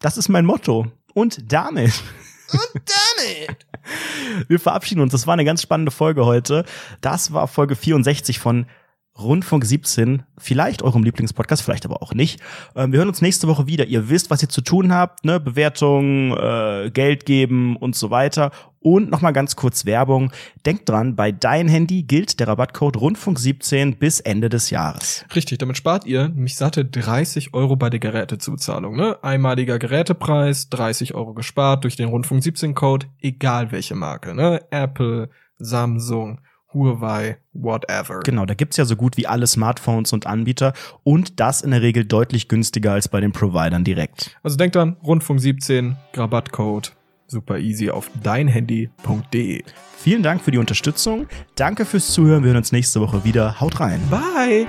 Das 0.00 0.18
ist 0.18 0.28
mein 0.28 0.44
Motto. 0.44 0.86
Und 1.14 1.52
damit. 1.52 2.02
Und 2.52 2.82
damit. 2.84 3.66
Wir 4.48 4.60
verabschieden 4.60 5.00
uns. 5.00 5.12
Das 5.12 5.26
war 5.26 5.34
eine 5.34 5.44
ganz 5.44 5.62
spannende 5.62 5.90
Folge 5.90 6.26
heute. 6.26 6.64
Das 7.00 7.32
war 7.32 7.48
Folge 7.48 7.76
64 7.76 8.38
von 8.38 8.66
Rundfunk 9.16 9.64
17, 9.64 10.24
vielleicht 10.38 10.82
eurem 10.82 11.04
Lieblingspodcast, 11.04 11.62
vielleicht 11.62 11.84
aber 11.84 12.02
auch 12.02 12.14
nicht. 12.14 12.40
Ähm, 12.74 12.90
wir 12.90 12.98
hören 12.98 13.08
uns 13.08 13.22
nächste 13.22 13.46
Woche 13.46 13.66
wieder. 13.68 13.86
Ihr 13.86 14.08
wisst, 14.08 14.30
was 14.30 14.42
ihr 14.42 14.48
zu 14.48 14.60
tun 14.60 14.92
habt, 14.92 15.24
ne? 15.24 15.38
Bewertungen, 15.38 16.32
äh, 16.32 16.90
Geld 16.90 17.24
geben 17.24 17.76
und 17.76 17.94
so 17.94 18.10
weiter. 18.10 18.50
Und 18.80 19.10
nochmal 19.10 19.32
ganz 19.32 19.56
kurz 19.56 19.86
Werbung. 19.86 20.30
Denkt 20.66 20.88
dran, 20.88 21.16
bei 21.16 21.32
dein 21.32 21.68
Handy 21.68 22.02
gilt 22.02 22.38
der 22.38 22.48
Rabattcode 22.48 22.98
Rundfunk 22.98 23.38
17 23.38 23.96
bis 23.96 24.20
Ende 24.20 24.48
des 24.50 24.68
Jahres. 24.70 25.24
Richtig, 25.34 25.58
damit 25.58 25.78
spart 25.78 26.04
ihr 26.04 26.28
nämlich 26.28 26.56
satte 26.56 26.84
30 26.84 27.54
Euro 27.54 27.76
bei 27.76 27.88
der 27.88 28.00
Gerätezuzahlung. 28.00 28.96
Ne? 28.96 29.16
Einmaliger 29.22 29.78
Gerätepreis, 29.78 30.68
30 30.68 31.14
Euro 31.14 31.32
gespart 31.32 31.84
durch 31.84 31.96
den 31.96 32.08
Rundfunk 32.08 32.42
17 32.42 32.74
Code, 32.74 33.06
egal 33.20 33.72
welche 33.72 33.94
Marke. 33.94 34.34
Ne? 34.34 34.60
Apple, 34.70 35.30
Samsung, 35.56 36.40
Huawei, 36.74 37.38
whatever. 37.52 38.20
Genau, 38.20 38.44
da 38.44 38.54
gibt's 38.54 38.76
ja 38.76 38.84
so 38.84 38.96
gut 38.96 39.16
wie 39.16 39.26
alle 39.26 39.46
Smartphones 39.46 40.12
und 40.12 40.26
Anbieter 40.26 40.72
und 41.02 41.40
das 41.40 41.62
in 41.62 41.70
der 41.70 41.82
Regel 41.82 42.04
deutlich 42.04 42.48
günstiger 42.48 42.92
als 42.92 43.08
bei 43.08 43.20
den 43.20 43.32
Providern 43.32 43.84
direkt. 43.84 44.36
Also 44.42 44.56
denkt 44.56 44.76
dran, 44.76 44.96
Rundfunk 45.04 45.40
17, 45.40 45.96
Rabattcode, 46.14 46.92
super 47.26 47.58
easy 47.58 47.90
auf 47.90 48.10
deinhandy.de. 48.22 49.62
Vielen 49.96 50.22
Dank 50.22 50.42
für 50.42 50.50
die 50.50 50.58
Unterstützung. 50.58 51.26
Danke 51.54 51.84
fürs 51.84 52.08
Zuhören. 52.08 52.42
Wir 52.42 52.48
hören 52.48 52.58
uns 52.58 52.72
nächste 52.72 53.00
Woche 53.00 53.24
wieder. 53.24 53.60
Haut 53.60 53.80
rein. 53.80 54.00
Bye! 54.10 54.66